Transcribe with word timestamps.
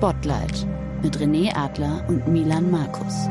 Spotlight 0.00 0.66
mit 1.02 1.18
René 1.18 1.54
Adler 1.54 2.02
und 2.08 2.26
Milan 2.26 2.70
Markus. 2.70 3.28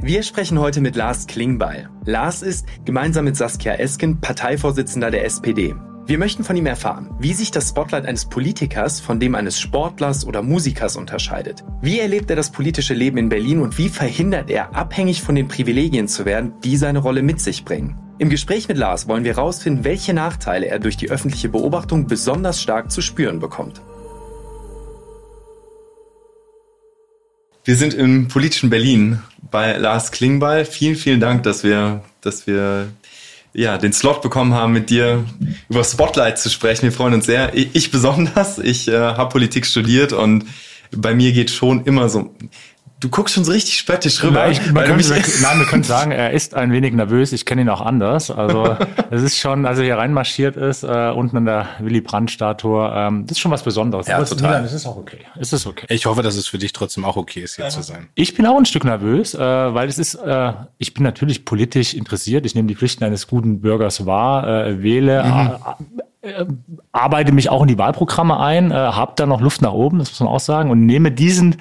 Wir 0.00 0.22
sprechen 0.22 0.58
heute 0.58 0.80
mit 0.80 0.96
Lars 0.96 1.26
Klingbeil. 1.26 1.90
Lars 2.06 2.40
ist 2.40 2.66
gemeinsam 2.86 3.26
mit 3.26 3.36
Saskia 3.36 3.74
Esken 3.74 4.22
Parteivorsitzender 4.22 5.10
der 5.10 5.26
SPD. 5.26 5.74
Wir 6.06 6.18
möchten 6.18 6.44
von 6.44 6.54
ihm 6.54 6.66
erfahren, 6.66 7.08
wie 7.18 7.32
sich 7.32 7.50
das 7.50 7.70
Spotlight 7.70 8.04
eines 8.04 8.26
Politikers 8.26 9.00
von 9.00 9.18
dem 9.18 9.34
eines 9.34 9.58
Sportlers 9.58 10.26
oder 10.26 10.42
Musikers 10.42 10.96
unterscheidet. 10.96 11.64
Wie 11.80 11.98
erlebt 11.98 12.28
er 12.28 12.36
das 12.36 12.52
politische 12.52 12.92
Leben 12.92 13.16
in 13.16 13.30
Berlin 13.30 13.60
und 13.60 13.78
wie 13.78 13.88
verhindert 13.88 14.50
er, 14.50 14.74
abhängig 14.74 15.22
von 15.22 15.34
den 15.34 15.48
Privilegien 15.48 16.06
zu 16.06 16.26
werden, 16.26 16.52
die 16.62 16.76
seine 16.76 16.98
Rolle 16.98 17.22
mit 17.22 17.40
sich 17.40 17.64
bringen? 17.64 17.96
Im 18.18 18.28
Gespräch 18.28 18.68
mit 18.68 18.76
Lars 18.76 19.08
wollen 19.08 19.24
wir 19.24 19.34
herausfinden, 19.34 19.84
welche 19.84 20.12
Nachteile 20.12 20.66
er 20.66 20.78
durch 20.78 20.98
die 20.98 21.10
öffentliche 21.10 21.48
Beobachtung 21.48 22.06
besonders 22.06 22.60
stark 22.60 22.92
zu 22.92 23.00
spüren 23.00 23.40
bekommt. 23.40 23.80
Wir 27.64 27.76
sind 27.76 27.94
im 27.94 28.28
politischen 28.28 28.68
Berlin 28.68 29.22
bei 29.50 29.78
Lars 29.78 30.12
Klingbeil. 30.12 30.66
Vielen, 30.66 30.96
vielen 30.96 31.20
Dank, 31.20 31.44
dass 31.44 31.64
wir, 31.64 32.04
dass 32.20 32.46
wir 32.46 32.88
ja, 33.54 33.78
den 33.78 33.92
Slot 33.92 34.20
bekommen 34.20 34.52
haben, 34.52 34.72
mit 34.72 34.90
dir 34.90 35.24
über 35.68 35.84
Spotlight 35.84 36.38
zu 36.38 36.50
sprechen. 36.50 36.82
Wir 36.82 36.92
freuen 36.92 37.14
uns 37.14 37.26
sehr. 37.26 37.52
Ich 37.54 37.90
besonders. 37.90 38.58
Ich 38.58 38.88
äh, 38.88 38.98
habe 38.98 39.30
Politik 39.30 39.64
studiert 39.64 40.12
und 40.12 40.44
bei 40.90 41.14
mir 41.14 41.32
geht 41.32 41.50
schon 41.50 41.84
immer 41.84 42.08
so 42.08 42.34
Du 43.04 43.10
guckst 43.10 43.34
schon 43.34 43.44
so 43.44 43.52
richtig 43.52 43.76
spöttisch 43.76 44.22
rüber. 44.22 44.44
Nein, 44.44 44.52
ich, 44.52 44.72
man 44.72 44.82
könnte, 44.86 45.22
nein, 45.42 45.58
wir 45.58 45.66
können 45.66 45.82
sagen, 45.82 46.10
er 46.10 46.30
ist 46.30 46.54
ein 46.54 46.72
wenig 46.72 46.94
nervös. 46.94 47.32
Ich 47.32 47.44
kenne 47.44 47.60
ihn 47.60 47.68
auch 47.68 47.82
anders. 47.82 48.30
Also 48.30 48.78
es 49.10 49.20
ist 49.20 49.36
schon, 49.36 49.66
als 49.66 49.78
er 49.78 49.84
hier 49.84 49.98
reinmarschiert 49.98 50.56
ist, 50.56 50.84
äh, 50.84 51.10
unten 51.14 51.36
in 51.36 51.44
der 51.44 51.68
Willy 51.80 52.00
Brandt-Statue, 52.00 52.90
ähm, 52.94 53.26
das 53.26 53.32
ist 53.32 53.40
schon 53.40 53.50
was 53.50 53.62
Besonderes. 53.62 54.06
Ja, 54.06 54.24
total. 54.24 54.52
Milan, 54.52 54.64
es 54.64 54.72
ist 54.72 54.86
auch 54.86 54.96
okay. 54.96 55.18
Es 55.38 55.52
ist 55.52 55.66
okay. 55.66 55.84
Ich 55.90 56.06
hoffe, 56.06 56.22
dass 56.22 56.34
es 56.34 56.46
für 56.46 56.56
dich 56.56 56.72
trotzdem 56.72 57.04
auch 57.04 57.16
okay 57.16 57.40
ist, 57.40 57.56
hier 57.56 57.66
ja. 57.66 57.70
zu 57.70 57.82
sein. 57.82 58.08
Ich 58.14 58.34
bin 58.34 58.46
auch 58.46 58.56
ein 58.56 58.64
Stück 58.64 58.84
nervös, 58.84 59.34
äh, 59.34 59.38
weil 59.38 59.86
es 59.86 59.98
ist, 59.98 60.14
äh, 60.14 60.54
ich 60.78 60.94
bin 60.94 61.02
natürlich 61.02 61.44
politisch 61.44 61.92
interessiert. 61.92 62.46
Ich 62.46 62.54
nehme 62.54 62.68
die 62.68 62.74
Pflichten 62.74 63.04
eines 63.04 63.26
guten 63.26 63.60
Bürgers 63.60 64.06
wahr, 64.06 64.48
äh, 64.48 64.82
wähle, 64.82 65.24
mhm. 65.24 65.50
Äh, 66.22 66.46
arbeite 66.90 67.32
mich 67.32 67.50
auch 67.50 67.60
in 67.60 67.68
die 67.68 67.76
Wahlprogramme 67.76 68.40
ein, 68.40 68.70
äh, 68.70 68.74
habe 68.74 69.12
da 69.14 69.26
noch 69.26 69.42
Luft 69.42 69.60
nach 69.60 69.74
oben, 69.74 69.98
das 69.98 70.10
muss 70.10 70.20
man 70.20 70.30
auch 70.30 70.40
sagen, 70.40 70.70
und 70.70 70.86
nehme 70.86 71.12
diesen 71.12 71.56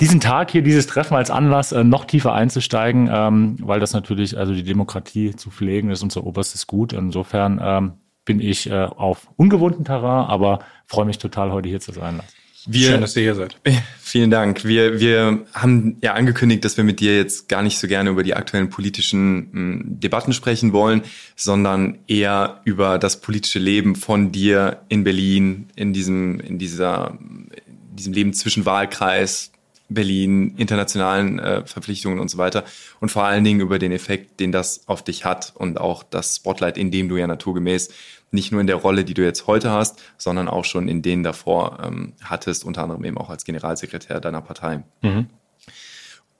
diesen 0.00 0.20
Tag 0.20 0.50
hier, 0.50 0.62
dieses 0.62 0.86
Treffen 0.86 1.14
als 1.14 1.30
Anlass, 1.30 1.72
äh, 1.72 1.84
noch 1.84 2.04
tiefer 2.04 2.32
einzusteigen, 2.32 3.08
ähm, 3.12 3.56
weil 3.60 3.80
das 3.80 3.92
natürlich, 3.92 4.36
also 4.36 4.54
die 4.54 4.62
Demokratie 4.62 5.34
zu 5.36 5.50
pflegen, 5.50 5.90
ist 5.90 6.02
unser 6.02 6.24
oberstes 6.24 6.66
Gut. 6.66 6.92
Insofern 6.92 7.60
ähm, 7.62 7.92
bin 8.24 8.40
ich 8.40 8.70
äh, 8.70 8.74
auf 8.74 9.28
ungewohnten 9.36 9.84
Terrain, 9.84 10.26
aber 10.26 10.60
freue 10.86 11.06
mich 11.06 11.18
total, 11.18 11.50
heute 11.52 11.68
hier 11.68 11.80
zu 11.80 11.92
sein. 11.92 12.20
Wir, 12.66 12.90
Schön, 12.90 13.00
dass 13.00 13.16
ihr 13.16 13.22
hier 13.22 13.34
seid. 13.34 13.56
Vielen 13.98 14.30
Dank. 14.30 14.64
Wir, 14.64 15.00
wir 15.00 15.46
haben 15.54 15.96
ja 16.02 16.12
angekündigt, 16.12 16.64
dass 16.64 16.76
wir 16.76 16.84
mit 16.84 17.00
dir 17.00 17.16
jetzt 17.16 17.48
gar 17.48 17.62
nicht 17.62 17.78
so 17.78 17.88
gerne 17.88 18.10
über 18.10 18.22
die 18.22 18.34
aktuellen 18.34 18.68
politischen 18.68 19.48
mh, 19.52 19.82
Debatten 20.00 20.34
sprechen 20.34 20.74
wollen, 20.74 21.02
sondern 21.34 21.98
eher 22.08 22.60
über 22.64 22.98
das 22.98 23.20
politische 23.20 23.58
Leben 23.58 23.96
von 23.96 24.32
dir 24.32 24.82
in 24.88 25.02
Berlin, 25.04 25.68
in 25.76 25.94
diesem, 25.94 26.40
in 26.40 26.58
dieser, 26.58 27.16
in 27.20 27.96
diesem 27.96 28.12
Leben 28.12 28.34
zwischen 28.34 28.66
Wahlkreis, 28.66 29.52
Berlin, 29.88 30.54
internationalen 30.56 31.38
äh, 31.38 31.66
Verpflichtungen 31.66 32.18
und 32.18 32.28
so 32.28 32.38
weiter. 32.38 32.64
Und 33.00 33.10
vor 33.10 33.24
allen 33.24 33.44
Dingen 33.44 33.60
über 33.60 33.78
den 33.78 33.92
Effekt, 33.92 34.40
den 34.40 34.52
das 34.52 34.86
auf 34.86 35.02
dich 35.02 35.24
hat 35.24 35.52
und 35.56 35.80
auch 35.80 36.02
das 36.02 36.36
Spotlight, 36.36 36.76
in 36.76 36.90
dem 36.90 37.08
du 37.08 37.16
ja 37.16 37.26
naturgemäß 37.26 37.88
nicht 38.30 38.52
nur 38.52 38.60
in 38.60 38.66
der 38.66 38.76
Rolle, 38.76 39.04
die 39.04 39.14
du 39.14 39.22
jetzt 39.22 39.46
heute 39.46 39.70
hast, 39.70 40.02
sondern 40.18 40.48
auch 40.48 40.66
schon 40.66 40.88
in 40.88 41.00
denen 41.00 41.22
davor 41.22 41.78
ähm, 41.82 42.12
hattest, 42.22 42.64
unter 42.64 42.82
anderem 42.82 43.04
eben 43.04 43.16
auch 43.16 43.30
als 43.30 43.44
Generalsekretär 43.44 44.20
deiner 44.20 44.42
Partei. 44.42 44.82
Mhm. 45.00 45.26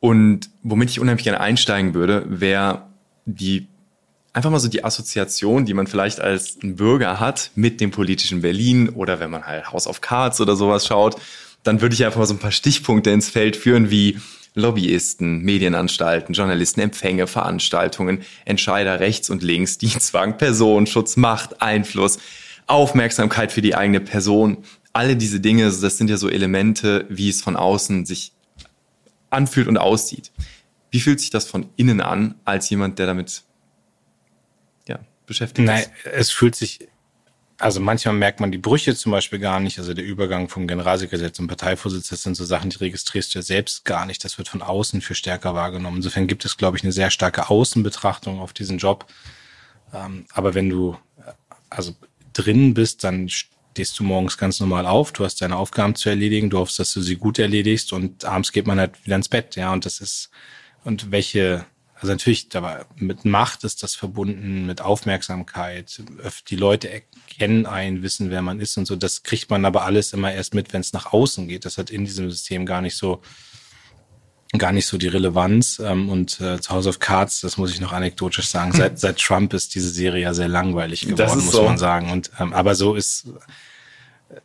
Und 0.01 0.51
womit 0.63 0.91
ich 0.91 1.01
unheimlich 1.01 1.25
gerne 1.25 1.41
einsteigen 1.41 1.95
würde, 1.95 2.25
wäre 2.29 2.89
die 3.25 3.67
einfach 4.35 4.51
mal 4.51 4.61
so 4.61 4.69
die 4.69 4.85
Assoziation, 4.85 5.65
die 5.65 5.75
man 5.75 5.87
vielleicht 5.87 6.21
als 6.21 6.59
Bürger 6.63 7.19
hat 7.19 7.51
mit 7.55 7.81
dem 7.81 7.91
politischen 7.91 8.43
Berlin 8.43 8.91
oder 8.91 9.19
wenn 9.19 9.31
man 9.31 9.47
halt 9.47 9.73
House 9.73 9.87
of 9.87 10.01
Cards 10.01 10.41
oder 10.41 10.55
sowas 10.55 10.87
schaut 10.87 11.17
dann 11.63 11.81
würde 11.81 11.95
ich 11.95 12.05
einfach 12.05 12.19
mal 12.19 12.27
so 12.27 12.35
ein 12.35 12.39
paar 12.39 12.53
Stichpunkte 12.53 13.11
ins 13.11 13.29
Feld 13.29 13.57
führen, 13.57 13.91
wie 13.91 14.19
Lobbyisten, 14.55 15.43
Medienanstalten, 15.43 16.35
Journalisten, 16.35 16.81
Empfänge, 16.81 17.27
Veranstaltungen, 17.27 18.23
Entscheider 18.45 19.01
rechts 19.01 19.31
und 19.31 19.43
links, 19.43 19.79
Dienstwagen, 19.79 20.37
Personenschutz, 20.37 21.17
Macht, 21.17 21.63
Einfluss, 21.63 22.19
Aufmerksamkeit 22.67 23.53
für 23.53 23.63
die 23.63 23.75
eigene 23.75 24.01
Person. 24.01 24.59
Alle 24.93 25.17
diese 25.17 25.41
Dinge, 25.41 25.65
das 25.65 25.99
sind 25.99 26.11
ja 26.11 26.17
so 26.17 26.29
Elemente, 26.29 27.07
wie 27.09 27.29
es 27.29 27.41
von 27.41 27.57
außen 27.57 28.05
sich 28.05 28.33
anfühlt 29.31 29.69
und 29.69 29.79
aussieht. 29.79 30.33
Wie 30.91 31.01
fühlt 31.01 31.21
sich 31.21 31.31
das 31.31 31.47
von 31.47 31.67
innen 31.77 32.01
an, 32.01 32.35
als 32.45 32.69
jemand, 32.71 32.99
der 32.99 33.07
damit 33.07 33.43
ja, 34.89 34.99
beschäftigt 35.27 35.67
Nein, 35.67 35.83
ist? 35.83 36.13
Es 36.13 36.31
fühlt 36.31 36.57
sich 36.57 36.89
also 37.59 37.81
manchmal 37.81 38.15
merkt 38.15 38.39
man 38.39 38.53
die 38.53 38.59
Brüche 38.59 38.95
zum 38.95 39.13
Beispiel 39.13 39.41
gar 39.41 39.59
nicht. 39.59 39.79
Also 39.79 39.93
der 39.93 40.05
Übergang 40.05 40.49
vom 40.49 40.69
Generalsekretär 40.69 41.33
zum 41.33 41.49
Parteivorsitz, 41.49 42.09
das 42.09 42.23
sind 42.23 42.37
so 42.37 42.45
Sachen, 42.45 42.71
die 42.71 42.77
registrierst 42.77 43.35
du 43.35 43.41
ja 43.41 43.43
selbst 43.43 43.85
gar 43.85 44.07
nicht. 44.07 44.25
Das 44.25 44.39
wird 44.39 44.49
von 44.49 44.63
außen 44.63 45.01
für 45.01 45.17
stärker 45.17 45.55
wahrgenommen. 45.55 45.97
Insofern 45.97 46.29
gibt 46.29 46.45
es, 46.45 46.57
glaube 46.57 46.77
ich, 46.77 46.85
eine 46.85 46.93
sehr 46.93 47.11
starke 47.11 47.51
Außenbetrachtung 47.51 48.39
auf 48.39 48.53
diesen 48.53 48.79
Job. 48.79 49.07
Ähm, 49.93 50.27
aber 50.33 50.55
wenn 50.55 50.71
du 50.71 50.97
äh, 51.19 51.33
also 51.69 51.97
drin 52.33 52.75
bist, 52.75 53.03
dann 53.03 53.29
stehst 53.29 53.99
du 53.99 54.05
morgens 54.05 54.39
ganz 54.39 54.61
normal 54.61 54.87
auf. 54.87 55.13
Du 55.13 55.25
hast 55.25 55.41
deine 55.41 55.57
Aufgaben 55.57 55.97
zu 55.97 56.09
erledigen. 56.09 56.51
Du 56.51 56.59
hoffst, 56.59 56.79
dass 56.79 56.93
du 56.93 57.01
sie 57.01 57.17
gut 57.17 57.41
erledigst 57.41 57.93
und 57.93 58.25
abends 58.25 58.53
geht 58.53 58.69
man 58.69 58.79
halt 58.79 59.05
wieder 59.05 59.17
ins 59.17 59.29
Bett. 59.29 59.57
Ja, 59.57 59.73
und 59.73 59.85
das 59.85 60.01
ist, 60.01 60.31
und 60.85 61.11
welche 61.11 61.67
also 62.01 62.13
natürlich, 62.13 62.49
aber 62.55 62.87
mit 62.97 63.25
Macht 63.25 63.65
ist 63.65 63.83
das 63.83 63.97
verbunden, 63.97 64.67
mit 64.67 64.81
Aufmerksamkeit. 64.81 66.01
Die 66.49 66.57
Leute 66.57 66.91
erkennen 66.91 67.67
einen, 67.67 68.03
wissen, 68.03 68.31
wer 68.31 68.41
man 68.41 68.61
ist 68.61 68.77
und 68.77 68.87
so. 68.87 68.95
Das 68.95 69.25
kriegt 69.25 69.51
man 69.51 69.65
aber 69.65 69.85
alles 69.85 70.13
immer 70.13 70.33
erst 70.33 70.55
mit, 70.55 70.73
wenn 70.73 70.81
es 70.81 70.93
nach 70.93 71.13
außen 71.13 71.49
geht. 71.49 71.65
Das 71.65 71.77
hat 71.77 71.91
in 71.91 72.05
diesem 72.05 72.31
System 72.31 72.67
gar 72.67 72.83
nicht 72.83 72.97
so, 72.97 73.21
gar 74.57 74.71
nicht 74.71 74.87
so 74.87 74.97
die 74.97 75.09
Relevanz. 75.09 75.81
Ähm, 75.81 76.09
und 76.09 76.41
äh, 76.41 76.61
zu 76.61 76.71
House 76.71 76.87
of 76.87 77.01
Cards, 77.01 77.41
das 77.41 77.57
muss 77.57 77.73
ich 77.73 77.81
noch 77.81 77.93
anekdotisch 77.93 78.47
sagen, 78.47 78.71
seit, 78.73 79.01
seit 79.01 79.19
Trump 79.19 79.53
ist 79.53 79.75
diese 79.75 79.91
Serie 79.91 80.23
ja 80.23 80.35
sehr 80.35 80.49
langweilig 80.49 81.09
geworden, 81.09 81.45
muss 81.45 81.53
so. 81.53 81.65
man 81.65 81.79
sagen. 81.79 82.13
Und 82.13 82.31
ähm, 82.39 82.53
aber 82.53 82.77
so 82.77 82.95
ist 82.95 83.27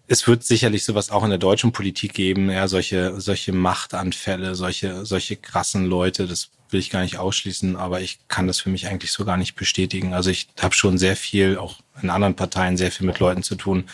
es 0.08 0.28
wird 0.28 0.44
sicherlich 0.44 0.86
sowas 0.86 1.12
auch 1.12 1.24
in 1.24 1.30
der 1.30 1.40
deutschen 1.40 1.72
Politik 1.72 2.14
geben, 2.14 2.50
ja, 2.50 2.68
solche, 2.68 3.20
solche 3.20 3.52
Machtanfälle, 3.52 4.56
solche, 4.56 5.06
solche 5.06 5.36
krassen 5.36 5.86
Leute, 5.86 6.26
das 6.26 6.50
will 6.74 6.80
ich 6.80 6.90
gar 6.90 7.02
nicht 7.02 7.18
ausschließen, 7.18 7.76
aber 7.76 8.02
ich 8.02 8.20
kann 8.28 8.48
das 8.48 8.60
für 8.60 8.70
mich 8.70 8.88
eigentlich 8.88 9.12
so 9.12 9.24
gar 9.24 9.38
nicht 9.38 9.56
bestätigen. 9.56 10.14
Also 10.14 10.30
ich 10.30 10.48
habe 10.60 10.74
schon 10.74 10.98
sehr 10.98 11.16
viel, 11.16 11.58
auch 11.58 11.80
in 12.02 12.10
anderen 12.10 12.36
Parteien, 12.36 12.76
sehr 12.76 12.92
viel 12.92 13.06
mit 13.06 13.20
Leuten 13.20 13.44
zu 13.44 13.56
tun, 13.56 13.86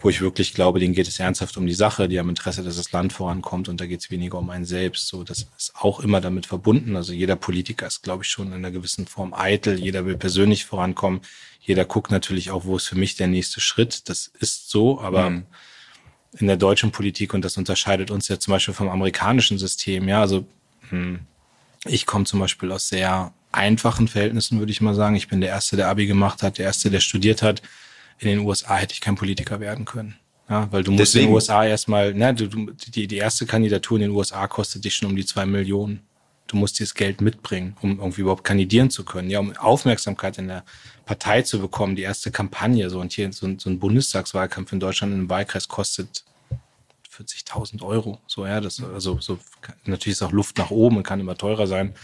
wo 0.00 0.10
ich 0.10 0.20
wirklich 0.20 0.54
glaube, 0.54 0.78
denen 0.78 0.94
geht 0.94 1.08
es 1.08 1.18
ernsthaft 1.18 1.56
um 1.56 1.66
die 1.66 1.74
Sache, 1.74 2.08
die 2.08 2.18
haben 2.18 2.28
Interesse, 2.28 2.62
dass 2.62 2.76
das 2.76 2.92
Land 2.92 3.12
vorankommt 3.12 3.68
und 3.68 3.80
da 3.80 3.86
geht 3.86 4.00
es 4.00 4.10
weniger 4.10 4.38
um 4.38 4.50
einen 4.50 4.64
selbst. 4.64 5.08
So, 5.08 5.24
das 5.24 5.48
ist 5.56 5.72
auch 5.74 6.00
immer 6.00 6.20
damit 6.20 6.46
verbunden. 6.46 6.96
Also 6.96 7.12
jeder 7.12 7.36
Politiker 7.36 7.86
ist, 7.86 8.02
glaube 8.02 8.22
ich, 8.22 8.28
schon 8.28 8.48
in 8.48 8.52
einer 8.52 8.70
gewissen 8.70 9.06
Form 9.06 9.32
eitel. 9.34 9.78
Jeder 9.80 10.04
will 10.04 10.16
persönlich 10.16 10.64
vorankommen. 10.64 11.22
Jeder 11.60 11.84
guckt 11.84 12.10
natürlich 12.10 12.50
auch, 12.50 12.64
wo 12.64 12.76
ist 12.76 12.86
für 12.86 12.98
mich 12.98 13.16
der 13.16 13.26
nächste 13.26 13.60
Schritt. 13.60 14.08
Das 14.08 14.30
ist 14.38 14.70
so, 14.70 15.00
aber 15.00 15.30
mhm. 15.30 15.46
in 16.38 16.46
der 16.46 16.56
deutschen 16.56 16.92
Politik 16.92 17.32
und 17.34 17.44
das 17.44 17.56
unterscheidet 17.56 18.10
uns 18.10 18.28
ja 18.28 18.38
zum 18.38 18.52
Beispiel 18.52 18.74
vom 18.74 18.88
amerikanischen 18.88 19.58
System. 19.58 20.08
Ja, 20.08 20.20
also 20.20 20.46
hm, 20.90 21.20
ich 21.88 22.06
komme 22.06 22.24
zum 22.24 22.40
Beispiel 22.40 22.72
aus 22.72 22.88
sehr 22.88 23.32
einfachen 23.52 24.08
Verhältnissen, 24.08 24.58
würde 24.58 24.72
ich 24.72 24.80
mal 24.80 24.94
sagen. 24.94 25.16
Ich 25.16 25.28
bin 25.28 25.40
der 25.40 25.50
Erste, 25.50 25.76
der 25.76 25.88
Abi 25.88 26.06
gemacht 26.06 26.42
hat, 26.42 26.58
der 26.58 26.66
Erste, 26.66 26.90
der 26.90 27.00
studiert 27.00 27.42
hat. 27.42 27.62
In 28.18 28.28
den 28.28 28.38
USA 28.40 28.76
hätte 28.76 28.94
ich 28.94 29.00
kein 29.00 29.16
Politiker 29.16 29.60
werden 29.60 29.84
können. 29.84 30.16
Ja, 30.48 30.70
weil 30.70 30.84
du 30.84 30.92
musst 30.92 31.00
Deswegen. 31.00 31.24
in 31.24 31.28
den 31.30 31.34
USA 31.34 31.66
erstmal, 31.66 32.14
ne, 32.14 32.32
du, 32.32 32.46
die, 32.46 33.08
die 33.08 33.16
erste 33.16 33.46
Kandidatur 33.46 33.96
in 33.96 34.02
den 34.02 34.10
USA 34.12 34.46
kostet 34.46 34.84
dich 34.84 34.94
schon 34.94 35.10
um 35.10 35.16
die 35.16 35.26
zwei 35.26 35.44
Millionen. 35.44 36.00
Du 36.46 36.56
musst 36.56 36.78
dieses 36.78 36.94
Geld 36.94 37.20
mitbringen, 37.20 37.76
um 37.82 37.98
irgendwie 37.98 38.20
überhaupt 38.20 38.44
kandidieren 38.44 38.88
zu 38.88 39.04
können. 39.04 39.28
Ja, 39.28 39.40
um 39.40 39.56
Aufmerksamkeit 39.56 40.38
in 40.38 40.46
der 40.46 40.64
Partei 41.04 41.42
zu 41.42 41.60
bekommen, 41.60 41.96
die 41.96 42.02
erste 42.02 42.30
Kampagne, 42.30 42.88
so 42.88 43.00
und 43.00 43.12
hier 43.12 43.32
so, 43.32 43.48
so 43.58 43.68
ein 43.68 43.80
Bundestagswahlkampf 43.80 44.72
in 44.72 44.78
Deutschland 44.78 45.12
in 45.12 45.20
einem 45.20 45.30
Wahlkreis 45.30 45.66
kostet 45.66 46.22
40.000 47.16 47.82
Euro. 47.82 48.20
So, 48.26 48.46
ja, 48.46 48.60
das, 48.60 48.82
also, 48.82 49.18
so, 49.20 49.38
natürlich 49.84 50.18
ist 50.18 50.22
auch 50.22 50.32
Luft 50.32 50.58
nach 50.58 50.70
oben 50.70 50.98
und 50.98 51.02
kann 51.02 51.20
immer 51.20 51.36
teurer 51.36 51.66
sein. 51.66 51.94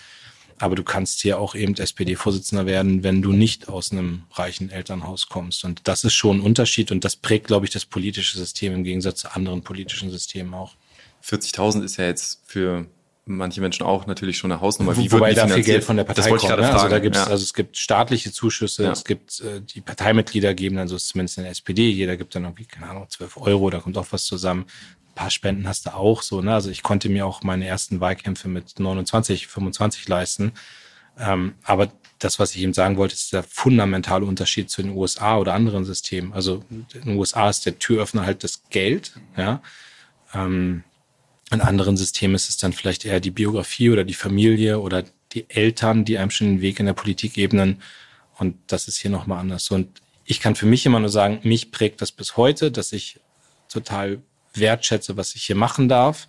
Aber 0.59 0.77
du 0.77 0.85
kannst 0.85 1.21
hier 1.23 1.39
auch 1.39 1.55
eben 1.55 1.75
SPD-Vorsitzender 1.75 2.67
werden, 2.67 3.03
wenn 3.03 3.21
du 3.21 3.33
nicht 3.33 3.69
aus 3.69 3.91
einem 3.91 4.25
reichen 4.33 4.71
Elternhaus 4.71 5.29
kommst. 5.29 5.65
Und 5.65 5.89
das 5.89 6.05
ist 6.05 6.15
schon 6.15 6.39
ein 6.39 6.41
Unterschied 6.41 6.93
und 6.93 7.05
das 7.05 7.17
prägt, 7.17 7.49
glaube 7.49 7.67
ich, 7.67 7.73
das 7.73 7.85
politische 7.85 8.39
System 8.39 8.73
im 8.73 8.85
Gegensatz 8.85 9.23
zu 9.23 9.35
anderen 9.35 9.63
politischen 9.63 10.11
Systemen 10.11 10.55
auch. 10.55 10.77
40.000 11.25 11.83
ist 11.83 11.97
ja 11.97 12.05
jetzt 12.07 12.43
für 12.47 12.87
manche 13.25 13.61
Menschen 13.61 13.85
auch 13.87 14.07
natürlich 14.07 14.37
schon 14.37 14.51
eine 14.51 14.61
Hausnummer. 14.61 14.97
Wie 14.97 15.11
Wobei 15.13 15.33
da 15.35 15.47
viel 15.47 15.63
Geld 15.63 15.85
von 15.85 15.97
der 15.97 16.05
Partei 16.05 16.29
kommt. 16.29 16.43
Ne? 16.43 16.73
Also 16.73 16.89
da 16.89 16.99
gibt's, 16.99 17.19
ja. 17.19 17.27
also 17.27 17.43
es 17.43 17.55
gibt 17.55 17.77
staatliche 17.77 18.33
Zuschüsse, 18.33 18.85
ja. 18.85 18.93
es 18.93 19.05
gibt 19.05 19.41
äh, 19.41 19.61
die 19.61 19.81
Parteimitglieder 19.81 20.55
geben 20.55 20.77
dann 20.77 20.89
so 20.89 20.97
zumindest 20.97 21.39
in 21.39 21.45
der 21.45 21.53
SPD, 21.53 21.89
jeder 21.89 22.17
gibt 22.17 22.35
dann 22.35 22.45
irgendwie, 22.45 22.65
keine 22.65 22.89
Ahnung, 22.89 23.07
12 23.09 23.37
Euro, 23.39 23.71
da 23.71 23.79
kommt 23.79 23.97
auch 23.97 24.07
was 24.11 24.25
zusammen. 24.25 24.67
Paar 25.15 25.31
Spenden 25.31 25.69
hast 25.69 25.87
du 25.87 25.95
auch 25.95 26.23
so, 26.23 26.41
ne? 26.41 26.55
Also 26.55 26.71
ich 26.71 26.83
konnte 26.83 27.09
mir 27.09 27.27
auch 27.27 27.43
meine 27.43 27.67
ersten 27.67 28.01
Wahlkämpfe 28.01 28.49
mit 28.49 28.79
29, 28.79 29.47
25 29.47 30.09
leisten. 30.09 30.53
Ähm, 31.19 31.55
aber 31.65 31.93
das, 32.19 32.39
was 32.39 32.55
ich 32.55 32.63
eben 32.63 32.73
sagen 32.73 32.97
wollte, 32.97 33.15
ist 33.15 33.33
der 33.33 33.43
fundamentale 33.43 34.25
Unterschied 34.25 34.71
zu 34.71 34.83
den 34.83 34.97
USA 34.97 35.39
oder 35.39 35.55
anderen 35.55 35.85
Systemen. 35.85 36.33
Also 36.33 36.65
in 36.71 36.87
den 37.05 37.17
USA 37.17 37.51
ist 37.51 37.67
der 37.67 37.79
Türöffner 37.79 38.25
halt 38.25 38.45
das 38.45 38.63
Geld, 38.71 39.13
ja. 39.37 39.63
Ähm, 40.33 40.85
in 41.51 41.61
anderen 41.61 41.99
Systemen 41.99 42.35
ist 42.35 42.49
es 42.49 42.57
dann 42.57 42.73
vielleicht 42.73 43.05
eher 43.05 43.21
die 43.21 43.31
Biografie 43.31 43.91
oder 43.91 44.05
die 44.05 44.15
Familie 44.15 44.81
oder 44.81 45.05
die 45.33 45.51
Eltern, 45.51 46.05
die 46.05 46.17
einem 46.17 46.31
schon 46.31 46.47
den 46.47 46.61
Weg 46.63 46.81
in 46.81 46.87
der 46.87 46.95
Politik 46.95 47.37
ebnen. 47.37 47.83
Und 48.39 48.57
das 48.69 48.89
ist 48.89 48.97
hier 48.97 49.11
nochmal 49.11 49.39
anders. 49.39 49.71
Und 49.71 50.01
ich 50.25 50.41
kann 50.41 50.55
für 50.55 50.67
mich 50.67 50.87
immer 50.87 51.01
nur 51.01 51.11
sagen, 51.11 51.41
mich 51.43 51.71
prägt 51.71 52.01
das 52.01 52.11
bis 52.13 52.39
heute, 52.39 52.71
dass 52.71 52.93
ich 52.93 53.21
total 53.69 54.23
wertschätze, 54.55 55.17
was 55.17 55.35
ich 55.35 55.45
hier 55.45 55.57
machen 55.57 55.89
darf. 55.89 56.29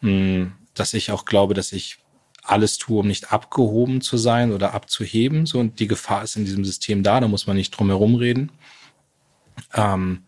Hm, 0.00 0.52
dass 0.74 0.94
ich 0.94 1.10
auch 1.10 1.24
glaube, 1.24 1.54
dass 1.54 1.72
ich 1.72 1.98
alles 2.42 2.78
tue, 2.78 3.00
um 3.00 3.06
nicht 3.06 3.32
abgehoben 3.32 4.00
zu 4.00 4.16
sein 4.18 4.52
oder 4.52 4.74
abzuheben. 4.74 5.46
So, 5.46 5.58
und 5.60 5.80
die 5.80 5.88
Gefahr 5.88 6.22
ist 6.22 6.36
in 6.36 6.44
diesem 6.44 6.64
System 6.64 7.02
da, 7.02 7.20
da 7.20 7.28
muss 7.28 7.46
man 7.46 7.56
nicht 7.56 7.70
drum 7.70 7.88
herum 7.88 8.16
reden. 8.16 8.52
Ähm, 9.72 10.24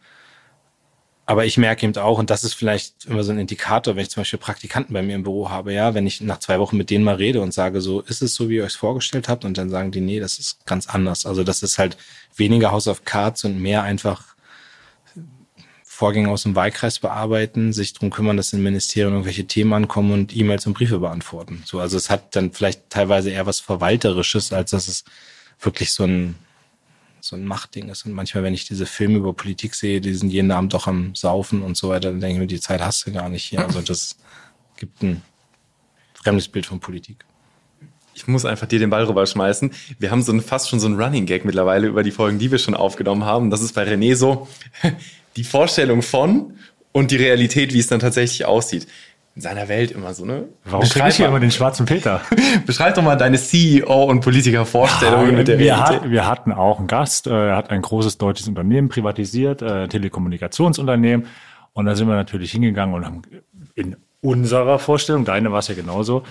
aber 1.28 1.44
ich 1.44 1.58
merke 1.58 1.84
eben 1.84 1.96
auch, 1.96 2.18
und 2.18 2.30
das 2.30 2.44
ist 2.44 2.54
vielleicht 2.54 3.04
immer 3.06 3.24
so 3.24 3.32
ein 3.32 3.38
Indikator, 3.38 3.96
wenn 3.96 4.02
ich 4.02 4.10
zum 4.10 4.20
Beispiel 4.20 4.38
Praktikanten 4.38 4.94
bei 4.94 5.02
mir 5.02 5.16
im 5.16 5.24
Büro 5.24 5.50
habe, 5.50 5.72
ja, 5.74 5.92
wenn 5.92 6.06
ich 6.06 6.20
nach 6.20 6.38
zwei 6.38 6.60
Wochen 6.60 6.76
mit 6.76 6.88
denen 6.88 7.04
mal 7.04 7.16
rede 7.16 7.40
und 7.40 7.52
sage, 7.52 7.80
so, 7.80 8.00
ist 8.00 8.22
es 8.22 8.34
so, 8.34 8.48
wie 8.48 8.56
ihr 8.56 8.64
euch 8.64 8.76
vorgestellt 8.76 9.28
habt? 9.28 9.44
Und 9.44 9.58
dann 9.58 9.68
sagen 9.68 9.90
die, 9.90 10.00
nee, 10.00 10.20
das 10.20 10.38
ist 10.38 10.64
ganz 10.66 10.86
anders. 10.86 11.26
Also 11.26 11.42
das 11.42 11.64
ist 11.64 11.78
halt 11.78 11.96
weniger 12.36 12.70
House 12.70 12.86
of 12.86 13.04
Cards 13.04 13.44
und 13.44 13.60
mehr 13.60 13.82
einfach 13.82 14.35
Vorgänge 15.96 16.28
aus 16.28 16.42
dem 16.42 16.54
Wahlkreis 16.54 16.98
bearbeiten, 16.98 17.72
sich 17.72 17.94
drum 17.94 18.10
kümmern, 18.10 18.36
dass 18.36 18.52
in 18.52 18.62
Ministerien 18.62 19.12
irgendwelche 19.12 19.46
Themen 19.46 19.72
ankommen 19.72 20.12
und 20.12 20.36
E-Mails 20.36 20.66
und 20.66 20.74
Briefe 20.74 20.98
beantworten. 20.98 21.62
So, 21.64 21.80
also 21.80 21.96
es 21.96 22.10
hat 22.10 22.36
dann 22.36 22.52
vielleicht 22.52 22.90
teilweise 22.90 23.30
eher 23.30 23.46
was 23.46 23.60
Verwalterisches, 23.60 24.52
als 24.52 24.72
dass 24.72 24.88
es 24.88 25.04
wirklich 25.58 25.92
so 25.92 26.04
ein, 26.04 26.34
so 27.20 27.34
ein 27.34 27.46
Machtding 27.46 27.88
ist. 27.88 28.04
Und 28.04 28.12
manchmal, 28.12 28.44
wenn 28.44 28.52
ich 28.52 28.66
diese 28.66 28.84
Filme 28.84 29.16
über 29.16 29.32
Politik 29.32 29.74
sehe, 29.74 30.02
die 30.02 30.12
sind 30.12 30.28
jeden 30.28 30.50
Abend 30.50 30.74
doch 30.74 30.86
am 30.86 31.14
Saufen 31.14 31.62
und 31.62 31.78
so 31.78 31.88
weiter, 31.88 32.10
dann 32.10 32.20
denke 32.20 32.34
ich 32.34 32.40
mir, 32.40 32.46
die 32.46 32.60
Zeit 32.60 32.82
hast 32.82 33.06
du 33.06 33.12
gar 33.12 33.30
nicht 33.30 33.44
hier. 33.44 33.64
Also 33.64 33.80
das 33.80 34.18
gibt 34.76 35.02
ein 35.02 35.22
fremdes 36.12 36.48
Bild 36.48 36.66
von 36.66 36.78
Politik 36.78 37.24
ich 38.16 38.26
muss 38.26 38.46
einfach 38.46 38.66
dir 38.66 38.78
den 38.78 38.88
Ball 38.88 39.04
rüberschmeißen. 39.04 39.72
Wir 39.98 40.10
haben 40.10 40.22
so 40.22 40.32
ein, 40.32 40.40
fast 40.40 40.70
schon 40.70 40.80
so 40.80 40.88
ein 40.88 40.98
Running 40.98 41.26
Gag 41.26 41.44
mittlerweile 41.44 41.86
über 41.86 42.02
die 42.02 42.10
Folgen, 42.10 42.38
die 42.38 42.50
wir 42.50 42.56
schon 42.56 42.74
aufgenommen 42.74 43.24
haben. 43.24 43.50
Das 43.50 43.60
ist 43.60 43.74
bei 43.74 43.82
René 43.82 44.16
so 44.16 44.48
die 45.36 45.44
Vorstellung 45.44 46.02
von 46.02 46.54
und 46.92 47.10
die 47.10 47.16
Realität, 47.16 47.72
wie 47.74 47.78
es 47.78 47.86
dann 47.86 48.00
tatsächlich 48.00 48.46
aussieht. 48.46 48.86
In 49.34 49.42
seiner 49.42 49.68
Welt 49.68 49.90
immer 49.90 50.14
so, 50.14 50.24
ne? 50.24 50.44
Warum 50.64 50.88
kriege 50.88 51.08
ich 51.08 51.16
hier 51.16 51.28
immer 51.28 51.40
den 51.40 51.50
schwarzen 51.50 51.84
Peter? 51.84 52.22
Beschreib 52.66 52.94
doch 52.94 53.02
mal 53.02 53.16
deine 53.16 53.36
CEO- 53.36 54.06
und 54.06 54.22
Politiker-Vorstellungen 54.22 55.32
ja, 55.32 55.36
mit 55.36 55.48
der 55.48 55.58
wir 55.58 55.74
Realität. 55.74 56.02
Hat, 56.04 56.10
wir 56.10 56.26
hatten 56.26 56.52
auch 56.52 56.78
einen 56.78 56.86
Gast, 56.86 57.26
äh, 57.26 57.48
er 57.48 57.56
hat 57.56 57.68
ein 57.68 57.82
großes 57.82 58.16
deutsches 58.16 58.48
Unternehmen 58.48 58.88
privatisiert, 58.88 59.60
äh, 59.60 59.88
Telekommunikationsunternehmen. 59.88 61.26
Und 61.74 61.84
da 61.84 61.94
sind 61.94 62.08
wir 62.08 62.14
natürlich 62.14 62.52
hingegangen 62.52 62.94
und 62.94 63.04
haben 63.04 63.22
in 63.74 63.96
unserer 64.22 64.78
Vorstellung, 64.78 65.26
deine 65.26 65.52
war 65.52 65.58
es 65.58 65.68
ja 65.68 65.74
genauso, 65.74 66.22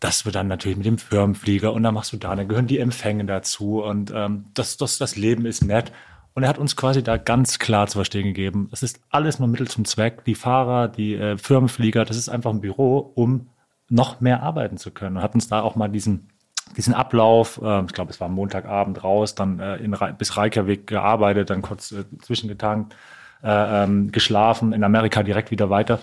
dass 0.00 0.24
wir 0.24 0.32
dann 0.32 0.48
natürlich 0.48 0.76
mit 0.76 0.86
dem 0.86 0.98
Firmenflieger 0.98 1.72
und 1.72 1.84
dann 1.84 1.94
machst 1.94 2.12
du 2.12 2.16
da, 2.16 2.34
dann 2.34 2.48
gehören 2.48 2.66
die 2.66 2.78
Empfänge 2.78 3.26
dazu 3.26 3.84
und 3.84 4.12
ähm, 4.12 4.46
das, 4.54 4.76
das, 4.76 4.98
das 4.98 5.14
Leben 5.14 5.46
ist 5.46 5.62
nett. 5.62 5.92
Und 6.40 6.44
er 6.44 6.48
hat 6.48 6.58
uns 6.58 6.74
quasi 6.74 7.02
da 7.02 7.18
ganz 7.18 7.58
klar 7.58 7.86
zu 7.86 7.98
verstehen 7.98 8.24
gegeben, 8.24 8.70
es 8.72 8.82
ist 8.82 8.98
alles 9.10 9.40
nur 9.40 9.46
Mittel 9.46 9.68
zum 9.68 9.84
Zweck. 9.84 10.24
Die 10.24 10.34
Fahrer, 10.34 10.88
die 10.88 11.14
äh, 11.14 11.36
Firmenflieger, 11.36 12.06
das 12.06 12.16
ist 12.16 12.30
einfach 12.30 12.50
ein 12.50 12.62
Büro, 12.62 13.12
um 13.14 13.50
noch 13.90 14.22
mehr 14.22 14.42
arbeiten 14.42 14.78
zu 14.78 14.90
können. 14.90 15.18
Und 15.18 15.22
hat 15.22 15.34
uns 15.34 15.48
da 15.48 15.60
auch 15.60 15.76
mal 15.76 15.88
diesen, 15.88 16.30
diesen 16.78 16.94
Ablauf, 16.94 17.60
äh, 17.62 17.84
ich 17.84 17.92
glaube, 17.92 18.10
es 18.10 18.22
war 18.22 18.30
Montagabend 18.30 19.04
raus, 19.04 19.34
dann 19.34 19.60
äh, 19.60 19.76
in, 19.76 19.94
bis 20.16 20.38
Reykjavik 20.38 20.86
gearbeitet, 20.86 21.50
dann 21.50 21.60
kurz 21.60 21.92
äh, 21.92 22.04
zwischengetankt, 22.22 22.96
äh, 23.42 23.84
ähm, 23.84 24.10
geschlafen, 24.10 24.72
in 24.72 24.82
Amerika 24.82 25.22
direkt 25.22 25.50
wieder 25.50 25.68
weiter 25.68 25.98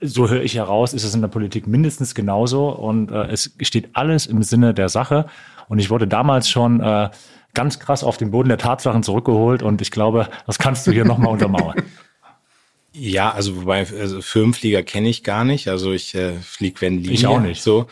so 0.00 0.28
höre 0.28 0.42
ich 0.42 0.54
heraus, 0.54 0.92
ist 0.92 1.02
es 1.02 1.14
in 1.14 1.22
der 1.22 1.28
Politik 1.28 1.66
mindestens 1.66 2.14
genauso 2.14 2.68
und 2.68 3.10
äh, 3.10 3.28
es 3.28 3.56
steht 3.62 3.88
alles 3.94 4.26
im 4.26 4.42
Sinne 4.42 4.74
der 4.74 4.90
Sache. 4.90 5.26
Und 5.66 5.78
ich 5.78 5.88
wurde 5.88 6.06
damals 6.06 6.50
schon 6.50 6.80
äh, 6.80 7.08
ganz 7.54 7.78
krass 7.78 8.04
auf 8.04 8.16
den 8.16 8.30
Boden 8.30 8.48
der 8.48 8.58
Tatsachen 8.58 9.02
zurückgeholt 9.02 9.62
und 9.62 9.80
ich 9.80 9.90
glaube, 9.90 10.28
das 10.46 10.58
kannst 10.58 10.86
du 10.86 10.92
hier 10.92 11.04
nochmal 11.04 11.28
untermauern. 11.32 11.82
Ja, 12.92 13.32
also 13.32 13.62
wobei 13.62 13.78
also 13.78 14.22
Firmenflieger 14.22 14.82
kenne 14.82 15.08
ich 15.08 15.24
gar 15.24 15.44
nicht. 15.44 15.68
Also 15.68 15.92
ich 15.92 16.14
äh, 16.14 16.34
fliege 16.34 16.80
wenn 16.80 16.98
Linie. 16.98 17.12
Ich 17.12 17.26
auch 17.26 17.40
nicht. 17.40 17.62
So 17.62 17.86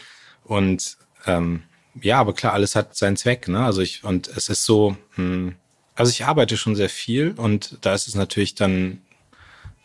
und 0.44 0.96
ähm, 1.26 1.62
ja, 2.00 2.18
aber 2.18 2.34
klar, 2.34 2.52
alles 2.52 2.76
hat 2.76 2.96
seinen 2.96 3.16
Zweck. 3.16 3.48
Ne? 3.48 3.64
Also 3.64 3.82
ich 3.82 4.04
und 4.04 4.28
es 4.28 4.48
ist 4.48 4.64
so. 4.64 4.96
Hm, 5.14 5.56
also 5.94 6.10
ich 6.10 6.24
arbeite 6.24 6.56
schon 6.56 6.74
sehr 6.74 6.88
viel 6.88 7.32
und 7.36 7.76
da 7.82 7.94
ist 7.94 8.08
es 8.08 8.14
natürlich 8.14 8.54
dann 8.54 9.02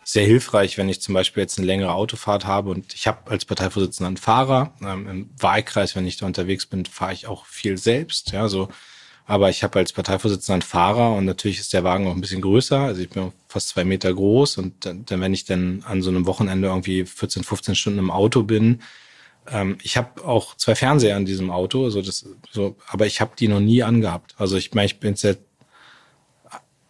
sehr 0.06 0.26
hilfreich, 0.26 0.78
wenn 0.78 0.88
ich 0.88 1.02
zum 1.02 1.14
Beispiel 1.14 1.44
jetzt 1.44 1.58
eine 1.58 1.68
längere 1.68 1.92
Autofahrt 1.92 2.46
habe 2.46 2.70
und 2.70 2.94
ich 2.94 3.08
habe 3.08 3.30
als 3.30 3.44
Parteivorsitzender 3.44 4.08
einen 4.08 4.16
Fahrer. 4.16 4.74
Ähm, 4.82 5.08
Im 5.10 5.30
Wahlkreis, 5.38 5.98
wenn 5.98 6.08
ich 6.08 6.16
da 6.16 6.26
unterwegs 6.26 6.66
bin, 6.66 6.86
fahre 6.86 7.12
ich 7.12 7.28
auch 7.28 7.46
viel 7.46 7.78
selbst. 7.78 8.32
Ja, 8.32 8.48
so. 8.48 8.70
Aber 9.30 9.50
ich 9.50 9.62
habe 9.62 9.80
als 9.80 9.92
Parteivorsitzender 9.92 10.54
einen 10.54 10.62
Fahrer 10.62 11.14
und 11.14 11.26
natürlich 11.26 11.60
ist 11.60 11.74
der 11.74 11.84
Wagen 11.84 12.08
auch 12.08 12.16
ein 12.16 12.22
bisschen 12.22 12.42
größer. 12.42 12.80
Also 12.80 13.02
ich 13.02 13.10
bin 13.10 13.34
fast 13.50 13.68
zwei 13.70 13.84
Meter 13.84 14.14
groß 14.14 14.58
und 14.58 14.86
dann, 14.86 15.06
wenn 15.10 15.34
ich 15.34 15.44
dann 15.44 15.84
an 15.86 16.02
so 16.02 16.10
einem 16.10 16.26
Wochenende 16.26 16.70
irgendwie 16.70 17.06
14, 17.06 17.44
15 17.44 17.76
Stunden 17.76 18.00
im 18.00 18.10
Auto 18.10 18.44
bin, 18.44 18.82
ähm, 19.50 19.78
ich 19.84 19.98
habe 19.98 20.24
auch 20.26 20.56
zwei 20.56 20.76
Fernseher 20.76 21.18
in 21.18 21.26
diesem 21.26 21.52
Auto, 21.52 21.84
also 21.84 22.02
das 22.02 22.26
so, 22.52 22.78
aber 22.88 23.06
ich 23.06 23.20
habe 23.20 23.32
die 23.38 23.50
noch 23.50 23.60
nie 23.60 23.84
angehabt. 23.84 24.34
Also 24.38 24.56
ich 24.56 24.74
meine, 24.74 24.86
ich 24.86 25.00
bin 25.00 25.16
jetzt 25.16 25.40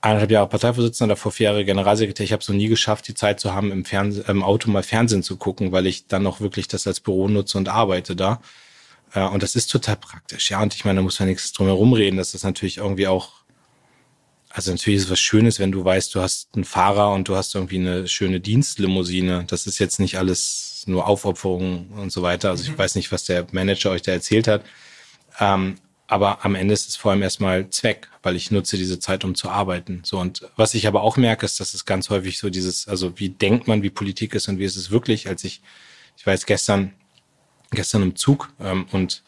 eineinhalb 0.02 0.30
Jahre 0.30 0.48
Parteivorsitzender, 0.48 1.16
davor 1.16 1.32
vier 1.32 1.46
Jahre 1.46 1.66
Generalsekretär. 1.66 2.24
Ich 2.24 2.32
habe 2.34 2.42
es 2.42 2.50
noch 2.50 2.56
nie 2.56 2.68
geschafft, 2.68 3.08
die 3.08 3.16
Zeit 3.16 3.40
zu 3.40 3.54
haben, 3.54 3.72
im, 3.72 3.84
Fernseh 3.84 4.24
im 4.28 4.44
Auto 4.44 4.70
mal 4.70 4.84
Fernsehen 4.84 5.24
zu 5.24 5.38
gucken, 5.38 5.72
weil 5.72 5.88
ich 5.88 6.08
dann 6.08 6.28
auch 6.28 6.40
wirklich 6.40 6.68
das 6.68 6.86
als 6.86 7.00
Büro 7.00 7.28
nutze 7.28 7.58
und 7.58 7.68
arbeite 7.68 8.16
da. 8.16 8.42
Äh, 9.14 9.28
und 9.28 9.44
das 9.44 9.56
ist 9.56 9.72
total 9.72 9.98
praktisch. 9.98 10.50
Ja, 10.52 10.62
und 10.62 10.74
ich 10.76 10.86
meine, 10.86 10.98
da 10.98 11.04
muss 11.04 11.20
man 11.20 11.30
nichts 11.30 11.54
drum 11.54 11.68
herum 11.68 11.94
reden. 11.94 12.18
Das 12.18 12.34
ist 12.34 12.44
natürlich 12.44 12.78
irgendwie 12.78 13.08
auch, 13.08 13.32
also 14.50 14.72
natürlich 14.72 14.98
ist 14.98 15.06
es 15.06 15.12
was 15.12 15.20
Schönes, 15.20 15.60
wenn 15.60 15.72
du 15.72 15.84
weißt, 15.84 16.14
du 16.16 16.22
hast 16.22 16.50
einen 16.56 16.66
Fahrer 16.66 17.14
und 17.14 17.28
du 17.28 17.36
hast 17.36 17.56
irgendwie 17.56 17.78
eine 17.78 18.08
schöne 18.08 18.40
Dienstlimousine. 18.40 19.46
Das 19.48 19.68
ist 19.68 19.80
jetzt 19.80 20.00
nicht 20.00 20.18
alles 20.18 20.84
nur 20.88 21.08
Aufopferung 21.08 21.90
und 21.92 22.12
so 22.12 22.22
weiter. 22.22 22.50
Also 22.50 22.64
ich 22.72 22.78
weiß 22.78 22.96
nicht, 22.96 23.12
was 23.12 23.26
der 23.26 23.48
Manager 23.52 23.92
euch 23.92 24.02
da 24.02 24.12
erzählt 24.12 24.48
hat. 24.48 24.64
Ähm, 25.40 25.76
aber 26.08 26.46
am 26.46 26.56
Ende 26.56 26.74
ist 26.74 26.88
es 26.88 26.96
vor 26.96 27.12
allem 27.12 27.22
erstmal 27.22 27.70
Zweck, 27.70 28.10
weil 28.24 28.38
ich 28.38 28.50
nutze 28.50 28.78
diese 28.78 28.98
Zeit, 28.98 29.26
um 29.26 29.36
zu 29.36 29.50
arbeiten. 29.50 30.02
So 30.06 30.18
und 30.20 30.48
was 30.56 30.74
ich 30.74 30.88
aber 30.88 31.02
auch 31.02 31.18
merke, 31.18 31.46
ist, 31.46 31.60
dass 31.60 31.74
es 31.74 31.84
ganz 31.86 32.10
häufig 32.10 32.38
so 32.38 32.50
dieses, 32.50 32.88
also 32.88 33.20
wie 33.20 33.30
denkt 33.30 33.68
man, 33.68 33.84
wie 33.84 33.90
Politik 33.90 34.34
ist 34.34 34.48
und 34.48 34.58
wie 34.58 34.64
ist 34.64 34.78
es 34.78 34.90
wirklich, 34.90 35.28
als 35.28 35.44
ich, 35.44 35.62
ich 36.18 36.26
jetzt 36.26 36.48
gestern, 36.48 36.94
gestern 37.72 38.04
im 38.04 38.16
Zug 38.16 38.50
ähm, 38.60 38.86
und 38.92 39.24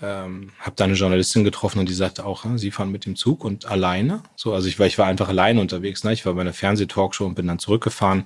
ähm, 0.00 0.52
habe 0.60 0.76
da 0.76 0.84
eine 0.84 0.94
Journalistin 0.94 1.44
getroffen 1.44 1.80
und 1.80 1.88
die 1.88 1.94
sagte 1.94 2.24
auch, 2.24 2.44
sie 2.56 2.70
fahren 2.70 2.92
mit 2.92 3.04
dem 3.04 3.16
Zug 3.16 3.44
und 3.44 3.66
alleine. 3.66 4.22
So, 4.36 4.54
also 4.54 4.68
ich 4.68 4.78
war, 4.78 4.86
ich 4.86 4.98
war 4.98 5.06
einfach 5.06 5.28
alleine 5.28 5.60
unterwegs. 5.60 6.04
Ne? 6.04 6.12
Ich 6.12 6.24
war 6.24 6.34
bei 6.34 6.42
einer 6.42 6.52
Fernsehtalkshow 6.52 7.26
und 7.26 7.34
bin 7.34 7.48
dann 7.48 7.58
zurückgefahren 7.58 8.24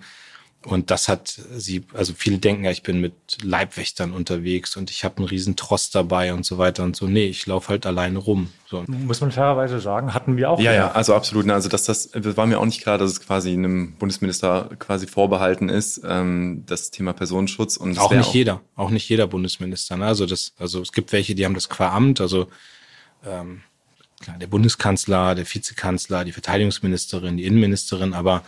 und 0.66 0.90
das 0.90 1.08
hat 1.08 1.28
sie, 1.28 1.84
also 1.92 2.12
viele 2.16 2.38
denken 2.38 2.64
ja, 2.64 2.70
ich 2.70 2.82
bin 2.82 3.00
mit 3.00 3.14
Leibwächtern 3.42 4.12
unterwegs 4.12 4.76
und 4.76 4.90
ich 4.90 5.04
habe 5.04 5.18
einen 5.18 5.26
riesen 5.26 5.56
Tross 5.56 5.90
dabei 5.90 6.32
und 6.32 6.44
so 6.44 6.58
weiter 6.58 6.84
und 6.84 6.94
so. 6.94 7.06
Nee, 7.06 7.26
ich 7.26 7.46
laufe 7.46 7.68
halt 7.68 7.86
alleine 7.86 8.18
rum. 8.18 8.48
So. 8.68 8.84
Muss 8.86 9.20
man 9.20 9.32
fairerweise 9.32 9.80
sagen, 9.80 10.14
hatten 10.14 10.36
wir 10.36 10.50
auch. 10.50 10.60
Ja, 10.60 10.72
ja, 10.72 10.92
also 10.92 11.14
absolut. 11.14 11.48
Also 11.50 11.68
das, 11.68 11.84
das, 11.84 12.10
das 12.10 12.36
war 12.36 12.46
mir 12.46 12.58
auch 12.58 12.64
nicht 12.64 12.80
klar, 12.80 12.96
dass 12.96 13.10
es 13.10 13.20
quasi 13.20 13.52
einem 13.52 13.94
Bundesminister 13.96 14.70
quasi 14.78 15.06
vorbehalten 15.06 15.68
ist, 15.68 16.00
ähm, 16.04 16.64
das 16.66 16.90
Thema 16.90 17.12
Personenschutz. 17.12 17.76
Und 17.76 17.98
auch 17.98 18.12
nicht 18.12 18.28
auch 18.28 18.34
jeder, 18.34 18.60
auch 18.76 18.90
nicht 18.90 19.08
jeder 19.08 19.26
Bundesminister. 19.26 19.96
Ne? 19.96 20.06
Also 20.06 20.26
das, 20.26 20.54
also 20.58 20.80
es 20.80 20.92
gibt 20.92 21.12
welche, 21.12 21.34
die 21.34 21.44
haben 21.44 21.54
das 21.54 21.68
qua 21.68 21.92
Amt, 21.92 22.20
also 22.20 22.46
ähm, 23.26 23.62
klar, 24.20 24.38
der 24.38 24.46
Bundeskanzler, 24.46 25.34
der 25.34 25.44
Vizekanzler, 25.46 26.24
die 26.24 26.32
Verteidigungsministerin, 26.32 27.36
die 27.36 27.44
Innenministerin, 27.44 28.14
aber 28.14 28.42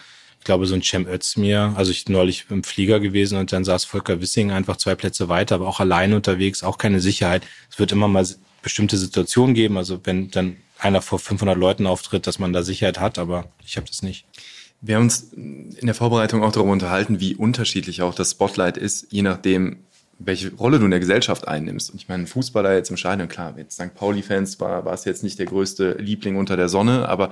ich 0.44 0.46
glaube, 0.46 0.66
so 0.66 0.74
ein 0.74 0.82
Cem 0.82 1.06
Özdemir, 1.06 1.72
also 1.74 1.90
ich 1.90 2.06
neulich 2.06 2.44
im 2.50 2.64
Flieger 2.64 3.00
gewesen 3.00 3.38
und 3.38 3.50
dann 3.50 3.64
saß 3.64 3.86
Volker 3.86 4.20
Wissing 4.20 4.50
einfach 4.50 4.76
zwei 4.76 4.94
Plätze 4.94 5.30
weiter, 5.30 5.54
aber 5.54 5.66
auch 5.66 5.80
alleine 5.80 6.16
unterwegs, 6.16 6.62
auch 6.62 6.76
keine 6.76 7.00
Sicherheit. 7.00 7.46
Es 7.70 7.78
wird 7.78 7.92
immer 7.92 8.08
mal 8.08 8.26
bestimmte 8.60 8.98
Situationen 8.98 9.54
geben, 9.54 9.78
also 9.78 10.00
wenn 10.04 10.30
dann 10.30 10.58
einer 10.78 11.00
vor 11.00 11.18
500 11.18 11.56
Leuten 11.56 11.86
auftritt, 11.86 12.26
dass 12.26 12.38
man 12.38 12.52
da 12.52 12.62
Sicherheit 12.62 13.00
hat, 13.00 13.16
aber 13.16 13.46
ich 13.64 13.78
habe 13.78 13.86
das 13.86 14.02
nicht. 14.02 14.26
Wir 14.82 14.96
haben 14.96 15.04
uns 15.04 15.32
in 15.32 15.78
der 15.80 15.94
Vorbereitung 15.94 16.42
auch 16.42 16.52
darüber 16.52 16.72
unterhalten, 16.72 17.20
wie 17.20 17.34
unterschiedlich 17.34 18.02
auch 18.02 18.14
das 18.14 18.32
Spotlight 18.32 18.76
ist, 18.76 19.06
je 19.10 19.22
nachdem, 19.22 19.78
welche 20.18 20.54
Rolle 20.54 20.78
du 20.78 20.84
in 20.84 20.90
der 20.90 21.00
Gesellschaft 21.00 21.48
einnimmst. 21.48 21.90
Und 21.90 21.96
ich 21.96 22.08
meine, 22.08 22.26
Fußballer 22.26 22.74
jetzt 22.74 22.90
im 22.90 22.96
Stadion, 22.96 23.28
klar, 23.28 23.54
jetzt 23.56 23.74
St. 23.74 23.94
Pauli-Fans 23.94 24.60
war, 24.60 24.84
war 24.84 24.94
es 24.94 25.04
jetzt 25.04 25.22
nicht 25.22 25.38
der 25.38 25.46
größte 25.46 25.92
Liebling 25.98 26.36
unter 26.36 26.56
der 26.56 26.68
Sonne, 26.68 27.08
aber 27.08 27.30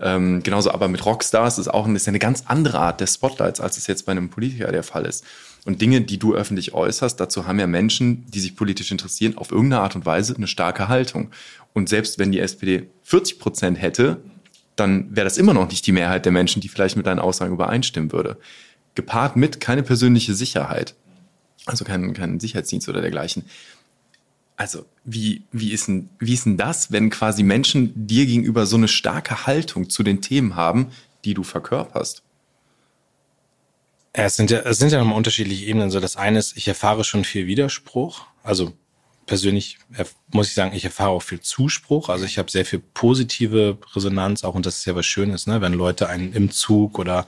ähm, 0.00 0.42
genauso 0.42 0.70
aber 0.70 0.88
mit 0.88 1.04
Rockstars 1.04 1.58
ist 1.58 1.68
auch 1.68 1.88
ist 1.88 2.08
eine 2.08 2.18
ganz 2.18 2.44
andere 2.46 2.80
Art 2.80 3.00
des 3.00 3.14
Spotlights, 3.14 3.60
als 3.60 3.76
es 3.76 3.86
jetzt 3.86 4.06
bei 4.06 4.12
einem 4.12 4.30
Politiker 4.30 4.72
der 4.72 4.82
Fall 4.82 5.06
ist. 5.06 5.24
Und 5.64 5.80
Dinge, 5.80 6.02
die 6.02 6.18
du 6.18 6.34
öffentlich 6.34 6.74
äußerst, 6.74 7.18
dazu 7.18 7.46
haben 7.46 7.58
ja 7.58 7.66
Menschen, 7.66 8.26
die 8.30 8.40
sich 8.40 8.54
politisch 8.54 8.90
interessieren, 8.90 9.38
auf 9.38 9.50
irgendeine 9.50 9.82
Art 9.82 9.96
und 9.96 10.04
Weise 10.04 10.36
eine 10.36 10.46
starke 10.46 10.88
Haltung. 10.88 11.30
Und 11.72 11.88
selbst 11.88 12.18
wenn 12.18 12.32
die 12.32 12.40
SPD 12.40 12.90
40 13.02 13.38
Prozent 13.38 13.80
hätte, 13.80 14.20
dann 14.76 15.14
wäre 15.14 15.24
das 15.24 15.38
immer 15.38 15.54
noch 15.54 15.68
nicht 15.70 15.86
die 15.86 15.92
Mehrheit 15.92 16.24
der 16.24 16.32
Menschen, 16.32 16.60
die 16.60 16.68
vielleicht 16.68 16.96
mit 16.96 17.06
deinen 17.06 17.20
Aussagen 17.20 17.54
übereinstimmen 17.54 18.12
würde. 18.12 18.36
Gepaart 18.94 19.36
mit 19.36 19.60
keine 19.60 19.82
persönliche 19.82 20.34
Sicherheit, 20.34 20.94
also 21.66 21.84
kein, 21.84 22.14
kein 22.14 22.40
Sicherheitsdienst 22.40 22.88
oder 22.88 23.00
dergleichen. 23.00 23.44
Also, 24.56 24.84
wie, 25.04 25.42
wie, 25.50 25.72
ist 25.72 25.88
denn, 25.88 26.10
wie 26.20 26.34
ist 26.34 26.46
denn 26.46 26.56
das, 26.56 26.92
wenn 26.92 27.10
quasi 27.10 27.42
Menschen 27.42 28.06
dir 28.06 28.26
gegenüber 28.26 28.66
so 28.66 28.76
eine 28.76 28.88
starke 28.88 29.46
Haltung 29.46 29.90
zu 29.90 30.02
den 30.02 30.20
Themen 30.20 30.54
haben, 30.54 30.92
die 31.24 31.34
du 31.34 31.42
verkörperst? 31.42 32.22
Es 34.12 34.36
sind 34.36 34.52
ja, 34.52 34.60
es 34.60 34.78
sind 34.78 34.92
ja 34.92 34.98
nochmal 34.98 35.16
unterschiedliche 35.16 35.64
Ebenen. 35.64 35.90
So, 35.90 35.98
das 35.98 36.16
eine 36.16 36.38
ist, 36.38 36.56
ich 36.56 36.68
erfahre 36.68 37.02
schon 37.02 37.24
viel 37.24 37.48
Widerspruch. 37.48 38.26
Also 38.44 38.72
persönlich 39.26 39.78
muss 40.30 40.48
ich 40.48 40.54
sagen, 40.54 40.74
ich 40.74 40.84
erfahre 40.84 41.10
auch 41.10 41.22
viel 41.22 41.40
Zuspruch. 41.40 42.08
Also 42.08 42.24
ich 42.24 42.38
habe 42.38 42.48
sehr 42.48 42.64
viel 42.64 42.78
positive 42.78 43.76
Resonanz 43.94 44.44
auch 44.44 44.54
und 44.54 44.66
das 44.66 44.78
ist 44.78 44.84
ja 44.84 44.94
was 44.94 45.06
Schönes, 45.06 45.48
ne? 45.48 45.60
wenn 45.60 45.72
Leute 45.72 46.08
einen 46.08 46.32
im 46.32 46.52
Zug 46.52 47.00
oder 47.00 47.26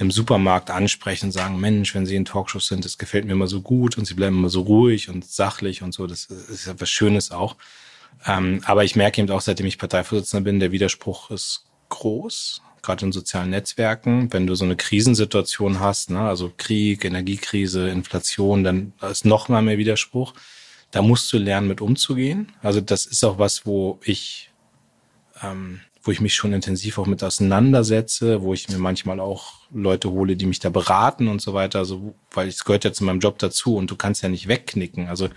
im 0.00 0.10
Supermarkt 0.10 0.70
ansprechen 0.70 1.26
und 1.26 1.32
sagen, 1.32 1.60
Mensch, 1.60 1.94
wenn 1.94 2.06
Sie 2.06 2.16
in 2.16 2.24
Talkshows 2.24 2.66
sind, 2.66 2.84
das 2.86 2.96
gefällt 2.96 3.26
mir 3.26 3.32
immer 3.32 3.46
so 3.46 3.60
gut 3.60 3.98
und 3.98 4.06
Sie 4.06 4.14
bleiben 4.14 4.38
immer 4.38 4.48
so 4.48 4.62
ruhig 4.62 5.10
und 5.10 5.26
sachlich 5.26 5.82
und 5.82 5.92
so. 5.92 6.06
Das 6.06 6.24
ist 6.24 6.66
ja 6.66 6.74
was 6.78 6.88
Schönes 6.88 7.30
auch. 7.30 7.56
Ähm, 8.26 8.62
aber 8.64 8.82
ich 8.82 8.96
merke 8.96 9.20
eben 9.20 9.30
auch, 9.30 9.42
seitdem 9.42 9.66
ich 9.66 9.78
Parteivorsitzender 9.78 10.42
bin, 10.42 10.58
der 10.58 10.72
Widerspruch 10.72 11.30
ist 11.30 11.66
groß 11.90 12.62
gerade 12.82 13.04
in 13.04 13.12
sozialen 13.12 13.50
Netzwerken, 13.50 14.32
wenn 14.32 14.46
du 14.46 14.54
so 14.54 14.64
eine 14.64 14.74
Krisensituation 14.74 15.80
hast, 15.80 16.08
ne, 16.08 16.20
also 16.20 16.50
Krieg, 16.56 17.04
Energiekrise, 17.04 17.90
Inflation, 17.90 18.64
dann 18.64 18.94
ist 19.02 19.26
noch 19.26 19.50
mal 19.50 19.60
mehr 19.60 19.76
Widerspruch. 19.76 20.32
Da 20.90 21.02
musst 21.02 21.30
du 21.32 21.36
lernen, 21.36 21.68
mit 21.68 21.82
umzugehen. 21.82 22.52
Also 22.62 22.80
das 22.80 23.04
ist 23.04 23.22
auch 23.22 23.38
was, 23.38 23.66
wo 23.66 24.00
ich, 24.02 24.50
ähm, 25.42 25.80
wo 26.02 26.10
ich 26.10 26.20
mich 26.20 26.34
schon 26.34 26.52
intensiv 26.52 26.98
auch 26.98 27.06
mit 27.06 27.22
auseinandersetze, 27.22 28.42
wo 28.42 28.54
ich 28.54 28.68
mir 28.68 28.78
manchmal 28.78 29.20
auch 29.20 29.54
Leute 29.72 30.10
hole, 30.10 30.36
die 30.36 30.46
mich 30.46 30.58
da 30.58 30.70
beraten 30.70 31.28
und 31.28 31.42
so 31.42 31.52
weiter. 31.52 31.80
Also, 31.80 32.14
weil 32.32 32.48
es 32.48 32.64
gehört 32.64 32.84
ja 32.84 32.92
zu 32.92 33.04
meinem 33.04 33.20
Job 33.20 33.38
dazu 33.38 33.76
und 33.76 33.90
du 33.90 33.96
kannst 33.96 34.22
ja 34.22 34.28
nicht 34.28 34.48
wegknicken. 34.48 35.08
Also 35.08 35.28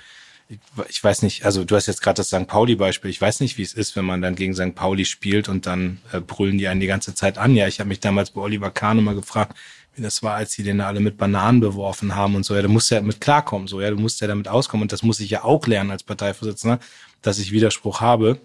ich 0.90 1.04
weiß 1.04 1.22
nicht, 1.22 1.46
also 1.46 1.64
du 1.64 1.76
hast 1.76 1.88
jetzt 1.88 2.02
gerade 2.02 2.18
das 2.18 2.28
St. 2.28 2.48
Pauli-Beispiel. 2.48 3.10
Ich 3.10 3.22
weiß 3.22 3.40
nicht, 3.40 3.58
wie 3.58 3.62
es 3.64 3.74
ist, 3.74 3.96
wenn 3.96 4.06
man 4.06 4.22
dann 4.22 4.36
gegen 4.36 4.54
St. 4.54 4.76
Pauli 4.76 5.06
spielt 5.06 5.50
und 5.50 5.66
dann 5.66 6.00
äh, 6.12 6.20
brüllen 6.20 6.58
die 6.58 6.68
einen 6.68 6.80
die 6.80 6.88
ganze 6.88 7.16
Zeit 7.16 7.38
an. 7.38 7.56
Ja, 7.56 7.68
ich 7.68 7.80
habe 7.80 7.88
mich 7.88 8.00
damals 8.00 8.32
bei 8.32 8.42
Oliver 8.42 8.70
Kahn 8.70 9.04
mal 9.04 9.16
gefragt, 9.16 9.58
wie 9.96 10.02
das 10.02 10.24
war, 10.24 10.36
als 10.36 10.54
sie 10.54 10.64
den 10.64 10.82
alle 10.82 11.00
mit 11.00 11.18
Bananen 11.18 11.60
beworfen 11.60 12.16
haben 12.16 12.36
und 12.36 12.46
so. 12.46 12.56
Ja, 12.56 12.62
du 12.62 12.70
musst 12.70 12.92
ja 12.92 13.02
mit 13.02 13.22
klarkommen, 13.22 13.68
so. 13.68 13.80
Ja, 13.82 13.90
du 13.90 13.98
musst 13.98 14.22
ja 14.22 14.28
damit 14.28 14.48
auskommen. 14.48 14.84
Und 14.84 14.92
das 14.92 15.04
muss 15.04 15.20
ich 15.20 15.30
ja 15.30 15.44
auch 15.44 15.66
lernen 15.68 15.92
als 15.92 16.04
Parteivorsitzender, 16.04 16.80
dass 17.22 17.40
ich 17.40 17.52
Widerspruch 17.52 18.02
habe. 18.02 18.40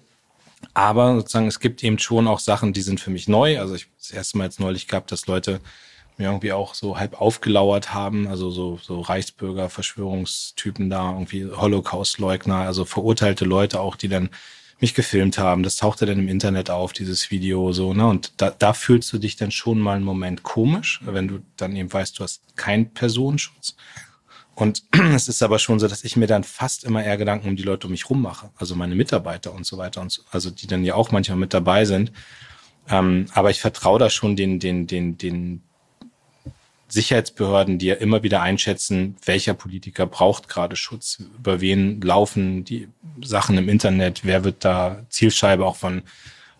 Aber 0.74 1.16
sozusagen, 1.16 1.46
es 1.46 1.60
gibt 1.60 1.82
eben 1.84 1.98
schon 1.98 2.26
auch 2.26 2.40
Sachen, 2.40 2.72
die 2.72 2.82
sind 2.82 3.00
für 3.00 3.10
mich 3.10 3.28
neu. 3.28 3.60
Also 3.60 3.74
ich 3.74 3.88
das 3.98 4.10
erste 4.10 4.38
Mal 4.38 4.44
jetzt 4.44 4.60
neulich 4.60 4.88
gehabt, 4.88 5.12
dass 5.12 5.26
Leute 5.26 5.60
mir 6.16 6.26
irgendwie 6.26 6.52
auch 6.52 6.74
so 6.74 6.98
halb 6.98 7.20
aufgelauert 7.20 7.94
haben, 7.94 8.26
also 8.26 8.50
so, 8.50 8.78
so 8.82 9.00
Reichsbürger, 9.00 9.68
Verschwörungstypen 9.68 10.90
da, 10.90 11.12
irgendwie 11.12 11.46
Holocaust-Leugner, 11.46 12.56
also 12.56 12.84
verurteilte 12.84 13.44
Leute 13.44 13.80
auch, 13.80 13.94
die 13.94 14.08
dann 14.08 14.30
mich 14.80 14.94
gefilmt 14.94 15.38
haben. 15.38 15.62
Das 15.62 15.76
tauchte 15.76 16.06
dann 16.06 16.18
im 16.18 16.28
Internet 16.28 16.70
auf, 16.70 16.92
dieses 16.92 17.30
Video 17.30 17.72
so, 17.72 17.94
ne? 17.94 18.06
Und 18.06 18.32
da, 18.36 18.50
da 18.50 18.72
fühlst 18.72 19.12
du 19.12 19.18
dich 19.18 19.36
dann 19.36 19.50
schon 19.50 19.78
mal 19.78 19.96
einen 19.96 20.04
Moment 20.04 20.42
komisch, 20.42 21.00
wenn 21.04 21.28
du 21.28 21.40
dann 21.56 21.74
eben 21.74 21.92
weißt, 21.92 22.18
du 22.18 22.24
hast 22.24 22.42
keinen 22.56 22.92
Personenschutz. 22.92 23.76
Und 24.58 24.82
es 25.14 25.28
ist 25.28 25.42
aber 25.42 25.60
schon 25.60 25.78
so, 25.78 25.86
dass 25.86 26.02
ich 26.02 26.16
mir 26.16 26.26
dann 26.26 26.42
fast 26.42 26.82
immer 26.82 27.04
eher 27.04 27.16
Gedanken 27.16 27.48
um 27.48 27.56
die 27.56 27.62
Leute 27.62 27.86
um 27.86 27.92
mich 27.92 28.10
rum 28.10 28.20
mache, 28.20 28.50
also 28.56 28.74
meine 28.74 28.96
Mitarbeiter 28.96 29.54
und 29.54 29.64
so 29.64 29.78
weiter 29.78 30.00
und 30.00 30.10
so, 30.10 30.22
also 30.32 30.50
die 30.50 30.66
dann 30.66 30.84
ja 30.84 30.94
auch 30.94 31.12
manchmal 31.12 31.38
mit 31.38 31.54
dabei 31.54 31.84
sind. 31.84 32.10
Ähm, 32.90 33.26
aber 33.34 33.50
ich 33.50 33.60
vertraue 33.60 34.00
da 34.00 34.10
schon 34.10 34.34
den, 34.34 34.58
den, 34.58 34.88
den, 34.88 35.16
den 35.16 35.62
Sicherheitsbehörden, 36.88 37.78
die 37.78 37.86
ja 37.86 37.94
immer 37.94 38.24
wieder 38.24 38.42
einschätzen, 38.42 39.14
welcher 39.24 39.54
Politiker 39.54 40.06
braucht 40.06 40.48
gerade 40.48 40.74
Schutz, 40.74 41.22
über 41.38 41.60
wen 41.60 42.00
laufen 42.00 42.64
die 42.64 42.88
Sachen 43.22 43.58
im 43.58 43.68
Internet, 43.68 44.24
wer 44.24 44.42
wird 44.42 44.64
da 44.64 45.06
Zielscheibe 45.08 45.64
auch 45.66 45.76
von 45.76 46.02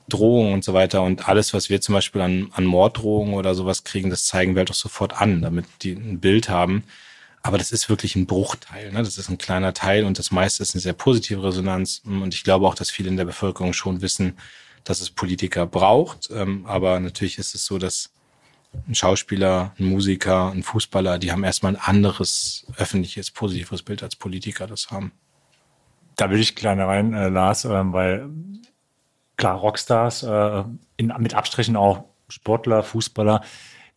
Drohungen 0.08 0.52
und 0.52 0.62
so 0.62 0.72
weiter. 0.72 1.02
Und 1.02 1.28
alles, 1.28 1.52
was 1.52 1.68
wir 1.68 1.80
zum 1.80 1.94
Beispiel 1.94 2.20
an, 2.20 2.52
an 2.52 2.64
Morddrohungen 2.64 3.34
oder 3.34 3.56
sowas 3.56 3.82
kriegen, 3.82 4.08
das 4.08 4.24
zeigen 4.24 4.54
wir 4.54 4.60
halt 4.60 4.70
auch 4.70 4.74
sofort 4.74 5.20
an, 5.20 5.42
damit 5.42 5.66
die 5.82 5.94
ein 5.94 6.20
Bild 6.20 6.48
haben. 6.48 6.84
Aber 7.42 7.58
das 7.58 7.72
ist 7.72 7.88
wirklich 7.88 8.16
ein 8.16 8.26
Bruchteil. 8.26 8.92
Ne? 8.92 9.02
Das 9.02 9.16
ist 9.16 9.28
ein 9.28 9.38
kleiner 9.38 9.72
Teil 9.72 10.04
und 10.04 10.18
das 10.18 10.30
meiste 10.30 10.62
ist 10.62 10.74
eine 10.74 10.82
sehr 10.82 10.92
positive 10.92 11.42
Resonanz. 11.42 12.02
Und 12.04 12.34
ich 12.34 12.44
glaube 12.44 12.66
auch, 12.66 12.74
dass 12.74 12.90
viele 12.90 13.08
in 13.08 13.16
der 13.16 13.24
Bevölkerung 13.24 13.72
schon 13.72 14.02
wissen, 14.02 14.36
dass 14.84 15.00
es 15.00 15.10
Politiker 15.10 15.66
braucht. 15.66 16.30
Ähm, 16.30 16.66
aber 16.66 16.98
natürlich 17.00 17.38
ist 17.38 17.54
es 17.54 17.64
so, 17.64 17.78
dass 17.78 18.10
ein 18.86 18.94
Schauspieler, 18.94 19.74
ein 19.78 19.86
Musiker, 19.86 20.50
ein 20.50 20.62
Fußballer, 20.62 21.18
die 21.18 21.32
haben 21.32 21.44
erstmal 21.44 21.74
ein 21.76 21.80
anderes 21.80 22.66
öffentliches, 22.76 23.30
positives 23.30 23.82
Bild 23.82 24.02
als 24.02 24.16
Politiker 24.16 24.66
das 24.66 24.90
haben. 24.90 25.12
Da 26.16 26.30
will 26.30 26.40
ich 26.40 26.56
kleiner 26.56 26.86
rein, 26.86 27.14
äh, 27.14 27.28
Lars, 27.28 27.64
äh, 27.64 27.92
weil 27.92 28.28
klar, 29.36 29.56
Rockstars, 29.56 30.24
äh, 30.24 30.64
in, 30.96 31.14
mit 31.18 31.34
Abstrichen 31.34 31.76
auch 31.76 32.04
Sportler, 32.28 32.82
Fußballer, 32.82 33.42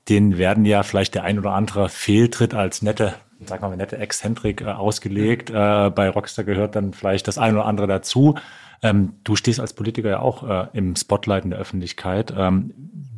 denen 0.08 0.38
werden 0.38 0.66
ja 0.66 0.84
vielleicht 0.84 1.16
der 1.16 1.24
ein 1.24 1.40
oder 1.40 1.52
andere 1.52 1.90
Fehltritt 1.90 2.54
als 2.54 2.82
nette, 2.82 3.16
sag 3.46 3.62
mal, 3.62 3.76
nette 3.76 3.98
Exzentrik 3.98 4.62
äh, 4.62 4.66
ausgelegt. 4.66 5.50
Äh, 5.50 5.90
bei 5.90 6.10
Rockstar 6.10 6.46
gehört 6.46 6.76
dann 6.76 6.94
vielleicht 6.94 7.28
das 7.28 7.38
ein 7.38 7.56
oder 7.56 7.66
andere 7.66 7.88
dazu. 7.88 8.36
Ähm, 8.84 9.14
du 9.24 9.36
stehst 9.36 9.60
als 9.60 9.74
Politiker 9.74 10.10
ja 10.10 10.20
auch 10.20 10.48
äh, 10.48 10.68
im 10.74 10.96
Spotlight 10.96 11.44
in 11.44 11.52
der 11.52 11.60
Öffentlichkeit. 11.60 12.34
Ähm, 12.36 12.74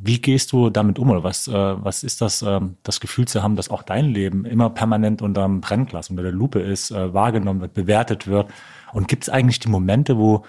wie 0.05 0.19
gehst 0.19 0.51
du 0.51 0.69
damit 0.69 0.99
um 0.99 1.09
oder 1.09 1.23
was, 1.23 1.47
äh, 1.47 1.53
was 1.53 2.03
ist 2.03 2.19
das, 2.19 2.41
äh, 2.41 2.59
das 2.83 2.99
Gefühl 2.99 3.27
zu 3.27 3.41
haben, 3.41 3.55
dass 3.55 3.69
auch 3.69 3.83
dein 3.83 4.05
Leben 4.05 4.45
immer 4.45 4.69
permanent 4.69 5.21
unter 5.21 5.43
dem 5.43 5.61
Brennglas, 5.61 6.09
unter 6.09 6.23
der 6.23 6.33
Lupe 6.33 6.59
ist, 6.59 6.91
äh, 6.91 7.13
wahrgenommen 7.13 7.61
wird, 7.61 7.73
bewertet 7.73 8.27
wird? 8.27 8.47
Und 8.91 9.07
gibt 9.07 9.23
es 9.23 9.29
eigentlich 9.29 9.59
die 9.59 9.69
Momente, 9.69 10.17
wo, 10.17 10.43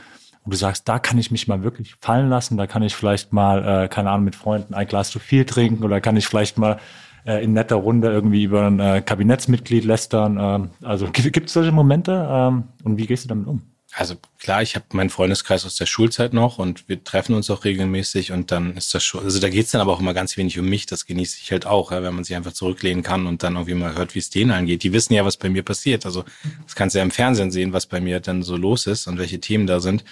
wo 0.45 0.51
du 0.51 0.57
sagst, 0.57 0.89
da 0.89 0.99
kann 0.99 1.19
ich 1.19 1.31
mich 1.31 1.47
mal 1.47 1.63
wirklich 1.63 1.95
fallen 2.01 2.29
lassen, 2.29 2.57
da 2.57 2.67
kann 2.67 2.83
ich 2.83 2.97
vielleicht 2.97 3.33
mal, 3.33 3.85
äh, 3.85 3.89
keine 3.89 4.11
Ahnung, 4.11 4.25
mit 4.25 4.35
Freunden 4.35 4.75
ein 4.75 4.89
Glas 4.89 5.11
zu 5.11 5.21
viel 5.21 5.45
trinken 5.45 5.85
oder 5.85 6.01
kann 6.01 6.17
ich 6.17 6.27
vielleicht 6.27 6.59
mal 6.59 6.79
äh, 7.25 7.43
in 7.45 7.53
netter 7.53 7.77
Runde 7.77 8.09
irgendwie 8.11 8.45
über 8.45 8.67
ein 8.67 8.81
äh, 8.81 9.03
Kabinettsmitglied 9.05 9.85
lästern? 9.85 10.71
Äh, 10.83 10.87
also 10.87 11.09
gibt 11.11 11.49
es 11.49 11.53
solche 11.53 11.73
Momente 11.73 12.13
äh, 12.13 12.85
und 12.85 12.99
wie 12.99 13.07
gehst 13.07 13.25
du 13.25 13.29
damit 13.29 13.47
um? 13.47 13.63
Also 13.97 14.17
klar, 14.41 14.61
ich 14.61 14.75
habe 14.75 14.87
meinen 14.93 15.09
Freundeskreis 15.09 15.65
aus 15.65 15.77
der 15.77 15.87
Schulzeit 15.87 16.33
noch 16.33 16.59
und 16.59 16.89
wir 16.89 17.05
treffen 17.05 17.37
uns 17.37 17.49
auch 17.49 17.65
regelmäßig 17.65 18.33
und 18.33 18.51
dann 18.51 18.77
ist 18.77 18.93
das 18.93 19.05
schon, 19.05 19.23
also 19.23 19.39
da 19.39 19.49
geht's 19.49 19.71
dann 19.71 19.81
aber 19.81 19.93
auch 19.93 20.01
immer 20.01 20.15
ganz 20.15 20.37
wenig 20.37 20.59
um 20.59 20.69
mich, 20.69 20.87
das 20.87 21.07
genieße 21.07 21.39
ich 21.41 21.53
halt 21.53 21.65
auch, 21.65 21.93
ja, 21.93 22.03
wenn 22.03 22.13
man 22.13 22.25
sich 22.25 22.35
einfach 22.35 22.53
zurücklehnen 22.53 23.05
kann 23.05 23.29
und 23.29 23.45
dann 23.45 23.55
irgendwie 23.55 23.75
mal 23.75 23.95
hört, 23.95 24.17
wie 24.17 24.19
es 24.19 24.31
denen 24.31 24.51
angeht. 24.51 24.83
Die 24.83 24.93
wissen 24.93 25.15
ja, 25.15 25.25
was 25.25 25.37
bei 25.37 25.49
mir 25.49 25.63
passiert. 25.63 26.07
Also 26.07 26.25
das 26.65 26.75
kannst 26.75 26.95
du 26.95 26.99
ja 26.99 27.05
im 27.05 27.13
Fernsehen 27.13 27.53
sehen, 27.53 27.73
was 27.73 27.87
bei 27.87 28.01
mir 28.01 28.19
dann 28.19 28.43
so 28.43 28.57
los 28.57 28.89
ist 28.89 29.07
und 29.07 29.19
welche 29.19 29.39
Themen 29.39 29.69
da 29.69 29.79
sind. 29.79 30.05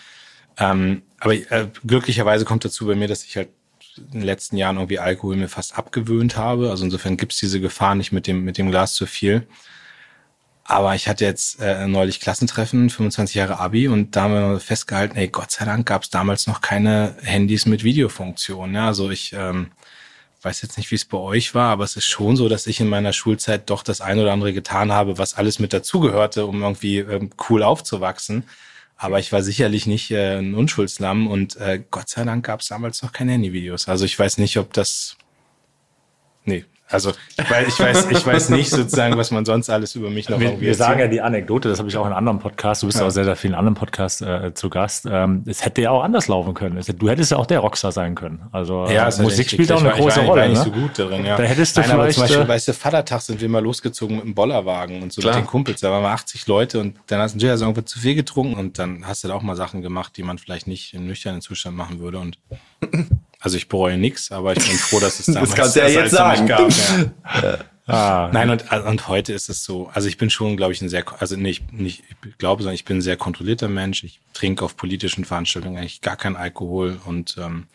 Ähm, 0.58 1.02
aber 1.18 1.34
äh, 1.34 1.66
glücklicherweise 1.84 2.44
kommt 2.44 2.64
dazu 2.64 2.86
bei 2.86 2.94
mir, 2.94 3.08
dass 3.08 3.24
ich 3.24 3.36
halt 3.36 3.48
in 3.96 4.10
den 4.12 4.22
letzten 4.22 4.56
Jahren 4.56 4.76
irgendwie 4.76 4.98
Alkohol 4.98 5.36
mir 5.36 5.48
fast 5.48 5.76
abgewöhnt 5.76 6.36
habe. 6.36 6.70
Also 6.70 6.84
insofern 6.84 7.16
gibt's 7.16 7.38
diese 7.38 7.60
Gefahr 7.60 7.94
nicht 7.94 8.12
mit 8.12 8.26
dem, 8.26 8.44
mit 8.44 8.58
dem 8.58 8.70
Glas 8.70 8.94
zu 8.94 9.06
viel. 9.06 9.46
Aber 10.64 10.94
ich 10.94 11.08
hatte 11.08 11.24
jetzt 11.24 11.60
äh, 11.60 11.86
neulich 11.88 12.20
Klassentreffen, 12.20 12.88
25 12.88 13.34
Jahre 13.34 13.58
Abi, 13.58 13.88
und 13.88 14.14
da 14.14 14.22
haben 14.22 14.34
wir 14.34 14.60
festgehalten, 14.60 15.16
ey, 15.16 15.28
Gott 15.28 15.50
sei 15.50 15.64
Dank 15.64 15.86
gab 15.86 16.04
es 16.04 16.10
damals 16.10 16.46
noch 16.46 16.60
keine 16.60 17.16
Handys 17.22 17.66
mit 17.66 17.82
Videofunktion. 17.82 18.74
Ja, 18.74 18.86
also 18.86 19.10
ich 19.10 19.32
ähm, 19.32 19.72
weiß 20.42 20.62
jetzt 20.62 20.76
nicht, 20.78 20.90
wie 20.90 20.94
es 20.94 21.04
bei 21.04 21.18
euch 21.18 21.54
war, 21.54 21.70
aber 21.70 21.84
es 21.84 21.96
ist 21.96 22.06
schon 22.06 22.36
so, 22.36 22.48
dass 22.48 22.66
ich 22.66 22.80
in 22.80 22.88
meiner 22.88 23.12
Schulzeit 23.12 23.70
doch 23.70 23.82
das 23.82 24.00
ein 24.00 24.18
oder 24.18 24.32
andere 24.32 24.52
getan 24.52 24.92
habe, 24.92 25.18
was 25.18 25.34
alles 25.34 25.58
mit 25.58 25.72
dazugehörte, 25.72 26.46
um 26.46 26.62
irgendwie 26.62 26.98
ähm, 26.98 27.30
cool 27.48 27.62
aufzuwachsen. 27.62 28.44
Aber 29.02 29.18
ich 29.18 29.32
war 29.32 29.42
sicherlich 29.42 29.88
nicht 29.88 30.12
äh, 30.12 30.38
ein 30.38 30.54
Unschuldslamm 30.54 31.26
und 31.26 31.56
äh, 31.56 31.82
Gott 31.90 32.08
sei 32.08 32.22
Dank 32.22 32.46
gab 32.46 32.60
es 32.60 32.68
damals 32.68 33.02
noch 33.02 33.12
keine 33.12 33.32
Handyvideos. 33.32 33.88
Also 33.88 34.04
ich 34.04 34.16
weiß 34.16 34.38
nicht, 34.38 34.56
ob 34.58 34.72
das. 34.72 35.16
Also 36.92 37.12
ich 37.38 37.50
weiß, 37.50 37.68
ich 37.68 37.80
weiß, 37.80 38.10
ich 38.10 38.26
weiß 38.26 38.50
nicht 38.50 38.70
sozusagen, 38.70 39.16
was 39.16 39.30
man 39.30 39.44
sonst 39.44 39.70
alles 39.70 39.94
über 39.94 40.10
mich 40.10 40.28
noch 40.28 40.38
wir, 40.38 40.60
wir 40.60 40.74
sagen 40.74 41.00
ja 41.00 41.06
die 41.06 41.20
Anekdote, 41.20 41.68
das 41.68 41.78
habe 41.78 41.88
ich 41.88 41.96
auch 41.96 42.06
in 42.06 42.12
anderen 42.12 42.38
Podcasts, 42.38 42.82
du 42.82 42.86
bist 42.86 43.00
ja. 43.00 43.06
auch 43.06 43.10
sehr, 43.10 43.24
sehr 43.24 43.36
vielen 43.36 43.54
anderen 43.54 43.74
Podcasts 43.74 44.20
äh, 44.20 44.52
zu 44.54 44.68
Gast. 44.68 45.06
Ähm, 45.10 45.42
es 45.46 45.64
hätte 45.64 45.82
ja 45.82 45.90
auch 45.90 46.02
anders 46.02 46.28
laufen 46.28 46.54
können. 46.54 46.76
Es, 46.76 46.86
du 46.86 47.08
hättest 47.08 47.30
ja 47.30 47.38
auch 47.38 47.46
der 47.46 47.60
Rockstar 47.60 47.92
sein 47.92 48.14
können. 48.14 48.42
Also 48.52 48.84
Ja, 48.84 49.08
äh, 49.08 49.10
ja 49.10 49.22
Musik 49.22 49.50
spielt 49.50 49.72
auch 49.72 49.80
eine 49.80 49.88
wirklich. 49.88 50.04
große 50.04 50.20
ich 50.20 50.28
war, 50.28 50.34
Rolle. 50.34 50.46
Ich 50.52 50.58
war 50.58 50.64
nicht 50.64 50.74
ne? 50.74 50.80
so 50.80 50.86
gut 50.86 50.98
darin, 50.98 51.24
ja. 51.24 51.36
Da 51.36 51.42
hättest 51.44 51.76
du 51.76 51.80
Nein, 51.80 51.90
aber 51.90 52.02
vielleicht, 52.02 52.14
zum 52.14 52.22
Beispiel, 52.24 52.42
äh, 52.42 52.48
weißt 52.48 52.68
du, 52.68 52.72
Vatertag 52.74 53.20
sind 53.22 53.40
wir 53.40 53.48
mal 53.48 53.62
losgezogen 53.62 54.16
mit 54.16 54.24
dem 54.24 54.34
Bollerwagen 54.34 55.02
und 55.02 55.12
so 55.12 55.22
Klar. 55.22 55.36
mit 55.36 55.44
den 55.44 55.48
Kumpels. 55.48 55.80
Da 55.80 55.90
waren 55.90 56.02
wir 56.02 56.10
80 56.10 56.46
Leute 56.46 56.80
und 56.80 56.98
dann 57.06 57.20
hast 57.20 57.32
du 57.32 57.36
natürlich 57.36 57.52
also 57.52 57.64
irgendwo 57.64 57.82
zu 57.82 57.98
viel 57.98 58.14
getrunken 58.14 58.58
und 58.58 58.78
dann 58.78 59.06
hast 59.06 59.24
du 59.24 59.28
da 59.28 59.34
auch 59.34 59.42
mal 59.42 59.56
Sachen 59.56 59.80
gemacht, 59.82 60.16
die 60.16 60.22
man 60.22 60.38
vielleicht 60.38 60.66
nicht 60.66 60.94
im 60.94 61.06
nüchternen 61.06 61.40
Zustand 61.40 61.76
machen 61.76 62.00
würde. 62.00 62.18
Und 62.18 62.38
also 63.42 63.56
ich 63.56 63.68
bereue 63.68 63.98
nichts, 63.98 64.30
aber 64.30 64.56
ich 64.56 64.66
bin 64.66 64.78
froh, 64.78 65.00
dass 65.00 65.18
es 65.18 65.26
damals 65.34 65.54
kannst 65.54 65.76
du 65.76 65.80
ja 65.80 65.86
das 65.86 65.94
jetzt 65.94 66.10
sagen. 66.12 66.46
Gab, 66.46 66.70
ja. 66.70 67.58
Ah, 67.88 68.30
Nein, 68.32 68.48
und, 68.48 68.70
und 68.70 69.08
heute 69.08 69.32
ist 69.32 69.48
es 69.48 69.64
so, 69.64 69.90
also 69.92 70.06
ich 70.06 70.16
bin 70.16 70.30
schon, 70.30 70.56
glaube 70.56 70.72
ich, 70.72 70.80
ein 70.80 70.88
sehr, 70.88 71.04
also 71.20 71.34
nicht, 71.34 71.72
nicht, 71.72 72.04
ich 72.24 72.38
glaube, 72.38 72.62
sondern 72.62 72.76
ich 72.76 72.84
bin 72.84 72.98
ein 72.98 73.02
sehr 73.02 73.16
kontrollierter 73.16 73.68
Mensch. 73.68 74.04
Ich 74.04 74.20
trinke 74.34 74.64
auf 74.64 74.76
politischen 74.76 75.24
Veranstaltungen 75.24 75.76
eigentlich 75.76 76.00
gar 76.00 76.16
keinen 76.16 76.36
Alkohol 76.36 77.00
und, 77.06 77.36
ähm, 77.38 77.66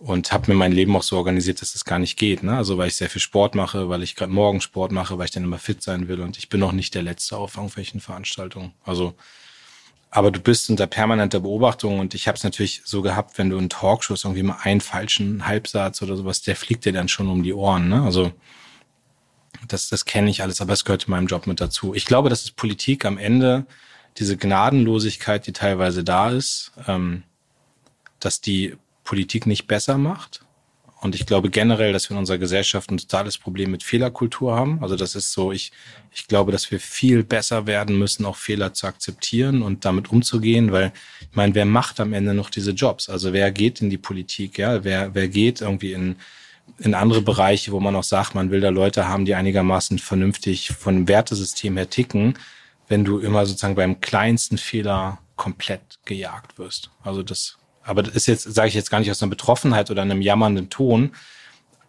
und 0.00 0.32
habe 0.32 0.52
mir 0.52 0.58
mein 0.58 0.72
Leben 0.72 0.94
auch 0.94 1.02
so 1.02 1.16
organisiert, 1.16 1.62
dass 1.62 1.72
das 1.72 1.86
gar 1.86 1.98
nicht 1.98 2.18
geht. 2.18 2.42
Ne? 2.42 2.54
Also 2.58 2.76
weil 2.76 2.88
ich 2.88 2.96
sehr 2.96 3.08
viel 3.08 3.22
Sport 3.22 3.54
mache, 3.54 3.88
weil 3.88 4.02
ich 4.02 4.16
gerade 4.16 4.30
morgen 4.30 4.60
Sport 4.60 4.92
mache, 4.92 5.16
weil 5.16 5.24
ich 5.24 5.30
dann 5.30 5.44
immer 5.44 5.58
fit 5.58 5.82
sein 5.82 6.08
will 6.08 6.20
und 6.20 6.36
ich 6.36 6.50
bin 6.50 6.60
noch 6.60 6.72
nicht 6.72 6.94
der 6.94 7.02
Letzte 7.02 7.38
auf 7.38 7.56
irgendwelchen 7.56 8.00
Veranstaltungen. 8.00 8.74
Also 8.84 9.14
aber 10.16 10.30
du 10.30 10.40
bist 10.40 10.70
unter 10.70 10.86
permanenter 10.86 11.40
Beobachtung 11.40 12.00
und 12.00 12.14
ich 12.14 12.26
habe 12.26 12.36
es 12.36 12.42
natürlich 12.42 12.80
so 12.86 13.02
gehabt, 13.02 13.36
wenn 13.36 13.50
du 13.50 13.58
in 13.58 13.68
Talkshows 13.68 14.24
irgendwie 14.24 14.44
mal 14.44 14.56
einen 14.62 14.80
falschen 14.80 15.46
Halbsatz 15.46 16.00
oder 16.00 16.16
sowas, 16.16 16.40
der 16.40 16.56
fliegt 16.56 16.86
dir 16.86 16.92
dann 16.94 17.08
schon 17.08 17.28
um 17.28 17.42
die 17.42 17.52
Ohren. 17.52 17.90
Ne? 17.90 18.02
Also 18.02 18.32
das, 19.68 19.90
das 19.90 20.06
kenne 20.06 20.30
ich 20.30 20.40
alles, 20.40 20.62
aber 20.62 20.72
es 20.72 20.86
gehört 20.86 21.06
meinem 21.06 21.26
Job 21.26 21.46
mit 21.46 21.60
dazu. 21.60 21.92
Ich 21.92 22.06
glaube, 22.06 22.30
dass 22.30 22.44
es 22.44 22.50
Politik 22.50 23.04
am 23.04 23.18
Ende, 23.18 23.66
diese 24.16 24.38
Gnadenlosigkeit, 24.38 25.46
die 25.46 25.52
teilweise 25.52 26.02
da 26.02 26.30
ist, 26.30 26.72
ähm, 26.88 27.22
dass 28.18 28.40
die 28.40 28.74
Politik 29.04 29.44
nicht 29.44 29.66
besser 29.66 29.98
macht. 29.98 30.45
Und 31.06 31.14
ich 31.14 31.24
glaube 31.24 31.50
generell, 31.50 31.92
dass 31.92 32.10
wir 32.10 32.16
in 32.16 32.18
unserer 32.18 32.38
Gesellschaft 32.38 32.90
ein 32.90 32.98
totales 32.98 33.38
Problem 33.38 33.70
mit 33.70 33.84
Fehlerkultur 33.84 34.56
haben. 34.56 34.80
Also 34.82 34.96
das 34.96 35.14
ist 35.14 35.30
so, 35.30 35.52
ich, 35.52 35.70
ich 36.12 36.26
glaube, 36.26 36.50
dass 36.50 36.72
wir 36.72 36.80
viel 36.80 37.22
besser 37.22 37.68
werden 37.68 37.96
müssen, 37.96 38.24
auch 38.24 38.34
Fehler 38.34 38.74
zu 38.74 38.88
akzeptieren 38.88 39.62
und 39.62 39.84
damit 39.84 40.10
umzugehen, 40.10 40.72
weil 40.72 40.92
ich 41.20 41.36
meine, 41.36 41.54
wer 41.54 41.64
macht 41.64 42.00
am 42.00 42.12
Ende 42.12 42.34
noch 42.34 42.50
diese 42.50 42.72
Jobs? 42.72 43.08
Also 43.08 43.32
wer 43.32 43.52
geht 43.52 43.80
in 43.80 43.88
die 43.88 43.98
Politik, 43.98 44.58
ja? 44.58 44.82
Wer, 44.82 45.14
wer 45.14 45.28
geht 45.28 45.60
irgendwie 45.60 45.92
in, 45.92 46.16
in 46.78 46.92
andere 46.92 47.22
Bereiche, 47.22 47.70
wo 47.70 47.78
man 47.78 47.94
auch 47.94 48.02
sagt, 48.02 48.34
man 48.34 48.50
will 48.50 48.60
da 48.60 48.70
Leute 48.70 49.06
haben, 49.06 49.26
die 49.26 49.36
einigermaßen 49.36 50.00
vernünftig 50.00 50.70
von 50.70 51.06
Wertesystem 51.06 51.76
her 51.76 51.88
ticken, 51.88 52.36
wenn 52.88 53.04
du 53.04 53.20
immer 53.20 53.46
sozusagen 53.46 53.76
beim 53.76 54.00
kleinsten 54.00 54.58
Fehler 54.58 55.20
komplett 55.36 56.00
gejagt 56.04 56.58
wirst. 56.58 56.90
Also 57.04 57.22
das, 57.22 57.58
aber 57.86 58.02
das 58.02 58.14
ist 58.14 58.26
jetzt, 58.26 58.42
sage 58.42 58.68
ich 58.68 58.74
jetzt 58.74 58.90
gar 58.90 58.98
nicht 58.98 59.10
aus 59.10 59.22
einer 59.22 59.30
Betroffenheit 59.30 59.90
oder 59.90 60.02
einem 60.02 60.20
jammernden 60.20 60.68
Ton, 60.70 61.12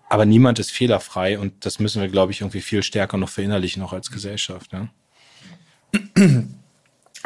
aber 0.09 0.25
niemand 0.25 0.59
ist 0.59 0.71
fehlerfrei 0.71 1.37
und 1.39 1.65
das 1.65 1.79
müssen 1.79 2.01
wir, 2.01 2.07
glaube 2.07 2.31
ich, 2.31 2.41
irgendwie 2.41 2.61
viel 2.61 2.83
stärker 2.83 3.17
noch 3.17 3.29
verinnerlichen, 3.29 3.81
auch 3.81 3.93
als 3.93 4.11
Gesellschaft. 4.11 4.71
Ja? 4.71 4.89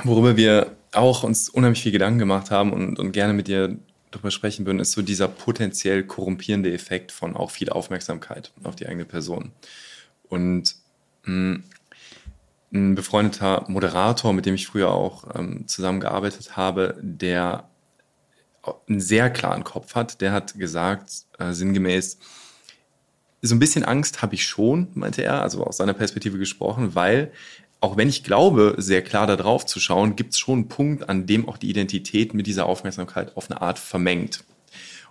Worüber 0.04 0.38
wir 0.38 0.76
auch 0.94 1.24
uns 1.24 1.50
unheimlich 1.50 1.84
viel 1.84 1.92
Gedanken 1.92 2.20
gemacht 2.20 2.50
haben 2.50 2.74
und, 2.74 2.98
und 2.98 3.12
gerne 3.12 3.34
mit 3.34 3.48
dir 3.48 3.78
darüber 4.10 4.32
sprechen 4.32 4.66
würden, 4.66 4.80
ist 4.80 4.94
so 4.94 5.02
dieser 5.02 5.28
potenziell 5.28 6.04
korrumpierende 6.04 6.74
Effekt 6.74 7.12
von 7.12 7.36
auch 7.36 7.52
viel 7.52 7.70
Aufmerksamkeit 7.70 8.52
auf 8.64 8.76
die 8.76 8.88
eigene 8.88 9.06
Person. 9.06 9.52
Und 10.28 10.76
mh, 11.24 11.60
ein 12.74 12.96
befreundeter 12.96 13.66
Moderator, 13.68 14.34
mit 14.34 14.46
dem 14.46 14.56
ich 14.56 14.68
früher 14.68 14.92
auch 14.92 15.36
ähm, 15.36 15.68
zusammengearbeitet 15.68 16.56
habe, 16.56 16.98
der 17.02 17.70
einen 18.88 19.02
sehr 19.02 19.30
klaren 19.30 19.64
Kopf 19.64 19.96
hat, 19.96 20.22
der 20.22 20.32
hat 20.32 20.58
gesagt, 20.58 21.26
äh, 21.40 21.54
sinngemäß, 21.54 22.20
so 23.42 23.56
ein 23.56 23.60
bisschen 23.60 23.84
Angst 23.84 24.22
habe 24.22 24.36
ich 24.36 24.46
schon, 24.46 24.88
meinte 24.94 25.24
er, 25.24 25.42
also 25.42 25.64
aus 25.66 25.78
seiner 25.78 25.94
Perspektive 25.94 26.38
gesprochen, 26.38 26.94
weil 26.94 27.32
auch 27.80 27.98
wenn 27.98 28.08
ich 28.08 28.24
glaube, 28.24 28.76
sehr 28.78 29.02
klar 29.02 29.26
da 29.26 29.36
drauf 29.36 29.66
zu 29.66 29.80
schauen, 29.80 30.16
gibt 30.16 30.34
es 30.34 30.40
schon 30.40 30.60
einen 30.60 30.68
Punkt, 30.68 31.10
an 31.10 31.26
dem 31.26 31.50
auch 31.50 31.58
die 31.58 31.70
Identität 31.70 32.36
mit 32.36 32.46
dieser 32.46 32.68
Aufmerksamkeit 32.68 33.36
auf 33.36 33.50
eine 33.50 33.62
Art 33.62 33.80
vermengt. 33.80 34.44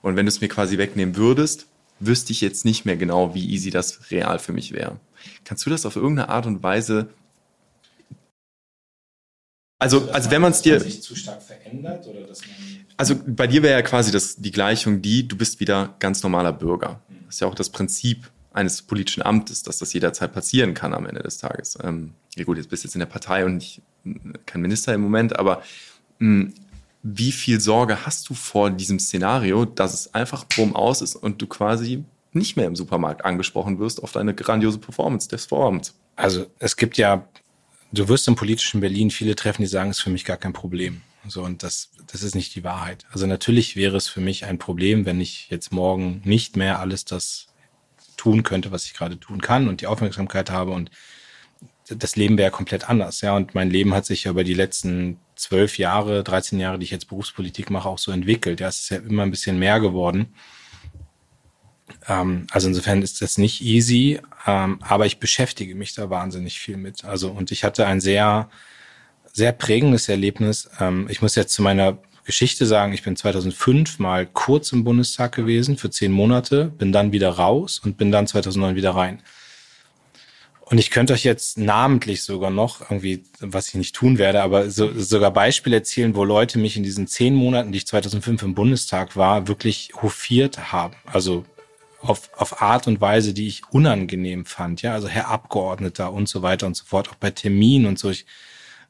Und 0.03 0.15
wenn 0.15 0.27
du 0.27 0.31
es 0.31 0.41
mir 0.41 0.49
quasi 0.49 0.79
wegnehmen 0.79 1.17
würdest, 1.17 1.67
wüsste 1.99 2.33
ich 2.33 2.41
jetzt 2.41 2.65
nicht 2.65 2.85
mehr 2.85 2.97
genau, 2.97 3.35
wie 3.35 3.51
easy 3.51 3.71
das 3.71 4.11
real 4.13 4.39
für 4.39 4.53
mich 4.53 4.73
wäre. 4.73 4.99
Kannst 5.45 5.67
du 5.67 5.71
das 5.71 5.85
auf 5.85 5.97
irgendeine 5.97 6.29
Art 6.29 6.47
und 6.47 6.63
Weise 6.63 7.09
also, 9.81 10.11
also 10.11 10.31
wenn 10.31 10.43
man 10.43 10.53
es 10.53 10.63
dir, 10.63 10.79
sich 10.79 11.03
zu 11.03 11.17
stark 11.17 11.43
verändert 11.43 12.07
oder 12.07 12.21
dass 12.21 12.43
man 12.43 12.51
also 12.97 13.15
bei 13.27 13.47
dir 13.47 13.63
wäre 13.63 13.73
ja 13.73 13.83
quasi 13.83 14.13
das, 14.13 14.37
die 14.37 14.51
Gleichung 14.51 15.01
die, 15.01 15.27
du 15.27 15.37
bist 15.37 15.59
wieder 15.59 15.95
ganz 16.01 16.23
normaler 16.23 16.53
Bürger. 16.53 17.01
Das 17.25 17.37
ist 17.37 17.41
ja 17.41 17.47
auch 17.47 17.55
das 17.55 17.71
Prinzip 17.71 18.31
eines 18.53 18.83
politischen 18.83 19.23
Amtes, 19.23 19.63
dass 19.63 19.79
das 19.79 19.93
jederzeit 19.93 20.33
passieren 20.33 20.75
kann 20.75 20.93
am 20.93 21.07
Ende 21.07 21.23
des 21.23 21.39
Tages. 21.39 21.79
Ähm, 21.83 22.13
ja 22.37 22.45
gut, 22.45 22.59
jetzt 22.59 22.69
bist 22.69 22.85
du 22.85 22.89
jetzt 22.89 22.95
in 22.95 23.01
der 23.01 23.07
Partei 23.07 23.45
und 23.45 23.57
nicht, 23.57 23.81
kein 24.45 24.61
Minister 24.61 24.93
im 24.93 25.01
Moment, 25.01 25.39
aber 25.39 25.63
mh, 26.19 26.51
wie 27.03 27.33
viel 27.33 27.61
Sorge 27.61 28.05
hast 28.05 28.29
du 28.29 28.35
vor 28.35 28.71
diesem 28.71 28.99
Szenario, 28.99 29.65
dass 29.65 29.95
es 29.95 30.15
einfach 30.15 30.45
bumm 30.45 30.77
aus 30.77 31.01
ist 31.01 31.17
und 31.17 31.41
du 31.41 31.47
quasi 31.47 32.05
nicht 32.33 32.57
mehr 32.57 32.67
im 32.67 32.77
Supermarkt 32.77 33.25
angesprochen 33.25 33.79
wirst 33.79 34.03
auf 34.03 34.13
deine 34.13 34.35
grandiose 34.35 34.79
Performance 34.79 35.29
des 35.29 35.47
Vorabends? 35.47 35.95
Also 36.17 36.47
es 36.59 36.77
gibt 36.77 36.99
ja, 36.99 37.27
du 37.93 38.09
wirst 38.09 38.29
im 38.29 38.37
politischen 38.37 38.81
Berlin 38.81 39.11
viele 39.11 39.35
treffen, 39.35 39.63
die 39.63 39.69
sagen, 39.69 39.91
es 39.91 39.99
ist 39.99 40.03
für 40.03 40.11
mich 40.11 40.25
gar 40.25 40.37
kein 40.37 40.53
Problem. 40.53 41.03
So, 41.29 41.43
und 41.43 41.63
das, 41.63 41.91
das 42.11 42.23
ist 42.23 42.35
nicht 42.35 42.55
die 42.55 42.65
Wahrheit. 42.65 43.05
Also 43.13 43.27
natürlich 43.27 43.77
wäre 43.77 43.97
es 43.97 44.09
für 44.09 44.21
mich 44.21 44.45
ein 44.47 44.59
Problem, 44.59 45.05
wenn 45.05 45.21
ich 45.21 45.49
jetzt 45.51 45.73
morgen 45.73 46.23
nicht 46.25 46.57
mehr 46.57 46.81
alles 46.81 47.05
das 47.05 47.49
tun 48.17 48.43
könnte, 48.43 48.71
was 48.71 48.87
ich 48.87 48.95
gerade 48.95 49.19
tun 49.19 49.41
kann 49.41 49.69
und 49.69 49.81
die 49.81 49.87
Aufmerksamkeit 49.87 50.51
habe 50.51 50.73
und 50.73 50.91
das 51.89 52.17
Leben 52.17 52.39
wäre 52.39 52.51
komplett 52.51 52.89
anders, 52.89 53.21
ja. 53.21 53.35
Und 53.35 53.55
mein 53.55 53.71
Leben 53.71 53.95
hat 53.95 54.07
sich 54.07 54.25
ja 54.25 54.31
über 54.31 54.45
die 54.45 54.55
letzten 54.55 55.19
zwölf 55.35 55.77
Jahre, 55.77 56.23
13 56.23 56.61
Jahre, 56.61 56.79
die 56.79 56.85
ich 56.85 56.91
jetzt 56.91 57.09
Berufspolitik 57.09 57.71
mache, 57.71 57.89
auch 57.89 57.99
so 57.99 58.13
entwickelt. 58.13 58.61
Ja, 58.61 58.69
es 58.69 58.81
ist 58.81 58.91
ja 58.91 58.99
immer 58.99 59.25
ein 59.25 59.31
bisschen 59.33 59.59
mehr 59.59 59.81
geworden. 59.81 60.35
Ähm, 62.09 62.47
also 62.51 62.69
insofern 62.69 63.03
ist 63.03 63.23
das 63.23 63.39
nicht 63.39 63.63
easy, 63.63 64.21
ähm, 64.47 64.79
aber 64.83 65.07
ich 65.07 65.19
beschäftige 65.19 65.75
mich 65.75 65.95
da 65.95 66.11
wahnsinnig 66.11 66.59
viel 66.59 66.77
mit. 66.77 67.05
Also 67.05 67.31
und 67.31 67.51
ich 67.51 67.65
hatte 67.65 67.87
ein 67.87 68.01
sehr, 68.01 68.49
sehr 69.33 69.53
prägendes 69.53 70.09
Erlebnis. 70.09 70.71
Ähm, 70.81 71.07
ich 71.11 71.23
muss 71.23 71.35
jetzt 71.35 71.53
zu 71.53 71.63
meiner 71.63 71.99
Geschichte 72.25 72.67
sagen, 72.67 72.93
ich 72.93 73.03
bin 73.03 73.17
2005 73.17 73.99
mal 73.99 74.27
kurz 74.27 74.73
im 74.73 74.85
Bundestag 74.85 75.33
gewesen 75.33 75.77
für 75.77 75.91
zehn 75.91 76.13
Monate, 76.13 76.67
bin 76.67 76.93
dann 76.93 77.13
wieder 77.13 77.31
raus 77.31 77.81
und 77.83 77.97
bin 77.97 78.13
dann 78.13 78.27
2009 78.27 78.77
wieder 78.77 78.95
rein. 78.95 79.23
Und 80.71 80.79
ich 80.79 80.93
könnte 80.93 81.15
euch 81.15 81.25
jetzt 81.25 81.59
namentlich 81.59 82.23
sogar 82.23 82.51
noch 82.51 82.81
irgendwie, 82.83 83.25
was 83.41 83.69
ich 83.69 83.75
nicht 83.75 83.93
tun 83.93 84.19
werde, 84.19 84.41
aber 84.41 84.71
so, 84.71 84.93
sogar 84.97 85.33
Beispiele 85.33 85.75
erzählen, 85.75 86.15
wo 86.15 86.23
Leute 86.23 86.61
mich 86.61 86.77
in 86.77 86.85
diesen 86.85 87.09
zehn 87.09 87.35
Monaten, 87.35 87.73
die 87.73 87.79
ich 87.79 87.89
2005 87.89 88.45
im 88.45 88.55
Bundestag 88.55 89.17
war, 89.17 89.49
wirklich 89.49 89.91
hofiert 90.01 90.71
haben. 90.73 90.95
Also 91.07 91.45
auf, 92.03 92.31
auf 92.37 92.63
Art 92.63 92.87
und 92.87 93.01
Weise, 93.01 93.35
die 93.35 93.47
ich 93.47 93.63
unangenehm 93.71 94.47
fand. 94.47 94.83
Ja, 94.83 94.93
also 94.95 95.09
Herr 95.09 95.29
Abgeordneter 95.29 96.13
und 96.13 96.29
so 96.29 96.43
weiter 96.43 96.67
und 96.67 96.77
so 96.77 96.85
fort, 96.85 97.11
auch 97.11 97.17
bei 97.17 97.31
Terminen 97.31 97.87
und 97.87 97.99
so. 97.99 98.11
Ich, 98.11 98.27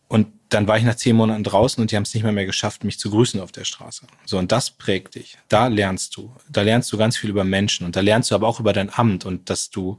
und 0.09 0.29
dann 0.49 0.67
war 0.67 0.77
ich 0.77 0.85
nach 0.85 0.97
zehn 0.97 1.17
Monaten 1.17 1.45
draußen 1.45 1.81
und 1.81 1.91
die 1.91 1.97
haben 1.97 2.03
es 2.03 2.15
nicht 2.15 2.25
mehr, 2.25 2.33
mehr 2.33 2.47
geschafft, 2.47 2.83
mich 2.85 2.99
zu 2.99 3.11
grüßen 3.11 3.41
auf 3.41 3.53
der 3.53 3.65
Straße. 3.65 4.07
So, 4.25 4.39
und 4.39 4.51
das 4.51 4.71
prägt 4.71 5.15
dich. 5.15 5.39
Da 5.49 5.69
lernst 5.69 6.17
du. 6.17 6.35
Da 6.49 6.63
lernst 6.63 6.93
du 6.93 6.99
ganz 6.99 7.17
viel 7.17 7.31
über 7.31 7.45
Menschen 7.45 7.87
und 7.87 7.95
da 7.97 8.01
lernst 8.01 8.31
du 8.31 8.35
aber 8.35 8.49
auch 8.49 8.61
über 8.61 8.73
dein 8.73 8.93
Amt 8.93 9.25
und 9.25 9.51
dass 9.51 9.71
du, 9.71 9.99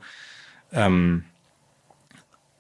ähm, 0.74 1.26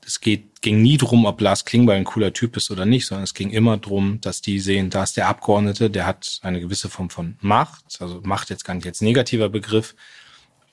es 0.05 0.21
geht, 0.21 0.61
ging 0.61 0.81
nie 0.81 0.97
drum, 0.97 1.25
ob 1.25 1.41
Lars 1.41 1.65
Klingbeil 1.65 1.97
ein 1.97 2.05
cooler 2.05 2.33
Typ 2.33 2.55
ist 2.55 2.71
oder 2.71 2.85
nicht, 2.85 3.05
sondern 3.05 3.23
es 3.23 3.33
ging 3.33 3.49
immer 3.49 3.77
drum, 3.77 4.19
dass 4.21 4.41
die 4.41 4.59
sehen, 4.59 4.89
da 4.89 5.03
ist 5.03 5.17
der 5.17 5.27
Abgeordnete, 5.27 5.89
der 5.89 6.05
hat 6.05 6.39
eine 6.43 6.61
gewisse 6.61 6.89
Form 6.89 7.09
von 7.09 7.37
Macht, 7.41 7.83
also 7.99 8.21
Macht 8.23 8.49
jetzt 8.49 8.63
gar 8.63 8.73
nicht 8.73 8.87
als 8.87 9.01
negativer 9.01 9.49
Begriff, 9.49 9.95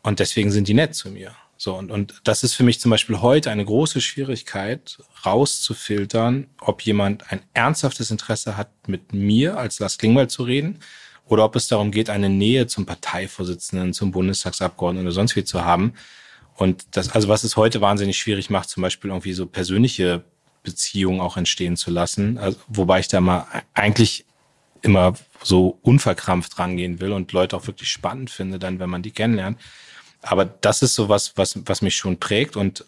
und 0.03 0.21
deswegen 0.21 0.51
sind 0.51 0.69
die 0.69 0.75
nett 0.75 0.95
zu 0.95 1.11
mir. 1.11 1.35
So, 1.61 1.75
und, 1.75 1.91
und 1.91 2.21
das 2.23 2.45
ist 2.45 2.55
für 2.55 2.63
mich 2.63 2.79
zum 2.79 2.93
Beispiel 2.93 3.21
heute 3.21 3.51
eine 3.51 3.65
große 3.65 4.01
Schwierigkeit, 4.01 4.99
rauszufiltern, 5.27 6.47
ob 6.61 6.83
jemand 6.83 7.33
ein 7.33 7.41
ernsthaftes 7.53 8.13
Interesse 8.13 8.57
hat, 8.57 8.71
mit 8.87 9.13
mir 9.13 9.59
als 9.59 9.81
Lars 9.81 9.99
Klingbeil 9.99 10.29
zu 10.29 10.45
reden, 10.45 10.79
oder 11.27 11.45
ob 11.45 11.57
es 11.57 11.67
darum 11.67 11.91
geht, 11.91 12.11
eine 12.11 12.29
Nähe 12.29 12.69
zum 12.69 12.87
Parteivorsitzenden, 12.87 13.93
zum 13.93 14.13
Bundestagsabgeordneten 14.13 15.07
oder 15.07 15.15
sonst 15.15 15.35
wie 15.35 15.45
zu 15.45 15.65
haben. 15.65 15.95
Und 16.55 16.87
das, 16.93 17.11
also 17.11 17.29
was 17.29 17.45
es 17.45 17.57
heute 17.57 17.81
wahnsinnig 17.81 18.19
schwierig 18.19 18.51
macht, 18.51 18.69
zum 18.69 18.83
Beispiel 18.83 19.11
irgendwie 19.11 19.33
so 19.33 19.47
persönliche 19.47 20.25
Beziehungen 20.63 21.21
auch 21.21 21.37
entstehen 21.37 21.77
zu 21.77 21.91
lassen, 21.91 22.39
also, 22.39 22.59
wobei 22.69 23.01
ich 23.01 23.09
da 23.09 23.21
mal 23.21 23.47
eigentlich 23.75 24.25
immer 24.83 25.15
so 25.43 25.79
unverkrampft 25.83 26.59
rangehen 26.59 27.01
will 27.01 27.13
und 27.13 27.33
Leute 27.33 27.57
auch 27.57 27.67
wirklich 27.67 27.91
spannend 27.91 28.31
finde, 28.31 28.59
dann, 28.59 28.79
wenn 28.79 28.91
man 28.91 29.03
die 29.03 29.11
kennenlernt. 29.11 29.59
Aber 30.23 30.45
das 30.45 30.83
ist 30.83 30.95
so 30.95 31.09
was, 31.09 31.37
was, 31.37 31.59
was 31.67 31.83
mich 31.83 31.97
schon 31.97 32.19
prägt 32.19 32.57
und 32.57 32.85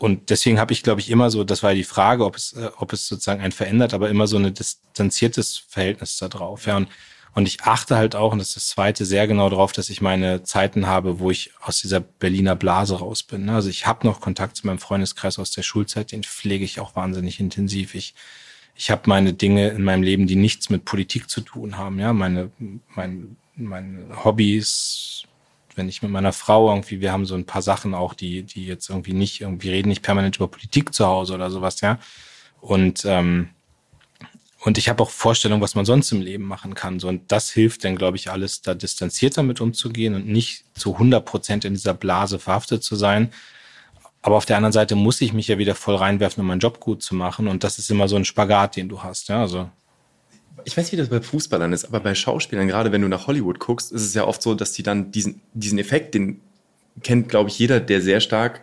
und 0.00 0.30
deswegen 0.30 0.58
habe 0.58 0.72
ich, 0.72 0.82
glaube 0.82 1.02
ich, 1.02 1.10
immer 1.10 1.28
so, 1.30 1.44
das 1.44 1.62
war 1.62 1.74
die 1.74 1.84
Frage, 1.84 2.24
ob 2.24 2.34
es, 2.34 2.54
äh, 2.54 2.70
ob 2.78 2.94
es 2.94 3.06
sozusagen 3.06 3.42
ein 3.42 3.52
verändert, 3.52 3.92
aber 3.92 4.08
immer 4.08 4.26
so 4.26 4.38
ein 4.38 4.54
distanziertes 4.54 5.58
Verhältnis 5.68 6.16
da 6.16 6.28
drauf. 6.28 6.64
Ja, 6.64 6.78
und, 6.78 6.88
und 7.34 7.46
ich 7.46 7.60
achte 7.64 7.96
halt 7.96 8.16
auch, 8.16 8.32
und 8.32 8.38
das 8.38 8.48
ist 8.48 8.56
das 8.56 8.68
Zweite, 8.70 9.04
sehr 9.04 9.26
genau 9.26 9.50
darauf, 9.50 9.72
dass 9.72 9.90
ich 9.90 10.00
meine 10.00 10.42
Zeiten 10.42 10.86
habe, 10.86 11.20
wo 11.20 11.30
ich 11.30 11.52
aus 11.60 11.82
dieser 11.82 12.00
Berliner 12.00 12.56
Blase 12.56 12.98
raus 12.98 13.22
bin. 13.22 13.44
Ne? 13.44 13.54
Also 13.54 13.68
ich 13.68 13.86
habe 13.86 14.06
noch 14.06 14.22
Kontakt 14.22 14.56
zu 14.56 14.66
meinem 14.66 14.78
Freundeskreis 14.78 15.38
aus 15.38 15.50
der 15.50 15.62
Schulzeit, 15.64 16.12
den 16.12 16.24
pflege 16.24 16.64
ich 16.64 16.80
auch 16.80 16.96
wahnsinnig 16.96 17.38
intensiv. 17.38 17.94
Ich, 17.94 18.14
ich 18.80 18.90
habe 18.90 19.02
meine 19.04 19.34
Dinge 19.34 19.68
in 19.68 19.84
meinem 19.84 20.02
Leben, 20.02 20.26
die 20.26 20.36
nichts 20.36 20.70
mit 20.70 20.86
Politik 20.86 21.28
zu 21.28 21.42
tun 21.42 21.76
haben. 21.76 21.98
Ja, 21.98 22.14
meine, 22.14 22.50
mein, 22.96 23.36
meine 23.54 24.24
Hobbys, 24.24 25.24
wenn 25.74 25.90
ich 25.90 26.00
mit 26.00 26.10
meiner 26.10 26.32
Frau 26.32 26.70
irgendwie, 26.70 27.02
wir 27.02 27.12
haben 27.12 27.26
so 27.26 27.34
ein 27.34 27.44
paar 27.44 27.60
Sachen 27.60 27.92
auch, 27.92 28.14
die, 28.14 28.42
die 28.42 28.64
jetzt 28.64 28.88
irgendwie 28.88 29.12
nicht, 29.12 29.42
irgendwie 29.42 29.68
reden 29.68 29.90
nicht 29.90 30.00
permanent 30.00 30.36
über 30.36 30.48
Politik 30.48 30.94
zu 30.94 31.06
Hause 31.06 31.34
oder 31.34 31.50
sowas, 31.50 31.82
ja. 31.82 31.98
Und, 32.62 33.04
ähm, 33.04 33.50
und 34.64 34.78
ich 34.78 34.88
habe 34.88 35.02
auch 35.02 35.10
Vorstellungen, 35.10 35.60
was 35.60 35.74
man 35.74 35.84
sonst 35.84 36.10
im 36.12 36.22
Leben 36.22 36.44
machen 36.44 36.72
kann. 36.72 37.00
So, 37.00 37.08
und 37.08 37.30
das 37.30 37.50
hilft 37.50 37.84
dann, 37.84 37.96
glaube 37.96 38.16
ich, 38.16 38.30
alles 38.30 38.62
da 38.62 38.72
distanzierter 38.72 39.42
mit 39.42 39.60
umzugehen 39.60 40.14
und 40.14 40.26
nicht 40.26 40.64
zu 40.72 40.94
100 40.94 41.22
Prozent 41.22 41.66
in 41.66 41.74
dieser 41.74 41.92
Blase 41.92 42.38
verhaftet 42.38 42.82
zu 42.82 42.96
sein. 42.96 43.30
Aber 44.22 44.36
auf 44.36 44.44
der 44.44 44.56
anderen 44.56 44.72
Seite 44.72 44.96
muss 44.96 45.20
ich 45.20 45.32
mich 45.32 45.48
ja 45.48 45.58
wieder 45.58 45.74
voll 45.74 45.96
reinwerfen, 45.96 46.42
um 46.42 46.46
meinen 46.46 46.60
Job 46.60 46.80
gut 46.80 47.02
zu 47.02 47.14
machen. 47.14 47.48
Und 47.48 47.64
das 47.64 47.78
ist 47.78 47.90
immer 47.90 48.06
so 48.06 48.16
ein 48.16 48.24
Spagat, 48.24 48.76
den 48.76 48.88
du 48.88 49.02
hast. 49.02 49.28
Ja, 49.28 49.40
also 49.40 49.70
ich 50.64 50.76
weiß 50.76 50.84
nicht, 50.84 50.92
wie 50.92 50.96
das 50.96 51.08
bei 51.08 51.20
Fußballern 51.20 51.72
ist, 51.72 51.86
aber 51.86 52.00
bei 52.00 52.14
Schauspielern, 52.14 52.68
gerade 52.68 52.92
wenn 52.92 53.00
du 53.00 53.08
nach 53.08 53.26
Hollywood 53.26 53.58
guckst, 53.58 53.92
ist 53.92 54.02
es 54.02 54.14
ja 54.14 54.26
oft 54.26 54.42
so, 54.42 54.54
dass 54.54 54.72
die 54.72 54.82
dann 54.82 55.10
diesen, 55.10 55.40
diesen 55.54 55.78
Effekt, 55.78 56.14
den 56.14 56.40
kennt, 57.02 57.28
glaube 57.28 57.48
ich, 57.48 57.58
jeder, 57.58 57.80
der 57.80 58.02
sehr 58.02 58.20
stark 58.20 58.62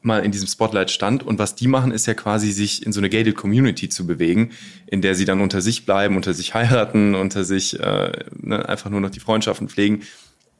mal 0.00 0.24
in 0.24 0.32
diesem 0.32 0.48
Spotlight 0.48 0.90
stand. 0.90 1.22
Und 1.22 1.38
was 1.38 1.54
die 1.54 1.66
machen, 1.66 1.90
ist 1.90 2.06
ja 2.06 2.14
quasi, 2.14 2.52
sich 2.52 2.84
in 2.84 2.92
so 2.92 3.00
eine 3.00 3.08
gated 3.08 3.36
Community 3.36 3.88
zu 3.88 4.06
bewegen, 4.06 4.52
in 4.86 5.02
der 5.02 5.14
sie 5.14 5.24
dann 5.24 5.40
unter 5.40 5.60
sich 5.60 5.86
bleiben, 5.86 6.16
unter 6.16 6.34
sich 6.34 6.54
heiraten, 6.54 7.14
unter 7.14 7.44
sich 7.44 7.78
äh, 7.80 8.12
ne, 8.38 8.68
einfach 8.68 8.90
nur 8.90 9.00
noch 9.00 9.10
die 9.10 9.20
Freundschaften 9.20 9.68
pflegen. 9.68 10.02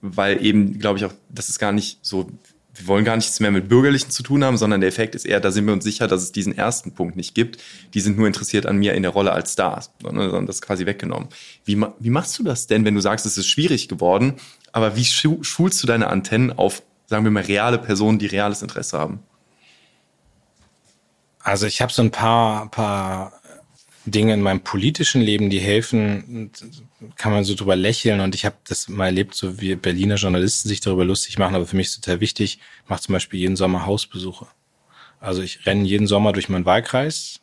Weil 0.00 0.44
eben, 0.44 0.78
glaube 0.78 0.98
ich, 0.98 1.04
auch, 1.04 1.12
das 1.28 1.48
ist 1.48 1.58
gar 1.58 1.72
nicht 1.72 1.98
so 2.02 2.30
wir 2.76 2.88
wollen 2.88 3.04
gar 3.04 3.16
nichts 3.16 3.38
mehr 3.38 3.52
mit 3.52 3.68
Bürgerlichen 3.68 4.10
zu 4.10 4.22
tun 4.22 4.42
haben, 4.42 4.56
sondern 4.56 4.80
der 4.80 4.88
Effekt 4.88 5.14
ist 5.14 5.24
eher, 5.24 5.40
da 5.40 5.50
sind 5.52 5.66
wir 5.66 5.72
uns 5.72 5.84
sicher, 5.84 6.08
dass 6.08 6.22
es 6.22 6.32
diesen 6.32 6.56
ersten 6.56 6.92
Punkt 6.92 7.14
nicht 7.14 7.34
gibt. 7.34 7.62
Die 7.94 8.00
sind 8.00 8.18
nur 8.18 8.26
interessiert 8.26 8.66
an 8.66 8.76
mir 8.76 8.94
in 8.94 9.02
der 9.02 9.12
Rolle 9.12 9.32
als 9.32 9.52
Star, 9.52 9.82
sondern 10.02 10.46
das 10.46 10.60
quasi 10.60 10.84
weggenommen. 10.84 11.28
Wie, 11.64 11.80
wie 11.98 12.10
machst 12.10 12.38
du 12.38 12.42
das 12.42 12.66
denn, 12.66 12.84
wenn 12.84 12.94
du 12.94 13.00
sagst, 13.00 13.26
es 13.26 13.38
ist 13.38 13.48
schwierig 13.48 13.88
geworden, 13.88 14.34
aber 14.72 14.96
wie 14.96 15.04
schulst 15.04 15.82
du 15.82 15.86
deine 15.86 16.08
Antennen 16.08 16.52
auf, 16.52 16.82
sagen 17.06 17.24
wir 17.24 17.30
mal, 17.30 17.44
reale 17.44 17.78
Personen, 17.78 18.18
die 18.18 18.26
reales 18.26 18.62
Interesse 18.62 18.98
haben? 18.98 19.20
Also 21.38 21.66
ich 21.66 21.80
habe 21.80 21.92
so 21.92 22.02
ein 22.02 22.10
paar, 22.10 22.70
paar 22.70 23.32
Dinge 24.06 24.34
in 24.34 24.40
meinem 24.40 24.60
politischen 24.60 25.20
Leben, 25.20 25.48
die 25.48 25.60
helfen, 25.60 26.50
kann 27.16 27.32
man 27.32 27.44
so 27.44 27.54
drüber 27.54 27.76
lächeln. 27.76 28.20
Und 28.20 28.34
ich 28.34 28.44
habe 28.44 28.56
das 28.68 28.88
mal 28.88 29.06
erlebt, 29.06 29.34
so 29.34 29.60
wie 29.60 29.74
Berliner 29.76 30.16
Journalisten 30.16 30.68
sich 30.68 30.80
darüber 30.80 31.04
lustig 31.04 31.38
machen, 31.38 31.54
aber 31.54 31.66
für 31.66 31.76
mich 31.76 31.88
ist 31.88 32.04
total 32.04 32.20
wichtig, 32.20 32.58
ich 32.84 32.90
mache 32.90 33.02
zum 33.02 33.12
Beispiel 33.12 33.40
jeden 33.40 33.56
Sommer 33.56 33.86
Hausbesuche. 33.86 34.46
Also 35.20 35.42
ich 35.42 35.64
renne 35.66 35.84
jeden 35.84 36.06
Sommer 36.06 36.32
durch 36.32 36.48
meinen 36.48 36.66
Wahlkreis, 36.66 37.40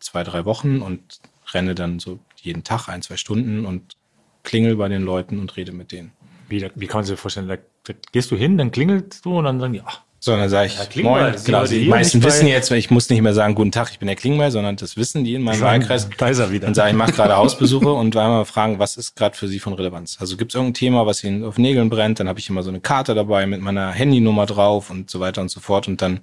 zwei, 0.00 0.24
drei 0.24 0.44
Wochen 0.44 0.80
und 0.80 1.20
renne 1.52 1.74
dann 1.74 1.98
so 1.98 2.18
jeden 2.36 2.64
Tag 2.64 2.88
ein, 2.88 3.02
zwei 3.02 3.16
Stunden 3.16 3.66
und 3.66 3.96
klingel 4.44 4.76
bei 4.76 4.88
den 4.88 5.02
Leuten 5.02 5.38
und 5.38 5.56
rede 5.56 5.72
mit 5.72 5.92
denen. 5.92 6.12
Wie, 6.48 6.66
wie 6.74 6.86
kann 6.86 6.98
man 6.98 7.04
sich 7.04 7.18
vorstellen? 7.18 7.48
Da 7.48 7.94
gehst 8.12 8.30
du 8.30 8.36
hin, 8.36 8.56
dann 8.56 8.70
klingelst 8.70 9.24
du 9.24 9.38
und 9.38 9.44
dann 9.44 9.60
sagen 9.60 9.74
die, 9.74 9.82
ach, 9.84 10.02
so, 10.20 10.36
dann 10.36 10.48
sage 10.48 10.66
ich, 10.66 10.96
ja, 10.96 11.02
moin, 11.02 11.34
genau, 11.44 11.64
die 11.64 11.86
meisten 11.86 12.22
wissen 12.24 12.48
jetzt, 12.48 12.70
ich 12.72 12.90
muss 12.90 13.08
nicht 13.08 13.22
mehr 13.22 13.34
sagen, 13.34 13.54
guten 13.54 13.70
Tag, 13.70 13.90
ich 13.92 14.00
bin 14.00 14.08
der 14.08 14.16
Klingbeil, 14.16 14.50
sondern 14.50 14.74
das 14.74 14.96
wissen 14.96 15.22
die 15.22 15.34
in 15.34 15.42
meinem 15.42 15.60
Wahlkreis. 15.60 16.08
Da 16.16 16.28
ist 16.28 16.40
er 16.40 16.50
wieder. 16.50 16.66
Und 16.66 16.74
sage, 16.74 16.90
ich 16.90 16.96
mache 16.96 17.12
gerade 17.12 17.36
Hausbesuche 17.36 17.92
und 17.92 18.16
einmal 18.16 18.44
fragen, 18.44 18.80
was 18.80 18.96
ist 18.96 19.14
gerade 19.14 19.36
für 19.36 19.46
Sie 19.46 19.60
von 19.60 19.74
Relevanz? 19.74 20.16
Also 20.20 20.36
gibt 20.36 20.50
es 20.50 20.56
irgendein 20.56 20.74
Thema, 20.74 21.06
was 21.06 21.22
Ihnen 21.22 21.44
auf 21.44 21.56
Nägeln 21.56 21.88
brennt, 21.88 22.18
dann 22.18 22.28
habe 22.28 22.40
ich 22.40 22.48
immer 22.48 22.64
so 22.64 22.70
eine 22.70 22.80
Karte 22.80 23.14
dabei 23.14 23.46
mit 23.46 23.60
meiner 23.60 23.92
Handynummer 23.92 24.46
drauf 24.46 24.90
und 24.90 25.08
so 25.08 25.20
weiter 25.20 25.40
und 25.40 25.50
so 25.50 25.60
fort 25.60 25.86
und 25.86 26.02
dann 26.02 26.20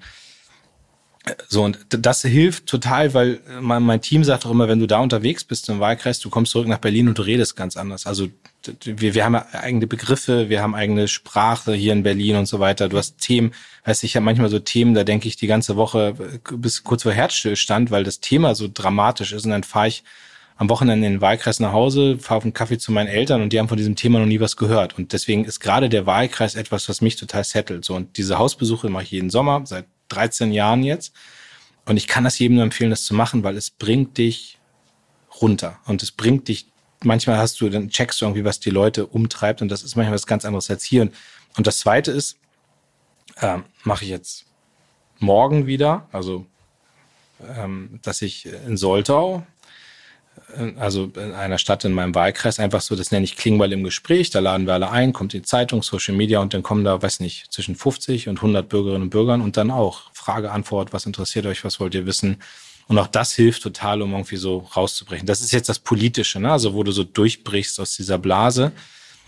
so, 1.47 1.63
und 1.63 1.79
das 1.89 2.21
hilft 2.21 2.67
total, 2.67 3.13
weil 3.13 3.39
mein, 3.59 3.81
mein 3.83 4.01
Team 4.01 4.23
sagt 4.23 4.45
auch 4.45 4.51
immer, 4.51 4.67
wenn 4.67 4.79
du 4.79 4.87
da 4.87 4.99
unterwegs 4.99 5.43
bist 5.43 5.69
im 5.69 5.79
Wahlkreis, 5.79 6.19
du 6.19 6.29
kommst 6.29 6.51
zurück 6.51 6.67
nach 6.67 6.77
Berlin 6.77 7.07
und 7.07 7.17
du 7.17 7.23
redest 7.23 7.55
ganz 7.55 7.77
anders. 7.77 8.05
Also 8.05 8.27
wir, 8.83 9.15
wir 9.15 9.25
haben 9.25 9.35
eigene 9.35 9.87
Begriffe, 9.87 10.49
wir 10.49 10.61
haben 10.61 10.75
eigene 10.75 11.07
Sprache 11.07 11.73
hier 11.73 11.93
in 11.93 12.03
Berlin 12.03 12.35
und 12.35 12.45
so 12.45 12.59
weiter. 12.59 12.89
Du 12.89 12.97
hast 12.97 13.17
Themen, 13.17 13.53
weiß 13.85 14.03
ich, 14.03 14.15
habe 14.15 14.23
manchmal 14.23 14.49
so 14.49 14.59
Themen, 14.59 14.93
da 14.93 15.03
denke 15.03 15.27
ich 15.27 15.35
die 15.35 15.47
ganze 15.47 15.75
Woche 15.75 16.15
bis 16.51 16.83
kurz 16.83 17.03
vor 17.03 17.11
Herzstillstand, 17.11 17.89
weil 17.89 18.03
das 18.03 18.19
Thema 18.19 18.53
so 18.53 18.69
dramatisch 18.71 19.33
ist. 19.33 19.45
Und 19.45 19.51
dann 19.51 19.63
fahre 19.63 19.87
ich 19.87 20.03
am 20.57 20.69
Wochenende 20.69 21.07
in 21.07 21.13
den 21.13 21.21
Wahlkreis 21.21 21.59
nach 21.59 21.73
Hause, 21.73 22.17
fahre 22.17 22.37
auf 22.37 22.43
einen 22.43 22.53
Kaffee 22.53 22.77
zu 22.77 22.91
meinen 22.91 23.07
Eltern 23.07 23.41
und 23.41 23.51
die 23.51 23.59
haben 23.59 23.67
von 23.67 23.77
diesem 23.77 23.95
Thema 23.95 24.19
noch 24.19 24.25
nie 24.25 24.39
was 24.39 24.55
gehört. 24.55 24.97
Und 24.97 25.11
deswegen 25.11 25.43
ist 25.43 25.59
gerade 25.59 25.89
der 25.89 26.05
Wahlkreis 26.05 26.55
etwas, 26.55 26.87
was 26.87 27.01
mich 27.01 27.17
total 27.17 27.43
settelt. 27.43 27.83
So, 27.83 27.95
und 27.95 28.17
diese 28.17 28.37
Hausbesuche 28.37 28.89
mache 28.89 29.03
ich 29.03 29.11
jeden 29.11 29.29
Sommer, 29.29 29.63
seit 29.65 29.85
13 30.09 30.51
Jahren 30.51 30.83
jetzt. 30.83 31.13
Und 31.85 31.97
ich 31.97 32.07
kann 32.07 32.23
das 32.23 32.39
jedem 32.39 32.55
nur 32.55 32.63
empfehlen, 32.63 32.89
das 32.89 33.05
zu 33.05 33.13
machen, 33.13 33.43
weil 33.43 33.57
es 33.57 33.69
bringt 33.69 34.17
dich 34.17 34.57
runter 35.41 35.79
und 35.85 36.01
es 36.01 36.11
bringt 36.11 36.47
dich, 36.47 36.67
manchmal 37.03 37.37
hast 37.37 37.61
du, 37.61 37.69
dann 37.69 37.89
checkst 37.89 38.21
du 38.21 38.25
irgendwie, 38.25 38.45
was 38.45 38.59
die 38.59 38.69
Leute 38.69 39.05
umtreibt 39.05 39.61
und 39.61 39.69
das 39.69 39.83
ist 39.83 39.95
manchmal 39.95 40.15
was 40.15 40.25
ganz 40.25 40.45
anderes 40.45 40.69
als 40.69 40.83
hier. 40.83 41.09
Und 41.57 41.67
das 41.67 41.79
zweite 41.79 42.11
ist, 42.11 42.37
ähm, 43.41 43.65
mache 43.83 44.03
ich 44.03 44.09
jetzt 44.09 44.45
morgen 45.19 45.67
wieder, 45.67 46.07
also 46.11 46.45
ähm, 47.55 47.99
dass 48.01 48.21
ich 48.21 48.45
in 48.45 48.77
Soltau 48.77 49.45
also 50.79 51.11
in 51.15 51.33
einer 51.33 51.57
Stadt 51.57 51.85
in 51.85 51.91
meinem 51.91 52.15
Wahlkreis, 52.15 52.59
einfach 52.59 52.81
so, 52.81 52.95
das 52.95 53.11
nenne 53.11 53.23
ich 53.23 53.35
Klingbeil 53.35 53.73
im 53.73 53.83
Gespräch, 53.83 54.29
da 54.29 54.39
laden 54.39 54.67
wir 54.67 54.73
alle 54.73 54.89
ein, 54.89 55.13
kommt 55.13 55.33
die 55.33 55.41
Zeitung, 55.41 55.83
Social 55.83 56.15
Media 56.15 56.39
und 56.39 56.53
dann 56.53 56.63
kommen 56.63 56.83
da, 56.83 57.01
weiß 57.01 57.19
nicht, 57.19 57.51
zwischen 57.51 57.75
50 57.75 58.29
und 58.29 58.37
100 58.37 58.67
Bürgerinnen 58.67 59.03
und 59.03 59.09
Bürgern 59.09 59.41
und 59.41 59.57
dann 59.57 59.71
auch 59.71 60.03
Frage, 60.13 60.51
Antwort, 60.51 60.93
was 60.93 61.05
interessiert 61.05 61.45
euch, 61.45 61.63
was 61.63 61.79
wollt 61.79 61.93
ihr 61.95 62.05
wissen? 62.05 62.37
Und 62.87 62.99
auch 62.99 63.07
das 63.07 63.33
hilft 63.33 63.63
total, 63.63 64.01
um 64.01 64.11
irgendwie 64.11 64.37
so 64.37 64.59
rauszubrechen. 64.75 65.25
Das 65.25 65.41
ist 65.41 65.51
jetzt 65.51 65.69
das 65.69 65.79
Politische, 65.79 66.39
ne? 66.39 66.51
also 66.51 66.73
wo 66.73 66.83
du 66.83 66.91
so 66.91 67.03
durchbrichst 67.03 67.79
aus 67.79 67.95
dieser 67.95 68.17
Blase. 68.17 68.71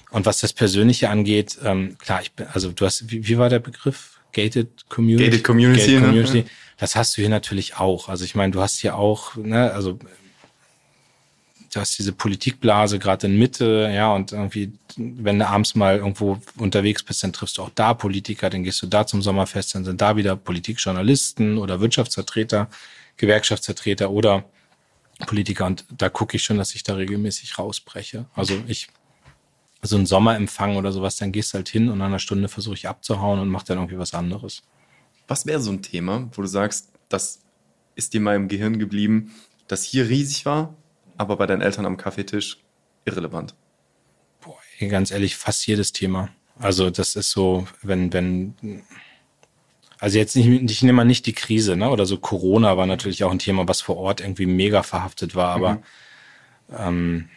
Und 0.09 0.25
was 0.25 0.39
das 0.39 0.53
Persönliche 0.53 1.09
angeht, 1.09 1.57
ähm, 1.63 1.97
klar, 1.97 2.21
ich 2.21 2.31
bin, 2.31 2.47
also 2.53 2.71
du 2.71 2.85
hast, 2.85 3.09
wie, 3.11 3.27
wie 3.27 3.37
war 3.37 3.49
der 3.49 3.59
Begriff? 3.59 4.19
Gated 4.31 4.87
Community? 4.89 5.25
Gated 5.25 5.43
Community. 5.43 5.81
Gated 5.81 6.03
Community. 6.03 6.37
Ne? 6.43 6.45
Das 6.77 6.95
hast 6.95 7.17
du 7.17 7.21
hier 7.21 7.29
natürlich 7.29 7.77
auch. 7.77 8.07
Also 8.07 8.23
ich 8.23 8.35
meine, 8.35 8.51
du 8.51 8.61
hast 8.61 8.79
hier 8.79 8.95
auch, 8.95 9.35
ne, 9.35 9.71
also 9.71 9.97
du 11.77 11.81
hast 11.81 11.97
diese 11.97 12.11
Politikblase 12.11 12.99
gerade 12.99 13.27
in 13.27 13.37
Mitte, 13.37 13.89
ja, 13.93 14.13
und 14.13 14.31
irgendwie, 14.31 14.73
wenn 14.97 15.39
du 15.39 15.47
abends 15.47 15.75
mal 15.75 15.97
irgendwo 15.97 16.39
unterwegs 16.57 17.03
bist, 17.03 17.23
dann 17.23 17.31
triffst 17.31 17.57
du 17.57 17.61
auch 17.61 17.69
da 17.75 17.93
Politiker, 17.93 18.49
dann 18.49 18.63
gehst 18.63 18.81
du 18.81 18.87
da 18.87 19.05
zum 19.05 19.21
Sommerfest, 19.21 19.75
dann 19.75 19.85
sind 19.85 20.01
da 20.01 20.15
wieder 20.15 20.35
Politikjournalisten 20.35 21.57
oder 21.57 21.79
Wirtschaftsvertreter, 21.79 22.67
Gewerkschaftsvertreter 23.17 24.09
oder 24.09 24.43
Politiker 25.25 25.65
und 25.65 25.85
da 25.95 26.09
gucke 26.09 26.37
ich 26.37 26.43
schon, 26.43 26.57
dass 26.57 26.75
ich 26.75 26.83
da 26.83 26.95
regelmäßig 26.95 27.57
rausbreche. 27.57 28.25
Also 28.35 28.55
ich 28.67 28.87
so 29.81 29.95
ein 29.95 30.05
Sommerempfang 30.05 30.75
oder 30.75 30.91
sowas, 30.91 31.17
dann 31.17 31.31
gehst 31.31 31.53
du 31.53 31.57
halt 31.57 31.69
hin 31.69 31.89
und 31.89 31.99
nach 31.99 32.07
einer 32.07 32.19
Stunde 32.19 32.49
versuche 32.49 32.75
ich 32.75 32.87
abzuhauen 32.87 33.39
und 33.39 33.49
mach 33.49 33.63
dann 33.63 33.77
irgendwie 33.77 33.99
was 33.99 34.13
anderes. 34.13 34.63
Was 35.27 35.45
wäre 35.45 35.59
so 35.59 35.71
ein 35.71 35.81
Thema, 35.81 36.29
wo 36.33 36.41
du 36.41 36.47
sagst, 36.47 36.89
das 37.09 37.39
ist 37.95 38.13
dir 38.13 38.21
mal 38.21 38.35
im 38.35 38.47
Gehirn 38.47 38.79
geblieben, 38.79 39.33
das 39.67 39.83
hier 39.83 40.09
riesig 40.09 40.45
war, 40.45 40.75
aber 41.17 41.37
bei 41.37 41.45
deinen 41.45 41.61
Eltern 41.61 41.85
am 41.85 41.97
Kaffeetisch 41.97 42.57
irrelevant? 43.05 43.55
Boah, 44.41 44.57
ganz 44.87 45.11
ehrlich, 45.11 45.35
fast 45.35 45.65
jedes 45.67 45.91
Thema. 45.91 46.29
Also 46.59 46.89
das 46.89 47.15
ist 47.15 47.31
so, 47.31 47.67
wenn, 47.81 48.13
wenn, 48.13 48.83
also 49.99 50.17
jetzt 50.17 50.35
nicht, 50.35 50.71
ich 50.71 50.81
nehme 50.83 50.97
mal 50.97 51.05
nicht 51.05 51.25
die 51.25 51.33
Krise, 51.33 51.75
ne? 51.75 51.89
Oder 51.89 52.05
so 52.05 52.17
Corona 52.17 52.77
war 52.77 52.85
natürlich 52.85 53.23
auch 53.23 53.31
ein 53.31 53.39
Thema, 53.39 53.67
was 53.67 53.81
vor 53.81 53.97
Ort 53.97 54.21
irgendwie 54.21 54.45
mega 54.45 54.83
verhaftet 54.83 55.35
war, 55.35 55.55
aber 55.55 55.73
mhm. 55.73 55.81
ähm, 56.77 57.29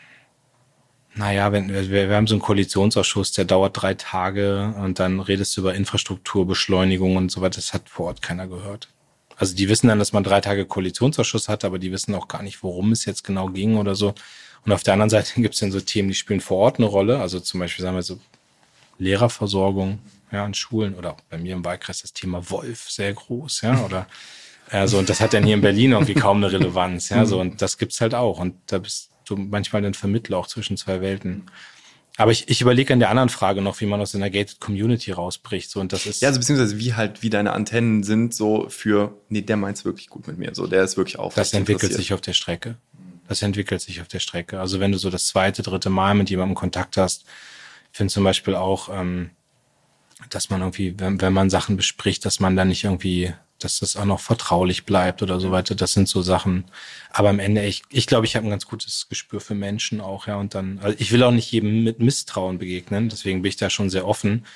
naja, 1.15 1.53
wenn, 1.53 1.69
wir, 1.69 1.91
wir 1.91 2.17
haben 2.17 2.27
so 2.27 2.35
einen 2.35 2.43
Koalitionsausschuss, 2.43 3.33
der 3.33 3.45
dauert 3.45 3.81
drei 3.81 3.95
Tage 3.95 4.75
und 4.79 5.01
dann 5.01 5.21
redest 5.21 5.57
du 5.57 5.63
über 5.63 5.75
Infrastrukturbeschleunigung 5.75 7.17
und 7.17 7.31
so 7.33 7.41
weiter. 7.41 7.57
Das 7.57 7.75
hat 7.75 7.89
vor 7.89 8.07
Ort 8.07 8.23
keiner 8.23 8.47
gehört. 8.47 8.89
Also 9.41 9.57
die 9.57 9.71
wissen 9.71 9.89
dann, 9.89 9.99
dass 9.99 10.13
man 10.13 10.23
drei 10.23 10.43
Tage 10.43 10.67
Koalitionsausschuss 10.67 11.49
hat, 11.49 11.65
aber 11.65 11.79
die 11.79 11.91
wissen 11.91 12.15
auch 12.15 12.29
gar 12.29 12.43
nicht, 12.43 12.63
worum 12.63 12.93
es 12.93 13.07
jetzt 13.07 13.25
genau 13.25 13.49
ging 13.49 13.79
oder 13.79 13.95
so. 13.95 14.15
Und 14.67 14.73
auf 14.73 14.83
der 14.83 14.93
anderen 14.93 15.09
Seite 15.09 15.33
gibt 15.41 15.55
es 15.55 15.61
dann 15.61 15.73
so 15.73 15.81
Themen, 15.81 16.09
die 16.09 16.15
spielen 16.15 16.43
vor 16.43 16.59
Ort 16.59 16.79
eine 16.79 16.87
Rolle. 16.87 17.21
Also 17.21 17.41
zum 17.41 17.59
Beispiel 17.59 17.83
sagen 17.83 17.97
wir 17.97 18.03
so 18.03 18.21
Lehrerversorgung 18.99 19.99
ja, 20.31 20.45
an 20.45 20.53
Schulen 20.53 20.95
oder 20.95 21.13
auch 21.13 21.21
bei 21.31 21.39
mir 21.39 21.55
im 21.55 21.65
Wahlkreis 21.65 22.03
das 22.03 22.13
Thema 22.13 22.51
Wolf 22.51 22.91
sehr 22.91 23.15
groß, 23.15 23.63
ja, 23.63 23.83
oder 23.83 24.07
also 24.69 24.99
und 24.99 25.09
das 25.09 25.21
hat 25.21 25.33
dann 25.33 25.43
hier 25.43 25.55
in 25.55 25.63
Berlin 25.63 25.93
irgendwie 25.93 26.15
kaum 26.15 26.37
eine 26.37 26.53
Relevanz, 26.53 27.09
ja, 27.09 27.25
so 27.25 27.41
und 27.41 27.63
das 27.63 27.79
gibt's 27.79 28.01
halt 28.01 28.15
auch 28.15 28.39
und 28.39 28.55
da 28.67 28.79
bist 28.79 29.11
du 29.25 29.37
manchmal 29.37 29.85
ein 29.85 29.95
Vermittler 29.95 30.37
auch 30.37 30.47
zwischen 30.47 30.77
zwei 30.77 31.01
Welten. 31.01 31.47
Aber 32.21 32.33
ich, 32.33 32.51
ich 32.51 32.61
überlege 32.61 32.93
an 32.93 32.99
der 32.99 33.09
anderen 33.09 33.31
Frage 33.31 33.63
noch, 33.63 33.81
wie 33.81 33.87
man 33.87 33.99
aus 33.99 34.15
einer 34.15 34.29
Gated 34.29 34.61
Community 34.61 35.11
rausbricht. 35.11 35.71
So, 35.71 35.81
und 35.81 35.91
das 35.95 36.05
ist 36.05 36.21
Ja, 36.21 36.29
also 36.29 36.39
beziehungsweise 36.39 36.79
wie 36.79 36.93
halt, 36.93 37.23
wie 37.23 37.31
deine 37.31 37.53
Antennen 37.53 38.03
sind, 38.03 38.35
so 38.35 38.69
für, 38.69 39.17
nee, 39.31 39.41
der 39.41 39.57
meint's 39.57 39.87
wirklich 39.87 40.11
gut 40.11 40.27
mit 40.27 40.37
mir. 40.37 40.55
So, 40.55 40.67
der 40.67 40.85
ist 40.85 40.99
wirklich 40.99 41.19
auf. 41.19 41.33
das 41.33 41.55
entwickelt 41.55 41.95
sich 41.95 42.13
auf 42.13 42.21
der 42.21 42.35
Strecke. 42.35 42.77
Das 43.27 43.41
entwickelt 43.41 43.81
sich 43.81 44.03
auf 44.03 44.09
der 44.09 44.19
Strecke. 44.19 44.61
Also 44.61 44.81
wenn 44.81 44.93
du 44.93 44.99
so 44.99 45.09
das 45.09 45.29
zweite, 45.29 45.63
dritte 45.63 45.89
Mal 45.89 46.15
mit 46.15 46.29
jemandem 46.29 46.57
Kontakt 46.57 46.99
hast, 46.99 47.25
ich 47.91 47.97
finde 47.97 48.13
zum 48.13 48.25
Beispiel 48.25 48.55
auch, 48.55 48.91
ähm, 48.93 49.31
dass 50.29 50.51
man 50.51 50.61
irgendwie, 50.61 50.99
wenn, 50.99 51.23
wenn 51.23 51.33
man 51.33 51.49
Sachen 51.49 51.79
bespricht, 51.79 52.27
dass 52.27 52.39
man 52.39 52.55
dann 52.55 52.69
nicht 52.69 52.85
irgendwie 52.85 53.33
dass 53.65 53.81
das 53.81 53.97
auch 53.97 54.05
noch 54.05 54.21
vertraulich 54.21 54.85
bleibt 54.85 55.23
oder 55.23 55.41
so 55.41 55.51
weiter. 55.51 55.75
Das 55.75 55.93
sind 55.93 56.09
so 56.09 56.23
Sachen. 56.23 56.65
Aber 57.11 57.29
am 57.29 57.39
Ende, 57.39 57.65
ich, 57.65 57.83
ich 57.91 58.07
glaube, 58.07 58.27
ich 58.27 58.37
habe 58.37 58.47
ein 58.47 58.51
ganz 58.51 58.67
gutes 58.67 59.09
Gespür 59.09 59.41
für 59.41 59.55
Menschen 59.55 60.01
auch, 60.01 60.27
ja. 60.27 60.37
Und 60.37 60.55
dann, 60.55 60.79
also 60.83 60.97
ich 60.99 61.13
will 61.13 61.23
auch 61.23 61.31
nicht 61.31 61.51
jedem 61.53 61.85
mit 61.85 62.01
Misstrauen 62.01 62.59
begegnen, 62.59 63.09
deswegen 63.09 63.43
bin 63.43 63.51
ich 63.51 63.57
da 63.57 63.71
schon 63.71 63.91
sehr 63.91 64.07
offen. 64.07 64.47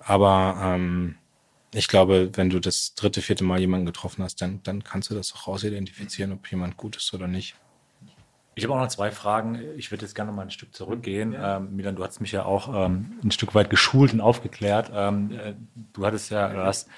Aber 0.00 0.56
ähm, 0.62 1.16
ich 1.72 1.88
glaube, 1.88 2.30
wenn 2.34 2.50
du 2.50 2.60
das 2.60 2.94
dritte, 2.94 3.22
vierte 3.22 3.44
Mal 3.44 3.60
jemanden 3.60 3.86
getroffen 3.86 4.24
hast, 4.24 4.40
dann, 4.42 4.60
dann 4.62 4.82
kannst 4.82 5.10
du 5.10 5.14
das 5.14 5.34
auch 5.34 5.46
rausidentifizieren, 5.46 6.32
ob 6.32 6.50
jemand 6.50 6.76
gut 6.76 6.96
ist 6.96 7.12
oder 7.14 7.28
nicht. 7.28 7.54
Ich 8.56 8.64
habe 8.64 8.74
auch 8.74 8.80
noch 8.80 8.88
zwei 8.88 9.10
Fragen. 9.10 9.60
Ich 9.76 9.90
würde 9.90 10.04
jetzt 10.04 10.14
gerne 10.14 10.30
noch 10.30 10.36
mal 10.36 10.42
ein 10.42 10.50
Stück 10.50 10.74
zurückgehen. 10.74 11.32
Ja. 11.32 11.58
Ähm, 11.58 11.76
Milan, 11.76 11.96
du 11.96 12.04
hast 12.04 12.20
mich 12.20 12.32
ja 12.32 12.44
auch 12.44 12.68
ähm, 12.68 13.18
ein 13.22 13.30
Stück 13.30 13.54
weit 13.54 13.70
geschult 13.70 14.12
und 14.12 14.20
aufgeklärt. 14.20 14.90
Ähm, 14.92 15.30
äh, 15.32 15.54
du 15.92 16.04
hattest 16.04 16.30
ja, 16.30 16.48
du 16.48 16.58
hast 16.58 16.88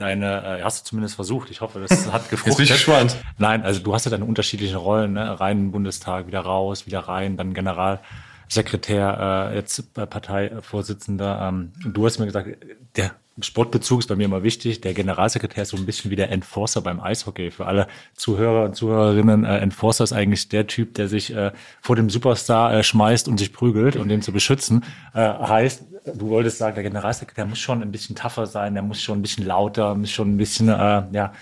deine, 0.00 0.58
äh, 0.58 0.62
hast 0.62 0.80
du 0.80 0.88
zumindest 0.90 1.16
versucht. 1.16 1.50
Ich 1.50 1.60
hoffe, 1.60 1.84
das 1.86 2.10
hat 2.12 2.30
gefruchtet. 2.30 2.46
Jetzt 2.46 2.56
bin 2.56 2.64
ich 2.64 2.72
gespannt. 2.72 3.16
Nein, 3.36 3.62
also 3.62 3.80
du 3.80 3.94
hast 3.94 4.04
ja 4.04 4.10
deine 4.10 4.24
unterschiedlichen 4.24 4.76
Rollen, 4.76 5.12
ne? 5.14 5.38
rein 5.38 5.58
im 5.58 5.72
Bundestag, 5.72 6.26
wieder 6.26 6.40
raus, 6.40 6.86
wieder 6.86 7.00
rein, 7.00 7.36
dann 7.36 7.52
Generalsekretär, 7.54 9.50
äh, 9.52 9.56
jetzt 9.56 9.92
Parteivorsitzender. 9.94 11.48
Ähm, 11.48 11.72
du 11.84 12.06
hast 12.06 12.18
mir 12.18 12.26
gesagt, 12.26 12.48
der 12.96 13.12
Sportbezug 13.40 14.00
ist 14.00 14.06
bei 14.08 14.16
mir 14.16 14.24
immer 14.24 14.42
wichtig. 14.42 14.80
Der 14.80 14.94
Generalsekretär 14.94 15.62
ist 15.62 15.70
so 15.70 15.76
ein 15.76 15.86
bisschen 15.86 16.10
wie 16.10 16.16
der 16.16 16.30
Enforcer 16.30 16.80
beim 16.80 17.00
Eishockey. 17.00 17.50
Für 17.50 17.66
alle 17.66 17.86
Zuhörer 18.14 18.64
und 18.64 18.74
Zuhörerinnen, 18.74 19.44
äh, 19.44 19.58
Enforcer 19.58 20.04
ist 20.04 20.12
eigentlich 20.12 20.48
der 20.48 20.66
Typ, 20.66 20.94
der 20.94 21.08
sich 21.08 21.34
äh, 21.34 21.52
vor 21.80 21.96
dem 21.96 22.10
Superstar 22.10 22.74
äh, 22.74 22.82
schmeißt 22.82 23.28
und 23.28 23.38
sich 23.38 23.52
prügelt 23.52 23.96
um 23.96 24.08
den 24.08 24.22
zu 24.22 24.32
beschützen. 24.32 24.84
Äh, 25.14 25.20
heißt, 25.20 25.84
du 26.14 26.28
wolltest 26.28 26.58
sagen, 26.58 26.74
der 26.74 26.84
Generalsekretär 26.84 27.46
muss 27.46 27.58
schon 27.58 27.82
ein 27.82 27.92
bisschen 27.92 28.16
tougher 28.16 28.46
sein, 28.46 28.74
der 28.74 28.82
muss 28.82 29.00
schon 29.02 29.18
ein 29.18 29.22
bisschen 29.22 29.46
lauter, 29.46 29.94
muss 29.94 30.10
schon 30.10 30.34
ein 30.34 30.36
bisschen 30.36 30.68
äh, 30.68 31.02
ja, 31.12 31.32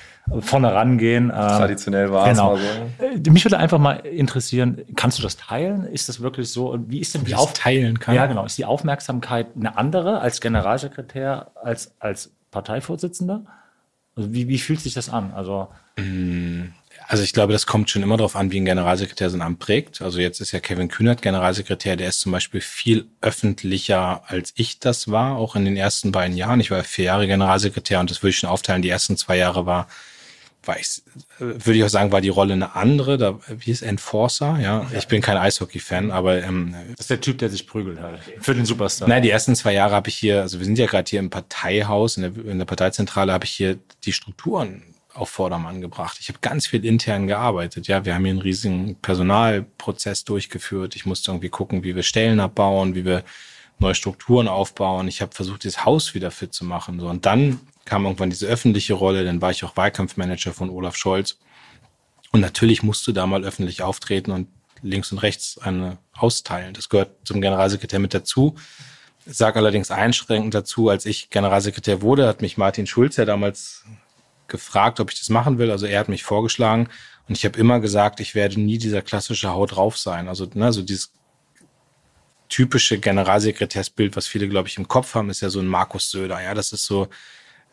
vorne 0.41 0.73
rangehen. 0.73 1.25
Ähm, 1.25 1.31
Traditionell 1.31 2.11
war 2.11 2.29
genau. 2.29 2.57
es 2.57 2.63
mal 2.63 2.87
so. 2.99 3.05
Äh, 3.05 3.31
mich 3.31 3.45
würde 3.45 3.59
einfach 3.59 3.79
mal 3.79 3.97
interessieren, 3.97 4.83
kannst 4.97 5.19
du 5.19 5.23
das 5.23 5.37
teilen? 5.37 5.85
Ist 5.85 6.09
das 6.09 6.21
wirklich 6.21 6.51
so? 6.51 6.77
Wie 6.89 7.01
ist 7.01 7.15
denn 7.15 7.25
die 7.25 7.35
Auf 7.35 7.53
teilen 7.53 7.99
kann? 7.99 8.15
Ja, 8.15 8.27
genau. 8.27 8.45
Ist 8.45 8.59
die 8.59 8.65
Aufmerksamkeit 8.65 9.49
eine 9.57 9.77
andere 9.77 10.21
als 10.21 10.41
Generalsekretär, 10.41 11.53
als, 11.55 11.95
als 12.01 12.33
Parteivorsitzender? 12.51 13.45
Also 14.17 14.33
wie, 14.33 14.49
wie 14.49 14.59
fühlt 14.59 14.81
sich 14.81 14.95
das 14.95 15.09
an? 15.09 15.33
Also 15.35 15.69
mm, 15.97 16.65
also 17.09 17.23
ich 17.23 17.33
glaube, 17.33 17.53
das 17.53 17.67
kommt 17.67 17.89
schon 17.91 18.03
immer 18.03 18.17
darauf 18.17 18.35
an, 18.35 18.51
wie 18.51 18.61
ein 18.61 18.65
Generalsekretär 18.65 19.31
sein 19.31 19.43
Amt 19.43 19.61
prägt. 19.61 20.03
Also 20.03 20.19
jetzt 20.19 20.41
ist 20.41 20.53
ja 20.53 20.61
Kevin 20.61 20.89
Kühnert 20.89 21.23
Generalsekretär, 21.23 21.97
der 21.97 22.09
ist 22.09 22.21
zum 22.21 22.33
Beispiel 22.33 22.61
viel 22.61 23.07
öffentlicher, 23.21 24.23
als 24.27 24.53
ich 24.57 24.81
das 24.81 25.11
war, 25.11 25.37
auch 25.37 25.55
in 25.55 25.65
den 25.65 25.77
ersten 25.77 26.11
beiden 26.11 26.37
Jahren. 26.37 26.61
Ich 26.61 26.71
war 26.71 26.83
vier 26.83 27.07
Jahre 27.07 27.27
Generalsekretär 27.27 28.01
und 28.01 28.11
das 28.11 28.23
würde 28.23 28.31
ich 28.31 28.39
schon 28.39 28.51
aufteilen. 28.51 28.83
Die 28.83 28.89
ersten 28.89 29.17
zwei 29.17 29.37
Jahre 29.37 29.67
war, 29.67 29.87
war 30.67 30.79
ich, 30.79 31.03
würde 31.39 31.79
ich 31.79 31.85
auch 31.85 31.89
sagen, 31.89 32.13
war 32.13 32.21
die 32.21 32.29
Rolle 32.29 32.55
eine 32.55 32.75
andere. 32.75 33.19
Da, 33.19 33.39
wie 33.49 33.71
ist 33.71 33.83
Enforcer? 33.83 34.59
Ja, 34.61 34.87
ich 34.97 35.09
bin 35.09 35.21
kein 35.23 35.37
Eishockey-Fan, 35.37 36.11
aber 36.11 36.43
ähm, 36.43 36.75
das 36.93 37.01
ist 37.01 37.11
der 37.11 37.21
Typ, 37.21 37.39
der 37.39 37.51
sich 37.51 37.67
prügelt 37.67 38.01
halt 38.01 38.21
für 38.41 38.55
den 38.55 38.65
Superstar. 38.65 39.09
Nein, 39.09 39.23
die 39.23 39.31
ersten 39.31 39.55
zwei 39.55 39.73
Jahre 39.73 39.95
habe 39.95 40.09
ich 40.09 40.17
hier, 40.17 40.43
also 40.43 40.59
wir 40.59 40.65
sind 40.65 40.79
ja 40.79 40.87
gerade 40.87 41.09
hier 41.09 41.21
im 41.21 41.31
Parteihaus, 41.31 42.17
in 42.17 42.23
der, 42.23 42.53
in 42.53 42.59
der 42.59 42.67
Parteizentrale 42.67 43.33
habe 43.33 43.45
ich 43.45 43.53
hier 43.53 43.79
die 44.05 44.13
Strukturen 44.13 44.83
auf 45.17 45.31
Vordermann 45.31 45.81
gebracht. 45.81 46.19
Ich 46.21 46.29
habe 46.29 46.39
ganz 46.41 46.67
viel 46.67 46.85
intern 46.85 47.27
gearbeitet. 47.27 47.89
Ja, 47.89 48.05
wir 48.05 48.15
haben 48.15 48.25
hier 48.25 48.33
einen 48.33 48.41
riesigen 48.41 48.97
Personalprozess 48.97 50.25
durchgeführt. 50.25 50.95
Ich 50.95 51.07
musste 51.07 51.31
irgendwie 51.31 51.49
gucken, 51.49 51.85
wie 51.85 51.97
wir 51.97 52.03
Stellen 52.03 52.39
abbauen, 52.39 52.95
wie 52.95 53.05
wir 53.05 53.25
neue 53.79 53.95
Strukturen 53.95 54.49
aufbauen. 54.49 55.09
Ich 55.09 55.23
habe 55.23 55.35
versucht, 55.35 55.65
dieses 55.65 55.85
Haus 55.85 56.15
wieder 56.15 56.31
fit 56.31 56.53
zu 56.53 56.65
machen. 56.65 57.01
So 57.01 57.09
und 57.09 57.27
dann 57.27 57.61
kam 57.87 58.05
irgendwann 58.05 58.29
diese 58.29 58.47
öffentliche 58.47 58.93
Rolle. 58.93 59.25
Dann 59.25 59.41
war 59.41 59.51
ich 59.51 59.65
auch 59.65 59.77
Wahlkampfmanager 59.77 60.53
von 60.53 60.69
Olaf 60.69 60.97
Scholz. 60.97 61.39
Und 62.33 62.41
natürlich 62.41 62.83
musst 62.83 63.07
du 63.07 63.13
da 63.13 63.27
mal 63.27 63.45
öffentlich 63.45 63.81
auftreten 63.81 64.31
und 64.31 64.49
links 64.83 65.11
und 65.11 65.19
rechts 65.19 65.57
eine 65.57 65.97
austeilen. 66.13 66.75
Das 66.75 66.91
gehört 66.91 67.13
zum 67.25 67.41
Generalsekretär 67.41 67.99
mit 67.99 68.13
dazu. 68.13 68.57
Sage 69.25 69.59
allerdings 69.59 69.91
einschränkend 69.91 70.53
dazu, 70.53 70.91
als 70.91 71.07
ich 71.07 71.31
Generalsekretär 71.31 72.03
wurde, 72.03 72.29
hat 72.29 72.43
mich 72.43 72.59
Martin 72.59 72.87
Schulz 72.87 73.17
ja 73.17 73.25
damals 73.25 73.85
gefragt, 74.49 75.01
ob 75.01 75.11
ich 75.11 75.19
das 75.19 75.31
machen 75.31 75.59
will. 75.59 75.71
Also 75.71 75.87
er 75.87 75.99
hat 75.99 76.09
mich 76.09 76.23
vorgeschlagen 76.23 76.89
und 77.29 77.37
ich 77.37 77.45
habe 77.45 77.59
immer 77.59 77.81
gesagt, 77.81 78.21
ich 78.21 78.35
werde 78.35 78.61
nie 78.61 78.79
dieser 78.79 79.03
klassische 79.03 79.53
Haut 79.53 79.75
drauf 79.75 79.99
sein. 79.99 80.29
Also, 80.29 80.49
ne, 80.55 80.73
so 80.73 80.83
dieses 80.83 81.13
typische 82.49 82.99
Generalsekretärsbild, 82.99 84.15
was 84.15 84.29
viele, 84.29 84.49
glaube 84.49 84.69
ich, 84.69 84.79
im 84.79 84.87
Kopf 84.87 85.15
haben, 85.15 85.31
ist 85.31 85.41
ja 85.41 85.51
so 85.51 85.59
ein 85.59 85.67
Markus 85.67 86.11
Söder. 86.11 86.41
Ja, 86.41 86.55
das 86.55 86.73
ist 86.73 86.85
so, 86.85 87.09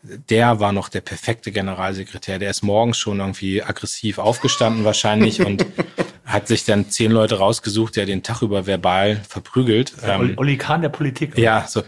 der 0.03 0.59
war 0.59 0.73
noch 0.73 0.89
der 0.89 1.01
perfekte 1.01 1.51
Generalsekretär. 1.51 2.39
Der 2.39 2.49
ist 2.49 2.61
morgens 2.61 2.97
schon 2.97 3.19
irgendwie 3.19 3.63
aggressiv 3.63 4.17
aufgestanden 4.17 4.83
wahrscheinlich 4.83 5.45
und 5.45 5.65
hat 6.25 6.47
sich 6.47 6.65
dann 6.65 6.89
zehn 6.89 7.11
Leute 7.11 7.37
rausgesucht, 7.37 7.95
der 7.95 8.05
den 8.05 8.23
Tag 8.23 8.41
über 8.41 8.65
verbal 8.65 9.21
verprügelt. 9.27 9.93
Der 10.01 10.15
ähm, 10.15 10.33
Olli 10.37 10.57
Kahn 10.57 10.81
der 10.81 10.89
Politik. 10.89 11.37
Ja, 11.37 11.65
so. 11.67 11.83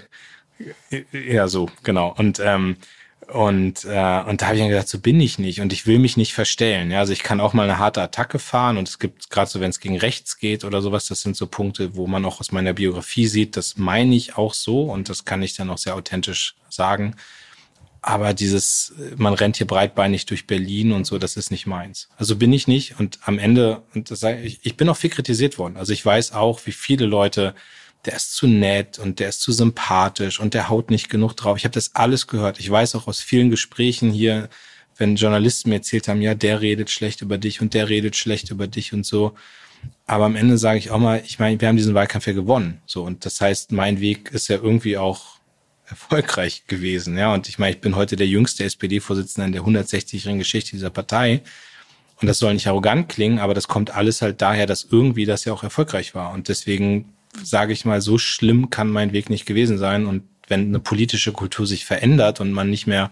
Ja, 1.12 1.50
so, 1.50 1.70
genau. 1.84 2.14
Und 2.18 2.40
ähm, 2.40 2.78
und, 3.28 3.86
äh, 3.86 4.24
und 4.24 4.42
da 4.42 4.46
habe 4.46 4.56
ich 4.56 4.62
dann 4.62 4.70
gesagt, 4.70 4.88
so 4.88 5.00
bin 5.00 5.20
ich 5.20 5.40
nicht 5.40 5.60
und 5.60 5.74
ich 5.74 5.88
will 5.88 5.98
mich 5.98 6.16
nicht 6.16 6.34
verstellen. 6.34 6.92
Ja, 6.92 7.00
also 7.00 7.12
ich 7.12 7.24
kann 7.24 7.42
auch 7.42 7.54
mal 7.54 7.64
eine 7.64 7.80
harte 7.80 8.02
Attacke 8.02 8.38
fahren 8.38 8.78
und 8.78 8.88
es 8.88 9.00
gibt 9.00 9.30
gerade 9.30 9.50
so, 9.50 9.60
wenn 9.60 9.72
es 9.72 9.80
gegen 9.80 9.98
rechts 9.98 10.38
geht 10.38 10.64
oder 10.64 10.82
sowas, 10.82 11.08
das 11.08 11.22
sind 11.22 11.36
so 11.36 11.48
Punkte, 11.48 11.96
wo 11.96 12.06
man 12.06 12.24
auch 12.26 12.40
aus 12.40 12.52
meiner 12.52 12.74
Biografie 12.74 13.26
sieht, 13.26 13.58
das 13.58 13.78
meine 13.78 14.16
ich 14.16 14.38
auch 14.38 14.54
so 14.54 14.84
und 14.84 15.10
das 15.10 15.26
kann 15.26 15.42
ich 15.42 15.56
dann 15.56 15.72
auch 15.72 15.80
sehr 15.80 15.96
authentisch 15.96 16.56
sagen. 16.70 17.16
Aber 18.08 18.36
dieses, 18.36 18.94
man 19.18 19.34
rennt 19.34 19.58
hier 19.58 19.66
breitbeinig 19.66 20.28
durch 20.28 20.46
Berlin 20.46 20.92
und 20.92 21.08
so, 21.08 21.18
das 21.18 21.38
ist 21.38 21.50
nicht 21.50 21.66
meins. 21.66 22.08
Also 22.18 22.36
bin 22.36 22.54
ich 22.54 22.68
nicht 22.68 23.00
und 23.00 23.18
am 23.24 23.40
Ende, 23.40 23.82
und 23.96 24.12
das 24.12 24.20
sage 24.20 24.42
ich, 24.42 24.60
ich 24.62 24.78
bin 24.78 24.88
auch 24.90 24.96
viel 24.96 25.10
kritisiert 25.10 25.58
worden. 25.58 25.76
Also 25.76 25.92
ich 25.92 26.06
weiß 26.06 26.34
auch, 26.34 26.60
wie 26.68 26.72
viele 26.72 27.08
Leute 27.08 27.56
der 28.06 28.16
ist 28.16 28.36
zu 28.36 28.46
nett 28.46 29.00
und 29.00 29.20
der 29.20 29.30
ist 29.30 29.42
zu 29.42 29.52
sympathisch 29.52 30.40
und 30.40 30.54
der 30.54 30.70
haut 30.70 30.92
nicht 30.92 31.10
genug 31.10 31.34
drauf. 31.34 31.58
Ich 31.58 31.64
habe 31.64 31.74
das 31.74 31.96
alles 31.96 32.28
gehört. 32.28 32.60
Ich 32.60 32.70
weiß 32.70 32.94
auch 32.94 33.08
aus 33.08 33.22
vielen 33.22 33.50
Gesprächen 33.50 34.12
hier, 34.12 34.50
wenn 34.98 35.16
Journalisten 35.16 35.70
mir 35.70 35.78
erzählt 35.78 36.08
haben, 36.08 36.22
ja, 36.22 36.36
der 36.36 36.62
redet 36.62 36.92
schlecht 36.92 37.24
über 37.24 37.40
dich 37.40 37.60
und 37.60 37.74
der 37.74 37.90
redet 37.90 38.16
schlecht 38.16 38.52
über 38.52 38.68
dich 38.68 38.94
und 38.94 39.04
so. 39.04 39.34
Aber 40.06 40.26
am 40.26 40.36
Ende 40.36 40.60
sage 40.60 40.78
ich 40.78 40.92
auch 40.92 41.00
mal, 41.00 41.24
ich 41.26 41.40
meine, 41.40 41.60
wir 41.60 41.68
haben 41.68 41.78
diesen 41.78 41.96
Wahlkampf 41.96 42.28
ja 42.28 42.34
gewonnen. 42.34 42.82
So, 42.86 43.02
und 43.02 43.26
das 43.26 43.42
heißt, 43.42 43.72
mein 43.72 44.00
Weg 44.00 44.30
ist 44.30 44.48
ja 44.48 44.58
irgendwie 44.58 44.96
auch 44.96 45.35
erfolgreich 45.88 46.64
gewesen. 46.68 47.18
Ja, 47.18 47.34
und 47.34 47.48
ich 47.48 47.60
meine, 47.60 47.76
ich 47.76 47.82
bin 47.82 47.96
heute 47.96 48.16
der 48.16 48.28
jüngste 48.28 48.64
SPD-Vorsitzende 48.64 49.46
in 49.48 49.52
der 49.52 49.62
160-jährigen 49.62 50.40
Geschichte 50.40 50.72
dieser 50.72 50.90
Partei. 50.90 51.42
Und 52.22 52.28
das 52.28 52.40
soll 52.40 52.54
nicht 52.54 52.68
arrogant 52.68 53.10
klingen, 53.10 53.40
aber 53.40 53.54
das 53.54 53.68
kommt 53.68 53.92
alles 53.92 54.22
halt 54.22 54.42
daher, 54.42 54.66
dass 54.66 54.88
irgendwie 54.90 55.26
das 55.26 55.46
ja 55.46 55.54
auch 55.54 55.64
erfolgreich 55.64 56.16
war. 56.16 56.32
Und 56.32 56.48
deswegen 56.48 57.14
sage 57.44 57.74
ich 57.74 57.86
mal, 57.86 58.02
so 58.02 58.18
schlimm 58.18 58.70
kann 58.70 58.90
mein 58.90 59.12
Weg 59.12 59.30
nicht 59.30 59.46
gewesen 59.46 59.78
sein. 59.78 60.06
Und 60.06 60.24
wenn 60.48 60.68
eine 60.68 60.80
politische 60.80 61.34
Kultur 61.34 61.68
sich 61.68 61.86
verändert 61.86 62.40
und 62.40 62.52
man 62.52 62.70
nicht 62.70 62.88
mehr 62.88 63.12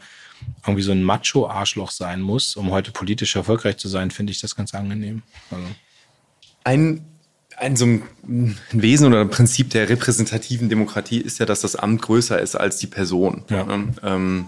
irgendwie 0.63 0.83
so 0.83 0.91
ein 0.91 1.03
Macho-Arschloch 1.03 1.91
sein 1.91 2.21
muss, 2.21 2.55
um 2.55 2.71
heute 2.71 2.91
politisch 2.91 3.36
erfolgreich 3.36 3.77
zu 3.77 3.88
sein, 3.88 4.12
finde 4.12 4.31
ich 4.31 4.39
das 4.39 4.55
ganz 4.55 4.73
angenehm. 4.73 5.23
Also. 5.51 5.65
Ein, 6.63 7.05
ein 7.63 7.76
so 7.76 7.86
ein 7.86 8.58
Wesen 8.71 9.08
oder 9.08 9.21
ein 9.21 9.30
Prinzip 9.30 9.69
der 9.69 9.89
repräsentativen 9.89 10.69
Demokratie 10.69 11.19
ist 11.19 11.39
ja, 11.39 11.45
dass 11.45 11.62
das 11.62 11.76
Amt 11.76 12.02
größer 12.02 12.39
ist 12.39 12.56
als 12.56 12.78
die 12.78 12.88
Person. 12.88 13.43
Ja. 13.49 13.65
Ähm, 14.04 14.45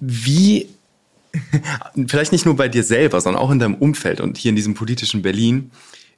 wie, 0.00 0.68
vielleicht 2.06 2.32
nicht 2.32 2.44
nur 2.44 2.56
bei 2.56 2.68
dir 2.68 2.84
selber, 2.84 3.20
sondern 3.20 3.42
auch 3.42 3.50
in 3.50 3.58
deinem 3.58 3.74
Umfeld 3.74 4.20
und 4.20 4.36
hier 4.36 4.50
in 4.50 4.56
diesem 4.56 4.74
politischen 4.74 5.22
Berlin, 5.22 5.70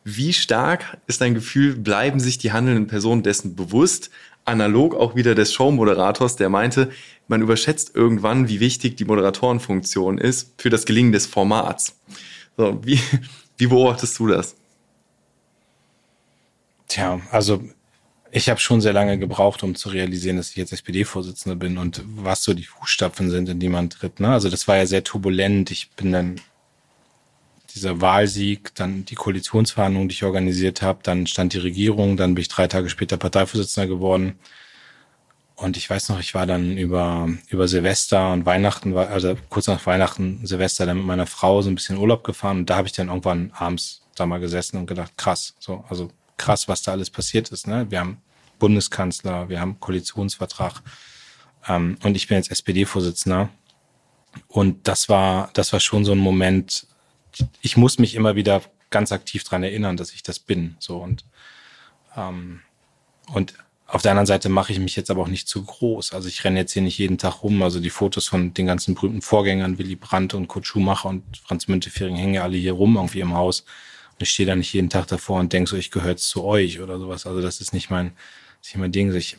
wie 0.03 0.33
stark 0.33 0.99
ist 1.07 1.21
dein 1.21 1.35
Gefühl, 1.35 1.77
bleiben 1.77 2.21
sich 2.21 2.37
die 2.37 2.53
handelnden 2.53 2.87
Personen 2.87 3.23
dessen 3.23 3.57
bewusst? 3.57 4.11
Analog 4.45 4.95
auch 4.95 5.15
wieder 5.15 5.35
des 5.35 5.55
Showmoderators, 5.55 6.37
der 6.37 6.51
meinte, 6.51 6.91
man 7.29 7.41
überschätzt 7.41 7.93
irgendwann, 7.95 8.49
wie 8.49 8.61
wichtig 8.61 8.97
die 8.97 9.07
Moderatorenfunktion 9.07 10.19
ist 10.19 10.53
für 10.59 10.69
das 10.69 10.85
Gelingen 10.85 11.13
des 11.13 11.25
Formats. 11.25 11.97
So, 12.59 12.81
wie, 12.85 13.01
wie 13.57 13.67
beobachtest 13.67 14.19
du 14.19 14.27
das? 14.27 14.57
Tja, 16.89 17.21
also 17.31 17.63
ich 18.31 18.49
habe 18.49 18.59
schon 18.59 18.81
sehr 18.81 18.93
lange 18.93 19.19
gebraucht, 19.19 19.63
um 19.63 19.75
zu 19.77 19.89
realisieren, 19.91 20.37
dass 20.37 20.51
ich 20.51 20.57
jetzt 20.57 20.73
SPD-Vorsitzender 20.73 21.57
bin 21.57 21.79
und 21.79 22.03
was 22.05 22.43
so 22.43 22.53
die 22.53 22.65
Fußstapfen 22.65 23.31
sind, 23.31 23.49
in 23.49 23.61
die 23.61 23.69
man 23.69 23.91
tritt. 23.91 24.19
Ne? 24.19 24.29
Also 24.29 24.51
das 24.51 24.67
war 24.67 24.77
ja 24.77 24.87
sehr 24.87 25.05
turbulent. 25.05 25.71
Ich 25.71 25.91
bin 25.93 26.11
dann 26.11 26.41
dieser 27.75 28.01
Wahlsieg, 28.01 28.75
dann 28.75 29.05
die 29.05 29.15
Koalitionsverhandlungen, 29.15 30.09
die 30.09 30.15
ich 30.15 30.25
organisiert 30.25 30.83
habe, 30.83 31.01
dann 31.03 31.27
stand 31.27 31.53
die 31.53 31.59
Regierung, 31.59 32.17
dann 32.17 32.35
bin 32.35 32.43
ich 32.43 32.49
drei 32.49 32.67
Tage 32.67 32.89
später 32.89 33.17
Parteivorsitzender 33.17 33.89
geworden. 33.89 34.39
Und 35.57 35.77
ich 35.77 35.89
weiß 35.89 36.09
noch, 36.09 36.19
ich 36.19 36.35
war 36.35 36.47
dann 36.47 36.77
über, 36.77 37.29
über 37.49 37.69
Silvester 37.69 38.33
und 38.33 38.47
Weihnachten, 38.47 38.97
also 38.97 39.37
kurz 39.49 39.69
nach 39.69 39.87
Weihnachten, 39.87 40.41
Silvester, 40.45 40.87
dann 40.87 40.99
mit 40.99 41.07
meiner 41.07 41.27
Frau 41.27 41.63
so 41.63 41.71
ein 41.71 41.77
bisschen 41.77 41.99
Urlaub 41.99 42.25
gefahren 42.25 42.59
und 42.59 42.71
da 42.71 42.77
habe 42.77 42.89
ich 42.89 42.93
dann 42.93 43.09
irgendwann 43.09 43.53
abends 43.55 44.03
da 44.17 44.27
mal 44.27 44.41
gesessen 44.41 44.79
und 44.79 44.87
gedacht, 44.87 45.13
krass, 45.17 45.55
so, 45.61 45.85
also 45.89 46.11
krass, 46.37 46.69
was 46.69 46.83
da 46.83 46.93
alles 46.93 47.11
passiert 47.11 47.51
ist. 47.51 47.67
Ne? 47.67 47.87
Wir 47.91 48.01
haben 48.01 48.19
Bundeskanzler, 48.59 49.49
wir 49.49 49.61
haben 49.61 49.81
Koalitionsvertrag 49.81 50.83
ähm, 51.69 51.97
und 52.03 52.17
ich 52.17 52.29
bin 52.29 52.37
jetzt 52.37 52.51
SPD-Vorsitzender. 52.51 53.49
Und 54.49 54.89
das 54.89 55.09
war, 55.09 55.51
das 55.55 55.73
war 55.73 55.81
schon 55.81 56.05
so 56.05 56.13
ein 56.13 56.19
Moment, 56.19 56.87
ich 57.61 57.77
muss 57.77 57.99
mich 57.99 58.15
immer 58.15 58.37
wieder 58.37 58.63
ganz 58.91 59.13
aktiv 59.13 59.45
dran 59.45 59.63
erinnern, 59.63 59.97
dass 59.97 60.13
ich 60.13 60.23
das 60.23 60.39
bin. 60.39 60.77
So 60.79 60.99
und, 60.99 61.25
ähm, 62.17 62.61
und 63.33 63.55
auf 63.87 64.03
der 64.03 64.13
anderen 64.13 64.27
Seite 64.27 64.49
mache 64.49 64.73
ich 64.73 64.79
mich 64.79 64.97
jetzt 64.97 65.11
aber 65.11 65.23
auch 65.23 65.29
nicht 65.29 65.47
zu 65.47 65.63
groß. 65.63 66.15
Also 66.15 66.29
ich 66.29 66.43
renne 66.43 66.59
jetzt 66.59 66.73
hier 66.73 66.83
nicht 66.83 66.99
jeden 66.99 67.19
Tag 67.19 67.43
rum. 67.43 67.63
Also 67.63 67.81
die 67.81 67.91
Fotos 67.91 68.27
von 68.27 68.55
den 68.55 68.67
ganzen 68.67 68.95
berühmten 68.95 69.23
Vorgängern, 69.23 69.79
Willy 69.79 69.97
Brandt 69.97 70.35
und 70.35 70.49
Kurt 70.49 70.67
Schumacher 70.67 71.11
und 71.11 71.23
Franz 71.37 71.69
Müntefering 71.69 72.17
hängen 72.17 72.35
ja 72.35 72.43
alle 72.43 72.57
hier 72.57 72.73
rum 72.73 72.97
irgendwie 72.97 73.21
im 73.21 73.35
Haus. 73.35 73.65
Ich 74.19 74.31
stehe 74.31 74.47
da 74.47 74.55
nicht 74.55 74.73
jeden 74.73 74.91
Tag 74.91 75.07
davor 75.09 75.41
und 75.41 75.53
denke 75.53 75.71
so, 75.71 75.77
ich 75.77 75.91
gehöre 75.91 76.17
zu 76.17 76.45
euch 76.45 76.81
oder 76.81 76.99
sowas. 76.99 77.27
Also 77.27 77.41
das 77.41 77.61
ist 77.61 77.73
nicht 77.73 77.91
mein, 77.91 78.13
das 78.61 78.69
ist 78.69 78.75
nicht 78.75 78.81
mein 78.81 78.93
Ding. 78.93 79.15
Ich, 79.15 79.37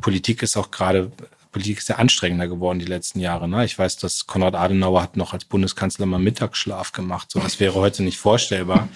Politik 0.00 0.42
ist 0.42 0.56
auch 0.56 0.70
gerade, 0.70 1.10
Politik 1.52 1.78
ist 1.78 1.86
sehr 1.86 1.98
anstrengender 1.98 2.48
geworden 2.48 2.78
die 2.78 2.86
letzten 2.86 3.20
Jahre. 3.20 3.48
Ne? 3.48 3.64
Ich 3.64 3.78
weiß, 3.78 3.96
dass 3.96 4.26
Konrad 4.26 4.54
Adenauer 4.54 5.02
hat 5.02 5.16
noch 5.16 5.32
als 5.32 5.44
Bundeskanzler 5.44 6.06
mal 6.06 6.18
Mittagsschlaf 6.18 6.92
gemacht. 6.92 7.30
So, 7.30 7.40
das 7.40 7.60
wäre 7.60 7.74
heute 7.74 8.02
nicht 8.02 8.18
vorstellbar. 8.18 8.88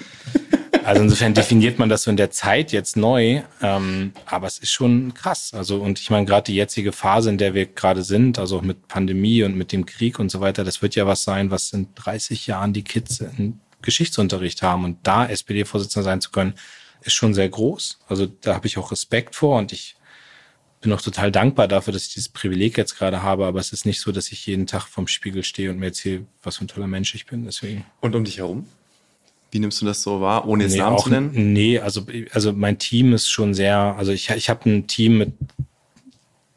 Also 0.85 1.03
insofern 1.03 1.35
definiert 1.35 1.79
man 1.79 1.88
das 1.88 2.05
so 2.05 2.11
in 2.11 2.16
der 2.16 2.31
Zeit 2.31 2.73
jetzt 2.73 2.96
neu, 2.96 3.42
ähm, 3.62 4.12
aber 4.27 4.46
es 4.46 4.59
ist 4.59 4.73
schon 4.73 5.14
krass. 5.14 5.53
Also 5.55 5.77
und 5.77 6.01
ich 6.01 6.11
meine 6.11 6.27
gerade 6.27 6.44
die 6.44 6.55
jetzige 6.55 6.92
Phase, 6.92 7.31
in 7.31 7.38
der 7.38 7.55
wir 7.55 7.66
gerade 7.66 8.03
sind, 8.03 8.38
also 8.38 8.59
auch 8.59 8.62
mit 8.62 8.88
Pandemie 8.88 9.42
und 9.42 9.57
mit 9.57 9.73
dem 9.73 9.87
Krieg 9.87 10.18
und 10.18 10.31
so 10.31 10.40
weiter, 10.40 10.64
das 10.64 10.83
wird 10.83 10.94
ja 10.94 11.07
was 11.07 11.23
sein, 11.23 11.51
was 11.51 11.73
in 11.73 11.88
30 11.94 12.46
Jahren 12.46 12.73
die 12.73 12.83
Kids 12.83 13.20
in 13.20 13.61
Geschichtsunterricht 13.83 14.62
haben 14.62 14.85
und 14.85 14.99
da 15.05 15.27
SPD-Vorsitzender 15.27 16.05
sein 16.05 16.21
zu 16.21 16.31
können, 16.31 16.55
ist 17.03 17.14
schon 17.14 17.35
sehr 17.35 17.49
groß. 17.49 18.01
Also 18.09 18.27
da 18.27 18.55
habe 18.55 18.66
ich 18.66 18.79
auch 18.79 18.93
Respekt 18.93 19.35
vor 19.35 19.59
und 19.59 19.73
ich 19.73 19.97
bin 20.81 20.93
auch 20.93 21.03
total 21.03 21.31
dankbar 21.31 21.69
dafür, 21.69 21.93
dass 21.93 22.07
ich 22.07 22.14
dieses 22.14 22.29
Privileg 22.31 22.79
jetzt 22.79 22.97
gerade 22.97 23.23
habe, 23.23 23.47
aber 23.47 23.61
es 23.61 23.73
ist 23.73 23.85
nicht 23.85 24.01
so, 24.01 24.12
dass 24.12 24.33
ich 24.33 24.47
jeden 24.47 24.66
Tag 24.66 24.87
vorm 24.87 25.07
Spiegel 25.07 25.45
stehe 25.45 25.71
und 25.71 25.79
mir 25.79 25.87
erzähle, 25.87 26.27
was 26.43 26.57
für 26.57 26.64
ein 26.64 26.69
toller 26.69 26.87
Mensch 26.87 27.14
ich 27.14 27.27
bin. 27.27 27.45
Deswegen. 27.45 27.85
Und 28.01 28.14
um 28.14 28.25
dich 28.25 28.38
herum? 28.38 28.66
Wie 29.51 29.59
nimmst 29.59 29.81
du 29.83 29.87
das 29.87 30.03
so 30.03 30.21
wahr, 30.21 30.47
ohne 30.47 30.64
jetzt 30.64 30.73
nee, 30.73 30.79
Namen 30.79 30.97
auch, 30.97 31.05
zu 31.05 31.11
nennen? 31.11 31.53
Nee, 31.53 31.81
also, 31.81 32.07
also 32.33 32.53
mein 32.53 32.79
Team 32.79 33.12
ist 33.12 33.29
schon 33.29 33.53
sehr, 33.53 33.77
also 33.77 34.12
ich, 34.12 34.31
ich 34.31 34.49
habe 34.49 34.71
ein 34.71 34.87
Team 34.87 35.19
mit 35.19 35.33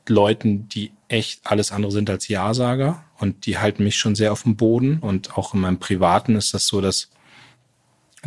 Leuten, 0.07 0.69
die 0.69 0.91
echt 1.07 1.41
alles 1.43 1.71
andere 1.71 1.91
sind 1.91 2.09
als 2.09 2.27
Ja-Sager 2.27 3.03
und 3.17 3.45
die 3.45 3.57
halten 3.57 3.83
mich 3.83 3.95
schon 3.95 4.15
sehr 4.15 4.31
auf 4.31 4.43
dem 4.43 4.55
Boden 4.55 4.99
und 4.99 5.37
auch 5.37 5.53
in 5.53 5.61
meinem 5.61 5.79
Privaten 5.79 6.35
ist 6.35 6.53
das 6.53 6.67
so, 6.67 6.81
dass, 6.81 7.09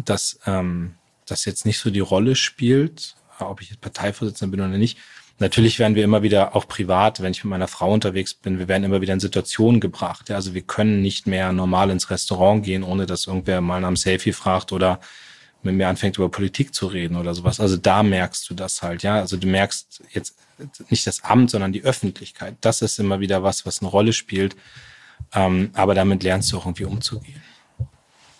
dass 0.04 0.38
ähm, 0.46 0.94
das 1.26 1.44
jetzt 1.44 1.66
nicht 1.66 1.78
so 1.78 1.90
die 1.90 2.00
Rolle 2.00 2.36
spielt, 2.36 3.16
ob 3.38 3.60
ich 3.60 3.70
jetzt 3.70 3.80
Parteivorsitzender 3.80 4.56
bin 4.56 4.66
oder 4.66 4.78
nicht, 4.78 4.98
Natürlich 5.38 5.78
werden 5.78 5.94
wir 5.94 6.04
immer 6.04 6.22
wieder 6.22 6.56
auch 6.56 6.66
privat, 6.66 7.20
wenn 7.20 7.32
ich 7.32 7.44
mit 7.44 7.50
meiner 7.50 7.68
Frau 7.68 7.92
unterwegs 7.92 8.32
bin, 8.32 8.58
wir 8.58 8.68
werden 8.68 8.84
immer 8.84 9.02
wieder 9.02 9.12
in 9.12 9.20
Situationen 9.20 9.80
gebracht. 9.80 10.30
Ja, 10.30 10.36
also 10.36 10.54
wir 10.54 10.62
können 10.62 11.02
nicht 11.02 11.26
mehr 11.26 11.52
normal 11.52 11.90
ins 11.90 12.08
Restaurant 12.08 12.64
gehen, 12.64 12.82
ohne 12.82 13.04
dass 13.04 13.26
irgendwer 13.26 13.60
mal 13.60 13.80
nach 13.80 13.88
einem 13.88 13.96
Selfie 13.96 14.32
fragt 14.32 14.72
oder 14.72 14.98
mit 15.62 15.74
mir 15.74 15.88
anfängt 15.88 16.16
über 16.16 16.30
Politik 16.30 16.74
zu 16.74 16.86
reden 16.86 17.16
oder 17.16 17.34
sowas. 17.34 17.60
Also 17.60 17.76
da 17.76 18.02
merkst 18.02 18.48
du 18.48 18.54
das 18.54 18.80
halt, 18.80 19.02
ja. 19.02 19.16
Also 19.16 19.36
du 19.36 19.46
merkst 19.46 20.04
jetzt 20.10 20.38
nicht 20.88 21.06
das 21.06 21.22
Amt, 21.22 21.50
sondern 21.50 21.72
die 21.72 21.84
Öffentlichkeit. 21.84 22.56
Das 22.62 22.80
ist 22.80 22.98
immer 22.98 23.20
wieder 23.20 23.42
was, 23.42 23.66
was 23.66 23.82
eine 23.82 23.90
Rolle 23.90 24.14
spielt. 24.14 24.56
Ähm, 25.34 25.70
aber 25.74 25.94
damit 25.94 26.22
lernst 26.22 26.50
du 26.52 26.56
auch 26.56 26.64
irgendwie 26.64 26.84
umzugehen. 26.84 27.42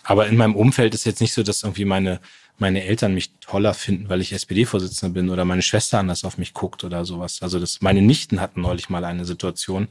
Aber 0.07 0.27
in 0.27 0.37
meinem 0.37 0.55
Umfeld 0.55 0.93
ist 0.93 1.05
jetzt 1.05 1.19
nicht 1.19 1.33
so, 1.33 1.43
dass 1.43 1.63
irgendwie 1.63 1.85
meine 1.85 2.19
meine 2.59 2.83
Eltern 2.83 3.13
mich 3.13 3.31
toller 3.39 3.73
finden, 3.73 4.09
weil 4.09 4.21
ich 4.21 4.33
SPD-Vorsitzender 4.33 5.13
bin 5.13 5.29
oder 5.29 5.45
meine 5.45 5.61
Schwester 5.61 5.99
anders 5.99 6.23
auf 6.23 6.37
mich 6.37 6.53
guckt 6.53 6.83
oder 6.83 7.05
sowas. 7.05 7.41
Also 7.41 7.59
das, 7.59 7.81
meine 7.81 8.01
Nichten 8.01 8.41
hatten 8.41 8.61
neulich 8.61 8.89
mal 8.89 9.05
eine 9.05 9.25
Situation, 9.25 9.89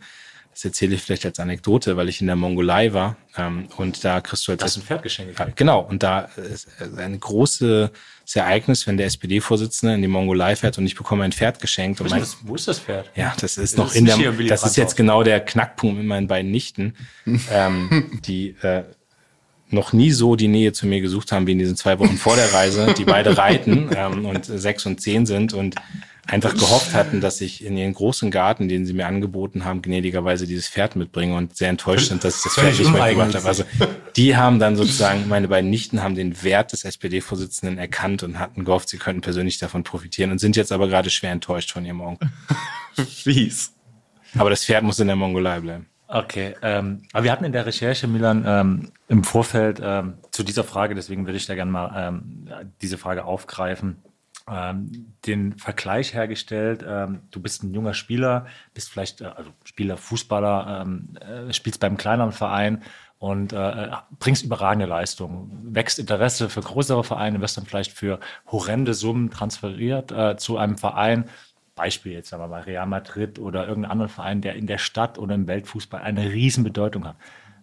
das 0.50 0.64
erzähle 0.64 0.94
ich 0.94 1.02
vielleicht 1.02 1.26
als 1.26 1.38
Anekdote, 1.38 1.96
weil 1.96 2.08
ich 2.08 2.20
in 2.22 2.26
der 2.26 2.34
Mongolei 2.34 2.92
war 2.92 3.16
ähm, 3.36 3.68
und 3.76 4.02
da 4.04 4.20
kriegst 4.20 4.46
du 4.46 4.50
halt... 4.50 4.62
Das 4.62 4.72
ist 4.72 4.78
ein 4.78 4.86
Pferdgeschenk. 4.86 5.38
Ja, 5.38 5.48
genau, 5.54 5.80
und 5.80 6.02
da 6.02 6.20
ist 6.20 6.68
ein 6.96 7.20
großes 7.20 7.90
Ereignis, 8.34 8.86
wenn 8.86 8.96
der 8.96 9.06
SPD-Vorsitzende 9.06 9.94
in 9.94 10.02
die 10.02 10.08
Mongolei 10.08 10.56
fährt 10.56 10.78
und 10.78 10.86
ich 10.86 10.96
bekomme 10.96 11.24
ein 11.24 11.32
Pferd 11.32 11.60
geschenkt. 11.60 12.00
Und 12.00 12.10
mein, 12.10 12.20
das, 12.20 12.38
wo 12.42 12.54
ist 12.54 12.66
das 12.66 12.80
Pferd? 12.80 13.10
Ja, 13.14 13.34
das 13.38 13.58
ist 13.58 13.74
das 13.74 13.78
noch 13.78 13.90
ist 13.90 13.96
in 13.96 14.06
der... 14.06 14.16
Das 14.48 14.64
ist 14.64 14.76
jetzt 14.76 14.96
genau 14.96 15.22
der 15.22 15.40
Knackpunkt 15.40 15.98
mit 15.98 16.06
meinen 16.06 16.26
beiden 16.26 16.50
Nichten, 16.50 16.94
ähm, 17.52 18.18
die... 18.24 18.56
Äh, 18.62 18.84
noch 19.70 19.92
nie 19.92 20.12
so 20.12 20.36
die 20.36 20.48
Nähe 20.48 20.72
zu 20.72 20.86
mir 20.86 21.00
gesucht 21.00 21.32
haben 21.32 21.46
wie 21.46 21.52
in 21.52 21.58
diesen 21.58 21.76
zwei 21.76 21.98
Wochen 21.98 22.16
vor 22.16 22.36
der 22.36 22.52
Reise, 22.52 22.94
die 22.96 23.04
beide 23.04 23.36
reiten 23.36 23.90
ähm, 23.96 24.24
und 24.24 24.44
sechs 24.44 24.86
und 24.86 25.00
zehn 25.00 25.26
sind 25.26 25.52
und 25.52 25.74
einfach 26.26 26.54
gehofft 26.54 26.92
hatten, 26.92 27.20
dass 27.20 27.40
ich 27.40 27.64
in 27.64 27.76
ihren 27.76 27.94
großen 27.94 28.30
Garten, 28.30 28.68
den 28.68 28.84
sie 28.84 28.92
mir 28.92 29.06
angeboten 29.06 29.64
haben, 29.64 29.82
gnädigerweise 29.82 30.46
dieses 30.46 30.68
Pferd 30.68 30.96
mitbringe 30.96 31.36
und 31.36 31.56
sehr 31.56 31.70
enttäuscht 31.70 32.08
sind, 32.08 32.24
dass 32.24 32.38
ich 32.38 32.42
das 32.44 32.54
Pferd 32.54 32.78
nicht 32.78 32.92
mitgebracht 32.92 33.34
habe. 33.34 33.46
Also 33.46 33.64
die 34.16 34.36
haben 34.36 34.58
dann 34.58 34.76
sozusagen, 34.76 35.28
meine 35.28 35.48
beiden 35.48 35.70
Nichten 35.70 36.02
haben 36.02 36.14
den 36.14 36.42
Wert 36.42 36.72
des 36.72 36.84
SPD-Vorsitzenden 36.84 37.78
erkannt 37.78 38.22
und 38.22 38.38
hatten 38.38 38.64
gehofft, 38.64 38.88
sie 38.88 38.98
könnten 38.98 39.20
persönlich 39.20 39.58
davon 39.58 39.84
profitieren 39.84 40.30
und 40.32 40.38
sind 40.38 40.56
jetzt 40.56 40.72
aber 40.72 40.88
gerade 40.88 41.10
schwer 41.10 41.30
enttäuscht 41.32 41.70
von 41.70 41.84
ihrem 41.84 42.00
Onkel. 42.00 42.28
Fies. 42.94 43.72
Aber 44.36 44.50
das 44.50 44.64
Pferd 44.64 44.82
muss 44.82 44.98
in 44.98 45.06
der 45.06 45.16
Mongolei 45.16 45.60
bleiben. 45.60 45.86
Okay, 46.08 46.54
ähm, 46.62 47.02
aber 47.12 47.24
wir 47.24 47.32
hatten 47.32 47.44
in 47.44 47.52
der 47.52 47.66
Recherche, 47.66 48.06
Milan, 48.06 48.44
ähm, 48.46 48.92
im 49.08 49.24
Vorfeld 49.24 49.80
ähm, 49.82 50.14
zu 50.30 50.44
dieser 50.44 50.62
Frage, 50.62 50.94
deswegen 50.94 51.26
würde 51.26 51.36
ich 51.36 51.46
da 51.46 51.54
gerne 51.56 51.70
mal 51.70 51.92
ähm, 51.96 52.48
diese 52.80 52.96
Frage 52.96 53.24
aufgreifen, 53.24 54.02
ähm, 54.48 55.12
den 55.26 55.58
Vergleich 55.58 56.14
hergestellt. 56.14 56.84
Ähm, 56.86 57.22
du 57.32 57.40
bist 57.40 57.64
ein 57.64 57.74
junger 57.74 57.94
Spieler, 57.94 58.46
bist 58.72 58.90
vielleicht 58.90 59.20
äh, 59.20 59.24
also 59.24 59.50
Spieler, 59.64 59.96
Fußballer, 59.96 60.82
ähm, 60.82 61.16
äh, 61.20 61.52
spielst 61.52 61.80
beim 61.80 61.96
kleineren 61.96 62.32
Verein 62.32 62.82
und 63.18 63.52
äh, 63.52 63.90
bringst 64.18 64.44
überragende 64.44 64.86
Leistungen, 64.86 65.74
wächst 65.74 65.98
Interesse 65.98 66.48
für 66.48 66.60
größere 66.60 67.02
Vereine, 67.02 67.40
wirst 67.40 67.56
dann 67.56 67.66
vielleicht 67.66 67.92
für 67.92 68.20
horrende 68.46 68.94
Summen 68.94 69.30
transferiert 69.30 70.12
äh, 70.12 70.36
zu 70.36 70.58
einem 70.58 70.76
Verein, 70.78 71.24
Beispiel 71.76 72.12
jetzt 72.12 72.32
wir 72.32 72.48
mal 72.48 72.62
Real 72.62 72.86
Madrid 72.86 73.38
oder 73.38 73.68
irgendein 73.68 73.92
anderer 73.92 74.08
Verein, 74.08 74.40
der 74.40 74.56
in 74.56 74.66
der 74.66 74.78
Stadt 74.78 75.18
oder 75.18 75.34
im 75.36 75.46
Weltfußball 75.46 76.00
eine 76.00 76.32
Riesenbedeutung 76.32 77.06
hat. 77.06 77.16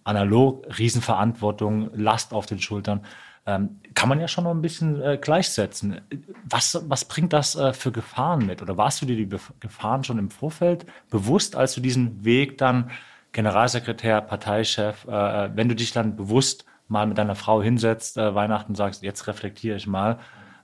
Analog, 0.06 0.66
Riesenverantwortung, 0.78 1.90
Last 1.94 2.34
auf 2.34 2.46
den 2.46 2.60
Schultern. 2.60 3.02
Ähm, 3.46 3.82
kann 3.94 4.08
man 4.08 4.22
ja 4.22 4.28
schon 4.30 4.46
noch 4.46 4.52
ein 4.52 4.62
bisschen 4.62 5.02
äh, 5.02 5.18
gleichsetzen. 5.18 6.00
Was, 6.46 6.82
was 6.88 7.06
bringt 7.06 7.34
das 7.34 7.56
äh, 7.56 7.74
für 7.74 7.92
Gefahren 7.92 8.46
mit? 8.46 8.62
Oder 8.62 8.78
warst 8.78 9.02
du 9.02 9.06
dir 9.06 9.18
die 9.18 9.26
Bef 9.26 9.52
Gefahren 9.60 10.04
schon 10.06 10.20
im 10.20 10.30
Vorfeld 10.30 10.86
bewusst, 11.10 11.56
als 11.56 11.74
du 11.74 11.82
diesen 11.82 12.24
Weg 12.24 12.58
dann 12.58 12.92
Generalsekretär, 13.34 14.22
Parteichef, 14.22 15.06
äh, 15.06 15.50
wenn 15.56 15.68
du 15.68 15.76
dich 15.76 15.92
dann 15.92 16.16
bewusst 16.16 16.66
mal 16.88 17.08
mit 17.08 17.18
deiner 17.18 17.36
Frau 17.36 17.62
hinsetzt, 17.62 18.18
äh, 18.18 18.36
Weihnachten 18.36 18.76
sagst, 18.76 19.04
jetzt 19.04 19.28
reflektiere 19.28 19.76
ich 19.76 19.88
mal, 19.88 20.20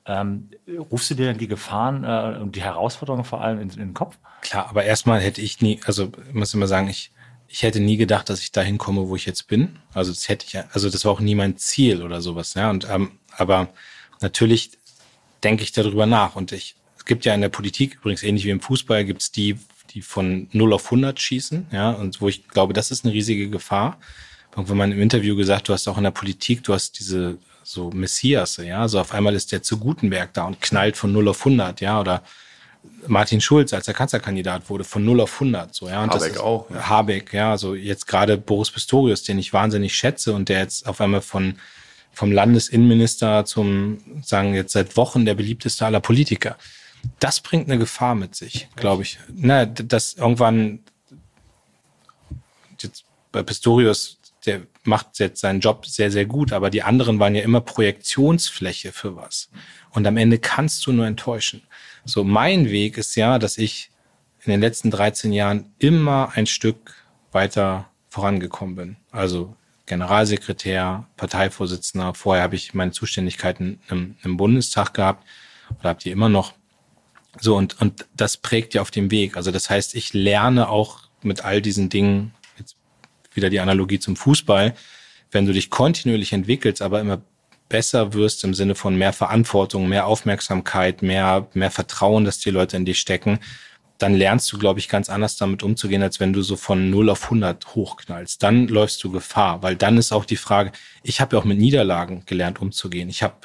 ähm, 0.09 0.49
rufst 0.91 1.11
du 1.11 1.15
dir 1.15 1.27
dann 1.27 1.37
die 1.37 1.47
Gefahren 1.47 2.03
äh, 2.03 2.39
und 2.41 2.55
die 2.55 2.63
Herausforderungen 2.63 3.25
vor 3.25 3.41
allem 3.41 3.61
in, 3.61 3.69
in, 3.69 3.77
den 3.77 3.93
Kopf? 3.93 4.17
Klar, 4.41 4.67
aber 4.67 4.83
erstmal 4.83 5.21
hätte 5.21 5.39
ich 5.39 5.61
nie, 5.61 5.79
also 5.85 6.11
muss 6.33 6.53
immer 6.53 6.67
sagen, 6.67 6.89
ich, 6.89 7.11
ich 7.47 7.61
hätte 7.61 7.79
nie 7.79 7.95
gedacht, 7.95 8.29
dass 8.29 8.41
ich 8.41 8.51
dahin 8.51 8.79
komme, 8.79 9.07
wo 9.07 9.15
ich 9.15 9.27
jetzt 9.27 9.47
bin. 9.47 9.77
Also 9.93 10.11
das 10.11 10.27
hätte 10.27 10.47
ich, 10.47 10.57
also 10.73 10.89
das 10.89 11.05
war 11.05 11.11
auch 11.11 11.19
nie 11.19 11.35
mein 11.35 11.57
Ziel 11.57 12.01
oder 12.01 12.21
sowas. 12.21 12.55
Ja, 12.55 12.71
und 12.71 12.89
ähm, 12.89 13.11
aber 13.37 13.69
natürlich 14.19 14.71
denke 15.43 15.63
ich 15.63 15.73
darüber 15.73 16.07
nach. 16.07 16.35
Und 16.35 16.51
ich, 16.53 16.75
es 16.97 17.05
gibt 17.05 17.25
ja 17.25 17.35
in 17.35 17.41
der 17.41 17.49
Politik 17.49 17.97
übrigens 17.97 18.23
ähnlich 18.23 18.45
wie 18.45 18.49
im 18.49 18.61
Fußball 18.61 19.05
gibt 19.05 19.21
es 19.21 19.31
die, 19.31 19.59
die 19.91 20.01
von 20.01 20.49
0 20.53 20.73
auf 20.73 20.85
100 20.85 21.19
schießen. 21.19 21.67
Ja, 21.71 21.91
und 21.91 22.19
wo 22.19 22.29
ich 22.29 22.47
glaube, 22.47 22.73
das 22.73 22.89
ist 22.89 23.05
eine 23.05 23.13
riesige 23.13 23.47
Gefahr. 23.49 23.99
Irgendwann 24.55 24.77
mal 24.77 24.91
im 24.91 25.01
Interview 25.01 25.35
gesagt, 25.35 25.69
du 25.69 25.73
hast 25.73 25.87
auch 25.87 25.97
in 25.97 26.03
der 26.03 26.11
Politik, 26.11 26.63
du 26.63 26.73
hast 26.73 26.99
diese 26.99 27.37
so 27.63 27.89
Messias, 27.91 28.57
ja, 28.57 28.87
so 28.87 28.99
auf 28.99 29.13
einmal 29.13 29.35
ist 29.35 29.51
der 29.51 29.61
zu 29.61 29.77
Gutenberg 29.77 30.33
da 30.33 30.45
und 30.45 30.61
knallt 30.61 30.97
von 30.97 31.11
0 31.11 31.29
auf 31.29 31.39
100, 31.39 31.81
ja, 31.81 31.99
oder 31.99 32.23
Martin 33.07 33.41
Schulz, 33.41 33.73
als 33.73 33.87
er 33.87 33.93
Kanzlerkandidat 33.93 34.69
wurde, 34.69 34.83
von 34.83 35.03
0 35.03 35.21
auf 35.21 35.33
100, 35.33 35.73
so, 35.73 35.87
ja. 35.89 36.03
Und 36.03 36.11
Habeck 36.13 36.33
ist, 36.33 36.39
auch. 36.39 36.69
Ja. 36.69 36.89
Habeck, 36.89 37.33
ja, 37.33 37.51
also 37.51 37.75
jetzt 37.75 38.07
gerade 38.07 38.37
Boris 38.37 38.71
Pistorius, 38.71 39.23
den 39.23 39.39
ich 39.39 39.53
wahnsinnig 39.53 39.95
schätze 39.95 40.33
und 40.33 40.49
der 40.49 40.59
jetzt 40.59 40.87
auf 40.87 41.01
einmal 41.01 41.21
von, 41.21 41.55
vom 42.11 42.31
Landesinnenminister 42.31 43.45
zum, 43.45 43.99
sagen 44.23 44.53
jetzt 44.53 44.73
seit 44.73 44.97
Wochen 44.97 45.25
der 45.25 45.35
beliebteste 45.35 45.85
aller 45.85 45.99
Politiker. 45.99 46.57
Das 47.19 47.39
bringt 47.39 47.69
eine 47.69 47.79
Gefahr 47.79 48.15
mit 48.15 48.35
sich, 48.35 48.67
glaube 48.75 49.03
ich. 49.03 49.19
Na, 49.33 49.65
dass 49.65 50.15
irgendwann, 50.15 50.79
jetzt 52.79 53.05
bei 53.31 53.43
Pistorius 53.43 54.18
der 54.45 54.61
macht 54.83 55.19
jetzt 55.19 55.41
seinen 55.41 55.59
Job 55.59 55.85
sehr, 55.85 56.11
sehr 56.11 56.25
gut, 56.25 56.53
aber 56.53 56.69
die 56.69 56.83
anderen 56.83 57.19
waren 57.19 57.35
ja 57.35 57.43
immer 57.43 57.61
Projektionsfläche 57.61 58.91
für 58.91 59.15
was. 59.15 59.49
Und 59.91 60.05
am 60.07 60.17
Ende 60.17 60.39
kannst 60.39 60.85
du 60.85 60.91
nur 60.91 61.05
enttäuschen. 61.05 61.61
So, 62.05 62.23
mein 62.23 62.69
Weg 62.69 62.97
ist 62.97 63.15
ja, 63.15 63.39
dass 63.39 63.57
ich 63.57 63.91
in 64.43 64.51
den 64.51 64.61
letzten 64.61 64.91
13 64.91 65.33
Jahren 65.33 65.73
immer 65.79 66.31
ein 66.35 66.45
Stück 66.45 66.95
weiter 67.31 67.89
vorangekommen 68.09 68.75
bin. 68.75 68.95
Also 69.11 69.55
Generalsekretär, 69.85 71.07
Parteivorsitzender. 71.17 72.13
Vorher 72.13 72.43
habe 72.43 72.55
ich 72.55 72.73
meine 72.73 72.91
Zuständigkeiten 72.91 73.79
im, 73.89 74.15
im 74.23 74.37
Bundestag 74.37 74.93
gehabt 74.93 75.25
oder 75.79 75.89
habt 75.89 76.05
ihr 76.05 76.13
immer 76.13 76.29
noch. 76.29 76.53
So, 77.39 77.55
und, 77.55 77.79
und 77.81 78.05
das 78.15 78.37
prägt 78.37 78.73
ja 78.73 78.81
auf 78.81 78.91
dem 78.91 79.11
Weg. 79.11 79.35
Also 79.35 79.51
das 79.51 79.69
heißt, 79.69 79.95
ich 79.95 80.13
lerne 80.13 80.69
auch 80.69 81.01
mit 81.21 81.43
all 81.43 81.61
diesen 81.61 81.89
Dingen, 81.89 82.33
wieder 83.39 83.49
die 83.49 83.59
Analogie 83.59 83.99
zum 83.99 84.15
Fußball, 84.15 84.75
wenn 85.31 85.45
du 85.45 85.53
dich 85.53 85.69
kontinuierlich 85.69 86.33
entwickelst, 86.33 86.81
aber 86.81 86.99
immer 86.99 87.21
besser 87.69 88.13
wirst 88.13 88.43
im 88.43 88.53
Sinne 88.53 88.75
von 88.75 88.95
mehr 88.95 89.13
Verantwortung, 89.13 89.87
mehr 89.87 90.07
Aufmerksamkeit, 90.07 91.01
mehr, 91.01 91.47
mehr 91.53 91.71
Vertrauen, 91.71 92.25
dass 92.25 92.39
die 92.39 92.49
Leute 92.49 92.75
in 92.75 92.85
dich 92.85 92.99
stecken, 92.99 93.39
dann 93.99 94.15
lernst 94.15 94.51
du, 94.51 94.57
glaube 94.57 94.79
ich, 94.79 94.87
ganz 94.87 95.09
anders 95.09 95.35
damit 95.35 95.61
umzugehen, 95.61 96.01
als 96.01 96.19
wenn 96.19 96.33
du 96.33 96.41
so 96.41 96.55
von 96.55 96.89
0 96.89 97.09
auf 97.09 97.25
100 97.25 97.75
hochknallst. 97.75 98.41
Dann 98.41 98.67
läufst 98.67 99.03
du 99.03 99.11
Gefahr, 99.11 99.61
weil 99.61 99.75
dann 99.75 99.97
ist 99.97 100.13
auch 100.13 100.25
die 100.25 100.37
Frage, 100.37 100.71
ich 101.03 101.21
habe 101.21 101.35
ja 101.35 101.41
auch 101.41 101.45
mit 101.45 101.59
Niederlagen 101.59 102.23
gelernt 102.25 102.61
umzugehen. 102.61 103.09
Ich 103.09 103.23
habe, 103.23 103.35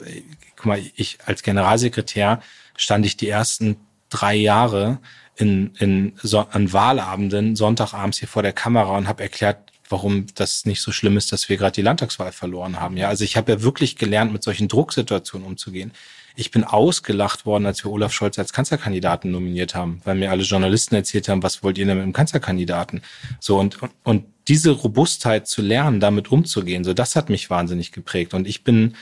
guck 0.56 0.66
mal, 0.66 0.80
ich 0.94 1.18
als 1.26 1.42
Generalsekretär 1.42 2.40
stand 2.76 3.04
ich 3.04 3.16
die 3.16 3.28
ersten 3.28 3.76
drei 4.10 4.36
Jahre 4.36 5.00
in, 5.36 5.74
in 5.78 6.12
an 6.50 6.72
Wahlabenden, 6.72 7.56
Sonntagabends 7.56 8.18
hier 8.18 8.28
vor 8.28 8.42
der 8.42 8.52
Kamera 8.52 8.96
und 8.96 9.08
habe 9.08 9.24
erklärt, 9.24 9.63
warum 9.88 10.26
das 10.34 10.64
nicht 10.64 10.80
so 10.80 10.92
schlimm 10.92 11.16
ist, 11.16 11.32
dass 11.32 11.48
wir 11.48 11.56
gerade 11.56 11.74
die 11.74 11.82
Landtagswahl 11.82 12.32
verloren 12.32 12.80
haben. 12.80 12.96
Ja, 12.96 13.08
also 13.08 13.24
ich 13.24 13.36
habe 13.36 13.52
ja 13.52 13.62
wirklich 13.62 13.96
gelernt, 13.96 14.32
mit 14.32 14.42
solchen 14.42 14.68
Drucksituationen 14.68 15.46
umzugehen. 15.46 15.92
Ich 16.36 16.50
bin 16.50 16.64
ausgelacht 16.64 17.46
worden, 17.46 17.66
als 17.66 17.84
wir 17.84 17.92
Olaf 17.92 18.12
Scholz 18.12 18.38
als 18.38 18.52
Kanzlerkandidaten 18.52 19.30
nominiert 19.30 19.74
haben, 19.74 20.00
weil 20.04 20.16
mir 20.16 20.30
alle 20.30 20.42
Journalisten 20.42 20.94
erzählt 20.96 21.28
haben, 21.28 21.42
was 21.42 21.62
wollt 21.62 21.78
ihr 21.78 21.86
denn 21.86 21.96
mit 21.96 22.06
dem 22.06 22.12
Kanzlerkandidaten? 22.12 23.02
So 23.38 23.58
und, 23.58 23.80
und, 23.82 23.92
und 24.02 24.24
diese 24.48 24.72
Robustheit 24.72 25.46
zu 25.46 25.62
lernen, 25.62 26.00
damit 26.00 26.32
umzugehen, 26.32 26.82
so 26.82 26.92
das 26.92 27.14
hat 27.14 27.28
mich 27.30 27.50
wahnsinnig 27.50 27.92
geprägt. 27.92 28.34
Und 28.34 28.48
ich 28.48 28.64
bin 28.64 28.96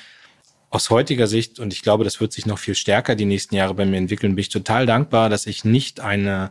aus 0.69 0.91
heutiger 0.91 1.27
Sicht, 1.27 1.59
und 1.59 1.73
ich 1.73 1.83
glaube, 1.83 2.05
das 2.05 2.21
wird 2.21 2.33
sich 2.33 2.47
noch 2.47 2.59
viel 2.59 2.75
stärker 2.75 3.15
die 3.15 3.25
nächsten 3.25 3.55
Jahre 3.55 3.75
bei 3.75 3.87
mir 3.87 3.99
entwickeln, 3.99 4.35
bin 4.35 4.43
ich 4.43 4.49
total 4.49 4.87
dankbar, 4.87 5.29
dass 5.31 5.47
ich 5.47 5.65
nicht 5.65 6.01
eine, 6.01 6.51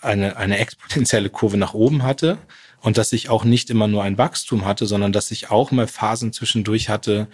eine, 0.00 0.36
eine 0.36 0.58
exponentielle 0.58 1.30
Kurve 1.30 1.56
nach 1.56 1.74
oben 1.74 2.02
hatte 2.04 2.38
und 2.80 2.98
dass 2.98 3.12
ich 3.12 3.28
auch 3.28 3.44
nicht 3.44 3.70
immer 3.70 3.88
nur 3.88 4.02
ein 4.02 4.18
Wachstum 4.18 4.64
hatte, 4.64 4.86
sondern 4.86 5.12
dass 5.12 5.30
ich 5.30 5.50
auch 5.50 5.70
mal 5.70 5.86
Phasen 5.86 6.32
zwischendurch 6.32 6.88
hatte, 6.88 7.28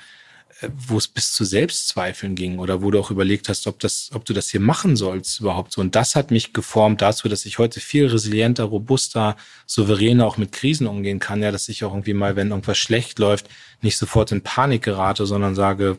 äh, 0.60 0.68
wo 0.74 0.96
es 0.96 1.08
bis 1.08 1.32
zu 1.32 1.44
Selbstzweifeln 1.44 2.34
ging 2.34 2.58
oder 2.58 2.82
wo 2.82 2.90
du 2.90 2.98
auch 2.98 3.10
überlegt 3.10 3.48
hast, 3.48 3.66
ob 3.66 3.78
das, 3.78 4.10
ob 4.14 4.24
du 4.24 4.32
das 4.32 4.48
hier 4.48 4.60
machen 4.60 4.96
sollst 4.96 5.40
überhaupt 5.40 5.72
so. 5.72 5.80
Und 5.80 5.94
das 5.94 6.16
hat 6.16 6.30
mich 6.30 6.52
geformt 6.52 7.02
dazu, 7.02 7.28
dass 7.28 7.46
ich 7.46 7.58
heute 7.58 7.80
viel 7.80 8.06
resilienter, 8.06 8.64
robuster, 8.64 9.36
souveräner 9.66 10.26
auch 10.26 10.36
mit 10.36 10.52
Krisen 10.52 10.86
umgehen 10.86 11.20
kann. 11.20 11.42
Ja, 11.42 11.52
dass 11.52 11.68
ich 11.68 11.84
auch 11.84 11.92
irgendwie 11.92 12.14
mal, 12.14 12.36
wenn 12.36 12.50
irgendwas 12.50 12.78
schlecht 12.78 13.18
läuft, 13.18 13.48
nicht 13.82 13.98
sofort 13.98 14.32
in 14.32 14.42
Panik 14.42 14.82
gerate, 14.82 15.26
sondern 15.26 15.54
sage, 15.54 15.98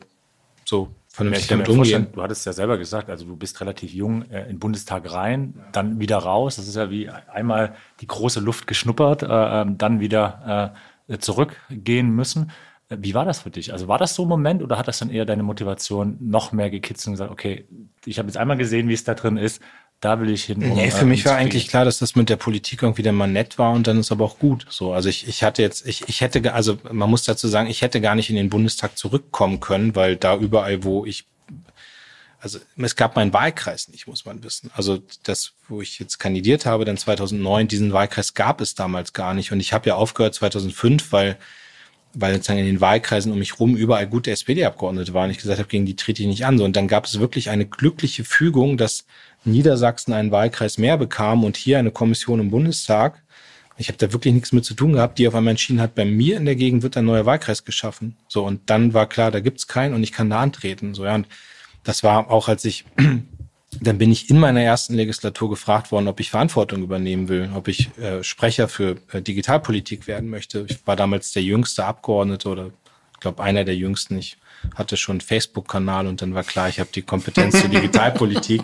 so 0.65 0.89
vernünftig 1.17 1.47
damit 1.47 1.67
umgehen. 1.67 2.07
Du 2.13 2.21
hattest 2.21 2.45
ja 2.45 2.53
selber 2.53 2.77
gesagt, 2.77 3.09
also 3.09 3.25
du 3.25 3.35
bist 3.35 3.59
relativ 3.59 3.91
jung 3.91 4.29
äh, 4.29 4.43
in 4.43 4.49
den 4.49 4.59
Bundestag 4.59 5.11
rein, 5.11 5.55
dann 5.71 5.99
wieder 5.99 6.17
raus. 6.17 6.57
Das 6.57 6.67
ist 6.67 6.75
ja 6.75 6.91
wie 6.91 7.09
einmal 7.09 7.75
die 8.01 8.07
große 8.07 8.39
Luft 8.39 8.67
geschnuppert, 8.67 9.23
äh, 9.23 9.27
ähm, 9.27 9.79
dann 9.79 9.99
wieder 9.99 10.75
äh, 11.07 11.17
zurückgehen 11.17 12.11
müssen. 12.11 12.51
Wie 12.89 13.15
war 13.15 13.25
das 13.25 13.41
für 13.41 13.49
dich? 13.49 13.73
Also 13.73 13.87
war 13.87 13.97
das 13.97 14.13
so 14.13 14.25
ein 14.25 14.29
Moment 14.29 14.61
oder 14.61 14.77
hat 14.77 14.87
das 14.87 14.99
dann 14.99 15.09
eher 15.09 15.25
deine 15.25 15.41
Motivation 15.41 16.17
noch 16.21 16.51
mehr 16.51 16.69
gekitzelt 16.69 17.07
und 17.07 17.13
gesagt, 17.13 17.31
okay, 17.31 17.65
ich 18.05 18.19
habe 18.19 18.27
jetzt 18.27 18.37
einmal 18.37 18.55
gesehen, 18.55 18.87
wie 18.87 18.93
es 18.93 19.03
da 19.03 19.15
drin 19.15 19.37
ist, 19.37 19.61
da 19.99 20.19
will 20.19 20.29
ich 20.29 20.45
hin. 20.45 20.63
Um, 20.63 20.75
nee, 20.75 20.91
für 20.91 21.05
mich 21.05 21.25
war 21.25 21.35
eigentlich 21.35 21.67
klar, 21.67 21.85
dass 21.85 21.99
das 21.99 22.15
mit 22.15 22.29
der 22.29 22.35
Politik 22.35 22.83
irgendwie 22.83 23.01
dann 23.01 23.15
mal 23.15 23.27
nett 23.27 23.57
war 23.57 23.71
und 23.71 23.87
dann 23.87 23.99
ist 23.99 24.11
aber 24.11 24.25
auch 24.25 24.37
gut. 24.37 24.65
So, 24.69 24.93
also 24.93 25.09
ich, 25.09 25.27
ich 25.27 25.43
hatte 25.43 25.61
jetzt, 25.61 25.87
ich, 25.87 26.07
ich 26.07 26.21
hätte, 26.21 26.53
also 26.53 26.77
man 26.91 27.09
muss 27.09 27.23
dazu 27.23 27.47
sagen, 27.47 27.69
ich 27.69 27.81
hätte 27.81 27.99
gar 27.99 28.15
nicht 28.15 28.29
in 28.29 28.35
den 28.35 28.49
Bundestag 28.49 28.97
zurückkommen 28.97 29.59
können, 29.59 29.95
weil 29.95 30.15
da 30.15 30.37
überall, 30.37 30.83
wo 30.83 31.05
ich, 31.05 31.25
also 32.39 32.59
es 32.77 32.95
gab 32.95 33.15
meinen 33.15 33.33
Wahlkreis 33.33 33.87
nicht, 33.87 34.07
muss 34.07 34.25
man 34.25 34.43
wissen. 34.43 34.69
Also 34.75 35.01
das, 35.23 35.53
wo 35.67 35.81
ich 35.81 35.97
jetzt 35.97 36.19
kandidiert 36.19 36.67
habe, 36.67 36.85
dann 36.85 36.97
2009, 36.97 37.67
diesen 37.67 37.91
Wahlkreis 37.91 38.35
gab 38.35 38.61
es 38.61 38.75
damals 38.75 39.13
gar 39.13 39.33
nicht 39.33 39.51
und 39.51 39.59
ich 39.59 39.73
habe 39.73 39.89
ja 39.89 39.95
aufgehört 39.95 40.35
2005, 40.35 41.11
weil 41.11 41.37
weil 42.13 42.33
sozusagen 42.33 42.59
in 42.59 42.65
den 42.65 42.81
Wahlkreisen 42.81 43.31
um 43.31 43.39
mich 43.39 43.59
rum 43.59 43.75
überall 43.75 44.07
gute 44.07 44.31
SPD-Abgeordnete 44.31 45.13
waren. 45.13 45.29
Ich 45.29 45.37
gesagt 45.37 45.59
habe, 45.59 45.69
gegen 45.69 45.85
die 45.85 45.95
trete 45.95 46.21
ich 46.21 46.27
nicht 46.27 46.45
an. 46.45 46.57
So, 46.57 46.65
und 46.65 46.75
dann 46.75 46.87
gab 46.87 47.05
es 47.05 47.19
wirklich 47.19 47.49
eine 47.49 47.65
glückliche 47.65 48.23
Fügung, 48.23 48.77
dass 48.77 49.05
Niedersachsen 49.45 50.13
einen 50.13 50.31
Wahlkreis 50.31 50.77
mehr 50.77 50.97
bekam 50.97 51.43
und 51.43 51.57
hier 51.57 51.79
eine 51.79 51.91
Kommission 51.91 52.39
im 52.39 52.49
Bundestag. 52.49 53.21
Ich 53.77 53.87
habe 53.89 53.97
da 53.97 54.11
wirklich 54.11 54.33
nichts 54.33 54.51
mit 54.51 54.65
zu 54.65 54.73
tun 54.73 54.93
gehabt, 54.93 55.19
die 55.19 55.27
auf 55.27 55.35
einmal 55.35 55.51
entschieden 55.51 55.79
hat, 55.79 55.93
bei 55.93 56.05
mir 56.05 56.37
in 56.37 56.45
der 56.45 56.55
Gegend 56.55 56.81
wird 56.81 56.97
ein 56.97 57.05
neuer 57.05 57.25
Wahlkreis 57.25 57.63
geschaffen. 57.63 58.17
So, 58.27 58.43
und 58.43 58.69
dann 58.69 58.93
war 58.93 59.07
klar, 59.07 59.29
da 59.29 59.39
gibt's 59.39 59.67
keinen 59.67 59.93
und 59.93 60.03
ich 60.03 60.11
kann 60.11 60.29
da 60.29 60.39
antreten. 60.41 60.95
So, 60.95 61.05
ja, 61.05 61.15
und 61.15 61.27
das 61.83 62.03
war 62.03 62.31
auch, 62.31 62.47
als 62.47 62.65
ich 62.65 62.85
dann 63.71 63.97
bin 63.97 64.11
ich 64.11 64.29
in 64.29 64.39
meiner 64.39 64.61
ersten 64.61 64.95
Legislatur 64.95 65.49
gefragt 65.49 65.91
worden, 65.91 66.07
ob 66.07 66.19
ich 66.19 66.31
Verantwortung 66.31 66.83
übernehmen 66.83 67.27
will, 67.27 67.49
ob 67.53 67.67
ich 67.67 67.95
äh, 67.97 68.23
Sprecher 68.23 68.67
für 68.67 68.97
äh, 69.11 69.21
Digitalpolitik 69.21 70.07
werden 70.07 70.29
möchte. 70.29 70.65
Ich 70.69 70.85
war 70.87 70.95
damals 70.95 71.31
der 71.33 71.43
jüngste 71.43 71.85
Abgeordnete 71.85 72.49
oder 72.49 72.71
ich 73.13 73.19
glaube 73.19 73.43
einer 73.43 73.65
der 73.65 73.75
jüngsten. 73.75 74.17
Ich 74.17 74.37
hatte 74.75 74.97
schon 74.97 75.15
einen 75.15 75.21
Facebook-Kanal 75.21 76.07
und 76.07 76.21
dann 76.21 76.33
war 76.33 76.43
klar, 76.43 76.69
ich 76.69 76.79
habe 76.79 76.89
die 76.93 77.01
Kompetenz 77.01 77.59
zur 77.59 77.69
Digitalpolitik. 77.69 78.63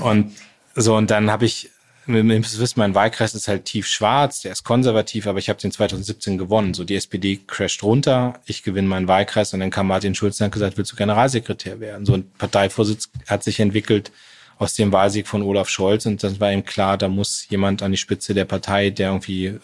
Und 0.00 0.32
so, 0.74 0.96
und 0.96 1.10
dann 1.10 1.30
habe 1.30 1.44
ich, 1.44 1.70
ihr 2.14 2.42
wisst, 2.42 2.76
mein 2.76 2.94
Wahlkreis 2.94 3.34
ist 3.34 3.48
halt 3.48 3.64
tief 3.64 3.86
schwarz, 3.86 4.42
der 4.42 4.52
ist 4.52 4.64
konservativ, 4.64 5.26
aber 5.26 5.38
ich 5.38 5.48
habe 5.48 5.60
den 5.60 5.70
2017 5.70 6.38
gewonnen. 6.38 6.74
So, 6.74 6.84
die 6.84 6.96
SPD 6.96 7.40
crasht 7.46 7.82
runter, 7.82 8.40
ich 8.46 8.62
gewinne 8.62 8.88
meinen 8.88 9.08
Wahlkreis 9.08 9.52
und 9.52 9.60
dann 9.60 9.70
kam 9.70 9.88
Martin 9.88 10.14
Schulz 10.14 10.40
und 10.40 10.46
hat 10.46 10.52
gesagt, 10.52 10.78
willst 10.78 10.92
du 10.92 10.96
Generalsekretär 10.96 11.80
werden? 11.80 12.06
So 12.06 12.14
ein 12.14 12.30
Parteivorsitz 12.38 13.10
hat 13.26 13.44
sich 13.44 13.60
entwickelt 13.60 14.10
aus 14.58 14.74
dem 14.74 14.92
Wahlsieg 14.92 15.28
von 15.28 15.42
Olaf 15.42 15.68
Scholz 15.68 16.06
und 16.06 16.22
dann 16.22 16.40
war 16.40 16.52
ihm 16.52 16.64
klar, 16.64 16.98
da 16.98 17.08
muss 17.08 17.46
jemand 17.48 17.82
an 17.82 17.92
die 17.92 17.98
Spitze 17.98 18.34
der 18.34 18.44
Partei, 18.44 18.90
der 18.90 19.08
irgendwie 19.08 19.58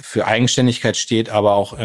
für 0.00 0.26
Eigenständigkeit 0.26 0.96
steht, 0.96 1.30
aber 1.30 1.54
auch 1.54 1.76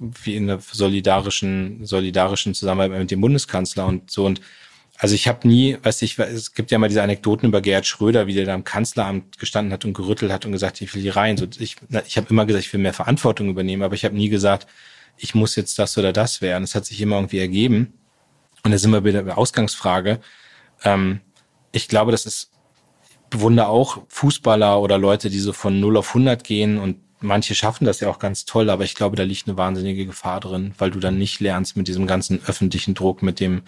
wie 0.00 0.34
in 0.34 0.46
der 0.46 0.60
solidarischen, 0.60 1.84
solidarischen 1.84 2.54
Zusammenarbeit 2.54 3.00
mit 3.00 3.10
dem 3.10 3.20
Bundeskanzler 3.20 3.86
und 3.86 4.10
so. 4.10 4.24
Und 4.24 4.40
also 5.00 5.14
ich 5.14 5.28
habe 5.28 5.48
nie, 5.48 5.78
weiß 5.82 6.02
ich, 6.02 6.18
es 6.18 6.52
gibt 6.52 6.70
ja 6.70 6.78
mal 6.78 6.88
diese 6.88 7.02
Anekdoten 7.02 7.48
über 7.48 7.62
Gerhard 7.62 7.86
Schröder, 7.86 8.26
wie 8.26 8.34
der 8.34 8.44
da 8.44 8.54
im 8.54 8.64
Kanzleramt 8.64 9.38
gestanden 9.38 9.72
hat 9.72 9.86
und 9.86 9.94
gerüttelt 9.94 10.30
hat 10.30 10.44
und 10.44 10.52
gesagt, 10.52 10.78
ich 10.82 10.94
will 10.94 11.00
hier 11.00 11.16
rein. 11.16 11.38
So, 11.38 11.46
ich 11.58 11.76
ich 12.06 12.16
habe 12.18 12.26
immer 12.28 12.44
gesagt, 12.44 12.66
ich 12.66 12.72
will 12.74 12.80
mehr 12.80 12.92
Verantwortung 12.92 13.48
übernehmen, 13.48 13.82
aber 13.82 13.94
ich 13.94 14.04
habe 14.04 14.14
nie 14.14 14.28
gesagt, 14.28 14.66
ich 15.16 15.34
muss 15.34 15.56
jetzt 15.56 15.78
das 15.78 15.96
oder 15.96 16.12
das 16.12 16.42
werden. 16.42 16.64
Es 16.64 16.74
hat 16.74 16.84
sich 16.84 17.00
immer 17.00 17.16
irgendwie 17.16 17.38
ergeben. 17.38 17.94
Und 18.62 18.72
da 18.72 18.78
sind 18.78 18.90
wir 18.90 19.02
wieder 19.02 19.22
bei 19.22 19.28
der 19.28 19.38
Ausgangsfrage. 19.38 20.20
Ähm, 20.84 21.22
ich 21.72 21.88
glaube, 21.88 22.12
das 22.12 22.26
ist, 22.26 22.50
bewundere 23.30 23.68
auch 23.68 24.02
Fußballer 24.08 24.82
oder 24.82 24.98
Leute, 24.98 25.30
die 25.30 25.38
so 25.38 25.54
von 25.54 25.80
0 25.80 25.96
auf 25.96 26.08
100 26.08 26.44
gehen 26.44 26.78
und 26.78 26.96
manche 27.20 27.54
schaffen 27.54 27.86
das 27.86 28.00
ja 28.00 28.10
auch 28.10 28.18
ganz 28.18 28.44
toll, 28.44 28.68
aber 28.68 28.84
ich 28.84 28.94
glaube, 28.94 29.16
da 29.16 29.22
liegt 29.22 29.48
eine 29.48 29.56
wahnsinnige 29.56 30.04
Gefahr 30.04 30.40
drin, 30.40 30.74
weil 30.76 30.90
du 30.90 31.00
dann 31.00 31.16
nicht 31.16 31.40
lernst 31.40 31.76
mit 31.76 31.88
diesem 31.88 32.06
ganzen 32.06 32.42
öffentlichen 32.44 32.94
Druck, 32.94 33.22
mit 33.22 33.40
dem, 33.40 33.62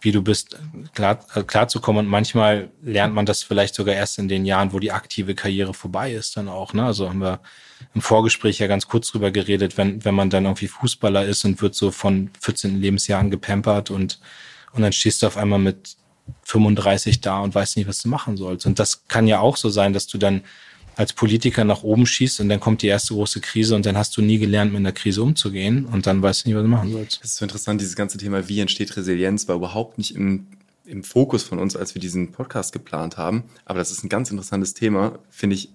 wie 0.00 0.12
du 0.12 0.22
bist, 0.22 0.56
klar, 0.94 1.24
äh, 1.34 1.42
klar 1.42 1.68
zu 1.68 1.80
kommen. 1.80 2.00
Und 2.00 2.06
manchmal 2.06 2.70
lernt 2.82 3.14
man 3.14 3.26
das 3.26 3.42
vielleicht 3.42 3.74
sogar 3.74 3.94
erst 3.94 4.18
in 4.18 4.28
den 4.28 4.44
Jahren, 4.44 4.72
wo 4.72 4.78
die 4.78 4.92
aktive 4.92 5.34
Karriere 5.34 5.74
vorbei 5.74 6.12
ist, 6.12 6.36
dann 6.36 6.48
auch. 6.48 6.72
Ne? 6.72 6.84
Also 6.84 7.08
haben 7.08 7.20
wir 7.20 7.40
im 7.94 8.00
Vorgespräch 8.00 8.58
ja 8.58 8.66
ganz 8.66 8.88
kurz 8.88 9.10
drüber 9.10 9.30
geredet, 9.30 9.76
wenn, 9.76 10.04
wenn 10.04 10.14
man 10.14 10.30
dann 10.30 10.44
irgendwie 10.44 10.68
Fußballer 10.68 11.24
ist 11.24 11.44
und 11.44 11.60
wird 11.62 11.74
so 11.74 11.90
von 11.90 12.30
14 12.40 12.80
Lebensjahren 12.80 13.30
gepampert 13.30 13.90
und, 13.90 14.20
und 14.72 14.82
dann 14.82 14.92
stehst 14.92 15.22
du 15.22 15.26
auf 15.26 15.36
einmal 15.36 15.58
mit 15.58 15.96
35 16.42 17.20
da 17.20 17.40
und 17.40 17.54
weißt 17.54 17.76
nicht, 17.76 17.88
was 17.88 18.02
du 18.02 18.08
machen 18.08 18.36
sollst. 18.36 18.66
Und 18.66 18.78
das 18.78 19.06
kann 19.08 19.26
ja 19.26 19.40
auch 19.40 19.56
so 19.56 19.68
sein, 19.68 19.92
dass 19.92 20.06
du 20.06 20.18
dann 20.18 20.42
als 20.96 21.12
Politiker 21.12 21.64
nach 21.64 21.82
oben 21.82 22.06
schießt 22.06 22.40
und 22.40 22.48
dann 22.48 22.58
kommt 22.58 22.80
die 22.82 22.86
erste 22.86 23.12
große 23.14 23.40
Krise 23.40 23.76
und 23.76 23.84
dann 23.84 23.96
hast 23.98 24.16
du 24.16 24.22
nie 24.22 24.38
gelernt, 24.38 24.72
mit 24.72 24.80
einer 24.80 24.92
Krise 24.92 25.22
umzugehen 25.22 25.84
und 25.84 26.06
dann 26.06 26.22
weißt 26.22 26.44
du 26.44 26.48
nicht, 26.48 26.56
was 26.56 26.64
du 26.64 26.68
machen 26.68 26.90
sollst. 26.90 27.20
Das 27.22 27.32
ist 27.32 27.36
so 27.36 27.44
interessant, 27.44 27.80
dieses 27.80 27.96
ganze 27.96 28.16
Thema, 28.16 28.48
wie 28.48 28.60
entsteht 28.60 28.96
Resilienz, 28.96 29.46
war 29.46 29.56
überhaupt 29.56 29.98
nicht 29.98 30.16
im, 30.16 30.46
im 30.86 31.04
Fokus 31.04 31.42
von 31.42 31.58
uns, 31.58 31.76
als 31.76 31.94
wir 31.94 32.00
diesen 32.00 32.32
Podcast 32.32 32.72
geplant 32.72 33.18
haben. 33.18 33.44
Aber 33.66 33.78
das 33.78 33.90
ist 33.90 34.04
ein 34.04 34.08
ganz 34.08 34.30
interessantes 34.30 34.72
Thema, 34.72 35.18
finde 35.28 35.56
ich, 35.56 35.68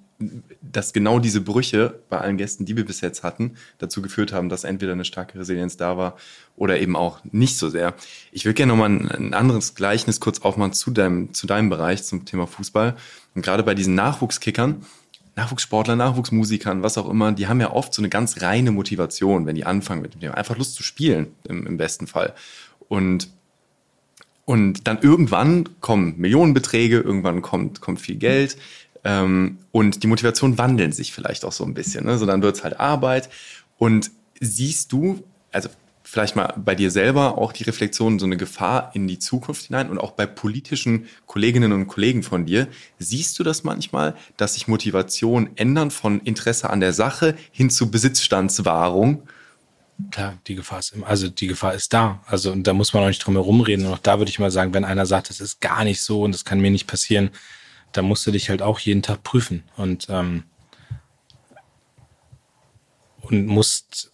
dass 0.62 0.94
genau 0.94 1.20
diese 1.20 1.42
Brüche 1.42 2.00
bei 2.10 2.20
allen 2.20 2.38
Gästen, 2.38 2.66
die 2.66 2.76
wir 2.78 2.86
bis 2.86 3.02
jetzt 3.02 3.24
hatten, 3.24 3.56
dazu 3.78 4.02
geführt 4.02 4.34
haben, 4.34 4.50
dass 4.50 4.64
entweder 4.64 4.92
eine 4.92 5.06
starke 5.06 5.40
Resilienz 5.40 5.78
da 5.78 5.98
war 5.98 6.16
oder 6.56 6.80
eben 6.80 6.96
auch 6.96 7.20
nicht 7.26 7.58
so 7.58 7.70
sehr. 7.70 7.96
Ich 8.32 8.46
würde 8.46 8.56
gerne 8.56 8.72
nochmal 8.72 8.90
ein, 8.90 9.10
ein 9.10 9.34
anderes 9.34 9.76
Gleichnis 9.76 10.20
kurz 10.20 10.42
aufmachen 10.42 10.74
zu 10.74 10.92
deinem, 10.92 11.34
zu 11.34 11.48
deinem 11.48 11.70
Bereich, 11.70 12.04
zum 12.04 12.26
Thema 12.26 12.48
Fußball. 12.48 12.96
Und 13.34 13.42
gerade 13.42 13.64
bei 13.64 13.76
diesen 13.76 13.96
Nachwuchskickern, 13.96 14.86
Nachwuchssportler, 15.36 15.96
Nachwuchsmusikern, 15.96 16.84
was 16.84 16.98
auch 16.98 17.10
immer, 17.10 17.32
die 17.32 17.48
haben 17.48 17.62
ja 17.62 17.72
oft 17.72 17.94
so 17.94 18.02
eine 18.02 18.10
ganz 18.10 18.42
reine 18.42 18.72
Motivation, 18.72 19.46
wenn 19.46 19.56
die 19.56 19.66
anfangen 19.66 20.02
mit 20.02 20.22
dem, 20.22 20.32
einfach 20.34 20.58
Lust 20.58 20.76
zu 20.76 20.84
spielen, 20.84 21.28
im, 21.48 21.66
im 21.66 21.78
besten 21.78 22.08
Fall. 22.08 22.34
Und 22.88 23.30
und 24.44 24.88
dann 24.88 25.00
irgendwann 25.00 25.70
kommen 25.80 26.16
Millionenbeträge, 26.18 27.00
irgendwann 27.00 27.42
kommt, 27.42 27.80
kommt 27.80 28.02
viel 28.02 28.16
Geld 28.16 28.58
ähm, 29.04 29.60
und 29.72 30.04
die 30.04 30.08
Motivation 30.08 30.58
wandeln 30.58 30.92
sich 30.92 31.14
vielleicht 31.14 31.46
auch 31.46 31.52
so 31.52 31.64
ein 31.64 31.74
bisschen. 31.74 32.06
Ne? 32.06 32.18
So 32.18 32.26
dann 32.26 32.42
wird's 32.42 32.64
halt 32.64 32.80
Arbeit. 32.80 33.30
Und 33.78 34.12
siehst 34.40 34.92
du, 34.92 35.24
also 35.52 35.70
vielleicht 36.12 36.36
mal 36.36 36.54
bei 36.58 36.76
dir 36.76 36.92
selber 36.92 37.38
auch 37.38 37.54
die 37.54 37.64
Reflexion, 37.64 38.20
so 38.20 38.26
eine 38.26 38.36
Gefahr 38.36 38.92
in 38.94 39.08
die 39.08 39.18
Zukunft 39.18 39.68
hinein 39.68 39.90
und 39.90 39.98
auch 39.98 40.12
bei 40.12 40.26
politischen 40.26 41.08
Kolleginnen 41.26 41.72
und 41.72 41.88
Kollegen 41.88 42.22
von 42.22 42.46
dir, 42.46 42.68
siehst 43.00 43.40
du 43.40 43.44
das 43.44 43.64
manchmal, 43.64 44.14
dass 44.36 44.56
sich 44.56 44.68
Motivation 44.68 45.52
ändern 45.56 45.90
von 45.90 46.20
Interesse 46.20 46.70
an 46.70 46.82
der 46.82 46.92
Sache 46.92 47.38
hin 47.52 47.70
zu 47.70 47.90
Besitzstandswahrung? 47.90 49.24
Klar, 50.12 50.38
die 50.48 50.56
Gefahr 50.56 50.80
ist 50.80 50.94
immer, 50.94 51.08
also 51.08 51.30
die 51.30 51.48
Gefahr 51.48 51.76
ist 51.76 51.94
da. 51.94 52.22
Also 52.26 52.52
und 52.52 52.68
da 52.68 52.74
muss 52.74 52.92
man 52.92 53.04
auch 53.04 53.08
nicht 53.08 53.26
drum 53.26 53.36
herum 53.36 53.62
reden. 53.62 53.86
Und 53.86 53.94
auch 53.94 54.00
da 54.00 54.20
würde 54.20 54.32
ich 54.32 54.40
mal 54.40 54.52
sagen, 54.52 54.74
wenn 54.74 54.84
einer 54.84 55.06
sagt, 55.06 55.30
das 55.30 55.40
ist 55.40 55.62
gar 55.62 55.86
nicht 55.86 56.02
so 56.02 56.24
und 56.24 56.34
das 56.34 56.44
kann 56.44 56.60
mir 56.60 56.72
nicht 56.72 56.88
passieren, 56.88 57.30
dann 57.94 58.04
musst 58.04 58.28
du 58.28 58.32
dich 58.32 58.50
halt 58.50 58.62
auch 58.62 58.80
jeden 58.80 59.02
Tag 59.02 59.24
prüfen 59.24 59.64
und 59.78 60.08
ähm, 60.10 60.44
und 63.22 63.46
musst 63.46 64.11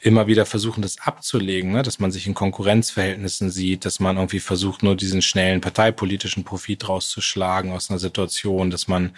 immer 0.00 0.26
wieder 0.26 0.46
versuchen, 0.46 0.82
das 0.82 0.98
abzulegen, 1.00 1.72
ne? 1.72 1.82
dass 1.82 1.98
man 1.98 2.10
sich 2.10 2.26
in 2.26 2.34
Konkurrenzverhältnissen 2.34 3.50
sieht, 3.50 3.84
dass 3.84 4.00
man 4.00 4.16
irgendwie 4.16 4.40
versucht, 4.40 4.82
nur 4.82 4.96
diesen 4.96 5.22
schnellen 5.22 5.60
parteipolitischen 5.60 6.44
Profit 6.44 6.88
rauszuschlagen 6.88 7.72
aus 7.72 7.90
einer 7.90 7.98
Situation, 7.98 8.70
dass 8.70 8.88
man, 8.88 9.14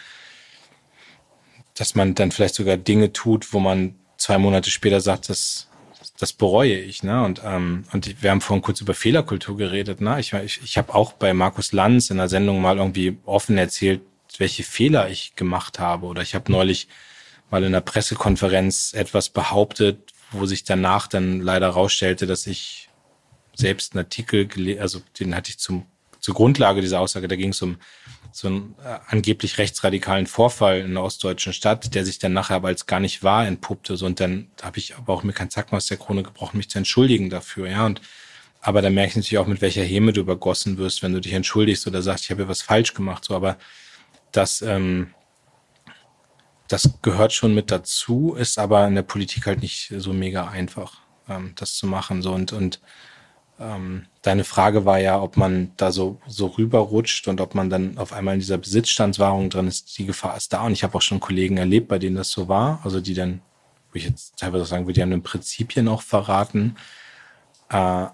dass 1.74 1.94
man 1.94 2.14
dann 2.14 2.32
vielleicht 2.32 2.54
sogar 2.54 2.76
Dinge 2.76 3.12
tut, 3.12 3.52
wo 3.52 3.60
man 3.60 3.94
zwei 4.16 4.38
Monate 4.38 4.70
später 4.70 5.00
sagt, 5.00 5.28
das 5.28 5.68
das 6.18 6.32
bereue 6.32 6.78
ich. 6.78 7.02
Ne? 7.02 7.24
Und, 7.24 7.42
ähm, 7.44 7.84
und 7.92 8.22
wir 8.22 8.30
haben 8.30 8.40
vorhin 8.40 8.62
kurz 8.62 8.80
über 8.80 8.94
Fehlerkultur 8.94 9.56
geredet. 9.56 10.00
Ne? 10.00 10.18
Ich, 10.18 10.32
ich, 10.32 10.60
ich 10.62 10.76
habe 10.76 10.94
auch 10.94 11.12
bei 11.12 11.32
Markus 11.32 11.72
Lanz 11.72 12.10
in 12.10 12.16
der 12.16 12.28
Sendung 12.28 12.60
mal 12.60 12.78
irgendwie 12.78 13.18
offen 13.24 13.56
erzählt, 13.56 14.00
welche 14.36 14.64
Fehler 14.64 15.08
ich 15.08 15.36
gemacht 15.36 15.78
habe. 15.78 16.06
Oder 16.06 16.22
ich 16.22 16.34
habe 16.34 16.50
neulich 16.50 16.88
mal 17.50 17.62
in 17.62 17.68
einer 17.68 17.80
Pressekonferenz 17.80 18.92
etwas 18.94 19.28
behauptet, 19.28 20.12
wo 20.33 20.47
sich 20.47 20.64
danach 20.64 21.07
dann 21.07 21.41
leider 21.41 21.68
rausstellte, 21.68 22.26
dass 22.26 22.47
ich 22.47 22.89
selbst 23.55 23.95
einen 23.95 24.05
Artikel, 24.05 24.49
also 24.81 25.01
den 25.18 25.35
hatte 25.35 25.51
ich 25.51 25.59
zum, 25.59 25.87
zur 26.20 26.35
Grundlage 26.35 26.81
dieser 26.81 27.01
Aussage, 27.01 27.29
da 27.29 27.37
ging 27.37 27.51
es 27.51 27.62
um 27.62 27.76
so 28.31 28.49
einen 28.49 28.74
äh, 28.85 28.99
angeblich 29.09 29.59
rechtsradikalen 29.59 30.26
Vorfall 30.26 30.81
in 30.81 30.91
einer 30.91 31.03
ostdeutschen 31.03 31.53
Stadt, 31.53 31.95
der 31.95 32.05
sich 32.05 32.18
dann 32.18 32.33
nachher 32.33 32.57
aber 32.57 32.68
als 32.68 32.87
gar 32.87 33.01
nicht 33.01 33.22
wahr 33.22 33.47
entpuppte. 33.47 33.97
So, 33.97 34.07
und 34.07 34.20
dann 34.20 34.51
habe 34.62 34.79
ich 34.79 34.97
aber 34.97 35.12
auch 35.12 35.22
mir 35.22 35.33
keinen 35.33 35.51
Zacken 35.51 35.76
aus 35.76 35.87
der 35.87 35.97
Krone 35.97 36.22
gebrochen, 36.22 36.59
mich 36.59 36.70
zu 36.70 36.79
entschuldigen 36.79 37.31
dafür. 37.31 37.68
Ja, 37.68 37.87
und 37.87 38.01
aber 38.61 38.83
da 38.83 38.91
merke 38.91 39.11
ich 39.11 39.16
natürlich 39.16 39.39
auch, 39.39 39.47
mit 39.47 39.61
welcher 39.61 39.83
Häme 39.83 40.12
du 40.12 40.20
übergossen 40.20 40.79
wirst, 40.79 41.03
wenn 41.03 41.12
du 41.12 41.20
dich 41.20 41.33
entschuldigst 41.33 41.87
oder 41.87 42.03
sagst, 42.03 42.24
ich 42.24 42.31
habe 42.31 42.43
ja 42.43 42.49
was 42.49 42.62
falsch 42.62 42.93
gemacht. 42.93 43.24
So, 43.24 43.35
aber 43.35 43.57
das, 44.33 44.62
ähm, 44.62 45.14
das 46.68 47.00
gehört 47.02 47.32
schon 47.32 47.54
mit 47.54 47.70
dazu, 47.70 48.34
ist 48.34 48.58
aber 48.58 48.86
in 48.86 48.94
der 48.94 49.02
Politik 49.02 49.46
halt 49.46 49.62
nicht 49.62 49.92
so 49.96 50.12
mega 50.12 50.48
einfach, 50.48 50.98
ähm, 51.28 51.52
das 51.56 51.74
zu 51.76 51.86
machen. 51.86 52.22
So 52.22 52.32
und 52.32 52.52
und 52.52 52.80
ähm, 53.60 54.06
deine 54.22 54.44
Frage 54.44 54.84
war 54.84 54.98
ja, 55.00 55.20
ob 55.20 55.36
man 55.36 55.72
da 55.76 55.90
so, 55.90 56.20
so 56.28 56.46
rüberrutscht 56.46 57.26
und 57.26 57.40
ob 57.40 57.54
man 57.54 57.70
dann 57.70 57.98
auf 57.98 58.12
einmal 58.12 58.34
in 58.34 58.40
dieser 58.40 58.58
Besitzstandswahrung 58.58 59.50
drin 59.50 59.66
ist. 59.66 59.98
Die 59.98 60.06
Gefahr 60.06 60.36
ist 60.36 60.52
da. 60.52 60.62
Und 60.62 60.72
ich 60.72 60.84
habe 60.84 60.96
auch 60.96 61.02
schon 61.02 61.20
Kollegen 61.20 61.56
erlebt, 61.56 61.88
bei 61.88 61.98
denen 61.98 62.16
das 62.16 62.30
so 62.30 62.48
war. 62.48 62.80
Also 62.84 63.00
die 63.00 63.14
dann, 63.14 63.40
wo 63.92 63.96
ich 63.96 64.04
jetzt 64.04 64.36
teilweise 64.38 64.64
sagen 64.64 64.84
würde, 64.84 64.94
die 64.94 65.02
haben 65.02 65.10
den 65.10 65.22
Prinzipien 65.24 65.88
auch 65.88 66.02
verraten. 66.02 66.76
Äh, 67.70 68.06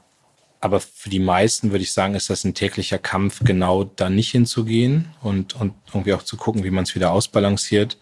aber 0.60 0.80
für 0.80 1.10
die 1.10 1.20
meisten 1.20 1.72
würde 1.72 1.84
ich 1.84 1.92
sagen, 1.92 2.14
ist 2.14 2.30
das 2.30 2.44
ein 2.44 2.54
täglicher 2.54 2.98
Kampf, 2.98 3.40
genau 3.44 3.84
da 3.84 4.08
nicht 4.08 4.30
hinzugehen 4.30 5.10
und, 5.20 5.54
und 5.56 5.74
irgendwie 5.88 6.14
auch 6.14 6.22
zu 6.22 6.38
gucken, 6.38 6.64
wie 6.64 6.70
man 6.70 6.84
es 6.84 6.94
wieder 6.94 7.12
ausbalanciert. 7.12 7.98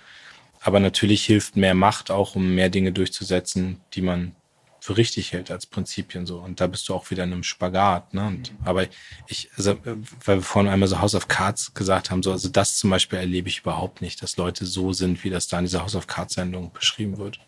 Aber 0.62 0.80
natürlich 0.80 1.24
hilft 1.24 1.56
mehr 1.56 1.74
Macht 1.74 2.10
auch, 2.10 2.36
um 2.36 2.54
mehr 2.54 2.68
Dinge 2.68 2.92
durchzusetzen, 2.92 3.80
die 3.94 4.02
man 4.02 4.34
für 4.82 4.96
richtig 4.96 5.32
hält 5.32 5.50
als 5.52 5.66
Prinzipien 5.66 6.26
so. 6.26 6.38
Und 6.38 6.60
da 6.60 6.66
bist 6.66 6.88
du 6.88 6.94
auch 6.94 7.10
wieder 7.10 7.22
in 7.22 7.32
einem 7.32 7.44
Spagat. 7.44 8.14
Ne? 8.14 8.26
Und, 8.26 8.52
aber 8.64 8.86
ich, 9.28 9.48
also, 9.56 9.76
weil 10.24 10.38
wir 10.38 10.42
vorhin 10.42 10.70
einmal 10.70 10.88
so 10.88 11.00
House 11.00 11.14
of 11.14 11.28
Cards 11.28 11.72
gesagt 11.74 12.10
haben, 12.10 12.22
so, 12.24 12.32
also 12.32 12.48
das 12.48 12.78
zum 12.78 12.90
Beispiel 12.90 13.20
erlebe 13.20 13.48
ich 13.48 13.60
überhaupt 13.60 14.02
nicht, 14.02 14.22
dass 14.22 14.36
Leute 14.36 14.66
so 14.66 14.92
sind, 14.92 15.22
wie 15.22 15.30
das 15.30 15.46
da 15.46 15.58
in 15.58 15.66
dieser 15.66 15.82
House 15.82 15.94
of 15.94 16.08
Cards 16.08 16.34
Sendung 16.34 16.72
beschrieben 16.72 17.18
wird. 17.18 17.38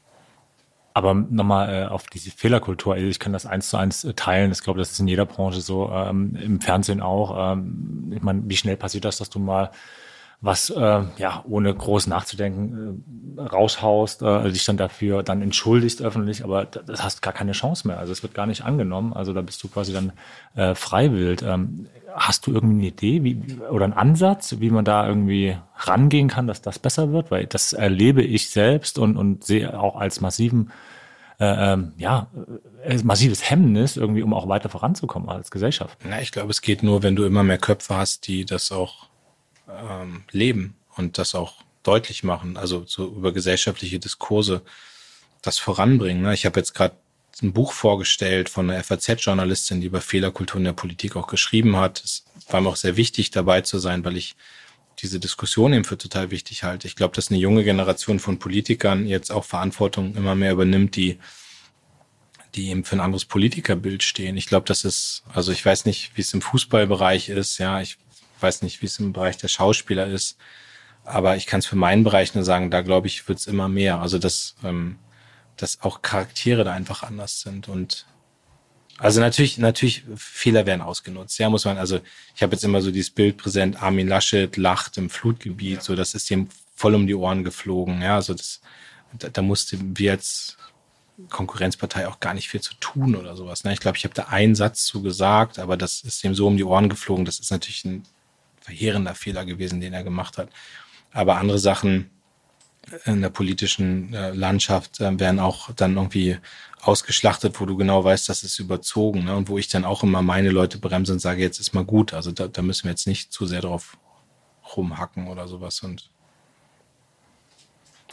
Aber 0.92 1.12
nochmal 1.12 1.74
äh, 1.74 1.86
auf 1.86 2.06
diese 2.06 2.30
Fehlerkultur, 2.30 2.94
also 2.94 3.06
ich 3.06 3.18
kann 3.18 3.32
das 3.32 3.46
eins 3.46 3.68
zu 3.68 3.76
eins 3.76 4.04
äh, 4.04 4.14
teilen. 4.14 4.52
Ich 4.52 4.62
glaube, 4.62 4.78
das 4.78 4.92
ist 4.92 5.00
in 5.00 5.08
jeder 5.08 5.26
Branche 5.26 5.60
so, 5.60 5.90
ähm, 5.90 6.36
im 6.40 6.60
Fernsehen 6.60 7.00
auch. 7.00 7.52
Ähm, 7.52 8.12
ich 8.14 8.22
meine, 8.22 8.42
wie 8.46 8.56
schnell 8.56 8.76
passiert 8.76 9.04
das, 9.04 9.16
dass 9.16 9.28
du 9.28 9.40
mal 9.40 9.72
was 10.44 10.68
äh, 10.68 11.02
ja 11.16 11.42
ohne 11.48 11.74
groß 11.74 12.06
nachzudenken 12.06 13.34
äh, 13.38 13.40
raushaust, 13.40 14.20
äh, 14.22 14.50
dich 14.50 14.64
dann 14.66 14.76
dafür 14.76 15.22
dann 15.22 15.40
entschuldigst 15.40 16.02
öffentlich, 16.02 16.44
aber 16.44 16.66
das 16.66 17.02
hast 17.02 17.22
gar 17.22 17.32
keine 17.32 17.52
Chance 17.52 17.88
mehr. 17.88 17.98
Also 17.98 18.12
es 18.12 18.22
wird 18.22 18.34
gar 18.34 18.46
nicht 18.46 18.62
angenommen. 18.62 19.14
Also 19.14 19.32
da 19.32 19.40
bist 19.40 19.62
du 19.62 19.68
quasi 19.68 19.94
dann 19.94 20.12
äh, 20.54 20.74
freiwillig. 20.74 21.40
Ähm, 21.42 21.86
hast 22.14 22.46
du 22.46 22.52
irgendwie 22.52 22.74
eine 22.74 22.86
Idee 22.88 23.24
wie, 23.24 23.58
oder 23.70 23.84
einen 23.84 23.94
Ansatz, 23.94 24.56
wie 24.60 24.70
man 24.70 24.84
da 24.84 25.08
irgendwie 25.08 25.56
rangehen 25.76 26.28
kann, 26.28 26.46
dass 26.46 26.60
das 26.60 26.78
besser 26.78 27.10
wird? 27.10 27.30
Weil 27.30 27.46
das 27.46 27.72
erlebe 27.72 28.22
ich 28.22 28.50
selbst 28.50 28.98
und, 28.98 29.16
und 29.16 29.44
sehe 29.44 29.80
auch 29.80 29.96
als 29.96 30.20
massiven 30.20 30.70
äh, 31.40 31.72
ähm, 31.72 31.94
ja, 31.96 32.28
äh, 32.84 32.98
massives 33.02 33.50
Hemmnis, 33.50 33.96
irgendwie, 33.96 34.22
um 34.22 34.34
auch 34.34 34.46
weiter 34.46 34.68
voranzukommen 34.68 35.30
als 35.30 35.50
Gesellschaft. 35.50 35.98
Na, 36.04 36.20
ich 36.20 36.32
glaube, 36.32 36.50
es 36.50 36.60
geht 36.60 36.82
nur, 36.82 37.02
wenn 37.02 37.16
du 37.16 37.24
immer 37.24 37.42
mehr 37.42 37.58
Köpfe 37.58 37.96
hast, 37.96 38.28
die 38.28 38.44
das 38.44 38.70
auch 38.70 39.08
ähm, 39.68 40.24
leben 40.30 40.76
und 40.96 41.18
das 41.18 41.34
auch 41.34 41.54
deutlich 41.82 42.24
machen, 42.24 42.56
also 42.56 42.84
so 42.86 43.06
über 43.06 43.32
gesellschaftliche 43.32 43.98
Diskurse 43.98 44.62
das 45.42 45.58
voranbringen. 45.58 46.22
Ne? 46.22 46.34
Ich 46.34 46.46
habe 46.46 46.58
jetzt 46.58 46.74
gerade 46.74 46.96
ein 47.42 47.52
Buch 47.52 47.72
vorgestellt 47.72 48.48
von 48.48 48.70
einer 48.70 48.82
FAZ-Journalistin, 48.82 49.80
die 49.80 49.88
über 49.88 50.00
Fehlerkultur 50.00 50.58
in 50.58 50.64
der 50.64 50.72
Politik 50.72 51.16
auch 51.16 51.26
geschrieben 51.26 51.76
hat. 51.76 52.02
Es 52.02 52.24
war 52.48 52.60
mir 52.60 52.68
auch 52.68 52.76
sehr 52.76 52.96
wichtig, 52.96 53.30
dabei 53.30 53.60
zu 53.60 53.78
sein, 53.78 54.04
weil 54.04 54.16
ich 54.16 54.36
diese 55.00 55.18
Diskussion 55.18 55.72
eben 55.72 55.84
für 55.84 55.98
total 55.98 56.30
wichtig 56.30 56.62
halte. 56.62 56.86
Ich 56.86 56.96
glaube, 56.96 57.14
dass 57.14 57.30
eine 57.30 57.40
junge 57.40 57.64
Generation 57.64 58.20
von 58.20 58.38
Politikern 58.38 59.06
jetzt 59.06 59.32
auch 59.32 59.44
Verantwortung 59.44 60.14
immer 60.14 60.34
mehr 60.34 60.52
übernimmt, 60.52 60.96
die 60.96 61.18
die 62.54 62.68
eben 62.70 62.84
für 62.84 62.94
ein 62.96 63.00
anderes 63.00 63.24
Politikerbild 63.24 64.04
stehen. 64.04 64.36
Ich 64.36 64.46
glaube, 64.46 64.66
das 64.66 64.84
ist, 64.84 65.24
also 65.32 65.50
ich 65.50 65.66
weiß 65.66 65.86
nicht, 65.86 66.12
wie 66.14 66.20
es 66.20 66.32
im 66.34 66.40
Fußballbereich 66.40 67.28
ist, 67.28 67.58
ja, 67.58 67.80
ich 67.80 67.98
weiß 68.44 68.62
nicht, 68.62 68.82
wie 68.82 68.86
es 68.86 68.98
im 68.98 69.12
Bereich 69.12 69.36
der 69.36 69.48
Schauspieler 69.48 70.06
ist, 70.06 70.36
aber 71.04 71.36
ich 71.36 71.46
kann 71.46 71.60
es 71.60 71.66
für 71.66 71.76
meinen 71.76 72.04
Bereich 72.04 72.34
nur 72.34 72.44
sagen, 72.44 72.70
da 72.70 72.82
glaube 72.82 73.06
ich, 73.06 73.26
wird 73.28 73.38
es 73.38 73.46
immer 73.46 73.68
mehr. 73.68 74.00
Also 74.00 74.18
dass, 74.18 74.56
ähm, 74.62 74.98
dass 75.56 75.80
auch 75.82 76.02
Charaktere 76.02 76.64
da 76.64 76.72
einfach 76.72 77.02
anders 77.02 77.40
sind 77.40 77.68
und 77.68 78.06
also 78.98 79.20
natürlich, 79.20 79.58
natürlich, 79.58 80.04
Fehler 80.14 80.66
werden 80.66 80.80
ausgenutzt. 80.80 81.38
Ja, 81.38 81.50
muss 81.50 81.64
man, 81.64 81.78
also 81.78 81.98
ich 82.36 82.42
habe 82.44 82.52
jetzt 82.52 82.62
immer 82.62 82.80
so 82.80 82.92
dieses 82.92 83.10
Bild 83.10 83.36
präsent, 83.36 83.82
Armin 83.82 84.06
Laschet 84.06 84.56
lacht 84.56 84.96
im 84.98 85.10
Flutgebiet, 85.10 85.82
so 85.82 85.96
das 85.96 86.14
ist 86.14 86.30
ihm 86.30 86.48
voll 86.76 86.94
um 86.94 87.08
die 87.08 87.14
Ohren 87.14 87.42
geflogen. 87.42 88.02
Ja, 88.02 88.14
also 88.14 88.34
das, 88.34 88.60
da, 89.18 89.28
da 89.30 89.42
mussten 89.42 89.98
wir 89.98 90.12
als 90.12 90.56
Konkurrenzpartei 91.30 92.08
auch 92.08 92.20
gar 92.20 92.34
nicht 92.34 92.48
viel 92.48 92.60
zu 92.60 92.74
tun 92.74 93.16
oder 93.16 93.36
sowas. 93.36 93.64
Ne? 93.64 93.72
Ich 93.72 93.80
glaube, 93.80 93.96
ich 93.96 94.04
habe 94.04 94.14
da 94.14 94.24
einen 94.24 94.54
Satz 94.54 94.84
zu 94.84 95.02
gesagt, 95.02 95.58
aber 95.58 95.76
das 95.76 96.02
ist 96.02 96.22
ihm 96.24 96.34
so 96.34 96.46
um 96.46 96.56
die 96.56 96.64
Ohren 96.64 96.88
geflogen. 96.88 97.24
Das 97.24 97.38
ist 97.38 97.50
natürlich 97.50 97.84
ein 97.84 98.04
verheerender 98.64 99.14
Fehler 99.14 99.44
gewesen, 99.44 99.80
den 99.80 99.92
er 99.92 100.02
gemacht 100.02 100.38
hat. 100.38 100.48
Aber 101.12 101.36
andere 101.36 101.58
Sachen 101.58 102.10
in 103.04 103.20
der 103.20 103.30
politischen 103.30 104.12
äh, 104.14 104.30
Landschaft 104.30 105.00
äh, 105.00 105.18
werden 105.18 105.38
auch 105.38 105.70
dann 105.72 105.96
irgendwie 105.96 106.38
ausgeschlachtet, 106.80 107.60
wo 107.60 107.66
du 107.66 107.76
genau 107.76 108.04
weißt, 108.04 108.28
das 108.28 108.42
ist 108.42 108.58
überzogen. 108.58 109.24
Ne? 109.24 109.36
Und 109.36 109.48
wo 109.48 109.58
ich 109.58 109.68
dann 109.68 109.84
auch 109.84 110.02
immer 110.02 110.22
meine 110.22 110.50
Leute 110.50 110.78
bremse 110.78 111.12
und 111.12 111.18
sage, 111.18 111.42
jetzt 111.42 111.60
ist 111.60 111.72
mal 111.72 111.84
gut. 111.84 112.12
Also 112.12 112.30
da, 112.32 112.48
da 112.48 112.62
müssen 112.62 112.84
wir 112.84 112.90
jetzt 112.90 113.06
nicht 113.06 113.32
zu 113.32 113.46
sehr 113.46 113.60
drauf 113.60 113.96
rumhacken 114.76 115.28
oder 115.28 115.46
sowas. 115.46 115.80
Und, 115.80 116.10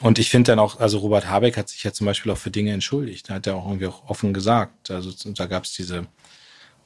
und 0.01 0.19
ich 0.19 0.29
finde 0.29 0.51
dann 0.51 0.59
auch, 0.59 0.79
also 0.79 0.99
Robert 0.99 1.27
Habeck 1.27 1.57
hat 1.57 1.69
sich 1.69 1.83
ja 1.83 1.91
zum 1.91 2.05
Beispiel 2.05 2.31
auch 2.31 2.37
für 2.37 2.51
Dinge 2.51 2.71
entschuldigt. 2.71 3.29
Da 3.29 3.35
hat 3.35 3.47
er 3.47 3.55
auch 3.55 3.65
irgendwie 3.65 3.87
auch 3.87 4.09
offen 4.09 4.33
gesagt. 4.33 4.91
Also 4.91 5.11
da 5.33 5.45
gab 5.47 5.63
es 5.63 5.73
diese, 5.73 6.07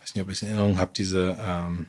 weiß 0.01 0.15
nicht, 0.15 0.23
ob 0.23 0.29
ich 0.29 0.37
es 0.37 0.41
in 0.41 0.49
Erinnerung 0.49 0.79
habe, 0.79 0.91
diese 0.95 1.37
ähm, 1.39 1.87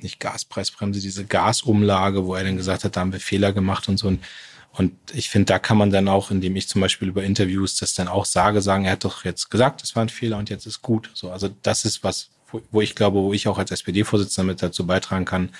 nicht 0.00 0.20
Gaspreisbremse, 0.20 1.00
diese 1.00 1.24
Gasumlage, 1.24 2.24
wo 2.26 2.34
er 2.34 2.44
dann 2.44 2.56
gesagt 2.56 2.84
hat, 2.84 2.96
da 2.96 3.00
haben 3.00 3.12
wir 3.12 3.20
Fehler 3.20 3.52
gemacht 3.52 3.88
und 3.88 3.98
so. 3.98 4.08
Und, 4.08 4.24
und 4.72 4.92
ich 5.12 5.30
finde, 5.30 5.46
da 5.46 5.58
kann 5.58 5.78
man 5.78 5.90
dann 5.90 6.08
auch, 6.08 6.30
indem 6.30 6.56
ich 6.56 6.68
zum 6.68 6.80
Beispiel 6.80 7.08
über 7.08 7.24
Interviews 7.24 7.76
das 7.76 7.94
dann 7.94 8.08
auch 8.08 8.24
sage, 8.24 8.60
sagen, 8.62 8.84
er 8.84 8.92
hat 8.92 9.04
doch 9.04 9.24
jetzt 9.24 9.50
gesagt, 9.50 9.82
das 9.82 9.96
war 9.96 10.04
ein 10.04 10.08
Fehler 10.08 10.38
und 10.38 10.50
jetzt 10.50 10.66
ist 10.66 10.82
gut. 10.82 11.10
So, 11.14 11.30
also 11.30 11.48
das 11.62 11.84
ist 11.84 12.04
was, 12.04 12.30
wo, 12.48 12.60
wo 12.70 12.80
ich 12.80 12.94
glaube, 12.94 13.20
wo 13.20 13.32
ich 13.32 13.48
auch 13.48 13.58
als 13.58 13.70
SPD-Vorsitzender 13.70 14.52
mit 14.52 14.62
dazu 14.62 14.86
beitragen 14.86 15.24
kann, 15.24 15.50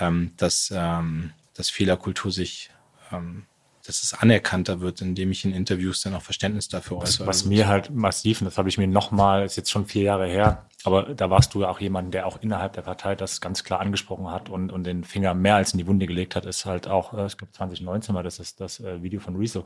ähm, 0.00 0.32
dass, 0.36 0.72
ähm, 0.74 1.32
dass 1.54 1.70
Fehlerkultur 1.70 2.30
sich 2.32 2.70
ähm, 3.12 3.44
dass 3.86 4.02
es 4.02 4.14
anerkannter 4.14 4.80
wird, 4.80 5.00
indem 5.02 5.30
ich 5.30 5.44
in 5.44 5.52
Interviews 5.52 6.00
dann 6.02 6.14
auch 6.14 6.22
Verständnis 6.22 6.68
dafür 6.68 6.98
äußere. 6.98 7.26
Was, 7.26 7.42
was 7.42 7.44
mir 7.44 7.68
halt 7.68 7.90
massiv, 7.90 8.40
und 8.40 8.46
das 8.46 8.56
habe 8.56 8.68
ich 8.68 8.78
mir 8.78 8.86
nochmal, 8.86 9.44
ist 9.44 9.56
jetzt 9.56 9.70
schon 9.70 9.86
vier 9.86 10.02
Jahre 10.02 10.26
her, 10.26 10.66
aber 10.84 11.14
da 11.14 11.30
warst 11.30 11.54
du 11.54 11.62
ja 11.62 11.68
auch 11.68 11.80
jemand, 11.80 12.12
der 12.12 12.26
auch 12.26 12.40
innerhalb 12.40 12.74
der 12.74 12.82
Partei 12.82 13.14
das 13.14 13.40
ganz 13.40 13.64
klar 13.64 13.80
angesprochen 13.80 14.30
hat 14.30 14.50
und, 14.50 14.72
und 14.72 14.84
den 14.84 15.04
Finger 15.04 15.34
mehr 15.34 15.56
als 15.56 15.72
in 15.72 15.78
die 15.78 15.86
Wunde 15.86 16.06
gelegt 16.06 16.34
hat, 16.34 16.46
ist 16.46 16.66
halt 16.66 16.88
auch, 16.88 17.12
ich 17.26 17.36
glaube 17.36 17.52
2019 17.52 18.14
war 18.14 18.22
das 18.22 18.38
ist 18.38 18.60
das 18.60 18.80
äh, 18.80 19.02
Video 19.02 19.20
von 19.20 19.36
Rezo, 19.36 19.64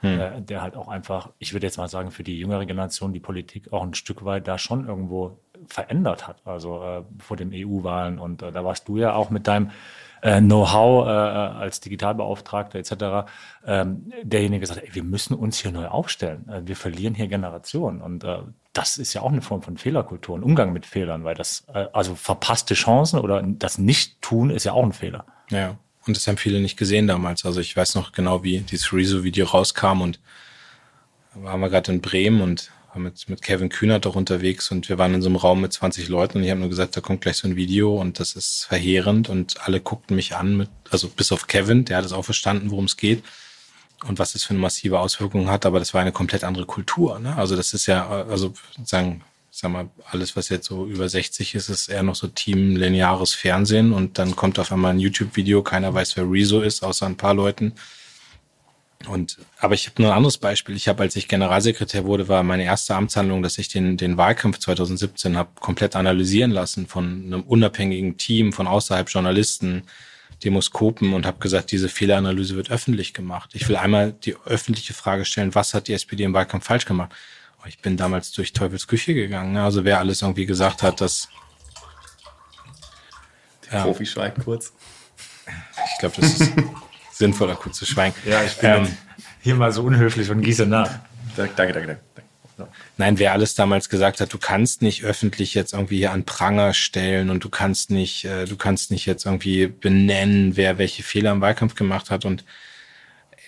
hm. 0.00 0.20
äh, 0.20 0.40
der 0.42 0.62
halt 0.62 0.76
auch 0.76 0.88
einfach, 0.88 1.30
ich 1.38 1.52
würde 1.52 1.66
jetzt 1.66 1.78
mal 1.78 1.88
sagen, 1.88 2.10
für 2.10 2.24
die 2.24 2.38
jüngere 2.38 2.66
Generation 2.66 3.12
die 3.12 3.20
Politik 3.20 3.72
auch 3.72 3.82
ein 3.82 3.94
Stück 3.94 4.24
weit 4.24 4.48
da 4.48 4.58
schon 4.58 4.86
irgendwo 4.86 5.38
verändert 5.66 6.26
hat, 6.26 6.46
also 6.46 6.82
äh, 6.82 7.02
vor 7.18 7.36
den 7.36 7.52
EU-Wahlen. 7.54 8.18
Und 8.18 8.42
da 8.42 8.64
warst 8.64 8.88
du 8.88 8.96
ja 8.96 9.14
auch 9.14 9.30
mit 9.30 9.46
deinem 9.46 9.70
äh, 10.22 10.40
Know-how 10.40 11.06
äh, 11.06 11.10
als 11.10 11.80
Digitalbeauftragter 11.80 12.78
etc. 12.78 13.30
Ähm, 13.66 14.12
derjenige 14.22 14.60
gesagt, 14.60 14.80
ey, 14.82 14.94
wir 14.94 15.02
müssen 15.02 15.34
uns 15.34 15.58
hier 15.58 15.72
neu 15.72 15.86
aufstellen. 15.86 16.48
Äh, 16.48 16.62
wir 16.66 16.76
verlieren 16.76 17.14
hier 17.14 17.28
Generationen. 17.28 18.00
Und 18.00 18.24
äh, 18.24 18.38
das 18.72 18.98
ist 18.98 19.14
ja 19.14 19.22
auch 19.22 19.32
eine 19.32 19.42
Form 19.42 19.62
von 19.62 19.76
Fehlerkultur, 19.76 20.38
ein 20.38 20.42
Umgang 20.42 20.72
mit 20.72 20.86
Fehlern, 20.86 21.24
weil 21.24 21.34
das, 21.34 21.64
äh, 21.72 21.86
also 21.92 22.14
verpasste 22.14 22.74
Chancen 22.74 23.20
oder 23.20 23.42
das 23.42 23.78
Nicht-Tun 23.78 24.50
ist 24.50 24.64
ja 24.64 24.72
auch 24.72 24.84
ein 24.84 24.92
Fehler. 24.92 25.24
Ja, 25.50 25.76
und 26.06 26.16
das 26.16 26.26
haben 26.26 26.36
viele 26.36 26.60
nicht 26.60 26.76
gesehen 26.76 27.06
damals. 27.06 27.44
Also 27.44 27.60
ich 27.60 27.76
weiß 27.76 27.94
noch 27.94 28.12
genau, 28.12 28.42
wie 28.42 28.60
dieses 28.60 28.92
Rezo-Video 28.92 29.46
rauskam 29.46 30.00
und 30.00 30.20
waren 31.34 31.60
wir 31.60 31.68
gerade 31.68 31.92
in 31.92 32.00
Bremen 32.00 32.40
und 32.40 32.70
mit, 32.96 33.28
mit 33.28 33.42
Kevin 33.42 33.68
Kühnert 33.68 34.06
auch 34.06 34.16
unterwegs 34.16 34.70
und 34.70 34.88
wir 34.88 34.98
waren 34.98 35.14
in 35.14 35.22
so 35.22 35.28
einem 35.28 35.36
Raum 35.36 35.60
mit 35.60 35.72
20 35.72 36.08
Leuten 36.08 36.38
und 36.38 36.44
ich 36.44 36.50
habe 36.50 36.60
nur 36.60 36.68
gesagt, 36.68 36.96
da 36.96 37.00
kommt 37.00 37.20
gleich 37.20 37.36
so 37.36 37.48
ein 37.48 37.56
Video 37.56 38.00
und 38.00 38.20
das 38.20 38.34
ist 38.34 38.64
verheerend 38.64 39.28
und 39.28 39.66
alle 39.66 39.80
guckten 39.80 40.16
mich 40.16 40.36
an 40.36 40.56
mit, 40.56 40.68
also 40.90 41.08
bis 41.08 41.32
auf 41.32 41.46
Kevin, 41.46 41.84
der 41.84 41.98
hat 41.98 42.04
es 42.04 42.12
auch 42.12 42.24
verstanden, 42.24 42.70
worum 42.70 42.86
es 42.86 42.96
geht 42.96 43.22
und 44.06 44.18
was 44.18 44.34
es 44.34 44.44
für 44.44 44.50
eine 44.50 44.60
massive 44.60 44.98
Auswirkung 44.98 45.50
hat, 45.50 45.66
aber 45.66 45.78
das 45.78 45.94
war 45.94 46.00
eine 46.00 46.12
komplett 46.12 46.44
andere 46.44 46.66
Kultur. 46.66 47.18
Ne? 47.18 47.36
Also 47.36 47.56
das 47.56 47.74
ist 47.74 47.86
ja, 47.86 48.08
also 48.08 48.54
sagen, 48.84 49.22
sag 49.50 49.70
mal, 49.70 49.90
alles, 50.10 50.36
was 50.36 50.48
jetzt 50.48 50.66
so 50.66 50.86
über 50.86 51.08
60 51.08 51.54
ist, 51.54 51.68
ist 51.68 51.88
eher 51.88 52.02
noch 52.02 52.14
so 52.14 52.28
Team 52.28 52.76
lineares 52.76 53.34
Fernsehen 53.34 53.92
und 53.92 54.18
dann 54.18 54.36
kommt 54.36 54.58
auf 54.58 54.72
einmal 54.72 54.92
ein 54.92 55.00
YouTube-Video, 55.00 55.62
keiner 55.62 55.92
weiß, 55.92 56.16
wer 56.16 56.30
Rezo 56.30 56.60
ist, 56.60 56.82
außer 56.82 57.06
ein 57.06 57.16
paar 57.16 57.34
Leuten. 57.34 57.74
Und, 59.08 59.38
aber 59.58 59.74
ich 59.74 59.86
habe 59.86 60.02
nur 60.02 60.10
ein 60.10 60.16
anderes 60.16 60.36
Beispiel. 60.36 60.76
Ich 60.76 60.86
habe, 60.86 61.02
als 61.02 61.16
ich 61.16 61.26
Generalsekretär 61.26 62.04
wurde, 62.04 62.28
war 62.28 62.42
meine 62.42 62.64
erste 62.64 62.94
Amtshandlung, 62.94 63.42
dass 63.42 63.56
ich 63.56 63.68
den, 63.68 63.96
den 63.96 64.18
Wahlkampf 64.18 64.58
2017 64.58 65.38
habe 65.38 65.50
komplett 65.58 65.96
analysieren 65.96 66.50
lassen 66.50 66.86
von 66.86 67.24
einem 67.24 67.42
unabhängigen 67.42 68.18
Team, 68.18 68.52
von 68.52 68.66
außerhalb 68.66 69.08
Journalisten, 69.08 69.84
Demoskopen 70.44 71.14
und 71.14 71.26
habe 71.26 71.38
gesagt, 71.38 71.70
diese 71.70 71.88
Fehleranalyse 71.88 72.56
wird 72.56 72.70
öffentlich 72.70 73.14
gemacht. 73.14 73.50
Ich 73.54 73.68
will 73.68 73.76
einmal 73.76 74.12
die 74.12 74.36
öffentliche 74.44 74.94
Frage 74.94 75.24
stellen, 75.24 75.54
was 75.54 75.74
hat 75.74 75.88
die 75.88 75.92
SPD 75.94 76.24
im 76.24 76.34
Wahlkampf 76.34 76.66
falsch 76.66 76.84
gemacht? 76.84 77.12
Ich 77.66 77.78
bin 77.80 77.96
damals 77.96 78.32
durch 78.32 78.52
Teufels 78.52 78.86
Küche 78.86 79.12
gegangen. 79.12 79.52
Ne? 79.52 79.62
Also 79.62 79.84
wer 79.84 79.98
alles 79.98 80.22
irgendwie 80.22 80.46
gesagt 80.46 80.82
hat, 80.82 81.00
dass... 81.00 81.28
Der 83.66 83.78
ja, 83.78 83.84
Profi 83.84 84.06
schweigt 84.06 84.42
kurz. 84.44 84.72
Ich 85.46 85.98
glaube, 85.98 86.16
das 86.20 86.40
ist... 86.40 86.52
sinnvoller, 87.20 87.54
kurz 87.54 87.78
zu 87.78 87.86
schweigen. 87.86 88.14
Ja, 88.26 88.42
ich 88.42 88.56
bin 88.56 88.70
ähm, 88.70 88.88
hier 89.40 89.54
mal 89.54 89.70
so 89.72 89.82
unhöflich 89.82 90.30
und 90.30 90.42
gieße 90.42 90.66
nach. 90.66 90.90
Danke, 91.36 91.54
danke, 91.54 91.72
danke. 91.72 92.00
danke. 92.16 92.72
Nein, 92.96 93.18
wer 93.18 93.32
alles 93.32 93.54
damals 93.54 93.88
gesagt 93.88 94.20
hat, 94.20 94.32
du 94.32 94.38
kannst 94.38 94.82
nicht 94.82 95.04
öffentlich 95.04 95.54
jetzt 95.54 95.72
irgendwie 95.72 95.98
hier 95.98 96.12
an 96.12 96.24
Pranger 96.24 96.74
stellen 96.74 97.30
und 97.30 97.44
du 97.44 97.48
kannst 97.48 97.90
nicht, 97.90 98.24
äh, 98.24 98.44
du 98.44 98.56
kannst 98.56 98.90
nicht 98.90 99.06
jetzt 99.06 99.24
irgendwie 99.24 99.68
benennen, 99.68 100.56
wer 100.56 100.76
welche 100.78 101.02
Fehler 101.02 101.32
im 101.32 101.40
Wahlkampf 101.40 101.74
gemacht 101.74 102.10
hat 102.10 102.24
und 102.24 102.44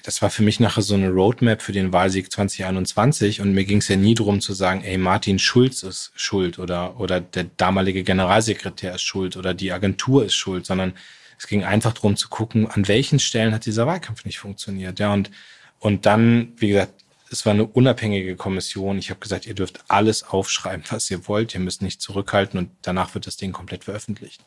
das 0.05 0.21
war 0.21 0.31
für 0.31 0.43
mich 0.43 0.59
nachher 0.59 0.83
so 0.83 0.95
eine 0.95 1.11
Roadmap 1.11 1.63
für 1.63 1.73
den 1.73 1.93
Wahlsieg 1.93 2.33
2021 2.33 3.41
und 3.41 3.53
mir 3.53 3.65
ging 3.65 3.79
es 3.79 3.89
ja 3.89 3.97
nie 3.97 4.15
darum 4.15 4.41
zu 4.41 4.53
sagen, 4.53 4.83
ey, 4.83 4.99
Martin 4.99 5.39
Schulz 5.39 5.83
ist 5.85 6.11
schuld 6.17 6.59
oder, 6.59 6.99
oder 6.99 7.21
der 7.21 7.45
damalige 7.57 8.03
Generalsekretär 8.03 8.97
ist 8.97 9.03
schuld 9.03 9.37
oder 9.37 9.55
die 9.55 9.71
Agentur 9.71 10.25
ist 10.25 10.35
schuld, 10.35 10.67
sondern 10.67 10.95
es 11.43 11.49
ging 11.49 11.65
einfach 11.65 11.93
darum 11.93 12.17
zu 12.17 12.29
gucken, 12.29 12.69
an 12.69 12.87
welchen 12.87 13.19
Stellen 13.19 13.53
hat 13.53 13.67
dieser 13.67 13.85
Wahlkampf 13.85 14.25
nicht 14.25 14.39
funktioniert. 14.39 15.01
Ja, 15.01 15.13
und, 15.13 15.33
und 15.81 16.07
dann, 16.07 16.53
wie 16.57 16.69
gesagt, 16.69 17.03
es 17.33 17.45
war 17.45 17.53
eine 17.53 17.67
unabhängige 17.67 18.37
Kommission. 18.37 18.97
Ich 18.97 19.11
habe 19.11 19.19
gesagt, 19.19 19.47
ihr 19.47 19.55
dürft 19.55 19.83
alles 19.89 20.23
aufschreiben, 20.23 20.85
was 20.91 21.11
ihr 21.11 21.27
wollt. 21.27 21.53
Ihr 21.55 21.59
müsst 21.59 21.83
nicht 21.83 22.01
zurückhalten 22.01 22.61
und 22.61 22.71
danach 22.83 23.15
wird 23.15 23.27
das 23.27 23.39
Ding 23.39 23.51
komplett 23.51 23.83
veröffentlicht. 23.83 24.45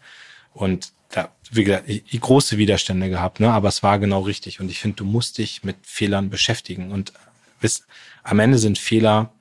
Und 0.53 0.93
da, 1.09 1.35
wie 1.51 1.65
gesagt, 1.65 1.89
ich, 1.89 2.21
große 2.21 2.57
Widerstände 2.57 3.09
gehabt, 3.09 3.41
ne? 3.41 3.51
aber 3.51 3.67
es 3.67 3.83
war 3.83 3.99
genau 3.99 4.21
richtig. 4.21 4.61
Und 4.61 4.71
ich 4.71 4.79
finde, 4.79 4.95
du 4.95 5.03
musst 5.03 5.37
dich 5.37 5.65
mit 5.65 5.75
Fehlern 5.81 6.29
beschäftigen. 6.29 6.93
Und 6.93 7.11
bis, 7.59 7.85
am 8.23 8.39
Ende 8.39 8.57
sind 8.57 8.77
Fehler 8.77 9.33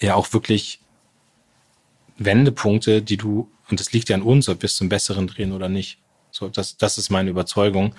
ja 0.00 0.16
auch 0.16 0.32
wirklich 0.32 0.80
Wendepunkte, 2.16 3.00
die 3.00 3.16
du, 3.16 3.48
und 3.70 3.78
das 3.78 3.92
liegt 3.92 4.08
ja 4.08 4.16
an 4.16 4.22
uns, 4.22 4.48
ob 4.48 4.60
wir 4.60 4.66
es 4.66 4.74
zum 4.74 4.88
Besseren 4.88 5.28
drehen 5.28 5.52
oder 5.52 5.68
nicht. 5.68 6.00
So, 6.38 6.48
das, 6.48 6.76
das 6.76 6.98
ist 6.98 7.10
meine 7.10 7.30
Überzeugung. 7.30 7.94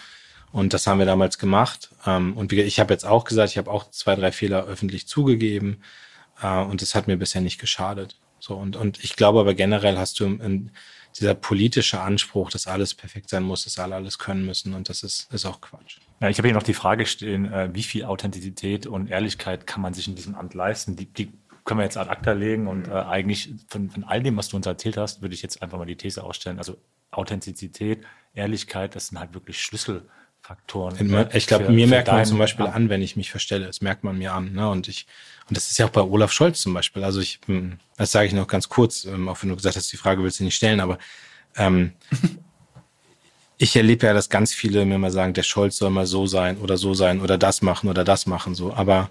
Und 0.51 0.73
das 0.73 0.87
haben 0.87 0.97
wir 0.97 1.05
damals 1.05 1.37
gemacht. 1.37 1.89
Ähm, 2.05 2.35
und 2.35 2.51
ich 2.53 2.79
habe 2.79 2.93
jetzt 2.93 3.05
auch 3.05 3.25
gesagt, 3.25 3.51
ich 3.51 3.57
habe 3.57 3.69
auch 3.69 3.91
zwei, 3.91 4.15
drei 4.15 4.31
Fehler 4.31 4.65
öffentlich 4.65 5.07
zugegeben. 5.07 5.83
Äh, 6.41 6.61
und 6.61 6.81
das 6.81 6.95
hat 6.95 7.07
mir 7.07 7.17
bisher 7.17 7.41
nicht 7.41 7.59
geschadet. 7.59 8.15
So, 8.39 8.55
und, 8.55 8.75
und 8.77 9.03
ich 9.03 9.15
glaube 9.15 9.41
aber 9.41 9.53
generell 9.53 9.97
hast 9.97 10.19
du 10.19 10.25
in, 10.25 10.71
dieser 11.19 11.33
politische 11.33 11.99
Anspruch, 11.99 12.51
dass 12.51 12.67
alles 12.67 12.93
perfekt 12.93 13.29
sein 13.29 13.43
muss, 13.43 13.63
dass 13.63 13.79
alle 13.79 13.95
alles 13.95 14.19
können 14.19 14.45
müssen. 14.45 14.73
Und 14.73 14.89
das 14.89 15.03
ist, 15.03 15.31
ist 15.33 15.45
auch 15.45 15.59
Quatsch. 15.59 15.97
Ja, 16.21 16.29
ich 16.29 16.37
habe 16.37 16.47
hier 16.47 16.55
noch 16.55 16.63
die 16.63 16.73
Frage 16.73 17.05
stehen, 17.05 17.51
äh, 17.51 17.69
wie 17.73 17.83
viel 17.83 18.05
Authentizität 18.05 18.87
und 18.87 19.09
Ehrlichkeit 19.09 19.67
kann 19.67 19.81
man 19.81 19.93
sich 19.93 20.07
in 20.07 20.15
diesem 20.15 20.35
Amt 20.35 20.53
leisten? 20.53 20.95
Die, 20.95 21.05
die 21.05 21.31
können 21.65 21.79
wir 21.79 21.83
jetzt 21.83 21.97
ad 21.97 22.09
acta 22.09 22.31
legen 22.31 22.67
und 22.67 22.87
äh, 22.87 22.91
eigentlich 22.91 23.53
von, 23.67 23.89
von 23.89 24.03
all 24.03 24.23
dem, 24.23 24.37
was 24.37 24.49
du 24.49 24.55
uns 24.55 24.65
erzählt 24.65 24.97
hast, 24.97 25.21
würde 25.21 25.35
ich 25.35 25.41
jetzt 25.41 25.61
einfach 25.61 25.77
mal 25.77 25.85
die 25.85 25.97
These 25.97 26.23
ausstellen. 26.23 26.57
Also 26.57 26.77
Authentizität, 27.19 28.05
Ehrlichkeit, 28.33 28.95
das 28.95 29.07
sind 29.07 29.19
halt 29.19 29.33
wirklich 29.33 29.61
Schlüsselfaktoren. 29.61 31.29
Ich 31.33 31.47
glaube, 31.47 31.69
mir 31.69 31.87
merkt 31.87 32.07
man 32.07 32.25
zum 32.25 32.37
Beispiel 32.37 32.65
Amt. 32.65 32.75
an, 32.75 32.89
wenn 32.89 33.01
ich 33.01 33.15
mich 33.15 33.29
verstelle. 33.29 33.65
Das 33.67 33.81
merkt 33.81 34.03
man 34.03 34.17
mir 34.17 34.33
an. 34.33 34.53
Ne? 34.53 34.69
Und 34.69 34.87
ich, 34.87 35.05
und 35.47 35.57
das 35.57 35.69
ist 35.69 35.77
ja 35.77 35.85
auch 35.85 35.91
bei 35.91 36.01
Olaf 36.01 36.31
Scholz 36.31 36.61
zum 36.61 36.73
Beispiel. 36.73 37.03
Also 37.03 37.19
ich, 37.19 37.39
hm, 37.45 37.79
das 37.97 38.11
sage 38.11 38.27
ich 38.27 38.33
noch 38.33 38.47
ganz 38.47 38.69
kurz, 38.69 39.05
ähm, 39.05 39.27
auch 39.27 39.41
wenn 39.41 39.49
du 39.49 39.55
gesagt 39.55 39.75
hast, 39.75 39.91
die 39.91 39.97
Frage 39.97 40.23
willst 40.23 40.39
du 40.39 40.43
nicht 40.43 40.55
stellen, 40.55 40.79
aber 40.79 40.97
ähm, 41.55 41.93
ich 43.57 43.75
erlebe 43.75 44.07
ja, 44.07 44.13
dass 44.13 44.29
ganz 44.29 44.53
viele 44.53 44.85
mir 44.85 44.97
mal 44.97 45.11
sagen, 45.11 45.33
der 45.33 45.43
Scholz 45.43 45.77
soll 45.77 45.89
mal 45.89 46.05
so 46.05 46.25
sein 46.25 46.57
oder 46.57 46.77
so 46.77 46.93
sein 46.93 47.19
oder 47.21 47.37
das 47.37 47.61
machen 47.61 47.89
oder 47.89 48.03
das 48.03 48.25
machen, 48.25 48.55
so. 48.55 48.73
Aber 48.73 49.09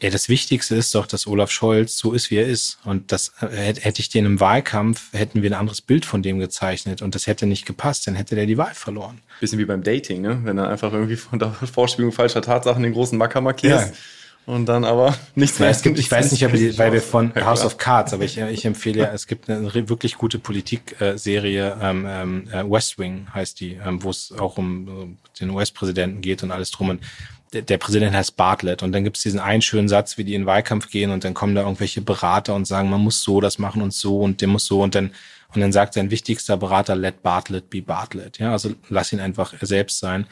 ja, 0.00 0.10
das 0.10 0.28
Wichtigste 0.28 0.74
ist 0.74 0.94
doch, 0.94 1.06
dass 1.06 1.26
Olaf 1.26 1.50
Scholz 1.50 1.96
so 1.96 2.12
ist, 2.12 2.30
wie 2.30 2.36
er 2.36 2.46
ist. 2.46 2.78
Und 2.84 3.12
das 3.12 3.32
äh, 3.40 3.74
hätte 3.80 4.00
ich 4.00 4.10
den 4.10 4.26
im 4.26 4.40
Wahlkampf, 4.40 5.12
hätten 5.14 5.42
wir 5.42 5.50
ein 5.50 5.58
anderes 5.58 5.80
Bild 5.80 6.04
von 6.04 6.22
dem 6.22 6.38
gezeichnet 6.38 7.00
und 7.00 7.14
das 7.14 7.26
hätte 7.26 7.46
nicht 7.46 7.64
gepasst, 7.64 8.06
dann 8.06 8.14
hätte 8.14 8.34
der 8.34 8.44
die 8.44 8.58
Wahl 8.58 8.74
verloren. 8.74 9.20
Bisschen 9.40 9.58
wie 9.58 9.64
beim 9.64 9.82
Dating, 9.82 10.20
ne? 10.20 10.40
Wenn 10.44 10.58
er 10.58 10.68
einfach 10.68 10.92
irgendwie 10.92 11.16
von 11.16 11.38
der 11.38 11.52
Vorspielung 11.52 12.12
falscher 12.12 12.42
Tatsachen 12.42 12.82
den 12.82 12.92
großen 12.92 13.16
Macker 13.16 13.40
markierst. 13.40 13.88
Ja. 13.88 13.94
Und 14.44 14.66
dann 14.66 14.84
aber 14.84 15.16
nichts 15.34 15.58
mehr. 15.58 15.68
Ja, 15.68 15.72
es 15.74 15.82
gibt, 15.82 15.98
ich 15.98 16.10
weiß 16.10 16.30
nicht, 16.30 16.44
ob 16.44 16.52
die, 16.52 16.78
weil 16.78 16.92
wir 16.92 17.02
von 17.02 17.32
ja, 17.34 17.46
House 17.46 17.64
of 17.64 17.78
Cards, 17.78 18.12
aber 18.12 18.24
ich, 18.24 18.38
ich 18.38 18.64
empfehle 18.64 19.00
ja, 19.00 19.12
es 19.12 19.26
gibt 19.26 19.50
eine 19.50 19.74
wirklich 19.74 20.16
gute 20.16 20.38
Politikserie, 20.38 21.76
ähm, 21.80 22.06
ähm, 22.06 22.48
äh, 22.52 22.70
West 22.70 22.98
Wing 22.98 23.26
heißt 23.34 23.58
die, 23.60 23.80
ähm, 23.84 24.02
wo 24.02 24.10
es 24.10 24.32
auch 24.38 24.56
um 24.58 25.18
den 25.40 25.50
US-Präsidenten 25.50 26.20
geht 26.20 26.42
und 26.42 26.52
alles 26.52 26.70
drum. 26.70 26.90
Und 26.90 27.00
der, 27.52 27.62
der 27.62 27.78
Präsident 27.78 28.14
heißt 28.14 28.36
Bartlett 28.36 28.82
und 28.82 28.92
dann 28.92 29.04
gibt 29.04 29.16
es 29.16 29.22
diesen 29.22 29.40
einen 29.40 29.62
schönen 29.62 29.88
Satz, 29.88 30.18
wie 30.18 30.24
die 30.24 30.34
in 30.34 30.42
den 30.42 30.46
Wahlkampf 30.46 30.90
gehen 30.90 31.10
und 31.10 31.24
dann 31.24 31.34
kommen 31.34 31.54
da 31.54 31.62
irgendwelche 31.62 32.00
Berater 32.00 32.54
und 32.54 32.66
sagen, 32.66 32.90
man 32.90 33.00
muss 33.00 33.22
so 33.22 33.40
das 33.40 33.58
machen 33.58 33.82
und 33.82 33.92
so 33.92 34.20
und 34.20 34.40
der 34.40 34.48
muss 34.48 34.66
so 34.66 34.82
und 34.82 34.94
dann 34.94 35.12
und 35.54 35.60
dann 35.60 35.72
sagt 35.72 35.94
sein 35.94 36.10
wichtigster 36.10 36.56
Berater, 36.56 36.96
let 36.96 37.22
Bartlett 37.22 37.70
be 37.70 37.80
Bartlett. 37.80 38.38
Ja, 38.38 38.52
also 38.52 38.74
lass 38.88 39.12
ihn 39.12 39.20
einfach 39.20 39.54
er 39.58 39.66
selbst 39.66 39.98
sein. 39.98 40.26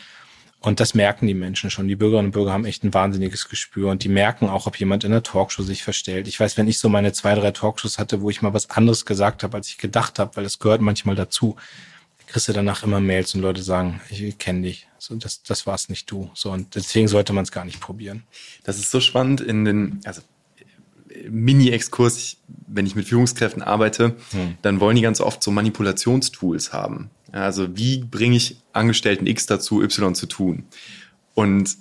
Und 0.60 0.80
das 0.80 0.94
merken 0.94 1.26
die 1.26 1.34
Menschen 1.34 1.70
schon. 1.70 1.88
Die 1.88 1.96
Bürgerinnen 1.96 2.28
und 2.28 2.32
Bürger 2.32 2.52
haben 2.52 2.64
echt 2.64 2.84
ein 2.84 2.94
wahnsinniges 2.94 3.50
Gespür 3.50 3.90
und 3.90 4.02
die 4.02 4.08
merken 4.08 4.48
auch, 4.48 4.66
ob 4.66 4.78
jemand 4.78 5.04
in 5.04 5.10
der 5.10 5.22
Talkshow 5.22 5.62
sich 5.62 5.82
verstellt. 5.82 6.26
Ich 6.26 6.40
weiß, 6.40 6.56
wenn 6.56 6.68
ich 6.68 6.78
so 6.78 6.88
meine 6.88 7.12
zwei, 7.12 7.34
drei 7.34 7.50
Talkshows 7.50 7.98
hatte, 7.98 8.22
wo 8.22 8.30
ich 8.30 8.40
mal 8.40 8.54
was 8.54 8.70
anderes 8.70 9.04
gesagt 9.04 9.42
habe, 9.42 9.58
als 9.58 9.68
ich 9.68 9.76
gedacht 9.76 10.18
habe, 10.18 10.36
weil 10.36 10.46
es 10.46 10.58
gehört 10.58 10.80
manchmal 10.80 11.16
dazu, 11.16 11.56
kriegst 12.26 12.48
du 12.48 12.52
danach 12.52 12.82
immer 12.82 13.00
Mails 13.00 13.34
und 13.34 13.40
Leute 13.40 13.62
sagen, 13.62 14.00
ich 14.10 14.38
kenne 14.38 14.62
dich. 14.62 14.88
So, 14.98 15.14
das, 15.16 15.42
das 15.42 15.66
war 15.66 15.74
es 15.74 15.88
nicht 15.88 16.10
du. 16.10 16.30
So, 16.34 16.50
und 16.50 16.74
deswegen 16.74 17.08
sollte 17.08 17.32
man 17.32 17.44
es 17.44 17.52
gar 17.52 17.64
nicht 17.64 17.80
probieren. 17.80 18.24
Das 18.64 18.78
ist 18.78 18.90
so 18.90 19.00
spannend 19.00 19.40
in 19.40 19.64
den, 19.64 20.00
also 20.04 20.22
Mini-Exkurs, 21.28 22.38
wenn 22.66 22.86
ich 22.86 22.94
mit 22.94 23.06
Führungskräften 23.06 23.62
arbeite, 23.62 24.16
hm. 24.30 24.56
dann 24.62 24.80
wollen 24.80 24.96
die 24.96 25.02
ganz 25.02 25.20
oft 25.20 25.42
so 25.42 25.50
Manipulationstools 25.50 26.72
haben. 26.72 27.10
Also 27.32 27.76
wie 27.76 27.98
bringe 27.98 28.36
ich 28.36 28.56
Angestellten 28.72 29.26
X 29.26 29.46
dazu, 29.46 29.82
Y 29.82 30.14
zu 30.14 30.26
tun? 30.26 30.64
Und 31.34 31.76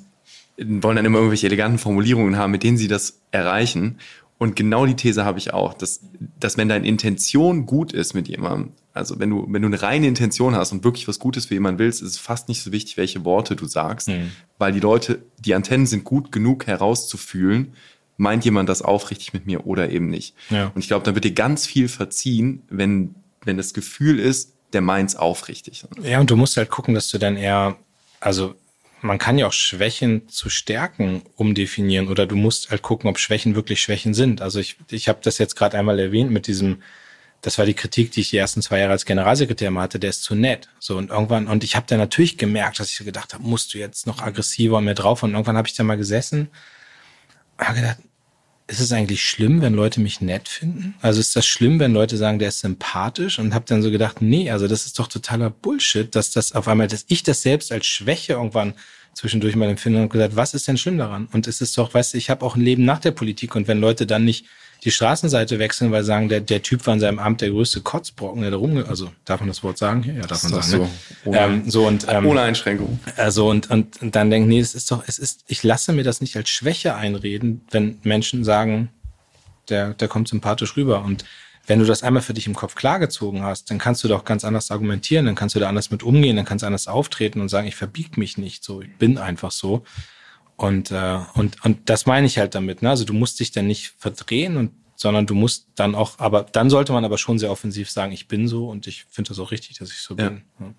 wollen 0.58 0.96
dann 0.96 1.06
immer 1.06 1.18
irgendwelche 1.18 1.48
eleganten 1.48 1.80
Formulierungen 1.80 2.38
haben, 2.38 2.52
mit 2.52 2.64
denen 2.64 2.78
sie 2.78 2.88
das 2.88 3.20
erreichen. 3.32 3.98
Und 4.44 4.58
genau 4.58 4.86
die 4.86 4.98
These 4.98 5.24
habe 5.24 5.40
ich 5.40 5.54
auch, 5.54 5.74
dass, 5.74 6.02
dass 6.38 6.58
wenn 6.58 6.68
deine 6.68 6.86
Intention 6.86 7.66
gut 7.66 7.94
ist 7.94 8.14
mit 8.14 8.28
jemandem, 8.28 8.74
also 8.94 9.18
wenn 9.18 9.30
du, 9.30 9.48
wenn 9.48 9.62
du 9.62 9.70
eine 9.70 9.82
reine 9.82 10.06
Intention 10.06 10.54
hast 10.54 10.74
und 10.74 10.84
wirklich 10.84 11.08
was 11.08 11.18
Gutes 11.18 11.46
für 11.46 11.54
jemanden 11.54 11.80
willst, 11.80 12.02
ist 12.02 12.10
es 12.10 12.18
fast 12.18 12.50
nicht 12.50 12.62
so 12.62 12.74
wichtig, 12.74 12.98
welche 12.98 13.24
Worte 13.24 13.56
du 13.56 13.66
sagst, 13.68 14.10
mhm. 14.10 14.32
weil 14.58 14.74
die 14.74 14.82
Leute, 14.82 15.24
die 15.40 15.56
Antennen 15.56 15.86
sind 15.86 16.04
gut 16.04 16.34
genug 16.34 16.68
herauszufühlen, 16.68 17.72
meint 18.18 18.44
jemand 18.44 18.68
das 18.68 18.82
aufrichtig 18.82 19.32
mit 19.32 19.46
mir 19.46 19.66
oder 19.66 19.90
eben 19.92 20.10
nicht. 20.10 20.36
Ja. 20.50 20.74
Und 20.76 20.82
ich 20.82 20.90
glaube, 20.90 21.06
da 21.06 21.16
wird 21.16 21.24
dir 21.24 21.32
ganz 21.32 21.66
viel 21.66 21.88
verziehen, 21.88 22.64
wenn, 22.70 23.16
wenn 23.46 23.56
das 23.56 23.74
Gefühl 23.74 24.20
ist, 24.20 24.52
der 24.74 24.82
meint's 24.82 25.16
aufrichtig. 25.16 25.86
Ja, 26.02 26.20
und 26.20 26.30
du 26.30 26.36
musst 26.36 26.58
halt 26.58 26.70
gucken, 26.70 26.96
dass 26.96 27.08
du 27.08 27.18
dann 27.18 27.38
eher, 27.38 27.78
also 28.20 28.56
man 29.04 29.18
kann 29.18 29.38
ja 29.38 29.48
auch 29.48 29.54
Schwächen 29.54 30.30
zu 30.30 30.50
Stärken 30.50 31.24
umdefinieren 31.36 32.08
oder 32.08 32.26
du 32.26 32.36
musst 32.36 32.72
halt 32.72 32.82
gucken, 32.82 33.10
ob 33.10 33.20
Schwächen 33.20 33.56
wirklich 33.56 33.82
Schwächen 33.82 34.14
sind. 34.14 34.42
Also 34.42 34.60
ich, 34.60 34.78
ich 34.90 35.10
habe 35.10 35.20
das 35.22 35.38
jetzt 35.38 35.56
gerade 35.56 35.78
einmal 35.78 36.00
erwähnt 36.00 36.32
mit 36.32 36.48
diesem, 36.48 36.82
das 37.42 37.58
war 37.58 37.66
die 37.66 37.74
Kritik, 37.74 38.12
die 38.12 38.22
ich 38.22 38.30
die 38.30 38.38
ersten 38.38 38.62
zwei 38.62 38.80
Jahre 38.80 38.94
als 38.94 39.06
Generalsekretär 39.06 39.72
mal 39.72 39.82
hatte, 39.84 40.00
der 40.00 40.10
ist 40.10 40.24
zu 40.24 40.36
nett. 40.36 40.70
So 40.80 40.98
und 40.98 41.10
irgendwann, 41.10 41.48
und 41.48 41.64
ich 41.64 41.76
habe 41.76 41.86
dann 41.88 42.00
natürlich 42.00 42.38
gemerkt, 42.38 42.80
dass 42.80 42.92
ich 42.92 43.06
gedacht 43.06 43.34
habe, 43.34 43.44
musst 43.44 43.74
du 43.74 43.78
jetzt 43.78 44.08
noch 44.08 44.22
aggressiver 44.22 44.78
und 44.78 44.86
mehr 44.86 44.96
drauf. 44.96 45.22
Und 45.22 45.32
irgendwann 45.32 45.58
habe 45.58 45.68
ich 45.68 45.76
da 45.76 45.84
mal 45.84 45.98
gesessen 45.98 46.50
und 47.58 47.68
habe 47.68 47.80
gedacht, 47.80 47.98
ist 48.68 48.80
es 48.80 48.92
eigentlich 48.92 49.24
schlimm, 49.24 49.62
wenn 49.62 49.74
Leute 49.74 50.00
mich 50.00 50.22
nett 50.22 50.48
finden? 50.48 50.96
Also 51.02 51.20
ist 51.20 51.36
das 51.36 51.46
schlimm, 51.46 51.80
wenn 51.80 51.94
Leute 51.94 52.18
sagen, 52.18 52.40
der 52.40 52.48
ist 52.48 52.62
sympathisch? 52.62 53.40
Und 53.40 53.54
habe 53.54 53.66
dann 53.68 53.82
so 53.82 53.92
gedacht, 53.92 54.22
nee, 54.22 54.50
also 54.50 54.68
das 54.68 54.86
ist 54.86 54.98
doch 55.00 55.08
totaler 55.08 55.50
Bullshit, 55.50 56.14
dass 56.16 56.32
das 56.32 56.54
auf 56.54 56.68
einmal, 56.68 56.88
dass 56.88 57.06
ich 57.10 57.24
das 57.24 57.42
selbst 57.42 57.72
als 57.72 57.86
Schwäche 57.86 58.34
irgendwann 58.34 58.74
zwischendurch 59.14 59.56
mal 59.56 59.70
empfinde 59.70 60.02
und 60.02 60.10
gesagt, 60.10 60.36
was 60.36 60.54
ist 60.54 60.68
denn 60.68 60.78
schlimm 60.78 60.98
daran? 60.98 61.28
Und 61.32 61.48
es 61.48 61.62
ist 61.62 61.78
doch, 61.78 61.94
weißt 61.94 62.14
du, 62.14 62.18
ich 62.18 62.30
habe 62.30 62.46
auch 62.46 62.56
ein 62.56 62.62
Leben 62.62 62.86
nach 62.86 63.00
der 63.00 63.12
Politik 63.12 63.56
und 63.56 63.68
wenn 63.68 63.80
Leute 63.80 64.08
dann 64.08 64.26
nicht 64.26 64.46
die 64.84 64.92
Straßenseite 64.92 65.60
wechseln, 65.60 65.92
weil 65.92 66.04
sagen, 66.04 66.28
der, 66.28 66.42
der 66.42 66.62
Typ 66.62 66.86
war 66.86 66.94
in 66.94 67.00
seinem 67.00 67.20
Amt 67.20 67.42
der 67.42 67.50
größte 67.52 67.82
Kotzbrocken, 67.82 68.42
der 68.42 68.52
da 68.52 68.58
rum, 68.58 68.84
also 68.88 69.12
darf 69.24 69.40
man 69.40 69.48
das 69.48 69.64
Wort 69.64 69.78
sagen? 69.78 70.04
Ja, 70.04 70.28
darf 70.28 70.44
man 70.44 70.62
sagen. 70.62 70.64
So, 70.64 70.78
ne? 70.78 70.90
ohne, 71.26 71.40
ähm, 71.40 71.70
so 71.70 71.88
und, 71.88 72.06
ähm, 72.10 72.26
ohne 72.26 72.42
Einschränkung. 72.42 73.00
Also 73.16 73.50
und, 73.50 73.70
und, 73.70 74.02
und 74.02 74.16
dann 74.16 74.30
denken, 74.30 74.50
nee, 74.50 74.60
es 74.60 74.76
ist 74.76 74.92
doch, 74.92 75.04
es 75.08 75.20
ist, 75.20 75.46
ich 75.48 75.64
lasse 75.64 75.94
mir 75.94 76.04
das 76.04 76.20
nicht 76.20 76.36
als 76.36 76.50
Schwäche 76.50 76.96
einreden, 76.96 77.66
wenn 77.72 78.00
Menschen 78.04 78.44
sagen, 78.44 78.90
der, 79.70 79.94
der 79.94 80.10
kommt 80.10 80.28
sympathisch 80.28 80.76
rüber. 80.76 81.04
Und 81.04 81.24
wenn 81.66 81.80
du 81.80 81.86
das 81.86 82.04
einmal 82.04 82.22
für 82.22 82.34
dich 82.34 82.48
im 82.48 82.56
Kopf 82.56 82.76
klargezogen 82.76 83.44
hast, 83.44 83.70
dann 83.72 83.78
kannst 83.78 84.04
du 84.04 84.10
doch 84.10 84.26
ganz 84.26 84.44
anders 84.44 84.70
argumentieren, 84.70 85.26
dann 85.26 85.36
kannst 85.36 85.56
du 85.56 85.60
da 85.60 85.70
anders 85.70 85.92
mit 85.92 86.04
umgehen, 86.04 86.36
dann 86.36 86.46
kannst 86.46 86.64
du 86.64 86.68
anders 86.68 86.88
auftreten 86.88 87.40
und 87.40 87.48
sagen, 87.48 87.68
ich 87.68 87.76
verbieg 87.76 88.18
mich 88.18 88.38
nicht 88.38 88.64
so, 88.66 88.82
ich 88.82 88.94
bin 88.98 89.18
einfach 89.18 89.52
so. 89.52 89.84
Und, 90.56 90.92
äh, 90.92 91.20
und, 91.34 91.64
und 91.66 91.90
das 91.90 92.06
meine 92.06 92.28
ich 92.28 92.38
halt 92.38 92.56
damit. 92.56 92.82
Ne? 92.82 92.90
Also 92.90 93.06
du 93.06 93.14
musst 93.14 93.40
dich 93.40 93.52
dann 93.52 93.68
nicht 93.68 93.96
verdrehen 93.98 94.58
und 94.58 94.72
sondern 94.96 95.26
du 95.26 95.36
musst 95.36 95.68
dann 95.76 95.96
auch, 95.96 96.20
aber 96.20 96.44
dann 96.44 96.70
sollte 96.70 96.94
man 96.94 97.04
aber 97.04 97.18
schon 97.18 97.40
sehr 97.40 97.52
offensiv 97.52 97.90
sagen, 97.90 98.14
ich 98.14 98.28
bin 98.28 98.48
so 98.48 98.70
und 98.70 98.88
ich 98.88 99.04
finde 99.06 99.30
das 99.30 99.40
auch 99.40 99.52
richtig, 99.52 99.78
dass 99.80 99.92
ich 99.92 99.98
so 99.98 100.16
ja. 100.16 100.30
bin. 100.30 100.44
Ja. 100.60 100.74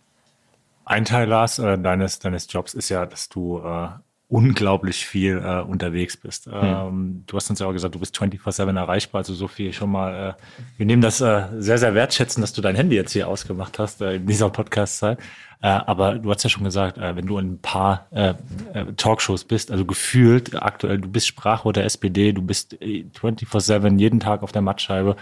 Ein 0.87 1.05
Teil, 1.05 1.29
Lars, 1.29 1.59
äh, 1.59 1.79
deines, 1.79 2.20
deines 2.20 2.47
Jobs 2.51 2.75
ist 2.75 2.89
ja, 2.89 3.07
dass 3.07 3.29
du 3.29 3.59
äh, 3.59 3.89
unglaublich 4.35 5.07
viel 5.07 5.39
äh, 5.39 5.61
unterwegs 5.61 6.16
bist. 6.16 6.47
Hm. 6.47 6.53
Ähm, 6.55 7.24
du 7.28 7.37
hast 7.37 7.49
uns 7.51 7.61
ja 7.61 7.68
auch 7.68 7.72
gesagt, 7.72 7.95
du 7.95 8.01
bist 8.01 8.18
24-7 8.18 8.76
erreichbar, 8.76 9.20
also 9.20 9.32
so 9.32 9.47
viel 9.47 9.72
schon 9.72 9.93
mal. 9.93 10.30
Äh, 10.30 10.43
wir 10.76 10.87
nehmen 10.87 11.03
das 11.03 11.20
äh, 11.20 11.45
sehr, 11.59 11.78
sehr 11.78 11.95
wertschätzen, 11.95 12.41
dass 12.41 12.53
du 12.53 12.61
dein 12.61 12.74
Handy 12.74 12.97
jetzt 12.97 13.12
hier 13.12 13.28
ausgemacht 13.28 13.78
hast 13.78 14.01
äh, 14.01 14.16
in 14.16 14.26
dieser 14.26 14.51
Podcast-Zeit. 14.51 15.20
Äh, 15.62 15.68
aber 15.68 16.16
du 16.16 16.32
hast 16.32 16.43
ja 16.43 16.51
schon 16.51 16.64
gesagt, 16.64 16.99
äh, 16.99 17.14
wenn 17.14 17.26
du 17.26 17.39
in 17.39 17.53
ein 17.53 17.59
paar 17.61 18.09
äh, 18.11 18.30
äh, 18.72 18.93
Talkshows 18.97 19.45
bist, 19.45 19.70
also 19.70 19.85
gefühlt 19.85 20.61
aktuell, 20.61 20.99
du 20.99 21.09
bist 21.09 21.28
Sprachrohr 21.28 21.72
der 21.72 21.85
SPD, 21.85 22.32
du 22.32 22.43
bist 22.43 22.74
24-7 22.74 24.01
jeden 24.01 24.18
Tag 24.18 24.43
auf 24.43 24.51
der 24.51 24.62
Mattscheibe. 24.62 25.14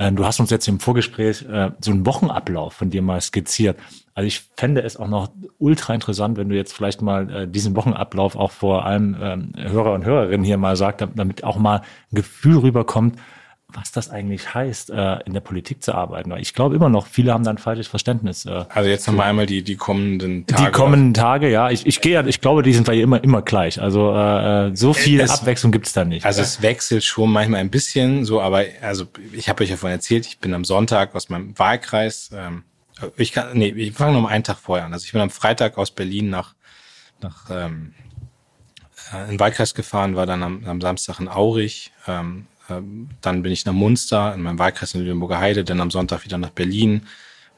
Äh, 0.00 0.12
du 0.12 0.24
hast 0.24 0.40
uns 0.40 0.50
jetzt 0.50 0.66
im 0.66 0.80
Vorgespräch 0.80 1.42
äh, 1.42 1.70
so 1.80 1.90
einen 1.90 2.06
Wochenablauf 2.06 2.72
von 2.72 2.88
dir 2.88 3.02
mal 3.02 3.20
skizziert. 3.20 3.78
Also 4.14 4.26
ich 4.26 4.40
fände 4.56 4.82
es 4.82 4.96
auch 4.96 5.08
noch 5.08 5.28
ultra 5.58 5.94
interessant, 5.94 6.38
wenn 6.38 6.48
du 6.48 6.56
jetzt 6.56 6.72
vielleicht 6.72 7.02
mal 7.02 7.30
äh, 7.30 7.46
diesen 7.46 7.76
Wochenablauf 7.76 8.34
auch 8.34 8.50
vor 8.50 8.86
allem 8.86 9.16
ähm, 9.20 9.52
Hörer 9.56 9.92
und 9.92 10.06
Hörerinnen 10.06 10.44
hier 10.44 10.56
mal 10.56 10.74
sagst, 10.74 11.06
damit 11.14 11.44
auch 11.44 11.58
mal 11.58 11.82
ein 12.12 12.16
Gefühl 12.16 12.58
rüberkommt, 12.58 13.18
was 13.74 13.92
das 13.92 14.10
eigentlich 14.10 14.54
heißt, 14.54 14.90
äh, 14.90 15.20
in 15.24 15.34
der 15.34 15.40
Politik 15.40 15.82
zu 15.82 15.94
arbeiten. 15.94 16.30
Weil 16.30 16.40
ich 16.40 16.54
glaube 16.54 16.74
immer 16.76 16.88
noch, 16.88 17.06
viele 17.06 17.32
haben 17.32 17.44
da 17.44 17.50
ein 17.50 17.58
falsches 17.58 17.88
Verständnis. 17.88 18.46
Äh, 18.46 18.64
also 18.68 18.88
jetzt 18.88 19.06
nochmal 19.06 19.28
einmal 19.28 19.46
die, 19.46 19.62
die 19.62 19.76
kommenden 19.76 20.46
Tage. 20.46 20.64
Die 20.64 20.70
kommenden 20.70 21.14
Tage, 21.14 21.50
ja. 21.50 21.70
Ich, 21.70 21.86
ich 21.86 22.00
gehe, 22.00 22.26
ich 22.28 22.40
glaube, 22.40 22.62
die 22.62 22.72
sind 22.72 22.88
ja 22.88 22.94
immer, 22.94 23.22
immer 23.22 23.42
gleich. 23.42 23.80
Also 23.80 24.12
äh, 24.12 24.68
äh 24.68 24.76
so 24.76 24.92
viel 24.92 25.20
es, 25.20 25.30
Abwechslung 25.30 25.72
gibt's 25.72 25.92
da 25.92 26.04
nicht. 26.04 26.24
Also 26.26 26.42
es 26.42 26.62
wechselt 26.62 27.04
schon 27.04 27.30
manchmal 27.30 27.60
ein 27.60 27.70
bisschen 27.70 28.24
so, 28.24 28.40
aber 28.40 28.64
also 28.82 29.06
ich 29.32 29.48
habe 29.48 29.62
euch 29.62 29.70
ja 29.70 29.76
vorhin 29.76 29.98
erzählt, 29.98 30.26
ich 30.26 30.38
bin 30.38 30.54
am 30.54 30.64
Sonntag 30.64 31.14
aus 31.14 31.28
meinem 31.28 31.58
Wahlkreis. 31.58 32.30
Ähm, 32.34 32.64
ich 33.16 33.32
kann, 33.32 33.56
nee, 33.56 33.68
ich 33.68 33.92
fange 33.92 34.14
noch 34.14 34.22
mal 34.22 34.28
einen 34.28 34.44
Tag 34.44 34.58
vorher 34.58 34.86
an. 34.86 34.92
Also 34.92 35.04
ich 35.04 35.12
bin 35.12 35.20
am 35.20 35.30
Freitag 35.30 35.78
aus 35.78 35.90
Berlin 35.90 36.30
nach, 36.30 36.54
nach 37.20 37.50
ähm, 37.50 37.94
äh, 39.12 39.24
in 39.24 39.30
den 39.30 39.40
Wahlkreis 39.40 39.74
gefahren, 39.74 40.16
war 40.16 40.26
dann 40.26 40.42
am, 40.42 40.64
am 40.66 40.80
Samstag 40.80 41.20
in 41.20 41.28
Aurich, 41.28 41.92
ähm, 42.06 42.46
dann 43.20 43.42
bin 43.42 43.52
ich 43.52 43.64
nach 43.64 43.72
Munster, 43.72 44.34
in 44.34 44.42
meinem 44.42 44.58
Wahlkreis 44.58 44.94
in 44.94 45.02
Lüneburger 45.02 45.38
Heide, 45.38 45.64
dann 45.64 45.80
am 45.80 45.90
Sonntag 45.90 46.24
wieder 46.24 46.38
nach 46.38 46.50
Berlin. 46.50 47.06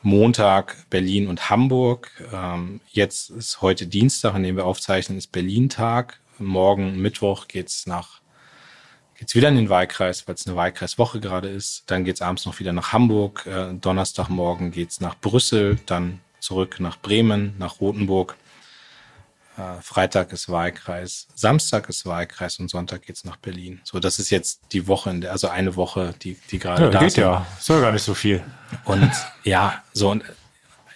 Montag 0.03 0.91
Berlin 0.91 1.29
und 1.29 1.49
Hamburg. 1.49 2.11
Ähm, 2.33 2.81
jetzt 2.91 3.31
ist 3.31 3.63
heute 3.63 3.87
Dienstag, 3.87 4.35
an 4.35 4.43
dem 4.43 4.57
wir 4.57 4.67
aufzeichnen, 4.67 5.17
ist 5.17 5.31
Berlin-Tag. 5.31 6.19
Morgen 6.39 7.01
Mittwoch 7.01 7.47
geht's 7.47 7.87
nach 7.87 8.21
geht's 9.23 9.37
wieder 9.37 9.49
in 9.49 9.55
den 9.55 9.69
Wahlkreis, 9.69 10.27
weil 10.27 10.35
es 10.35 10.49
eine 10.49 10.57
Wahlkreiswoche 10.57 11.21
gerade 11.21 11.49
ist. 11.49 11.85
Dann 11.87 12.05
geht's 12.05 12.21
abends 12.21 12.45
noch 12.45 12.59
wieder 12.59 12.73
nach 12.73 12.93
Hamburg. 12.93 13.47
Äh, 13.47 13.75
Donnerstagmorgen 13.75 14.73
geht's 14.73 15.01
nach 15.01 15.17
Brüssel, 15.21 15.79
dann 15.87 16.19
zurück 16.41 16.81
nach 16.81 17.01
Bremen, 17.01 17.55
nach 17.59 17.81
Rothenburg. 17.81 18.37
Äh, 19.57 19.83
Freitag 19.83 20.33
ist 20.33 20.49
Wahlkreis, 20.49 21.29
Samstag 21.35 21.89
ist 21.89 22.07
Wahlkreis 22.07 22.59
und 22.59 22.69
Sonntag 22.69 23.03
geht's 23.03 23.25
nach 23.25 23.37
Berlin. 23.37 23.81
So, 23.85 24.01
das 24.01 24.19
ist 24.19 24.31
jetzt 24.31 24.61
die 24.73 24.89
Woche, 24.89 25.11
in 25.11 25.21
der, 25.21 25.33
also 25.33 25.49
eine 25.49 25.77
Woche, 25.77 26.15
die, 26.23 26.37
die 26.51 26.59
gerade 26.59 26.85
ja, 26.85 26.91
da 26.91 26.99
geht 27.01 27.09
ist. 27.09 27.17
ja, 27.17 27.47
gar 27.69 27.93
nicht 27.93 28.03
so 28.03 28.15
viel. 28.15 28.43
Und 28.85 29.11
ja, 29.45 29.83
so 29.93 30.11
und 30.11 30.25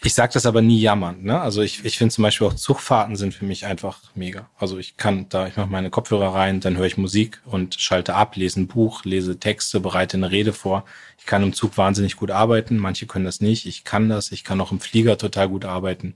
ich 0.02 0.14
sage 0.14 0.32
das 0.32 0.46
aber 0.46 0.62
nie 0.62 0.80
jammernd. 0.80 1.24
Ne? 1.24 1.38
Also 1.38 1.62
ich, 1.62 1.84
ich 1.84 1.98
finde 1.98 2.14
zum 2.14 2.22
Beispiel 2.22 2.46
auch 2.46 2.54
Zugfahrten 2.54 3.16
sind 3.16 3.34
für 3.34 3.44
mich 3.44 3.66
einfach 3.66 4.00
mega. 4.14 4.48
Also 4.56 4.78
ich 4.78 4.96
kann 4.96 5.28
da, 5.28 5.48
ich 5.48 5.56
mache 5.56 5.68
meine 5.68 5.90
Kopfhörer 5.90 6.34
rein, 6.34 6.60
dann 6.60 6.76
höre 6.76 6.86
ich 6.86 6.96
Musik 6.96 7.40
und 7.44 7.74
schalte 7.74 8.14
ab, 8.14 8.36
lese 8.36 8.60
ein 8.60 8.68
Buch, 8.68 9.04
lese 9.04 9.38
Texte, 9.38 9.80
bereite 9.80 10.16
eine 10.16 10.30
Rede 10.30 10.52
vor. 10.52 10.84
Ich 11.18 11.26
kann 11.26 11.42
im 11.42 11.52
Zug 11.52 11.76
wahnsinnig 11.76 12.16
gut 12.16 12.30
arbeiten, 12.30 12.76
manche 12.76 13.06
können 13.06 13.24
das 13.24 13.40
nicht. 13.40 13.66
Ich 13.66 13.84
kann 13.84 14.08
das, 14.08 14.32
ich 14.32 14.44
kann 14.44 14.60
auch 14.60 14.70
im 14.70 14.80
Flieger 14.80 15.18
total 15.18 15.48
gut 15.48 15.64
arbeiten 15.64 16.14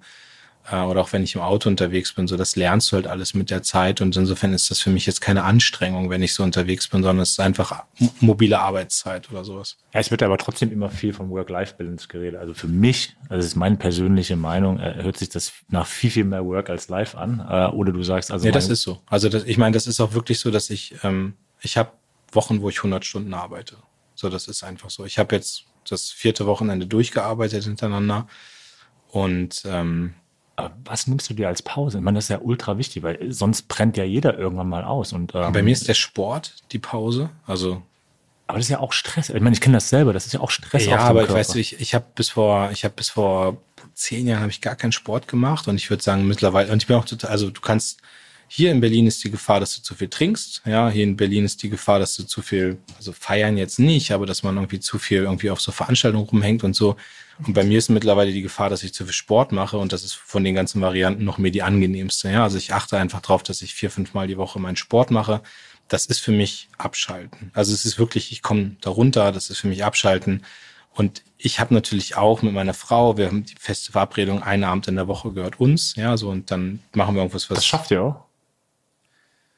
äh, 0.71 0.83
oder 0.83 1.01
auch 1.01 1.12
wenn 1.12 1.23
ich 1.23 1.35
im 1.35 1.41
Auto 1.41 1.68
unterwegs 1.68 2.12
bin, 2.12 2.27
so 2.29 2.37
das 2.37 2.57
lernst 2.57 2.93
du 2.93 2.97
halt 2.97 3.07
alles 3.07 3.35
mit 3.35 3.51
der 3.51 3.62
Zeit 3.62 4.01
und 4.01 4.16
insofern 4.16 4.53
ist 4.53 4.71
das 4.71 4.81
für 4.81 4.91
mich 4.91 5.07
jetzt 5.07 5.21
keine 5.21 5.45
Anstrengung, 5.45 6.11
wenn 6.11 6.23
ich 6.23 6.35
so 6.35 6.43
unterwegs 6.43 6.89
bin, 6.89 7.03
sondern 7.03 7.23
es 7.23 7.31
ist 7.31 7.41
einfach 7.41 7.85
mobile 8.21 8.61
Arbeitszeit 8.61 9.31
oder 9.31 9.45
sowas. 9.45 9.77
Ja, 9.93 10.01
es 10.01 10.11
wird 10.11 10.23
aber 10.23 10.39
trotzdem 10.39 10.73
immer 10.73 10.91
viel 10.91 11.12
vom 11.12 11.31
Work-Life-Balance 11.31 12.09
geredet. 12.09 12.41
Also 12.41 12.55
für 12.55 12.68
mich, 12.68 13.16
also 13.25 13.37
das 13.37 13.47
ist 13.47 13.57
meine 13.57 13.77
persönliche 13.77 14.37
Meinung, 14.37 14.79
äh, 14.79 15.03
hört 15.03 15.16
sich 15.16 15.29
das 15.29 15.53
nach 15.68 15.87
viel, 15.87 16.11
viel 16.11 16.25
mehr 16.25 16.45
Work 16.45 16.71
als 16.71 16.89
Life 16.89 17.16
an. 17.16 17.45
Äh, 17.49 17.66
oder 17.75 17.93
du 17.93 18.03
sagst 18.03 18.31
also. 18.31 18.47
Ja, 18.47 18.53
das 18.53 18.68
ist 18.68 18.83
so. 18.83 19.01
Also 19.07 19.29
das, 19.29 19.45
ich 19.45 19.59
meine, 19.59 19.75
das 19.75 19.87
ist 19.87 20.01
auch 20.01 20.14
wirklich 20.14 20.39
so, 20.39 20.51
dass 20.51 20.71
ich, 20.71 20.95
ähm, 21.03 21.35
ich 21.61 21.77
habe 21.77 21.93
Wochen, 22.33 22.62
wo 22.62 22.68
ich 22.68 22.79
100 22.79 23.05
Stunden 23.05 23.35
arbeite. 23.35 23.77
So, 24.14 24.29
das 24.29 24.49
ist 24.49 24.62
einfach 24.62 24.91
so. 24.91 25.05
Ich 25.05 25.18
habe 25.18 25.35
jetzt 25.35 25.64
das 25.89 26.11
vierte 26.11 26.47
Wochenende 26.47 26.87
durchgearbeitet 26.87 27.64
hintereinander 27.64 28.29
und 29.09 29.62
ähm, 29.64 30.14
was 30.85 31.07
nimmst 31.07 31.31
du 31.31 31.35
dir 31.35 31.49
als 31.49 31.63
Pause? 31.63 31.99
Ich 31.99 32.05
meine, 32.05 32.19
das 32.19 32.27
ist 32.27 32.31
ja 32.31 32.41
ultra 32.41 32.79
wichtig, 32.79 33.03
weil 33.03 33.33
sonst 33.33 33.69
brennt 33.69 33.97
ja 33.97 34.05
jeder 34.05 34.39
irgendwann 34.39 34.69
mal 34.69 34.85
aus. 34.85 35.13
Und, 35.13 35.35
ähm, 35.35 35.53
Bei 35.53 35.63
mir 35.63 35.73
ist 35.73 35.89
der 35.89 35.95
Sport 35.95 36.55
die 36.73 36.79
Pause. 36.79 37.31
Also 37.47 37.83
aber 38.51 38.59
das 38.59 38.67
ist 38.67 38.71
ja 38.71 38.81
auch 38.81 38.93
Stress. 38.93 39.31
Ich 39.31 39.41
meine, 39.41 39.55
ich 39.55 39.61
kenne 39.61 39.77
das 39.77 39.91
selber. 39.91 40.13
Das 40.13 40.27
ist 40.27 40.33
ja 40.33 40.41
auch 40.41 40.51
Stress. 40.51 40.85
Ja, 40.85 40.99
aber 40.99 41.23
ich 41.23 41.31
weiß, 41.31 41.55
ich, 41.55 41.81
ich 41.81 41.95
habe 41.95 42.07
bis 42.17 42.31
vor, 42.31 42.71
ich 42.73 42.85
habe 42.85 42.95
bis 42.97 43.09
vor 43.09 43.59
zehn 43.95 44.27
Jahren 44.27 44.41
habe 44.41 44.51
ich 44.51 44.61
gar 44.61 44.75
keinen 44.75 44.91
Sport 44.91 45.29
gemacht 45.29 45.69
und 45.69 45.77
ich 45.77 45.89
würde 45.89 46.03
sagen 46.03 46.27
mittlerweile 46.27 46.73
und 46.73 46.83
ich 46.83 46.89
bin 46.89 46.97
auch 46.97 47.05
total, 47.05 47.31
also 47.31 47.51
du 47.51 47.61
kannst 47.61 48.01
hier 48.49 48.73
in 48.73 48.81
Berlin 48.81 49.07
ist 49.07 49.23
die 49.23 49.31
Gefahr, 49.31 49.61
dass 49.61 49.77
du 49.77 49.83
zu 49.83 49.95
viel 49.95 50.09
trinkst. 50.09 50.63
Ja, 50.67 50.91
hier 50.91 51.05
in 51.05 51.17
Berlin 51.17 51.45
ist 51.45 51.63
die 51.63 51.71
Gefahr, 51.71 52.01
dass 52.01 52.17
du 52.17 52.25
zu 52.25 52.43
viel, 52.43 52.79
also 52.97 53.13
feiern 53.13 53.57
jetzt 53.57 53.79
nicht, 53.79 54.11
aber 54.11 54.27
dass 54.27 54.43
man 54.43 54.57
irgendwie 54.57 54.81
zu 54.81 54.99
viel 54.99 55.19
irgendwie 55.19 55.51
auf 55.51 55.61
so 55.61 55.71
Veranstaltungen 55.71 56.27
rumhängt 56.27 56.65
und 56.65 56.75
so. 56.75 56.97
Und 57.47 57.55
bei 57.55 57.64
mir 57.64 57.78
ist 57.78 57.88
mittlerweile 57.88 58.32
die 58.32 58.43
Gefahr, 58.43 58.68
dass 58.70 58.82
ich 58.82 58.93
zu 58.95 59.05
viel 59.05 59.12
Sport 59.14 59.53
mache 59.53 59.78
und 59.78 59.93
das 59.93 60.05
ist 60.05 60.14
von 60.14 60.45
den 60.45 60.55
ganzen 60.55 60.80
Varianten 60.82 61.24
noch 61.24 61.38
mir 61.38 61.51
die 61.51 61.62
angenehmste. 61.62 62.30
Ja, 62.30 62.43
also 62.43 62.59
ich 62.59 62.72
achte 62.74 62.99
einfach 62.99 63.20
drauf, 63.22 63.43
dass 63.43 63.62
ich 63.62 63.74
vier, 63.74 63.91
fünf 63.91 64.12
Mal 64.14 64.26
die 64.26 64.36
Woche 64.36 64.59
meinen 64.61 64.76
Sport 64.76 65.11
mache. 65.11 65.41
Das 65.88 66.07
ist 66.07 66.20
für 66.20 66.32
mich 66.32 66.68
Abschalten. 66.78 67.51
Also 67.55 67.72
es 67.72 67.84
ist 67.84 67.99
wirklich, 67.99 68.30
ich 68.32 68.43
komme 68.43 68.76
darunter, 68.80 69.32
das 69.32 69.51
ist 69.51 69.59
für 69.59 69.68
mich 69.68 69.84
Abschalten. 69.84 70.45
Und 70.93 71.22
ich 71.38 71.61
habe 71.61 71.72
natürlich 71.72 72.16
auch 72.16 72.43
mit 72.43 72.53
meiner 72.53 72.74
Frau, 72.74 73.16
wir 73.16 73.26
haben 73.26 73.45
die 73.45 73.55
feste 73.59 73.93
Verabredung, 73.93 74.43
einen 74.43 74.64
Abend 74.64 74.88
in 74.88 74.97
der 74.97 75.09
Woche 75.09 75.32
gehört 75.32 75.59
uns, 75.61 75.95
ja, 75.97 76.16
so 76.16 76.28
und 76.30 76.51
dann 76.51 76.80
machen 76.93 77.14
wir 77.14 77.22
irgendwas, 77.22 77.49
was. 77.49 77.57
Das 77.57 77.66
schafft 77.66 77.91
ihr 77.91 78.03
auch. 78.03 78.24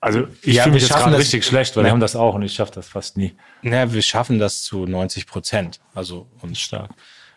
Also 0.01 0.26
ich 0.43 0.55
Ja, 0.55 0.64
fühle 0.64 0.74
mich 0.74 0.83
jetzt 0.83 0.93
gerade 0.93 1.12
das- 1.12 1.20
richtig 1.20 1.45
schlecht, 1.45 1.76
weil 1.76 1.85
wir 1.85 1.91
haben 1.91 2.01
das 2.01 2.16
auch 2.16 2.35
und 2.35 2.43
ich 2.43 2.53
schaffe 2.55 2.72
das 2.72 2.89
fast 2.89 3.16
nie. 3.16 3.35
Naja, 3.62 3.93
wir 3.93 4.03
schaffen 4.03 4.39
das 4.39 4.62
zu 4.62 4.85
90 4.87 5.26
Prozent. 5.26 5.80
Also 5.95 6.26
und 6.41 6.59
Stark. 6.59 6.91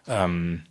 Ähm, 0.07 0.63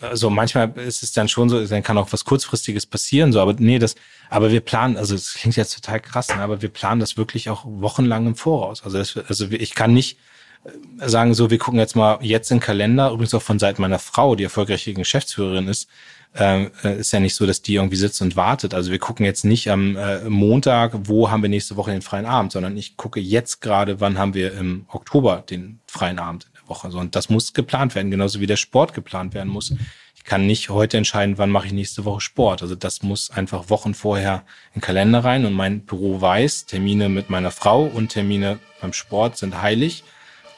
also 0.00 0.30
manchmal 0.30 0.72
ist 0.78 1.02
es 1.02 1.12
dann 1.12 1.28
schon 1.28 1.48
so, 1.48 1.64
dann 1.64 1.82
kann 1.82 1.98
auch 1.98 2.12
was 2.12 2.24
kurzfristiges 2.24 2.86
passieren, 2.86 3.32
so, 3.32 3.40
aber 3.40 3.54
nee, 3.54 3.78
das, 3.78 3.94
aber 4.30 4.50
wir 4.50 4.60
planen, 4.60 4.96
also 4.96 5.14
es 5.14 5.34
klingt 5.34 5.56
jetzt 5.56 5.74
total 5.74 6.00
krass, 6.00 6.28
ne, 6.28 6.40
aber 6.40 6.62
wir 6.62 6.68
planen 6.68 7.00
das 7.00 7.16
wirklich 7.16 7.50
auch 7.50 7.64
wochenlang 7.66 8.26
im 8.26 8.34
Voraus. 8.34 8.82
Also, 8.84 8.98
das, 8.98 9.16
also 9.28 9.50
ich 9.50 9.74
kann 9.74 9.92
nicht 9.92 10.18
äh, 10.64 11.08
sagen, 11.08 11.34
so, 11.34 11.50
wir 11.50 11.58
gucken 11.58 11.78
jetzt 11.78 11.96
mal 11.96 12.18
jetzt 12.22 12.50
in 12.50 12.58
den 12.58 12.62
Kalender, 12.62 13.10
übrigens 13.10 13.34
auch 13.34 13.42
von 13.42 13.58
Seiten 13.58 13.82
meiner 13.82 13.98
Frau, 13.98 14.34
die 14.36 14.44
erfolgreiche 14.44 14.94
Geschäftsführerin 14.94 15.68
ist, 15.68 15.88
ähm, 16.36 16.70
äh, 16.82 16.98
ist 16.98 17.12
ja 17.12 17.20
nicht 17.20 17.34
so, 17.34 17.46
dass 17.46 17.62
die 17.62 17.74
irgendwie 17.74 17.96
sitzt 17.96 18.20
und 18.22 18.36
wartet. 18.36 18.74
Also 18.74 18.90
wir 18.90 18.98
gucken 18.98 19.24
jetzt 19.24 19.44
nicht 19.44 19.70
am 19.70 19.96
äh, 19.96 20.28
Montag, 20.28 20.92
wo 21.04 21.30
haben 21.30 21.42
wir 21.42 21.48
nächste 21.48 21.76
Woche 21.76 21.92
den 21.92 22.02
freien 22.02 22.26
Abend, 22.26 22.52
sondern 22.52 22.76
ich 22.76 22.96
gucke 22.96 23.20
jetzt 23.20 23.60
gerade, 23.60 24.00
wann 24.00 24.18
haben 24.18 24.34
wir 24.34 24.52
im 24.54 24.86
Oktober 24.88 25.44
den 25.48 25.80
freien 25.86 26.18
Abend 26.18 26.48
Woche. 26.68 26.88
Und 26.88 27.16
das 27.16 27.28
muss 27.28 27.52
geplant 27.52 27.94
werden, 27.94 28.10
genauso 28.10 28.40
wie 28.40 28.46
der 28.46 28.56
Sport 28.56 28.94
geplant 28.94 29.34
werden 29.34 29.48
muss. 29.48 29.72
Ich 30.16 30.24
kann 30.24 30.46
nicht 30.46 30.70
heute 30.70 30.96
entscheiden, 30.96 31.38
wann 31.38 31.50
mache 31.50 31.66
ich 31.66 31.72
nächste 31.72 32.04
Woche 32.04 32.20
Sport. 32.20 32.62
Also 32.62 32.74
das 32.74 33.02
muss 33.02 33.30
einfach 33.30 33.68
Wochen 33.68 33.94
vorher 33.94 34.44
in 34.72 34.80
den 34.80 34.82
Kalender 34.82 35.24
rein 35.24 35.44
und 35.44 35.52
mein 35.52 35.80
Büro 35.80 36.20
weiß, 36.20 36.66
Termine 36.66 37.08
mit 37.08 37.30
meiner 37.30 37.50
Frau 37.50 37.84
und 37.84 38.08
Termine 38.08 38.58
beim 38.80 38.92
Sport 38.92 39.36
sind 39.36 39.60
heilig. 39.60 40.04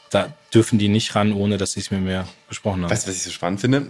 Da 0.09 0.33
dürfen 0.53 0.79
die 0.79 0.87
nicht 0.87 1.13
ran, 1.13 1.33
ohne 1.33 1.57
dass 1.57 1.75
ich 1.75 1.85
es 1.85 1.91
mit 1.91 2.01
mir 2.01 2.25
besprochen 2.47 2.81
habe. 2.83 2.91
Weißt 2.93 3.05
du, 3.05 3.09
was 3.09 3.17
ich 3.17 3.23
so 3.23 3.31
spannend 3.31 3.59
finde? 3.59 3.87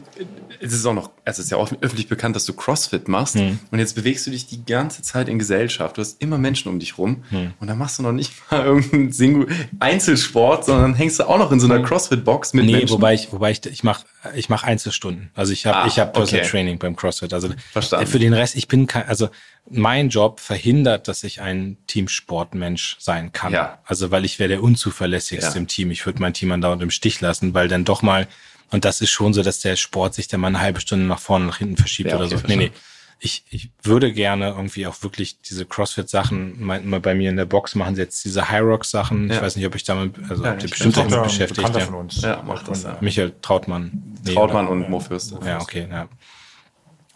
Es 0.60 0.74
ist 0.74 0.86
auch 0.88 0.94
noch, 0.94 1.12
also 1.24 1.40
es 1.42 1.46
ist 1.46 1.52
ja 1.52 1.58
auch 1.58 1.72
öffentlich 1.82 2.08
bekannt, 2.08 2.36
dass 2.36 2.46
du 2.46 2.54
CrossFit 2.54 3.08
machst. 3.08 3.36
Hm. 3.36 3.60
Und 3.70 3.78
jetzt 3.78 3.94
bewegst 3.94 4.26
du 4.26 4.32
dich 4.32 4.48
die 4.48 4.66
ganze 4.66 5.04
Zeit 5.04 5.30
in 5.30 5.38
Gesellschaft. 5.38 5.98
Du 5.98 6.02
hast 6.02 6.20
immer 6.20 6.40
Menschen 6.40 6.70
um 6.70 6.80
dich 6.80 6.98
rum. 6.98 7.24
Hm. 7.30 7.54
Und 7.60 7.68
dann 7.68 7.78
machst 7.78 8.00
du 8.00 8.04
noch 8.04 8.12
nicht 8.12 8.32
mal 8.52 8.66
irgendeinen 8.66 9.12
Singu 9.12 9.46
Einzelsport, 9.80 10.66
sondern 10.66 10.96
hängst 10.96 11.20
du 11.20 11.24
auch 11.30 11.38
noch 11.38 11.52
in 11.52 11.60
so 11.60 11.68
einer 11.72 11.84
CrossFit-Box 11.84 12.54
mit 12.54 12.66
Nee, 12.66 12.72
Menschen. 12.74 12.90
wobei 12.94 13.14
ich, 13.14 13.32
wobei 13.32 13.52
ich, 13.52 13.64
ich 13.66 13.84
mache 13.84 14.06
ich 14.36 14.50
mach 14.50 14.64
Einzelstunden. 14.64 15.30
Also 15.36 15.54
ich 15.54 15.66
habe 15.68 15.78
Ah, 15.78 15.88
ich 15.88 16.00
habe 16.00 16.12
Personal 16.12 16.42
okay. 16.42 16.50
Training 16.52 16.80
beim 16.80 16.96
CrossFit. 16.96 17.34
Also 17.34 17.50
Verstanden. 17.72 18.08
für 18.08 18.20
den 18.20 18.34
Rest, 18.34 18.56
ich 18.56 18.68
bin 18.68 18.88
kein, 18.88 19.08
also 19.08 19.30
mein 19.70 20.10
Job 20.10 20.40
verhindert, 20.40 21.08
dass 21.08 21.24
ich 21.24 21.40
ein 21.42 21.78
Teamsportmensch 21.88 22.98
sein 23.00 23.32
kann. 23.32 23.54
Ja. 23.54 23.80
Also 23.86 24.12
weil 24.12 24.26
ich 24.26 24.40
wäre 24.40 24.50
der 24.50 24.64
unzuverlässigste 24.64 25.52
Ja. 25.52 25.56
im 25.56 25.68
Team. 25.68 25.92
Ich 25.92 26.06
würde 26.06 26.20
mein 26.22 26.34
Team 26.34 26.47
andauernd 26.52 26.82
im 26.82 26.92
Stich 26.92 27.22
lassen, 27.22 27.54
weil 27.54 27.68
dann 27.68 27.86
doch 27.86 28.02
mal, 28.02 28.28
und 28.72 28.86
das 28.86 29.02
ist 29.02 29.12
schon 29.12 29.34
so, 29.34 29.44
dass 29.44 29.60
der 29.60 29.76
Sport 29.76 30.14
sich 30.14 30.28
dann 30.28 30.40
mal 30.42 30.48
eine 30.48 30.60
halbe 30.60 30.82
Stunde 30.82 31.06
nach 31.06 31.20
vorne, 31.20 31.46
nach 31.46 31.58
hinten 31.58 31.78
verschiebt 31.78 32.10
Ja, 32.12 32.18
oder 32.18 32.26
okay, 32.26 32.38
so. 32.38 32.48
Nee, 32.48 32.56
nee. 32.56 32.72
Ich, 33.20 33.44
ich 33.50 33.72
würde 33.82 34.14
gerne 34.14 34.50
irgendwie 34.50 34.86
auch 34.86 35.02
wirklich 35.02 35.42
diese 35.42 35.66
CrossFit-Sachen, 35.66 36.62
meinten 36.64 36.88
mal 36.88 37.00
bei 37.00 37.16
mir 37.16 37.32
in 37.32 37.36
der 37.36 37.46
Box 37.46 37.74
machen 37.74 37.96
sie 37.96 38.02
jetzt 38.02 38.24
diese 38.26 38.50
High 38.50 38.62
Rock-Sachen. 38.62 39.32
Ich 39.32 39.36
Ja. 39.38 39.42
weiß 39.42 39.56
nicht, 39.56 39.66
ob 39.66 39.74
ich 39.74 39.84
damit, 39.84 40.14
also 40.30 40.44
Ja, 40.44 40.52
ob 40.54 40.60
die 40.60 40.66
ich 40.66 40.72
bestimmt 40.72 40.98
damit 40.98 41.14
doch 41.14 41.24
beschäftigt. 41.24 41.68
Ja. 41.68 41.80
von 41.80 41.96
uns. 41.96 42.22
Ja, 42.22 42.44
macht 42.44 42.68
das, 42.68 42.84
ja. 42.84 42.98
Michael 43.02 43.34
Trautmann. 43.42 44.04
Nee, 44.24 44.36
Trautmann 44.36 44.68
oder? 44.68 44.76
und 44.76 44.90
Mo 44.92 45.00
Fürster. 45.00 45.40
Ja, 45.44 45.60
okay, 45.60 45.88
ja. 45.90 46.08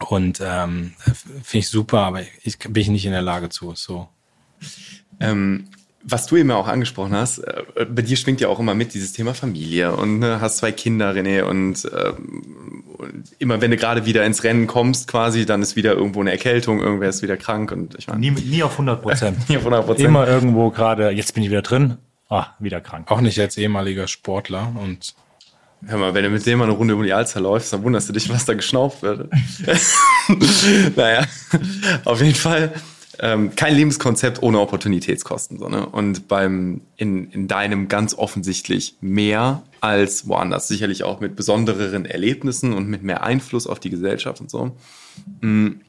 Und 0.07 0.41
ähm, 0.43 0.93
finde 1.43 1.59
ich 1.59 1.67
super, 1.69 1.99
aber 1.99 2.21
ich 2.41 2.57
bin 2.57 2.81
ich 2.81 2.87
nicht 2.87 3.05
in 3.05 3.11
der 3.11 3.21
Lage 3.21 3.49
zu. 3.49 3.75
So. 3.75 4.09
Ähm, 5.19 5.67
was 6.03 6.25
du 6.27 6.37
eben 6.37 6.51
auch 6.51 6.67
angesprochen 6.67 7.13
hast, 7.13 7.39
äh, 7.39 7.63
bei 7.89 8.01
dir 8.01 8.17
schwingt 8.17 8.41
ja 8.41 8.47
auch 8.47 8.59
immer 8.59 8.73
mit 8.73 8.93
dieses 8.93 9.13
Thema 9.13 9.33
Familie 9.33 9.95
und 9.95 10.19
ne, 10.19 10.41
hast 10.41 10.57
zwei 10.57 10.71
Kinder, 10.71 11.11
René, 11.13 11.43
und, 11.43 11.89
ähm, 11.93 12.83
und 12.97 13.25
immer 13.39 13.61
wenn 13.61 13.71
du 13.71 13.77
gerade 13.77 14.05
wieder 14.05 14.25
ins 14.25 14.43
Rennen 14.43 14.67
kommst, 14.67 15.07
quasi, 15.07 15.45
dann 15.45 15.61
ist 15.61 15.75
wieder 15.75 15.93
irgendwo 15.93 16.21
eine 16.21 16.31
Erkältung, 16.31 16.79
irgendwer 16.79 17.09
ist 17.09 17.21
wieder 17.21 17.37
krank 17.37 17.71
und 17.71 17.95
ich 17.97 18.07
meine, 18.07 18.19
Nie, 18.19 18.31
nie 18.31 18.63
auf 18.63 18.73
100 18.73 19.01
Prozent. 19.01 19.37
nie 19.49 19.57
auf 19.57 19.63
100 19.63 19.85
Prozent. 19.85 20.07
Immer 20.07 20.27
irgendwo 20.27 20.69
gerade, 20.71 21.11
jetzt 21.11 21.33
bin 21.33 21.43
ich 21.43 21.49
wieder 21.49 21.61
drin, 21.61 21.97
ah, 22.29 22.47
wieder 22.59 22.81
krank. 22.81 23.09
Auch 23.11 23.21
nicht 23.21 23.39
als 23.39 23.57
ehemaliger 23.57 24.07
Sportler 24.07 24.73
und 24.81 25.15
Hör 25.83 25.97
mal, 25.97 26.13
wenn 26.13 26.23
du 26.23 26.29
mit 26.29 26.45
dem 26.45 26.59
mal 26.59 26.65
eine 26.65 26.73
Runde 26.73 26.93
über 26.93 27.03
die 27.03 27.11
Alster 27.11 27.41
läufst, 27.41 27.73
dann 27.73 27.81
wunderst 27.81 28.07
du 28.07 28.13
dich, 28.13 28.29
was 28.29 28.45
da 28.45 28.53
geschnauft 28.53 29.01
wird. 29.01 29.31
naja, 30.95 31.25
auf 32.05 32.21
jeden 32.21 32.35
Fall 32.35 32.71
ähm, 33.19 33.55
kein 33.55 33.75
Lebenskonzept 33.75 34.41
ohne 34.41 34.59
Opportunitätskosten. 34.59 35.57
So, 35.57 35.67
ne? 35.67 35.85
Und 35.85 36.27
beim 36.27 36.81
in, 36.95 37.29
in 37.31 37.47
deinem 37.47 37.87
ganz 37.87 38.13
offensichtlich 38.13 38.95
mehr 39.01 39.63
als 39.81 40.27
woanders. 40.27 40.67
Sicherlich 40.67 41.03
auch 41.03 41.19
mit 41.19 41.35
besondereren 41.35 42.05
Erlebnissen 42.05 42.73
und 42.73 42.87
mit 42.87 43.03
mehr 43.03 43.23
Einfluss 43.23 43.67
auf 43.67 43.79
die 43.79 43.89
Gesellschaft 43.89 44.41
und 44.41 44.49
so. 44.49 44.77
Mm. 45.41 45.81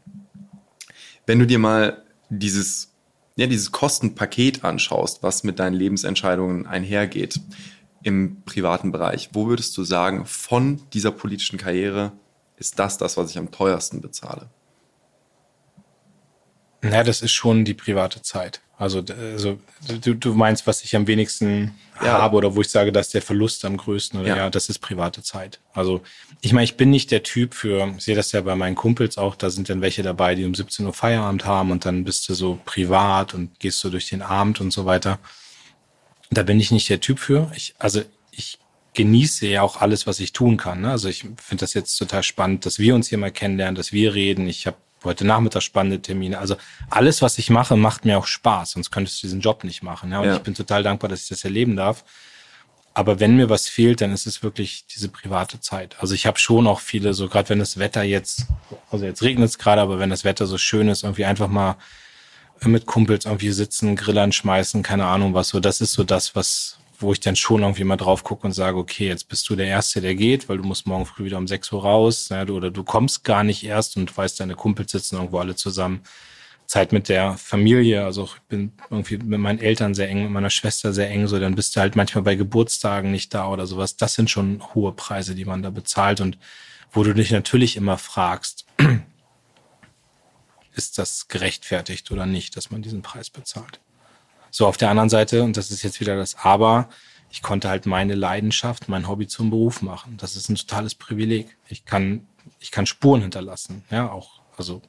Wenn 1.24 1.38
du 1.38 1.46
dir 1.46 1.60
mal 1.60 2.02
dieses, 2.30 2.92
ja, 3.36 3.46
dieses 3.46 3.70
Kostenpaket 3.70 4.64
anschaust, 4.64 5.22
was 5.22 5.44
mit 5.44 5.60
deinen 5.60 5.74
Lebensentscheidungen 5.74 6.66
einhergeht, 6.66 7.40
im 8.02 8.42
privaten 8.44 8.90
Bereich, 8.90 9.30
wo 9.32 9.46
würdest 9.46 9.76
du 9.76 9.84
sagen, 9.84 10.26
von 10.26 10.80
dieser 10.92 11.12
politischen 11.12 11.58
Karriere 11.58 12.12
ist 12.56 12.80
das 12.80 12.98
das, 12.98 13.16
was 13.16 13.30
ich 13.30 13.38
am 13.38 13.52
teuersten 13.52 14.00
bezahle? 14.00 14.48
Na, 16.82 17.02
das 17.04 17.22
ist 17.22 17.32
schon 17.32 17.64
die 17.64 17.74
private 17.74 18.22
Zeit. 18.22 18.60
Also, 18.76 19.04
also 19.32 19.60
du, 20.02 20.14
du 20.14 20.34
meinst, 20.34 20.66
was 20.66 20.82
ich 20.82 20.96
am 20.96 21.06
wenigsten 21.06 21.74
Ja. 22.02 22.20
habe 22.20 22.36
oder 22.36 22.56
wo 22.56 22.60
ich 22.62 22.68
sage, 22.68 22.90
dass 22.90 23.10
der 23.10 23.22
Verlust 23.22 23.64
am 23.64 23.76
größten 23.76 24.18
oder 24.18 24.28
Ja. 24.28 24.36
ja. 24.36 24.50
das 24.50 24.68
ist 24.68 24.80
private 24.80 25.22
Zeit. 25.22 25.60
Also 25.72 26.02
ich 26.40 26.52
meine, 26.52 26.64
ich 26.64 26.76
bin 26.76 26.90
nicht 26.90 27.12
der 27.12 27.22
Typ 27.22 27.54
für, 27.54 27.94
ich 27.96 28.02
sehe 28.04 28.16
das 28.16 28.32
ja 28.32 28.40
bei 28.40 28.56
meinen 28.56 28.74
Kumpels 28.74 29.18
auch, 29.18 29.36
da 29.36 29.50
sind 29.50 29.68
dann 29.68 29.80
welche 29.82 30.02
dabei, 30.02 30.34
die 30.34 30.44
um 30.44 30.54
17 30.56 30.84
Uhr 30.84 30.92
Feierabend 30.92 31.44
haben 31.44 31.70
und 31.70 31.84
dann 31.84 32.02
bist 32.02 32.28
du 32.28 32.34
so 32.34 32.58
privat 32.64 33.34
und 33.34 33.60
gehst 33.60 33.78
so 33.78 33.88
durch 33.88 34.08
den 34.08 34.22
Abend 34.22 34.60
und 34.60 34.72
so 34.72 34.84
weiter. 34.84 35.20
Da 36.30 36.42
bin 36.42 36.58
ich 36.58 36.72
nicht 36.72 36.88
der 36.90 37.00
Typ 37.00 37.20
für. 37.20 37.52
Ich, 37.54 37.74
also 37.78 38.02
ich 38.32 38.58
genieße 38.94 39.46
ja 39.46 39.62
auch 39.62 39.80
alles, 39.80 40.08
was 40.08 40.18
ich 40.18 40.32
tun 40.32 40.56
kann. 40.56 40.80
Ne? 40.80 40.90
Also 40.90 41.08
ich 41.08 41.20
finde 41.20 41.60
das 41.60 41.74
jetzt 41.74 41.96
total 41.96 42.24
spannend, 42.24 42.66
dass 42.66 42.80
wir 42.80 42.96
uns 42.96 43.08
hier 43.08 43.18
mal 43.18 43.30
kennenlernen, 43.30 43.76
dass 43.76 43.92
wir 43.92 44.12
reden. 44.14 44.48
Ich 44.48 44.66
habe 44.66 44.76
heute 45.04 45.26
Nachmittag 45.26 45.62
spannende 45.62 46.00
Termine. 46.00 46.38
Also 46.38 46.56
alles, 46.90 47.22
was 47.22 47.38
ich 47.38 47.50
mache, 47.50 47.76
macht 47.76 48.04
mir 48.04 48.18
auch 48.18 48.26
Spaß. 48.26 48.72
Sonst 48.72 48.90
könntest 48.90 49.22
du 49.22 49.26
diesen 49.26 49.40
Job 49.40 49.64
nicht 49.64 49.82
machen. 49.82 50.10
Ja? 50.12 50.20
Und 50.20 50.26
Ja. 50.26 50.36
ich 50.36 50.42
bin 50.42 50.54
total 50.54 50.82
dankbar, 50.82 51.08
dass 51.10 51.22
ich 51.22 51.28
das 51.28 51.44
erleben 51.44 51.76
darf. 51.76 52.04
Aber 52.94 53.20
wenn 53.20 53.36
mir 53.36 53.48
was 53.48 53.68
fehlt, 53.68 54.02
dann 54.02 54.12
ist 54.12 54.26
es 54.26 54.42
wirklich 54.42 54.84
diese 54.86 55.08
private 55.08 55.60
Zeit. 55.60 55.96
Also 56.00 56.14
ich 56.14 56.26
habe 56.26 56.38
schon 56.38 56.66
auch 56.66 56.80
viele, 56.80 57.14
so 57.14 57.28
gerade 57.28 57.48
wenn 57.48 57.58
das 57.58 57.78
Wetter 57.78 58.02
jetzt, 58.02 58.46
also 58.90 59.06
jetzt 59.06 59.22
regnet 59.22 59.48
es 59.48 59.58
gerade, 59.58 59.80
aber 59.80 59.98
wenn 59.98 60.10
das 60.10 60.24
Wetter 60.24 60.46
so 60.46 60.58
schön 60.58 60.88
ist, 60.88 61.02
irgendwie 61.02 61.24
einfach 61.24 61.48
mal 61.48 61.76
mit 62.60 62.84
Kumpels 62.86 63.24
irgendwie 63.24 63.50
sitzen, 63.50 63.96
Grillern 63.96 64.30
schmeißen, 64.30 64.82
keine 64.82 65.06
Ahnung 65.06 65.32
was. 65.34 65.48
So, 65.48 65.58
das 65.58 65.80
ist 65.80 65.94
so 65.94 66.04
das, 66.04 66.36
was, 66.36 66.78
wo 67.02 67.12
ich 67.12 67.20
dann 67.20 67.36
schon 67.36 67.62
irgendwie 67.62 67.84
mal 67.84 67.96
drauf 67.96 68.24
gucke 68.24 68.46
und 68.46 68.52
sage, 68.52 68.78
okay, 68.78 69.06
jetzt 69.08 69.28
bist 69.28 69.48
du 69.48 69.56
der 69.56 69.66
Erste, 69.66 70.00
der 70.00 70.14
geht, 70.14 70.48
weil 70.48 70.58
du 70.58 70.64
musst 70.64 70.86
morgen 70.86 71.06
früh 71.06 71.24
wieder 71.24 71.38
um 71.38 71.48
6 71.48 71.72
Uhr 71.72 71.82
raus, 71.82 72.28
du, 72.28 72.56
oder 72.56 72.70
du 72.70 72.84
kommst 72.84 73.24
gar 73.24 73.44
nicht 73.44 73.64
erst 73.64 73.96
und 73.96 74.16
weißt, 74.16 74.40
deine 74.40 74.54
Kumpels 74.54 74.92
sitzen 74.92 75.16
irgendwo 75.16 75.38
alle 75.38 75.56
zusammen. 75.56 76.02
Zeit 76.66 76.92
mit 76.92 77.10
der 77.10 77.34
Familie, 77.34 78.04
also 78.04 78.24
ich 78.24 78.40
bin 78.48 78.72
irgendwie 78.88 79.18
mit 79.18 79.40
meinen 79.40 79.58
Eltern 79.58 79.94
sehr 79.94 80.08
eng, 80.08 80.22
mit 80.22 80.30
meiner 80.30 80.48
Schwester 80.48 80.94
sehr 80.94 81.10
eng, 81.10 81.26
so 81.26 81.38
dann 81.38 81.54
bist 81.54 81.76
du 81.76 81.80
halt 81.80 81.96
manchmal 81.96 82.22
bei 82.22 82.34
Geburtstagen 82.34 83.10
nicht 83.10 83.34
da 83.34 83.48
oder 83.48 83.66
sowas. 83.66 83.96
Das 83.96 84.14
sind 84.14 84.30
schon 84.30 84.62
hohe 84.74 84.92
Preise, 84.92 85.34
die 85.34 85.44
man 85.44 85.62
da 85.62 85.68
bezahlt 85.68 86.22
und 86.22 86.38
wo 86.90 87.02
du 87.02 87.12
dich 87.12 87.30
natürlich 87.30 87.76
immer 87.76 87.98
fragst, 87.98 88.64
ist 90.74 90.96
das 90.96 91.28
gerechtfertigt 91.28 92.10
oder 92.10 92.24
nicht, 92.24 92.56
dass 92.56 92.70
man 92.70 92.80
diesen 92.80 93.02
Preis 93.02 93.28
bezahlt. 93.28 93.80
So, 94.54 94.66
auf 94.66 94.76
der 94.76 94.90
anderen 94.90 95.08
Seite, 95.08 95.42
und 95.42 95.56
das 95.56 95.70
ist 95.70 95.82
jetzt 95.82 95.98
wieder 95.98 96.14
das 96.14 96.36
Aber, 96.36 96.90
ich 97.30 97.40
konnte 97.40 97.70
halt 97.70 97.86
meine 97.86 98.14
Leidenschaft, 98.14 98.86
mein 98.90 99.08
Hobby 99.08 99.26
zum 99.26 99.48
Beruf 99.48 99.80
machen. 99.80 100.18
Das 100.18 100.36
ist 100.36 100.50
ein 100.50 100.56
totales 100.56 100.94
Privileg. 100.94 101.56
Ich 101.68 101.86
kann, 101.86 102.26
ich 102.60 102.70
kann 102.70 102.84
Spuren 102.84 103.22
hinterlassen, 103.22 103.82
ja, 103.90 104.12
auch, 104.12 104.42
also 104.58 104.82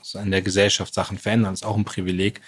so 0.00 0.18
in 0.18 0.30
der 0.30 0.40
Gesellschaft 0.40 0.94
Sachen 0.94 1.18
verändern, 1.18 1.52
ist 1.52 1.66
auch 1.66 1.76
ein 1.76 1.84
Privileg. 1.84 2.40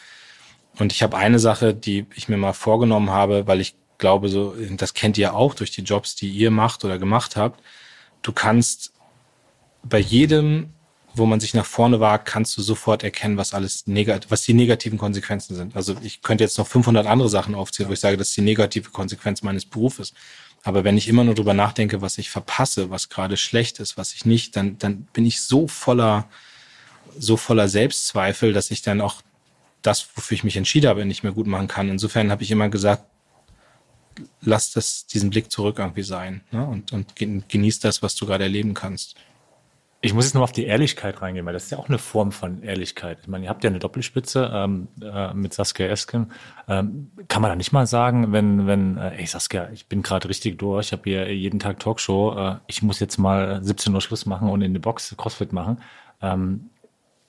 Und 0.79 0.91
ich 0.93 1.03
habe 1.03 1.19
eine 1.19 1.39
Sache, 1.39 1.75
die 1.75 2.07
ich 2.15 2.31
mir 2.31 2.39
mal 2.39 2.55
vorgenommen 2.55 3.11
habe, 3.11 3.47
weil 3.47 3.61
ich 3.61 3.75
glaube, 3.99 4.31
so, 4.31 4.57
das 4.79 4.95
kennt 4.95 5.19
ihr 5.19 5.35
auch 5.35 5.53
durch 5.53 5.71
die 5.71 5.83
Jobs, 5.83 6.17
die 6.17 6.31
ihr 6.31 6.51
macht 6.51 6.83
oder 6.83 6.99
gemacht 6.99 7.37
habt. 7.37 7.63
Du 8.23 8.33
kannst 8.33 8.95
bei 9.83 9.99
jedem, 9.99 10.73
wo 11.15 11.27
man 11.27 11.41
sich 11.41 11.55
nach 11.55 11.67
vorne 11.67 12.01
wagt, 12.01 12.27
kannst 12.27 12.57
du 12.57 12.63
sofort 12.63 13.03
erkennen, 13.03 13.37
was 13.37 13.53
alles 13.55 13.87
negat 13.87 14.31
was 14.31 14.43
die 14.43 14.55
negativen 14.55 14.99
Konsequenzen 14.99 15.55
sind. 15.55 15.77
Also 15.77 15.97
ich 16.03 16.23
könnte 16.23 16.45
jetzt 16.45 16.59
noch 16.59 16.67
500 16.67 17.07
andere 17.07 17.29
Sachen 17.29 17.55
aufzählen, 17.55 17.89
wo 17.89 17.93
ich 17.93 18.01
sage, 18.01 18.17
das 18.17 18.29
ist 18.29 18.37
die 18.37 18.43
negative 18.43 18.91
Konsequenz 18.91 19.43
meines 19.43 19.65
Berufes. 19.67 20.15
Aber 20.63 20.85
wenn 20.85 20.97
ich 20.97 21.09
immer 21.09 21.25
nur 21.25 21.35
drüber 21.35 21.55
nachdenke, 21.55 22.01
was 22.03 22.19
ich 22.19 22.31
verpasse, 22.31 22.89
was 22.91 23.09
gerade 23.09 23.37
schlecht 23.37 23.81
ist, 23.81 23.97
was 23.97 24.15
ich 24.15 24.25
nicht, 24.25 24.57
dann, 24.57 24.79
dann 24.79 25.03
bin 25.13 25.27
ich 25.27 25.43
so 25.43 25.67
voller, 25.69 26.29
so 27.19 27.37
voller 27.37 27.69
Selbstzweifel, 27.69 28.53
dass 28.53 28.71
ich 28.71 28.81
dann 28.83 29.01
auch 29.01 29.23
das, 29.83 30.07
wofür 30.15 30.37
ich 30.37 30.45
mich 30.45 30.57
entschieden 30.57 30.89
habe, 30.89 31.05
nicht 31.05 31.25
mehr 31.25 31.33
gut 31.33 31.49
machen 31.49 31.69
kann. 31.69 31.89
Insofern 31.91 32.31
habe 32.31 32.45
ich 32.45 32.51
immer 32.51 32.69
gesagt, 32.69 33.05
lass 34.41 34.71
das, 34.71 35.07
diesen 35.07 35.31
Blick 35.31 35.51
zurück 35.51 35.79
irgendwie 35.79 36.03
sein 36.05 36.43
ne? 36.53 36.65
und, 36.65 36.93
und 36.93 37.17
gen- 37.17 37.45
genieß 37.49 37.81
das, 37.81 38.03
was 38.03 38.15
du 38.15 38.27
gerade 38.27 38.45
erleben 38.45 38.75
kannst. 38.75 39.17
Ich 40.05 40.15
muss 40.15 40.25
jetzt 40.25 40.35
nur 40.35 40.43
auf 40.43 40.51
die 40.51 40.67
Ehrlichkeit 40.67 41.23
reingehen, 41.23 41.47
weil 41.47 41.53
das 41.53 41.65
ist 41.65 41.71
ja 41.71 41.79
auch 41.79 41.89
eine 41.89 41.99
Form 41.99 42.33
von 42.33 42.61
Ehrlichkeit. 42.65 43.19
Ich 43.23 43.29
meine, 43.29 43.45
ihr 43.45 43.49
habt 43.49 43.63
ja 43.63 43.71
eine 43.71 43.79
Doppelspitze 43.79 44.51
ähm, 44.53 44.89
äh, 45.01 45.33
mit 45.33 45.55
Saskia 45.55 45.87
Esken. 45.87 46.33
Ähm, 46.67 47.13
kann 47.29 47.41
man 47.41 47.53
da 47.53 47.55
nicht 47.55 47.71
mal 47.71 47.87
sagen, 47.87 48.33
wenn, 48.33 48.67
wenn, 48.67 48.99
äh, 48.99 49.19
ey 49.19 49.27
Saskia, 49.27 49.71
ich 49.73 49.87
bin 49.87 50.03
gerade 50.03 50.29
richtig 50.29 50.59
durch, 50.59 50.89
ich 50.89 50.93
habe 50.93 51.03
hier 51.05 51.33
jeden 51.33 51.61
Tag 51.61 51.79
Talkshow, 51.79 52.37
äh, 52.37 52.57
ich 52.67 52.83
muss 52.83 52.99
jetzt 52.99 53.17
mal 53.17 53.63
17 53.63 53.95
Uhr 53.95 54.01
Schluss 54.01 54.27
machen 54.27 54.49
und 54.49 54.61
in 54.63 54.73
die 54.73 54.81
Box 54.81 55.15
Crossfit 55.17 55.53
machen. 55.53 55.81
Ähm, 56.21 56.71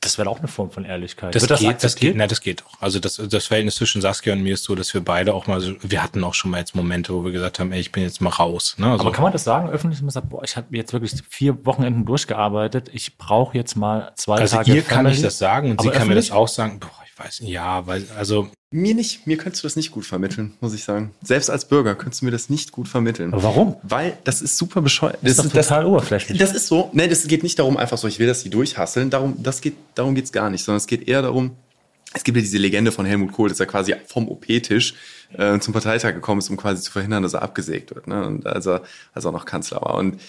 das 0.03 0.17
wäre 0.17 0.29
auch 0.29 0.39
eine 0.39 0.47
Form 0.47 0.71
von 0.71 0.85
Ehrlichkeit. 0.85 1.33
Das, 1.33 1.47
das 1.47 1.59
geht, 1.59 1.83
das 1.83 1.95
geht, 1.95 2.15
nein, 2.15 2.29
das 2.29 2.41
geht 2.41 2.63
auch. 2.65 2.81
Also 2.81 2.99
das, 2.99 3.15
das 3.15 3.47
Verhältnis 3.47 3.75
zwischen 3.75 4.01
Saskia 4.01 4.33
und 4.33 4.43
mir 4.43 4.53
ist 4.53 4.63
so, 4.63 4.75
dass 4.75 4.93
wir 4.93 5.01
beide 5.01 5.33
auch 5.33 5.47
mal 5.47 5.61
so, 5.61 5.73
wir 5.81 6.03
hatten 6.03 6.23
auch 6.23 6.33
schon 6.33 6.51
mal 6.51 6.59
jetzt 6.59 6.75
Momente, 6.75 7.13
wo 7.13 7.23
wir 7.23 7.31
gesagt 7.31 7.59
haben, 7.59 7.71
ey, 7.71 7.79
ich 7.79 7.91
bin 7.91 8.03
jetzt 8.03 8.21
mal 8.21 8.29
raus. 8.29 8.75
Ne? 8.77 8.91
Also, 8.91 9.01
Aber 9.03 9.11
kann 9.11 9.23
man 9.23 9.31
das 9.31 9.43
sagen, 9.43 9.69
öffentlich, 9.69 10.01
man 10.01 10.11
sagt, 10.11 10.29
boah, 10.29 10.43
ich 10.43 10.57
habe 10.57 10.67
jetzt 10.75 10.93
wirklich 10.93 11.13
vier 11.29 11.65
Wochenenden 11.65 12.05
durchgearbeitet, 12.05 12.89
ich 12.93 13.17
brauche 13.17 13.57
jetzt 13.57 13.75
mal 13.75 14.11
zwei 14.15 14.37
also 14.37 14.57
Tage. 14.57 14.71
Also 14.71 14.73
hier 14.73 14.81
kann 14.83 15.05
ich 15.07 15.21
das 15.21 15.37
sagen 15.37 15.71
und 15.71 15.79
Aber 15.79 15.91
sie 15.91 15.97
kann 15.97 16.07
mir 16.07 16.15
das 16.15 16.31
auch 16.31 16.47
sagen, 16.47 16.79
boah, 16.79 16.91
ich 17.05 17.17
weiß 17.17 17.41
nicht, 17.41 17.51
ja, 17.51 17.85
weil, 17.87 18.05
also 18.17 18.49
mir 18.73 18.95
nicht, 18.95 19.27
mir 19.27 19.37
könntest 19.37 19.63
du 19.63 19.67
das 19.67 19.75
nicht 19.75 19.91
gut 19.91 20.03
vermitteln, 20.03 20.55
muss 20.59 20.73
ich 20.73 20.83
sagen. 20.83 21.11
Selbst 21.21 21.49
als 21.51 21.65
Bürger 21.65 21.93
könntest 21.93 22.21
du 22.21 22.25
mir 22.25 22.31
das 22.31 22.49
nicht 22.49 22.71
gut 22.71 22.87
vermitteln. 22.87 23.31
Aber 23.31 23.43
warum? 23.43 23.75
Weil 23.83 24.17
das 24.23 24.41
ist 24.41 24.57
super 24.57 24.81
bescheuert. 24.81 25.19
Das, 25.21 25.37
das 25.37 25.45
ist 25.45 25.51
total 25.53 25.83
das, 25.83 25.89
oberflächlich. 25.89 26.39
Das 26.39 26.53
ist 26.53 26.67
so. 26.67 26.89
Nee, 26.91 27.07
das 27.07 27.27
geht 27.27 27.43
nicht 27.43 27.59
darum, 27.59 27.77
einfach 27.77 27.99
so, 27.99 28.07
ich 28.07 28.17
will, 28.17 28.25
dass 28.25 28.41
die 28.41 28.49
durchhasseln. 28.49 29.11
Darum, 29.11 29.35
das 29.41 29.61
geht, 29.61 29.75
darum 29.93 30.15
geht's 30.15 30.31
gar 30.31 30.49
nicht, 30.49 30.63
sondern 30.63 30.77
es 30.77 30.87
geht 30.87 31.07
eher 31.07 31.21
darum, 31.21 31.51
es 32.13 32.23
gibt 32.23 32.35
ja 32.35 32.41
diese 32.41 32.57
Legende 32.57 32.91
von 32.91 33.05
Helmut 33.05 33.31
Kohl, 33.31 33.49
dass 33.49 33.59
er 33.59 33.67
quasi 33.67 33.93
vom 34.07 34.27
OP-Tisch 34.27 34.95
äh, 35.37 35.59
zum 35.59 35.71
Parteitag 35.73 36.13
gekommen 36.13 36.39
ist, 36.39 36.49
um 36.49 36.57
quasi 36.57 36.81
zu 36.81 36.91
verhindern, 36.91 37.21
dass 37.21 37.33
er 37.33 37.43
abgesägt 37.43 37.93
wird. 37.93 38.07
Ne? 38.07 38.25
Und 38.25 38.47
als 38.47 38.65
er, 38.65 38.81
als 39.13 39.25
er 39.25 39.31
noch 39.31 39.45
Kanzler 39.45 39.81
war. 39.81 39.95
Und, 39.95 40.19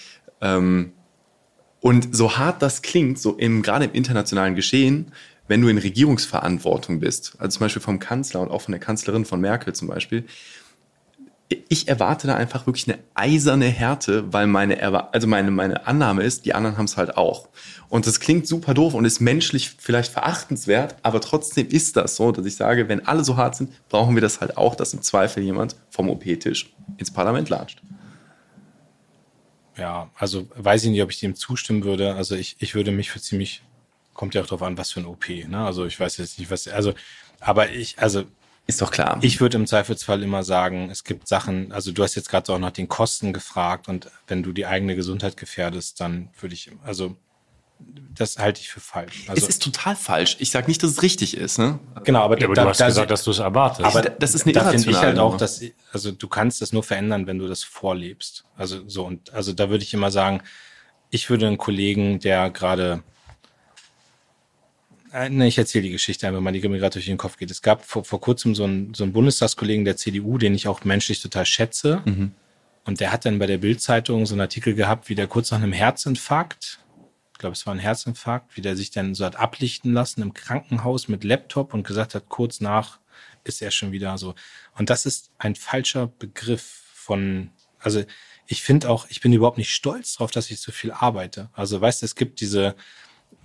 ähm, 0.41 0.91
und 1.81 2.15
so 2.15 2.37
hart 2.37 2.61
das 2.61 2.83
klingt, 2.83 3.19
so 3.19 3.33
im, 3.33 3.63
gerade 3.63 3.85
im 3.85 3.93
internationalen 3.93 4.55
Geschehen, 4.55 5.11
wenn 5.47 5.61
du 5.61 5.67
in 5.67 5.77
Regierungsverantwortung 5.77 6.99
bist, 6.99 7.35
also 7.37 7.57
zum 7.57 7.65
Beispiel 7.65 7.81
vom 7.81 7.99
Kanzler 7.99 8.41
und 8.41 8.49
auch 8.49 8.61
von 8.61 8.71
der 8.71 8.81
Kanzlerin 8.81 9.25
von 9.25 9.39
Merkel 9.39 9.73
zum 9.73 9.87
Beispiel, 9.87 10.25
ich 11.69 11.87
erwarte 11.87 12.25
da 12.25 12.35
einfach 12.35 12.65
wirklich 12.65 12.87
eine 12.87 12.97
eiserne 13.13 13.67
Härte, 13.67 14.33
weil 14.33 14.47
meine, 14.47 14.81
also 15.13 15.27
meine, 15.27 15.51
meine 15.51 15.85
Annahme 15.85 16.23
ist, 16.23 16.45
die 16.45 16.55
anderen 16.55 16.77
haben 16.77 16.85
es 16.85 16.97
halt 16.97 17.17
auch. 17.17 17.49
Und 17.87 18.07
das 18.07 18.19
klingt 18.19 18.47
super 18.47 18.73
doof 18.73 18.95
und 18.95 19.05
ist 19.05 19.19
menschlich 19.19 19.75
vielleicht 19.77 20.11
verachtenswert, 20.11 20.95
aber 21.03 21.21
trotzdem 21.21 21.67
ist 21.67 21.97
das 21.97 22.15
so, 22.15 22.31
dass 22.31 22.45
ich 22.47 22.55
sage, 22.55 22.89
wenn 22.89 23.05
alle 23.05 23.23
so 23.23 23.37
hart 23.37 23.55
sind, 23.55 23.71
brauchen 23.89 24.15
wir 24.15 24.21
das 24.21 24.41
halt 24.41 24.57
auch, 24.57 24.73
dass 24.73 24.93
im 24.95 25.03
Zweifel 25.03 25.43
jemand 25.43 25.75
vom 25.91 26.09
OP-Tisch 26.09 26.73
ins 26.97 27.11
Parlament 27.11 27.49
latscht. 27.49 27.81
Ja, 29.77 30.09
also 30.15 30.47
weiß 30.55 30.85
ich 30.85 30.89
nicht, 30.89 31.03
ob 31.03 31.11
ich 31.11 31.19
dem 31.19 31.35
zustimmen 31.35 31.83
würde. 31.83 32.15
Also 32.15 32.35
ich, 32.35 32.55
ich 32.59 32.73
würde 32.73 32.91
mich 32.91 33.11
für 33.11 33.21
ziemlich 33.21 33.61
kommt 34.15 34.33
ja 34.33 34.41
auch 34.41 34.47
darauf 34.47 34.63
an, 34.63 34.77
was 34.79 34.91
für 34.91 35.01
ein 35.01 35.05
OP. 35.05 35.29
Ne? 35.29 35.63
Also 35.63 35.85
ich 35.85 35.99
weiß 35.99 36.17
jetzt 36.17 36.39
nicht, 36.39 36.49
was. 36.49 36.67
Also, 36.67 36.93
aber 37.39 37.69
ich, 37.69 37.99
also 37.99 38.23
ist 38.67 38.81
doch 38.81 38.89
klar. 38.89 39.19
Ich 39.21 39.39
würde 39.39 39.57
im 39.57 39.67
Zweifelsfall 39.67 40.23
immer 40.23 40.43
sagen, 40.43 40.89
es 40.89 41.03
gibt 41.03 41.27
Sachen, 41.27 41.71
also 41.71 41.91
du 41.91 42.01
hast 42.01 42.15
jetzt 42.15 42.29
gerade 42.29 42.51
auch 42.51 42.57
nach 42.57 42.71
den 42.71 42.87
Kosten 42.87 43.31
gefragt 43.31 43.87
und 43.87 44.09
wenn 44.27 44.41
du 44.41 44.53
die 44.53 44.65
eigene 44.65 44.95
Gesundheit 44.95 45.37
gefährdest, 45.37 46.01
dann 46.01 46.29
würde 46.39 46.55
ich, 46.55 46.71
also 46.83 47.15
das 47.79 48.37
halte 48.37 48.61
ich 48.61 48.69
für 48.69 48.79
falsch. 48.79 49.25
Also, 49.27 49.43
es 49.43 49.49
ist 49.49 49.61
total 49.61 49.95
falsch. 49.95 50.37
Ich 50.39 50.49
sage 50.49 50.67
nicht, 50.67 50.81
dass 50.81 50.91
es 50.91 51.01
richtig 51.03 51.35
ist. 51.35 51.59
Ne? 51.59 51.77
Genau, 52.05 52.21
aber, 52.21 52.39
ja, 52.39 52.45
aber 52.45 52.55
da, 52.55 52.63
du 52.63 52.69
hast 52.69 52.79
da, 52.79 52.87
gesagt, 52.87 53.11
dass 53.11 53.23
du 53.23 53.31
es 53.31 53.39
erwartest. 53.39 53.83
Aber 53.83 54.01
das 54.01 54.33
ist 54.33 54.45
eine 54.45 54.53
da 54.53 54.69
finde 54.71 54.89
ich 54.89 54.97
halt 54.97 55.19
auch, 55.19 55.37
dass 55.37 55.61
also 55.91 56.11
du 56.11 56.27
kannst 56.27 56.61
das 56.61 56.71
nur 56.71 56.83
verändern, 56.83 57.27
wenn 57.27 57.37
du 57.37 57.47
das 57.47 57.63
vorlebst. 57.63 58.45
Also 58.55 58.87
so 58.87 59.05
und 59.05 59.33
also 59.33 59.51
da 59.51 59.69
würde 59.69 59.83
ich 59.83 59.93
immer 59.93 60.09
sagen, 60.09 60.41
ich 61.09 61.29
würde 61.29 61.47
einen 61.47 61.57
Kollegen, 61.57 62.19
der 62.19 62.49
gerade 62.49 63.03
äh, 65.15 65.29
ne, 65.29 65.47
ich 65.47 65.57
erzähle 65.57 65.83
die 65.83 65.91
Geschichte 65.91 66.27
einfach 66.27 66.41
mal, 66.41 66.51
die 66.51 66.67
mir 66.67 66.77
gerade 66.77 66.93
durch 66.93 67.05
den 67.05 67.17
Kopf 67.17 67.37
geht. 67.37 67.49
Es 67.49 67.61
gab 67.61 67.85
vor, 67.85 68.03
vor 68.03 68.19
kurzem 68.19 68.53
so 68.53 68.65
einen, 68.65 68.93
so 68.93 69.03
einen 69.03 69.13
Bundestagskollegen 69.13 69.85
der 69.85 69.95
CDU, 69.95 70.37
den 70.37 70.53
ich 70.53 70.67
auch 70.67 70.83
menschlich 70.83 71.21
total 71.21 71.45
schätze. 71.45 72.01
Mhm. 72.05 72.31
Und 72.83 72.99
der 72.99 73.11
hat 73.11 73.25
dann 73.25 73.39
bei 73.39 73.47
der 73.47 73.57
Bildzeitung 73.57 74.25
so 74.25 74.33
einen 74.33 74.41
Artikel 74.41 74.75
gehabt, 74.75 75.09
wie 75.09 75.15
der 75.15 75.27
kurz 75.27 75.51
nach 75.51 75.61
einem 75.61 75.73
Herzinfarkt, 75.73 76.79
ich 77.31 77.39
glaube, 77.39 77.53
es 77.53 77.65
war 77.65 77.73
ein 77.73 77.79
Herzinfarkt, 77.79 78.55
wie 78.55 78.61
der 78.61 78.75
sich 78.75 78.91
dann 78.91 79.15
so 79.15 79.25
hat 79.25 79.35
ablichten 79.37 79.93
lassen 79.93 80.21
im 80.21 80.33
Krankenhaus 80.33 81.07
mit 81.07 81.23
Laptop 81.23 81.73
und 81.73 81.85
gesagt 81.85 82.15
hat, 82.15 82.29
kurz 82.29 82.61
nach 82.61 82.99
ist 83.43 83.61
er 83.61 83.71
schon 83.71 83.91
wieder 83.91 84.17
so. 84.17 84.35
Und 84.77 84.89
das 84.89 85.05
ist 85.05 85.31
ein 85.37 85.55
falscher 85.55 86.07
Begriff 86.07 86.83
von, 86.93 87.49
also 87.79 88.03
ich 88.47 88.63
finde 88.63 88.89
auch, 88.89 89.07
ich 89.09 89.21
bin 89.21 89.33
überhaupt 89.33 89.57
nicht 89.57 89.73
stolz 89.73 90.13
darauf, 90.13 90.31
dass 90.31 90.51
ich 90.51 90.59
so 90.59 90.71
viel 90.71 90.91
arbeite. 90.91 91.49
Also 91.53 91.81
weißt 91.81 92.01
du, 92.01 92.05
es 92.05 92.15
gibt 92.15 92.39
diese, 92.41 92.75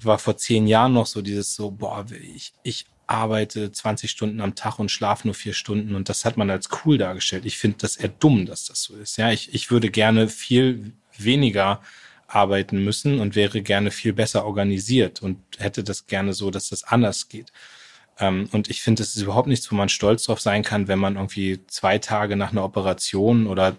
war 0.05 0.19
vor 0.19 0.37
zehn 0.37 0.67
Jahren 0.67 0.93
noch 0.93 1.07
so 1.07 1.23
dieses 1.23 1.55
so, 1.55 1.71
boah, 1.71 2.07
ich, 2.11 2.53
ich 2.63 2.87
arbeite 3.07 3.73
20 3.73 4.11
Stunden 4.11 4.41
am 4.41 4.55
Tag 4.55 4.79
und 4.79 4.91
schlafe 4.91 5.27
nur 5.27 5.35
vier 5.35 5.53
Stunden 5.53 5.95
und 5.95 6.09
das 6.09 6.25
hat 6.25 6.37
man 6.37 6.49
als 6.49 6.69
cool 6.85 6.97
dargestellt. 6.97 7.45
Ich 7.45 7.59
finde 7.59 7.79
das 7.79 7.97
eher 7.97 8.09
dumm, 8.09 8.47
dass 8.47 8.67
das 8.67 8.83
so 8.83 8.97
ist. 8.97 9.17
Ja, 9.19 9.33
ich, 9.33 9.53
ich 9.53 9.71
würde 9.71 9.91
gerne 9.91 10.29
viel 10.29 10.93
weniger 11.19 11.81
arbeiten 12.29 12.85
müssen 12.85 13.19
und 13.21 13.35
wäre 13.35 13.63
gerne 13.63 13.91
viel 13.91 14.13
besser 14.13 14.45
organisiert 14.45 15.23
und 15.23 15.39
hätte 15.59 15.83
das 15.83 16.07
gerne 16.07 16.33
so, 16.33 16.51
dass 16.51 16.69
das 16.69 16.85
anders 16.85 17.29
geht. 17.29 17.53
Ähm, 18.21 18.49
und 18.53 18.71
ich 18.71 18.83
finde, 18.83 19.03
das 19.03 19.17
ist 19.17 19.23
überhaupt 19.23 19.49
nichts, 19.49 19.71
wo 19.73 19.75
man 19.75 19.89
stolz 19.89 20.25
drauf 20.25 20.41
sein 20.41 20.63
kann, 20.63 20.87
wenn 20.87 21.01
man 21.01 21.17
irgendwie 21.17 21.61
zwei 21.67 21.99
Tage 21.99 22.37
nach 22.37 22.53
einer 22.53 22.65
Operation 22.65 23.49
oder 23.49 23.77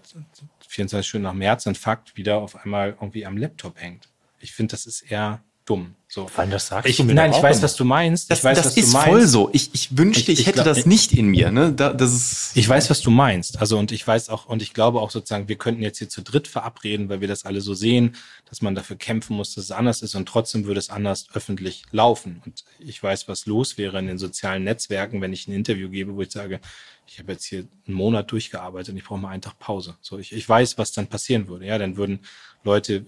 24 0.67 1.07
Stunden 1.07 1.23
nach 1.23 1.31
dem 1.31 1.41
Herzinfarkt 1.41 2.17
wieder 2.17 2.39
auf 2.39 2.57
einmal 2.57 2.89
irgendwie 2.89 3.25
am 3.25 3.37
Laptop 3.37 3.79
hängt. 3.79 4.09
Ich 4.39 4.51
finde, 4.51 4.71
das 4.71 4.85
ist 4.85 5.01
eher 5.01 5.41
dumm. 5.71 5.95
So. 6.13 6.29
Wann 6.35 6.49
das 6.49 6.67
sagst 6.67 6.89
ich, 6.89 6.97
du 6.97 7.05
mir 7.05 7.13
Nein, 7.13 7.31
ich 7.31 7.41
weiß, 7.41 7.61
was 7.61 7.77
du 7.77 7.85
meinst. 7.85 8.29
Das, 8.29 8.39
ich 8.39 8.43
weiß, 8.43 8.57
das 8.57 8.65
was 8.65 8.77
ist 8.77 8.89
du 8.89 8.97
meinst. 8.97 9.09
voll 9.09 9.25
so. 9.27 9.49
Ich, 9.53 9.69
ich 9.73 9.97
wünschte, 9.97 10.33
ich, 10.33 10.41
ich, 10.41 10.45
hätte 10.45 10.63
glaub, 10.63 10.65
das 10.65 10.85
nicht 10.85 11.13
in 11.13 11.27
mir. 11.27 11.51
Ne? 11.51 11.71
Da, 11.71 11.93
das 11.93 12.11
ist 12.11 12.51
ich 12.53 12.67
weiß, 12.67 12.89
was 12.89 12.99
du 12.99 13.11
meinst. 13.11 13.59
Also 13.59 13.79
und 13.79 13.93
ich 13.93 14.05
weiß 14.05 14.27
auch 14.27 14.45
und 14.45 14.61
ich 14.61 14.73
glaube 14.73 14.99
auch 14.99 15.09
sozusagen, 15.09 15.47
wir 15.47 15.55
könnten 15.55 15.81
jetzt 15.81 15.99
hier 15.99 16.09
zu 16.09 16.21
dritt 16.21 16.49
verabreden, 16.49 17.07
weil 17.07 17.21
wir 17.21 17.29
das 17.29 17.45
alle 17.45 17.61
so 17.61 17.73
sehen, 17.73 18.17
dass 18.49 18.61
man 18.61 18.75
dafür 18.75 18.97
kämpfen 18.97 19.37
muss, 19.37 19.55
dass 19.55 19.63
es 19.63 19.71
anders 19.71 20.01
ist 20.01 20.15
und 20.15 20.27
trotzdem 20.27 20.65
würde 20.65 20.79
es 20.79 20.89
anders 20.89 21.27
öffentlich 21.33 21.83
laufen. 21.91 22.41
Und 22.45 22.65
ich 22.79 23.01
weiß, 23.01 23.29
was 23.29 23.45
los 23.45 23.77
wäre 23.77 23.97
in 23.97 24.07
den 24.07 24.17
sozialen 24.17 24.65
Netzwerken, 24.65 25.21
wenn 25.21 25.31
ich 25.31 25.47
ein 25.47 25.53
Interview 25.53 25.87
gebe, 25.87 26.13
wo 26.13 26.21
ich 26.23 26.31
sage, 26.31 26.59
ich 27.07 27.19
habe 27.19 27.31
jetzt 27.31 27.45
hier 27.45 27.65
einen 27.87 27.95
Monat 27.95 28.29
durchgearbeitet 28.33 28.89
und 28.89 28.97
ich 28.97 29.05
brauche 29.05 29.19
mal 29.19 29.29
einen 29.29 29.41
Tag 29.41 29.59
Pause. 29.59 29.95
So, 30.01 30.19
ich, 30.19 30.33
ich 30.33 30.47
weiß, 30.47 30.77
was 30.77 30.91
dann 30.91 31.07
passieren 31.07 31.47
würde. 31.47 31.67
Ja, 31.67 31.77
dann 31.77 31.95
würden 31.95 32.19
Leute 32.65 33.05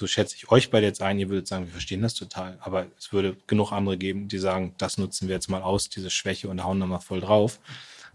so 0.00 0.06
schätze 0.06 0.34
ich 0.34 0.50
euch 0.50 0.70
beide 0.70 0.86
jetzt 0.86 1.02
ein, 1.02 1.18
ihr 1.18 1.28
würdet 1.28 1.46
sagen, 1.46 1.66
wir 1.66 1.72
verstehen 1.72 2.00
das 2.00 2.14
total. 2.14 2.56
Aber 2.62 2.86
es 2.98 3.12
würde 3.12 3.36
genug 3.46 3.70
andere 3.70 3.98
geben, 3.98 4.28
die 4.28 4.38
sagen, 4.38 4.74
das 4.78 4.96
nutzen 4.96 5.28
wir 5.28 5.34
jetzt 5.34 5.50
mal 5.50 5.60
aus, 5.60 5.90
diese 5.90 6.08
Schwäche 6.08 6.48
und 6.48 6.64
hauen 6.64 6.80
da 6.80 6.86
mal 6.86 7.00
voll 7.00 7.20
drauf. 7.20 7.60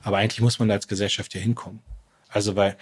Aber 0.01 0.17
eigentlich 0.17 0.41
muss 0.41 0.57
man 0.57 0.67
da 0.67 0.73
als 0.73 0.87
Gesellschaft 0.87 1.35
ja 1.35 1.39
hinkommen. 1.39 1.81
Also 2.27 2.55
weil, 2.55 2.75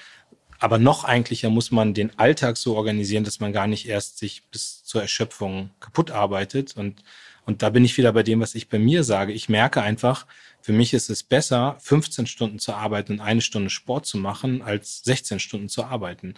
aber 0.57 0.77
noch 0.77 1.03
eigentlicher 1.03 1.49
muss 1.49 1.69
man 1.69 1.93
den 1.93 2.17
Alltag 2.17 2.55
so 2.55 2.77
organisieren, 2.77 3.25
dass 3.25 3.41
man 3.41 3.51
gar 3.51 3.67
nicht 3.67 3.89
erst 3.89 4.19
sich 4.19 4.43
bis 4.51 4.85
zur 4.85 5.01
Erschöpfung 5.01 5.71
kaputt 5.81 6.09
arbeitet. 6.09 6.77
Und, 6.77 7.03
und 7.45 7.61
da 7.61 7.71
bin 7.71 7.83
ich 7.83 7.97
wieder 7.97 8.13
bei 8.13 8.23
dem, 8.23 8.39
was 8.39 8.55
ich 8.55 8.69
bei 8.69 8.79
mir 8.79 9.03
sage. 9.03 9.33
Ich 9.33 9.49
merke 9.49 9.81
einfach, 9.81 10.27
für 10.61 10.71
mich 10.71 10.93
ist 10.93 11.09
es 11.09 11.23
besser, 11.23 11.75
15 11.81 12.25
Stunden 12.25 12.57
zu 12.57 12.73
arbeiten 12.73 13.15
und 13.15 13.19
eine 13.19 13.41
Stunde 13.41 13.69
Sport 13.69 14.05
zu 14.05 14.17
machen, 14.17 14.61
als 14.61 15.03
16 15.03 15.41
Stunden 15.41 15.67
zu 15.67 15.83
arbeiten. 15.83 16.35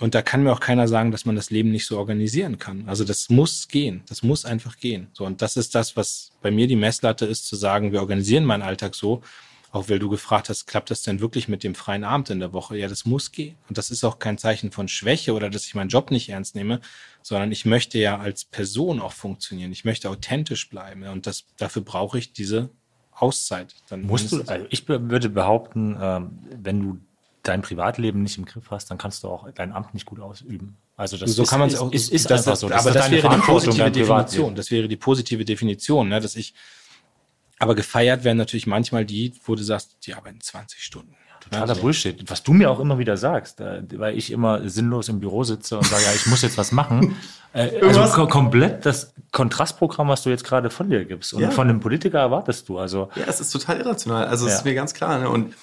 Und 0.00 0.14
da 0.14 0.22
kann 0.22 0.44
mir 0.44 0.52
auch 0.52 0.60
keiner 0.60 0.86
sagen, 0.86 1.10
dass 1.10 1.24
man 1.24 1.34
das 1.34 1.50
Leben 1.50 1.72
nicht 1.72 1.86
so 1.86 1.98
organisieren 1.98 2.58
kann. 2.58 2.88
Also 2.88 3.04
das 3.04 3.30
muss 3.30 3.66
gehen. 3.66 4.02
Das 4.08 4.22
muss 4.22 4.44
einfach 4.44 4.76
gehen. 4.78 5.08
So. 5.12 5.24
Und 5.24 5.42
das 5.42 5.56
ist 5.56 5.74
das, 5.74 5.96
was 5.96 6.30
bei 6.40 6.52
mir 6.52 6.68
die 6.68 6.76
Messlatte 6.76 7.26
ist, 7.26 7.46
zu 7.46 7.56
sagen, 7.56 7.90
wir 7.90 8.00
organisieren 8.00 8.44
meinen 8.44 8.62
Alltag 8.62 8.94
so. 8.94 9.22
Auch 9.70 9.88
weil 9.90 9.98
du 9.98 10.08
gefragt 10.08 10.48
hast, 10.48 10.66
klappt 10.66 10.90
das 10.90 11.02
denn 11.02 11.20
wirklich 11.20 11.48
mit 11.48 11.62
dem 11.62 11.74
freien 11.74 12.04
Abend 12.04 12.30
in 12.30 12.38
der 12.38 12.52
Woche? 12.52 12.78
Ja, 12.78 12.88
das 12.88 13.04
muss 13.04 13.32
gehen. 13.32 13.56
Und 13.68 13.76
das 13.76 13.90
ist 13.90 14.04
auch 14.04 14.18
kein 14.18 14.38
Zeichen 14.38 14.70
von 14.70 14.88
Schwäche 14.88 15.34
oder 15.34 15.50
dass 15.50 15.66
ich 15.66 15.74
meinen 15.74 15.90
Job 15.90 16.10
nicht 16.10 16.28
ernst 16.30 16.54
nehme, 16.54 16.80
sondern 17.22 17.52
ich 17.52 17.66
möchte 17.66 17.98
ja 17.98 18.18
als 18.18 18.44
Person 18.44 19.00
auch 19.00 19.12
funktionieren. 19.12 19.72
Ich 19.72 19.84
möchte 19.84 20.08
authentisch 20.08 20.70
bleiben. 20.70 21.02
Und 21.08 21.26
das, 21.26 21.44
dafür 21.58 21.82
brauche 21.82 22.18
ich 22.18 22.32
diese 22.32 22.70
Auszeit. 23.12 23.74
Dann 23.88 24.02
musst 24.02 24.30
du, 24.30 24.42
also 24.46 24.64
ich 24.70 24.88
würde 24.88 25.28
behaupten, 25.28 25.98
ähm, 26.00 26.38
wenn 26.62 26.80
du 26.80 26.98
dein 27.48 27.62
Privatleben 27.62 28.22
nicht 28.22 28.38
im 28.38 28.44
Griff 28.44 28.70
hast, 28.70 28.90
dann 28.90 28.98
kannst 28.98 29.24
du 29.24 29.28
auch 29.28 29.48
dein 29.54 29.72
Amt 29.72 29.94
nicht 29.94 30.06
gut 30.06 30.20
ausüben. 30.20 30.76
Also 30.96 31.16
das 31.16 31.32
so 31.32 31.42
ist, 31.42 31.50
kann 31.50 31.60
man 31.60 31.68
es 31.68 31.76
auch. 31.76 31.92
Ist, 31.92 32.10
ist 32.10 32.30
das, 32.30 32.46
einfach 32.46 32.56
so. 32.58 32.68
Das 32.68 32.84
aber 32.84 32.94
das 32.94 33.10
wäre 33.10 33.28
die 33.28 33.40
positive 33.40 33.90
Definition. 33.90 34.54
Das 34.54 34.70
wäre 34.70 34.88
die 34.88 34.96
positive 34.96 35.44
Definition, 35.44 36.08
ne, 36.08 36.20
dass 36.20 36.36
ich. 36.36 36.54
Aber 37.60 37.74
gefeiert 37.74 38.22
werden 38.22 38.38
natürlich 38.38 38.68
manchmal 38.68 39.04
die, 39.04 39.32
wo 39.44 39.56
du 39.56 39.64
sagst, 39.64 39.96
die 40.06 40.14
arbeiten 40.14 40.40
20 40.40 40.80
Stunden. 40.80 41.16
Totaler 41.40 41.70
also. 41.70 41.80
Bullshit. 41.82 42.30
Was 42.30 42.42
du 42.42 42.52
mir 42.52 42.70
auch 42.70 42.80
immer 42.80 42.98
wieder 42.98 43.16
sagst, 43.16 43.60
äh, 43.60 43.82
weil 43.94 44.16
ich 44.16 44.30
immer 44.30 44.68
sinnlos 44.68 45.08
im 45.08 45.20
Büro 45.20 45.44
sitze 45.44 45.78
und 45.78 45.86
sage, 45.86 46.02
ja, 46.04 46.12
ich 46.14 46.26
muss 46.26 46.42
jetzt 46.42 46.58
was 46.58 46.72
machen. 46.72 47.16
Äh, 47.54 47.80
also 47.80 48.26
komplett 48.26 48.84
das 48.84 49.14
Kontrastprogramm, 49.32 50.08
was 50.08 50.22
du 50.22 50.28
jetzt 50.28 50.44
gerade 50.44 50.68
von 50.68 50.90
dir 50.90 51.06
gibst. 51.06 51.32
Und 51.32 51.40
ja. 51.40 51.50
von 51.50 51.66
einem 51.66 51.80
Politiker 51.80 52.18
erwartest 52.18 52.68
du. 52.68 52.78
Also 52.78 53.08
ja, 53.14 53.22
es 53.26 53.40
ist 53.40 53.50
total 53.50 53.78
irrational. 53.78 54.26
Also 54.26 54.44
es 54.44 54.52
ja. 54.52 54.58
ist 54.58 54.64
mir 54.66 54.74
ganz 54.74 54.92
klar. 54.92 55.18
Ne? 55.18 55.30
Und 55.30 55.54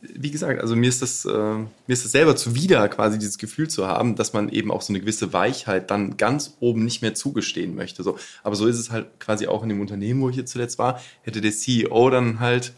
wie 0.00 0.30
gesagt, 0.30 0.60
also 0.60 0.76
mir 0.76 0.88
ist 0.88 1.02
das, 1.02 1.24
äh, 1.24 1.30
mir 1.30 1.68
ist 1.88 2.04
das 2.04 2.12
selber 2.12 2.36
zuwider, 2.36 2.88
quasi 2.88 3.18
dieses 3.18 3.38
Gefühl 3.38 3.68
zu 3.68 3.86
haben, 3.86 4.16
dass 4.16 4.32
man 4.32 4.48
eben 4.48 4.70
auch 4.70 4.82
so 4.82 4.92
eine 4.92 5.00
gewisse 5.00 5.32
Weichheit 5.32 5.90
dann 5.90 6.16
ganz 6.16 6.56
oben 6.60 6.84
nicht 6.84 7.02
mehr 7.02 7.14
zugestehen 7.14 7.74
möchte. 7.74 8.02
So. 8.02 8.18
Aber 8.42 8.56
so 8.56 8.66
ist 8.66 8.78
es 8.78 8.90
halt 8.90 9.20
quasi 9.20 9.46
auch 9.46 9.62
in 9.62 9.68
dem 9.68 9.80
Unternehmen, 9.80 10.20
wo 10.20 10.30
ich 10.30 10.36
jetzt 10.36 10.52
zuletzt 10.52 10.78
war, 10.78 11.00
hätte 11.22 11.40
der 11.40 11.52
CEO 11.52 12.10
dann 12.10 12.40
halt, 12.40 12.72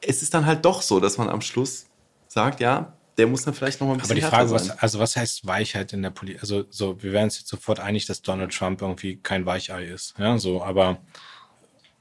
es 0.00 0.22
ist 0.22 0.34
dann 0.34 0.46
halt 0.46 0.64
doch 0.64 0.82
so, 0.82 1.00
dass 1.00 1.18
man 1.18 1.28
am 1.28 1.40
Schluss 1.40 1.86
sagt, 2.28 2.60
ja, 2.60 2.92
der 3.18 3.26
muss 3.26 3.42
dann 3.42 3.52
vielleicht 3.52 3.80
noch 3.80 3.88
mal 3.88 3.94
ein 3.94 3.98
bisschen 3.98 4.12
Aber 4.12 4.20
die 4.20 4.26
Frage, 4.26 4.50
was, 4.52 4.70
also 4.70 5.00
was 5.00 5.16
heißt 5.16 5.46
Weichheit 5.46 5.92
in 5.92 6.02
der 6.02 6.10
Politik? 6.10 6.40
Also 6.40 6.64
so, 6.70 7.02
wir 7.02 7.12
wären 7.12 7.24
uns 7.24 7.38
jetzt 7.38 7.48
sofort 7.48 7.80
einig, 7.80 8.06
dass 8.06 8.22
Donald 8.22 8.52
Trump 8.52 8.80
irgendwie 8.80 9.16
kein 9.16 9.44
Weichei 9.44 9.84
ist. 9.84 10.14
Ja, 10.18 10.38
so, 10.38 10.62
aber 10.62 11.00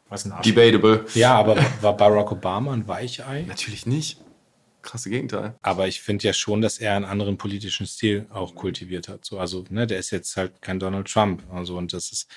was 0.10 0.26
ein 0.26 0.32
Arsch. 0.32 0.46
Debatable. 0.46 1.06
Ja, 1.14 1.36
aber 1.36 1.58
war 1.82 1.96
Barack 1.96 2.32
Obama 2.32 2.74
ein 2.74 2.88
Weichei? 2.88 3.44
Natürlich 3.48 3.86
nicht. 3.86 4.20
Krasse 4.82 5.10
Gegenteil. 5.10 5.56
Aber 5.62 5.88
ich 5.88 6.02
finde 6.02 6.26
ja 6.26 6.34
schon, 6.34 6.62
dass 6.62 6.78
er 6.78 6.96
einen 6.96 7.06
anderen 7.06 7.38
politischen 7.38 7.86
Stil 7.86 8.26
auch 8.30 8.56
kultiviert 8.56 9.10
hat. 9.10 9.26
So, 9.26 9.40
also, 9.40 9.66
ne, 9.70 9.86
der 9.86 10.00
ist 10.00 10.12
jetzt 10.12 10.38
halt 10.38 10.62
kein 10.62 10.80
Donald 10.80 11.12
Trump. 11.12 11.44
Also, 11.52 11.78
und 11.78 11.92
das 11.92 12.12
ist, 12.12 12.30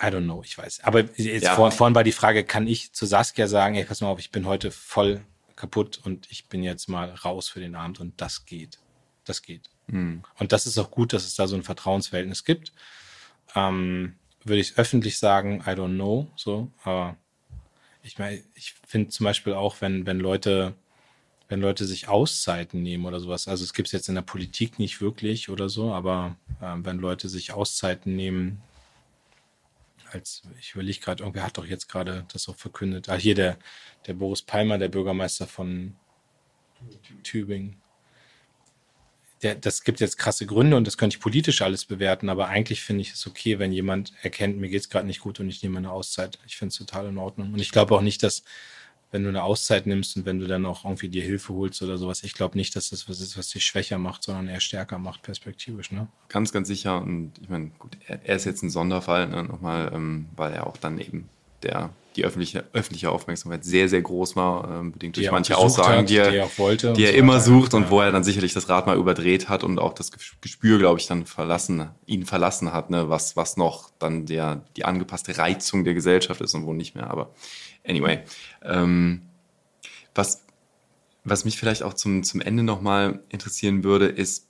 I 0.00 0.06
don't 0.06 0.24
know, 0.24 0.42
ich 0.42 0.56
weiß. 0.56 0.80
Aber 0.84 1.00
jetzt 1.16 1.44
ja. 1.44 1.54
vor, 1.54 1.70
vorhin 1.70 1.94
war 1.94 2.04
die 2.04 2.12
Frage, 2.12 2.44
kann 2.44 2.66
ich 2.66 2.92
zu 2.92 3.04
Saskia 3.04 3.48
sagen, 3.48 3.74
ey, 3.74 3.84
pass 3.84 4.00
mal 4.00 4.08
auf, 4.08 4.20
ich 4.20 4.30
bin 4.30 4.46
heute 4.46 4.70
voll 4.70 5.20
kaputt 5.56 6.00
und 6.04 6.30
ich 6.30 6.48
bin 6.48 6.62
jetzt 6.62 6.88
mal 6.88 7.10
raus 7.10 7.48
für 7.48 7.60
den 7.60 7.74
Abend 7.74 8.00
und 8.00 8.20
das 8.20 8.46
geht. 8.46 8.78
Das 9.24 9.42
geht. 9.42 9.68
Mhm. 9.88 10.22
Und 10.38 10.52
das 10.52 10.66
ist 10.66 10.78
auch 10.78 10.90
gut, 10.90 11.12
dass 11.12 11.26
es 11.26 11.34
da 11.34 11.46
so 11.46 11.56
ein 11.56 11.64
Vertrauensverhältnis 11.64 12.44
gibt. 12.44 12.72
Ähm, 13.54 14.14
würde 14.48 14.60
ich 14.60 14.78
öffentlich 14.78 15.18
sagen, 15.18 15.62
I 15.66 15.70
don't 15.70 15.94
know, 15.94 16.28
so, 16.36 16.70
aber 16.82 17.16
ich 18.02 18.18
meine, 18.18 18.42
ich 18.54 18.74
finde 18.86 19.10
zum 19.10 19.24
Beispiel 19.24 19.52
auch, 19.54 19.80
wenn, 19.80 20.06
wenn 20.06 20.18
Leute, 20.18 20.74
wenn 21.48 21.60
Leute 21.60 21.84
sich 21.84 22.08
Auszeiten 22.08 22.82
nehmen 22.82 23.06
oder 23.06 23.20
sowas, 23.20 23.48
also 23.48 23.64
es 23.64 23.74
gibt 23.74 23.88
es 23.88 23.92
jetzt 23.92 24.08
in 24.08 24.14
der 24.14 24.22
Politik 24.22 24.78
nicht 24.78 25.00
wirklich 25.00 25.48
oder 25.48 25.68
so, 25.68 25.92
aber 25.92 26.36
äh, 26.60 26.74
wenn 26.78 26.98
Leute 26.98 27.28
sich 27.28 27.52
Auszeiten 27.52 28.16
nehmen, 28.16 28.62
als 30.10 30.42
ich 30.58 30.74
überlege 30.74 31.00
gerade, 31.00 31.22
irgendwer 31.22 31.44
hat 31.44 31.58
doch 31.58 31.66
jetzt 31.66 31.88
gerade 31.88 32.24
das 32.32 32.48
auch 32.48 32.56
verkündet. 32.56 33.08
Ah, 33.08 33.16
hier 33.16 33.34
der, 33.34 33.58
der 34.06 34.14
Boris 34.14 34.42
Palmer, 34.42 34.78
der 34.78 34.88
Bürgermeister 34.88 35.46
von 35.46 35.96
Tübingen 37.22 37.76
der, 39.42 39.54
das 39.54 39.84
gibt 39.84 40.00
jetzt 40.00 40.18
krasse 40.18 40.46
Gründe 40.46 40.76
und 40.76 40.86
das 40.86 40.98
könnte 40.98 41.16
ich 41.16 41.22
politisch 41.22 41.62
alles 41.62 41.84
bewerten, 41.84 42.28
aber 42.28 42.48
eigentlich 42.48 42.82
finde 42.82 43.02
ich 43.02 43.12
es 43.12 43.26
okay, 43.26 43.58
wenn 43.58 43.72
jemand 43.72 44.12
erkennt, 44.22 44.58
mir 44.58 44.68
geht 44.68 44.80
es 44.80 44.90
gerade 44.90 45.06
nicht 45.06 45.20
gut 45.20 45.38
und 45.40 45.48
ich 45.48 45.62
nehme 45.62 45.78
eine 45.78 45.90
Auszeit. 45.90 46.38
Ich 46.46 46.56
finde 46.56 46.72
es 46.72 46.78
total 46.78 47.06
in 47.06 47.18
Ordnung. 47.18 47.52
Und 47.52 47.60
ich 47.60 47.70
glaube 47.70 47.94
auch 47.94 48.00
nicht, 48.00 48.22
dass, 48.22 48.42
wenn 49.10 49.22
du 49.22 49.28
eine 49.28 49.42
Auszeit 49.42 49.86
nimmst 49.86 50.16
und 50.16 50.26
wenn 50.26 50.40
du 50.40 50.46
dann 50.46 50.66
auch 50.66 50.84
irgendwie 50.84 51.08
dir 51.08 51.22
Hilfe 51.22 51.54
holst 51.54 51.82
oder 51.82 51.98
sowas, 51.98 52.24
ich 52.24 52.34
glaube 52.34 52.58
nicht, 52.58 52.74
dass 52.74 52.90
das 52.90 53.08
was 53.08 53.20
ist, 53.20 53.38
was 53.38 53.48
dich 53.48 53.64
schwächer 53.64 53.98
macht, 53.98 54.24
sondern 54.24 54.48
eher 54.48 54.60
stärker 54.60 54.98
macht, 54.98 55.22
perspektivisch. 55.22 55.92
Ne? 55.92 56.08
Ganz, 56.28 56.52
ganz 56.52 56.68
sicher. 56.68 57.00
Und 57.00 57.32
ich 57.40 57.48
meine, 57.48 57.70
gut, 57.78 57.96
er, 58.06 58.20
er 58.24 58.36
ist 58.36 58.44
jetzt 58.44 58.62
ein 58.62 58.70
Sonderfall, 58.70 59.28
ne, 59.28 59.44
nochmal, 59.44 59.92
ähm, 59.94 60.26
weil 60.36 60.52
er 60.52 60.66
auch 60.66 60.76
dann 60.76 60.98
eben 60.98 61.28
der 61.62 61.90
die 62.18 62.24
öffentliche, 62.24 62.64
öffentliche 62.72 63.10
Aufmerksamkeit 63.10 63.64
sehr, 63.64 63.88
sehr 63.88 64.02
groß 64.02 64.34
war, 64.34 64.80
ähm, 64.80 64.92
bedingt 64.92 65.16
durch 65.16 65.30
manche 65.30 65.56
Aussagen, 65.56 66.00
hat, 66.00 66.10
die 66.10 66.16
er, 66.16 66.30
die 66.30 66.36
er, 66.36 66.58
wollte 66.58 66.92
die 66.92 67.04
er 67.04 67.14
immer 67.14 67.40
sucht 67.40 67.74
und 67.74 67.84
ja. 67.84 67.90
wo 67.90 68.00
er 68.00 68.10
dann 68.10 68.24
sicherlich 68.24 68.52
das 68.52 68.68
Rad 68.68 68.86
mal 68.86 68.96
überdreht 68.96 69.48
hat 69.48 69.62
und 69.62 69.78
auch 69.78 69.94
das 69.94 70.10
Gespür, 70.40 70.78
glaube 70.78 70.98
ich, 70.98 71.06
dann 71.06 71.26
verlassen, 71.26 71.88
ihn 72.06 72.26
verlassen 72.26 72.72
hat, 72.72 72.90
ne, 72.90 73.08
was, 73.08 73.36
was 73.36 73.56
noch 73.56 73.90
dann 74.00 74.26
der, 74.26 74.64
die 74.76 74.84
angepasste 74.84 75.38
Reizung 75.38 75.84
der 75.84 75.94
Gesellschaft 75.94 76.40
ist 76.40 76.54
und 76.54 76.66
wo 76.66 76.72
nicht 76.72 76.96
mehr. 76.96 77.08
Aber 77.08 77.32
anyway, 77.86 78.18
ähm, 78.62 79.22
was, 80.14 80.44
was 81.22 81.44
mich 81.44 81.56
vielleicht 81.56 81.84
auch 81.84 81.94
zum, 81.94 82.24
zum 82.24 82.40
Ende 82.40 82.64
nochmal 82.64 83.20
interessieren 83.28 83.84
würde, 83.84 84.06
ist, 84.06 84.48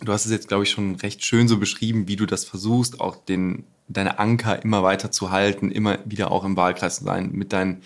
du 0.00 0.12
hast 0.12 0.24
es 0.24 0.32
jetzt, 0.32 0.48
glaube 0.48 0.64
ich, 0.64 0.70
schon 0.70 0.96
recht 0.96 1.24
schön 1.24 1.46
so 1.46 1.58
beschrieben, 1.58 2.08
wie 2.08 2.16
du 2.16 2.26
das 2.26 2.44
versuchst, 2.44 3.00
auch 3.00 3.16
den 3.16 3.64
deine 3.92 4.18
Anker 4.18 4.62
immer 4.62 4.82
weiter 4.82 5.10
zu 5.10 5.30
halten, 5.30 5.70
immer 5.70 5.98
wieder 6.04 6.30
auch 6.30 6.44
im 6.44 6.56
Wahlkreis 6.56 6.98
zu 6.98 7.04
sein, 7.04 7.30
mit 7.32 7.52
deinen, 7.52 7.82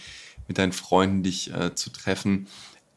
mit 0.49 0.59
deinen 0.59 0.73
Freunden 0.73 1.23
dich 1.23 1.53
äh, 1.53 1.75
zu 1.75 1.91
treffen. 1.91 2.47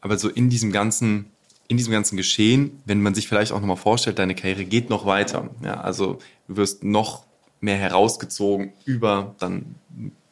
Aber 0.00 0.18
so 0.18 0.28
in 0.28 0.50
diesem 0.50 0.72
ganzen, 0.72 1.30
in 1.68 1.76
diesem 1.76 1.92
ganzen 1.92 2.16
Geschehen, 2.16 2.80
wenn 2.84 3.02
man 3.02 3.14
sich 3.14 3.26
vielleicht 3.26 3.52
auch 3.52 3.60
nochmal 3.60 3.76
vorstellt, 3.76 4.18
deine 4.18 4.34
Karriere 4.34 4.64
geht 4.64 4.90
noch 4.90 5.06
weiter. 5.06 5.50
Ja, 5.64 5.80
also 5.80 6.18
du 6.46 6.56
wirst 6.56 6.84
noch 6.84 7.24
mehr 7.60 7.76
herausgezogen 7.76 8.72
über 8.84 9.34
dann 9.38 9.74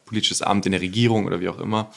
politisches 0.05 0.41
Amt 0.41 0.65
in 0.65 0.71
der 0.71 0.81
Regierung 0.81 1.25
oder 1.25 1.41
wie 1.41 1.49
auch 1.49 1.59
immer. 1.59 1.91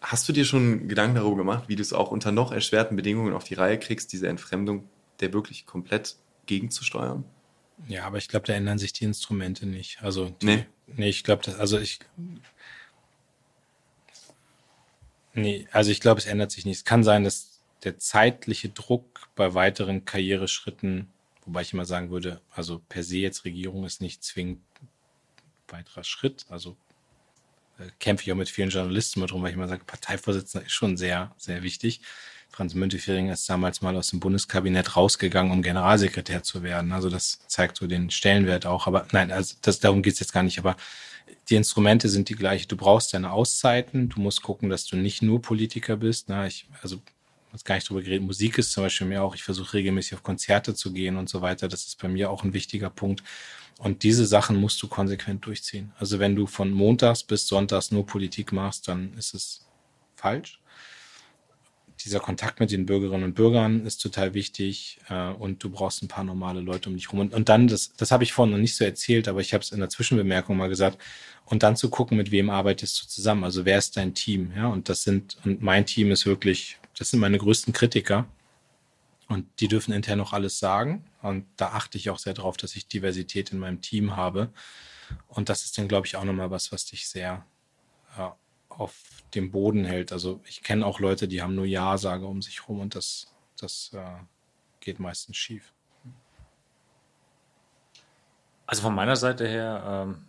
Hast 0.00 0.28
du 0.28 0.32
dir 0.32 0.44
schon 0.44 0.88
Gedanken 0.88 1.16
darüber 1.16 1.36
gemacht, 1.36 1.64
wie 1.68 1.76
du 1.76 1.82
es 1.82 1.92
auch 1.92 2.10
unter 2.10 2.30
noch 2.30 2.52
erschwerten 2.52 2.96
Bedingungen 2.96 3.32
auf 3.32 3.44
die 3.44 3.54
Reihe 3.54 3.78
kriegst, 3.78 4.12
diese 4.12 4.28
Entfremdung 4.28 4.84
der 5.20 5.32
wirklich 5.32 5.66
komplett 5.66 6.16
gegenzusteuern? 6.46 7.24
Ja, 7.86 8.04
aber 8.04 8.18
ich 8.18 8.28
glaube, 8.28 8.46
da 8.46 8.54
ändern 8.54 8.78
sich 8.78 8.92
die 8.92 9.04
Instrumente 9.04 9.66
nicht. 9.66 10.02
Also, 10.02 10.30
die, 10.42 10.46
nee. 10.46 10.66
Nee, 10.96 11.08
ich 11.08 11.22
glaube, 11.22 11.54
also 11.58 11.78
ich. 11.78 12.00
Nee, 15.34 15.68
also 15.70 15.90
ich 15.90 16.00
glaube, 16.00 16.20
es 16.20 16.26
ändert 16.26 16.50
sich 16.50 16.64
nicht. 16.64 16.78
Es 16.78 16.84
kann 16.84 17.04
sein, 17.04 17.24
dass 17.24 17.60
der 17.84 17.98
zeitliche 17.98 18.70
Druck 18.70 19.28
bei 19.36 19.54
weiteren 19.54 20.04
Karriereschritten, 20.04 21.08
wobei 21.44 21.62
ich 21.62 21.72
immer 21.72 21.84
sagen 21.84 22.10
würde, 22.10 22.40
also 22.50 22.80
per 22.88 23.04
se 23.04 23.18
jetzt 23.18 23.44
Regierung 23.44 23.84
ist 23.84 24.00
nicht 24.00 24.24
zwingend 24.24 24.60
weiterer 25.68 26.02
Schritt. 26.02 26.46
Also 26.48 26.76
äh, 27.78 27.88
kämpfe 28.00 28.24
ich 28.24 28.32
auch 28.32 28.36
mit 28.36 28.48
vielen 28.48 28.70
Journalisten 28.70 29.20
mit 29.20 29.30
drum, 29.30 29.42
weil 29.42 29.50
ich 29.50 29.56
immer 29.56 29.68
sage, 29.68 29.84
Parteivorsitzender 29.84 30.66
ist 30.66 30.72
schon 30.72 30.96
sehr, 30.96 31.34
sehr 31.36 31.62
wichtig. 31.62 32.00
Franz 32.50 32.74
Müntefering 32.74 33.30
ist 33.30 33.48
damals 33.48 33.82
mal 33.82 33.96
aus 33.96 34.08
dem 34.08 34.20
Bundeskabinett 34.20 34.96
rausgegangen, 34.96 35.52
um 35.52 35.62
Generalsekretär 35.62 36.42
zu 36.42 36.62
werden. 36.62 36.92
Also 36.92 37.08
das 37.08 37.40
zeigt 37.46 37.76
so 37.76 37.86
den 37.86 38.10
Stellenwert 38.10 38.66
auch. 38.66 38.86
Aber 38.86 39.06
nein, 39.12 39.30
also 39.30 39.54
das, 39.62 39.78
darum 39.78 40.02
geht's 40.02 40.20
jetzt 40.20 40.32
gar 40.32 40.42
nicht. 40.42 40.58
Aber 40.58 40.76
die 41.48 41.54
Instrumente 41.54 42.08
sind 42.08 42.28
die 42.28 42.34
gleichen. 42.34 42.68
Du 42.68 42.76
brauchst 42.76 43.14
deine 43.14 43.30
Auszeiten. 43.30 44.08
Du 44.08 44.20
musst 44.20 44.42
gucken, 44.42 44.70
dass 44.70 44.86
du 44.86 44.96
nicht 44.96 45.22
nur 45.22 45.40
Politiker 45.40 45.96
bist. 45.96 46.28
Na, 46.28 46.46
ich, 46.46 46.66
also 46.82 47.00
was 47.52 47.64
gar 47.64 47.76
nicht 47.76 47.88
drüber 47.88 48.02
geredet. 48.02 48.26
Musik 48.26 48.58
ist 48.58 48.72
zum 48.72 48.82
Beispiel 48.82 49.06
mir 49.06 49.22
auch. 49.22 49.34
Ich 49.34 49.44
versuche 49.44 49.74
regelmäßig 49.74 50.14
auf 50.14 50.22
Konzerte 50.22 50.74
zu 50.74 50.92
gehen 50.92 51.16
und 51.16 51.28
so 51.28 51.40
weiter. 51.42 51.68
Das 51.68 51.84
ist 51.84 52.00
bei 52.00 52.08
mir 52.08 52.30
auch 52.30 52.44
ein 52.44 52.54
wichtiger 52.54 52.90
Punkt. 52.90 53.22
Und 53.78 54.02
diese 54.02 54.26
Sachen 54.26 54.56
musst 54.56 54.82
du 54.82 54.88
konsequent 54.88 55.46
durchziehen. 55.46 55.92
Also 55.98 56.18
wenn 56.18 56.34
du 56.34 56.46
von 56.46 56.72
Montags 56.72 57.22
bis 57.22 57.46
Sonntags 57.46 57.92
nur 57.92 58.04
Politik 58.04 58.52
machst, 58.52 58.88
dann 58.88 59.14
ist 59.14 59.34
es 59.34 59.66
falsch 60.16 60.60
dieser 62.08 62.20
Kontakt 62.20 62.58
mit 62.58 62.72
den 62.72 62.86
Bürgerinnen 62.86 63.24
und 63.24 63.34
Bürgern 63.34 63.84
ist 63.84 63.98
total 63.98 64.32
wichtig 64.32 64.98
äh, 65.08 65.28
und 65.28 65.62
du 65.62 65.70
brauchst 65.70 66.02
ein 66.02 66.08
paar 66.08 66.24
normale 66.24 66.60
Leute 66.60 66.88
um 66.88 66.96
dich 66.96 67.12
rum. 67.12 67.20
Und, 67.20 67.34
und 67.34 67.48
dann, 67.48 67.68
das, 67.68 67.92
das 67.96 68.10
habe 68.10 68.24
ich 68.24 68.32
vorhin 68.32 68.52
noch 68.52 68.60
nicht 68.60 68.76
so 68.76 68.84
erzählt, 68.84 69.28
aber 69.28 69.40
ich 69.40 69.52
habe 69.52 69.62
es 69.62 69.72
in 69.72 69.80
der 69.80 69.90
Zwischenbemerkung 69.90 70.56
mal 70.56 70.68
gesagt, 70.68 70.98
und 71.44 71.62
dann 71.62 71.76
zu 71.76 71.88
gucken, 71.88 72.16
mit 72.16 72.30
wem 72.30 72.50
arbeitest 72.50 73.02
du 73.02 73.06
zusammen. 73.06 73.44
Also 73.44 73.64
wer 73.64 73.78
ist 73.78 73.96
dein 73.96 74.14
Team? 74.14 74.52
Ja, 74.54 74.66
und 74.68 74.88
das 74.88 75.02
sind, 75.02 75.38
und 75.44 75.62
mein 75.62 75.86
Team 75.86 76.10
ist 76.10 76.26
wirklich, 76.26 76.78
das 76.98 77.10
sind 77.10 77.20
meine 77.20 77.38
größten 77.38 77.72
Kritiker. 77.72 78.26
Und 79.28 79.46
die 79.60 79.68
dürfen 79.68 79.92
intern 79.92 80.18
noch 80.18 80.32
alles 80.32 80.58
sagen. 80.58 81.04
Und 81.22 81.46
da 81.56 81.68
achte 81.68 81.96
ich 81.96 82.10
auch 82.10 82.18
sehr 82.18 82.34
darauf, 82.34 82.56
dass 82.56 82.76
ich 82.76 82.86
Diversität 82.86 83.50
in 83.50 83.58
meinem 83.58 83.80
Team 83.80 84.16
habe. 84.16 84.50
Und 85.28 85.48
das 85.48 85.64
ist 85.64 85.78
dann, 85.78 85.88
glaube 85.88 86.06
ich, 86.06 86.16
auch 86.16 86.24
nochmal 86.24 86.50
was, 86.50 86.70
was 86.70 86.84
dich 86.84 87.08
sehr 87.08 87.44
ja, 88.16 88.36
auf 88.78 88.94
dem 89.34 89.50
Boden 89.50 89.84
hält. 89.84 90.12
Also 90.12 90.40
ich 90.46 90.62
kenne 90.62 90.86
auch 90.86 91.00
Leute, 91.00 91.28
die 91.28 91.42
haben 91.42 91.54
nur 91.54 91.66
Ja-Sage 91.66 92.26
um 92.26 92.40
sich 92.40 92.66
rum 92.68 92.80
und 92.80 92.94
das, 92.94 93.34
das 93.60 93.90
äh, 93.92 94.00
geht 94.80 95.00
meistens 95.00 95.36
schief. 95.36 95.74
Also 98.66 98.82
von 98.82 98.94
meiner 98.94 99.16
Seite 99.16 99.46
her 99.46 100.06
ähm, 100.08 100.26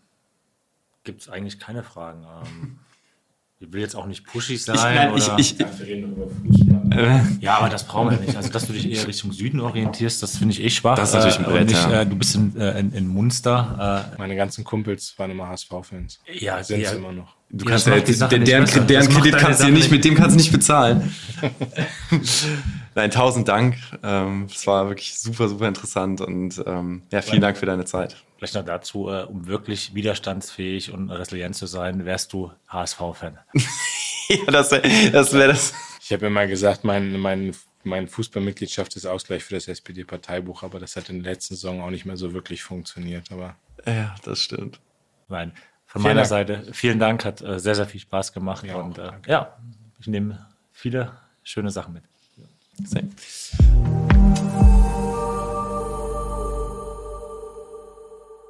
gibt 1.04 1.22
es 1.22 1.30
eigentlich 1.30 1.60
keine 1.60 1.84
Fragen. 1.84 2.24
Ähm, 2.24 2.80
ich 3.60 3.72
will 3.72 3.82
jetzt 3.82 3.96
auch 3.96 4.08
nicht 4.08 4.26
pushig 4.26 4.64
sein. 4.64 4.76
Ich, 4.76 4.82
nein, 4.82 5.12
oder 5.12 5.38
ich, 5.38 5.60
ich, 5.60 6.70
äh, 6.92 7.22
ja, 7.40 7.58
aber 7.58 7.70
das 7.70 7.86
brauchen 7.86 8.12
wir 8.12 8.18
nicht. 8.18 8.36
Also, 8.36 8.50
dass 8.50 8.66
du 8.66 8.74
dich 8.74 8.90
eher 8.90 9.06
Richtung 9.06 9.32
Süden 9.32 9.60
orientierst, 9.60 10.24
das 10.24 10.38
finde 10.38 10.54
ich 10.54 10.64
eh 10.64 10.70
schwach. 10.70 10.96
Das 10.96 11.10
ist 11.10 11.16
natürlich 11.16 11.40
ein 11.40 11.46
Brett, 11.46 11.68
nicht, 11.68 11.76
ja. 11.76 12.02
äh, 12.02 12.06
Du 12.06 12.16
bist 12.16 12.36
in, 12.36 12.56
äh, 12.60 12.80
in, 12.80 12.94
in 12.94 13.08
Munster. 13.08 14.10
Äh, 14.16 14.18
Meine 14.18 14.36
ganzen 14.36 14.64
Kumpels 14.64 15.14
waren 15.20 15.30
immer 15.30 15.48
HSV-Fans. 15.50 16.20
Ja, 16.34 16.64
sind 16.64 16.82
ja, 16.82 16.94
immer 16.94 17.12
noch. 17.12 17.39
Du 17.52 17.66
kannst 17.66 17.88
ja, 17.88 18.00
deren, 18.00 18.46
deren, 18.46 18.88
deren 18.88 19.10
Kredit 19.10 19.38
kannst 19.38 19.62
du 19.64 19.72
nicht, 19.72 19.90
mit 19.90 20.06
dem 20.06 20.14
kannst 20.14 20.36
du 20.36 20.38
nicht 20.38 20.52
bezahlen. 20.52 21.16
Nein, 22.96 23.10
tausend 23.10 23.48
Dank. 23.48 23.78
Ähm, 24.04 24.48
es 24.54 24.68
war 24.68 24.88
wirklich 24.88 25.18
super, 25.20 25.50
super 25.50 25.68
interessant 25.68 26.22
und 26.22 26.64
ähm, 26.68 27.02
ja, 27.12 27.24
vielen 27.24 27.42
Dank 27.42 27.58
für 27.58 27.66
deine 27.66 27.86
Zeit. 27.86 28.18
Vielleicht 28.38 28.54
noch 28.54 28.66
dazu, 28.66 29.10
äh, 29.10 29.24
um 29.24 29.48
wirklich 29.48 29.96
widerstandsfähig 29.96 30.92
und 30.92 31.10
resilient 31.10 31.56
zu 31.56 31.66
sein, 31.66 32.06
wärst 32.06 32.34
du 32.34 32.52
HSV-Fan. 32.68 33.40
ja, 34.30 34.46
das 34.52 34.72
wäre 34.72 35.12
das, 35.12 35.34
wär 35.34 35.48
das. 35.48 35.74
Ich 36.02 36.14
habe 36.14 36.28
immer 36.28 36.46
gesagt, 36.46 36.84
mein, 36.84 37.20
mein, 37.20 37.56
mein 37.84 38.08
Fußballmitgliedschaft 38.08 38.96
ist 38.96 39.08
Ausgleich 39.08 39.44
für 39.44 39.56
das 39.56 39.68
SPD-Parteibuch, 39.68 40.62
aber 40.62 40.80
das 40.80 40.96
hat 40.96 41.10
in 41.10 41.24
der 41.24 41.34
letzten 41.34 41.56
Saison 41.56 41.82
auch 41.82 41.90
nicht 41.90 42.06
mehr 42.06 42.18
so 42.18 42.32
wirklich 42.34 42.62
funktioniert. 42.62 43.32
Aber 43.32 43.56
ja, 43.88 44.16
das 44.24 44.40
stimmt. 44.40 44.80
Nein, 45.28 45.52
von 45.90 46.04
meiner 46.04 46.22
Dank. 46.22 46.28
Seite 46.28 46.64
vielen 46.72 47.00
Dank, 47.00 47.26
hat 47.26 47.42
äh, 47.42 47.60
sehr, 47.60 47.74
sehr 47.74 47.88
viel 47.88 48.00
Spaß 48.00 48.32
gemacht. 48.32 48.64
Ja, 48.64 48.76
und 48.76 49.00
äh, 49.00 49.12
ja, 49.26 49.58
ich 50.00 50.06
nehme 50.06 50.46
viele 50.72 51.12
schöne 51.42 51.72
Sachen 51.72 51.94
mit. 51.94 52.04
Ja. 52.38 53.02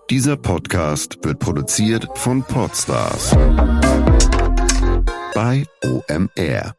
Dieser 0.10 0.36
Podcast 0.36 1.18
wird 1.24 1.40
produziert 1.40 2.08
von 2.16 2.44
Podstars 2.44 3.32
bei 5.34 5.66
OMR. 5.86 6.79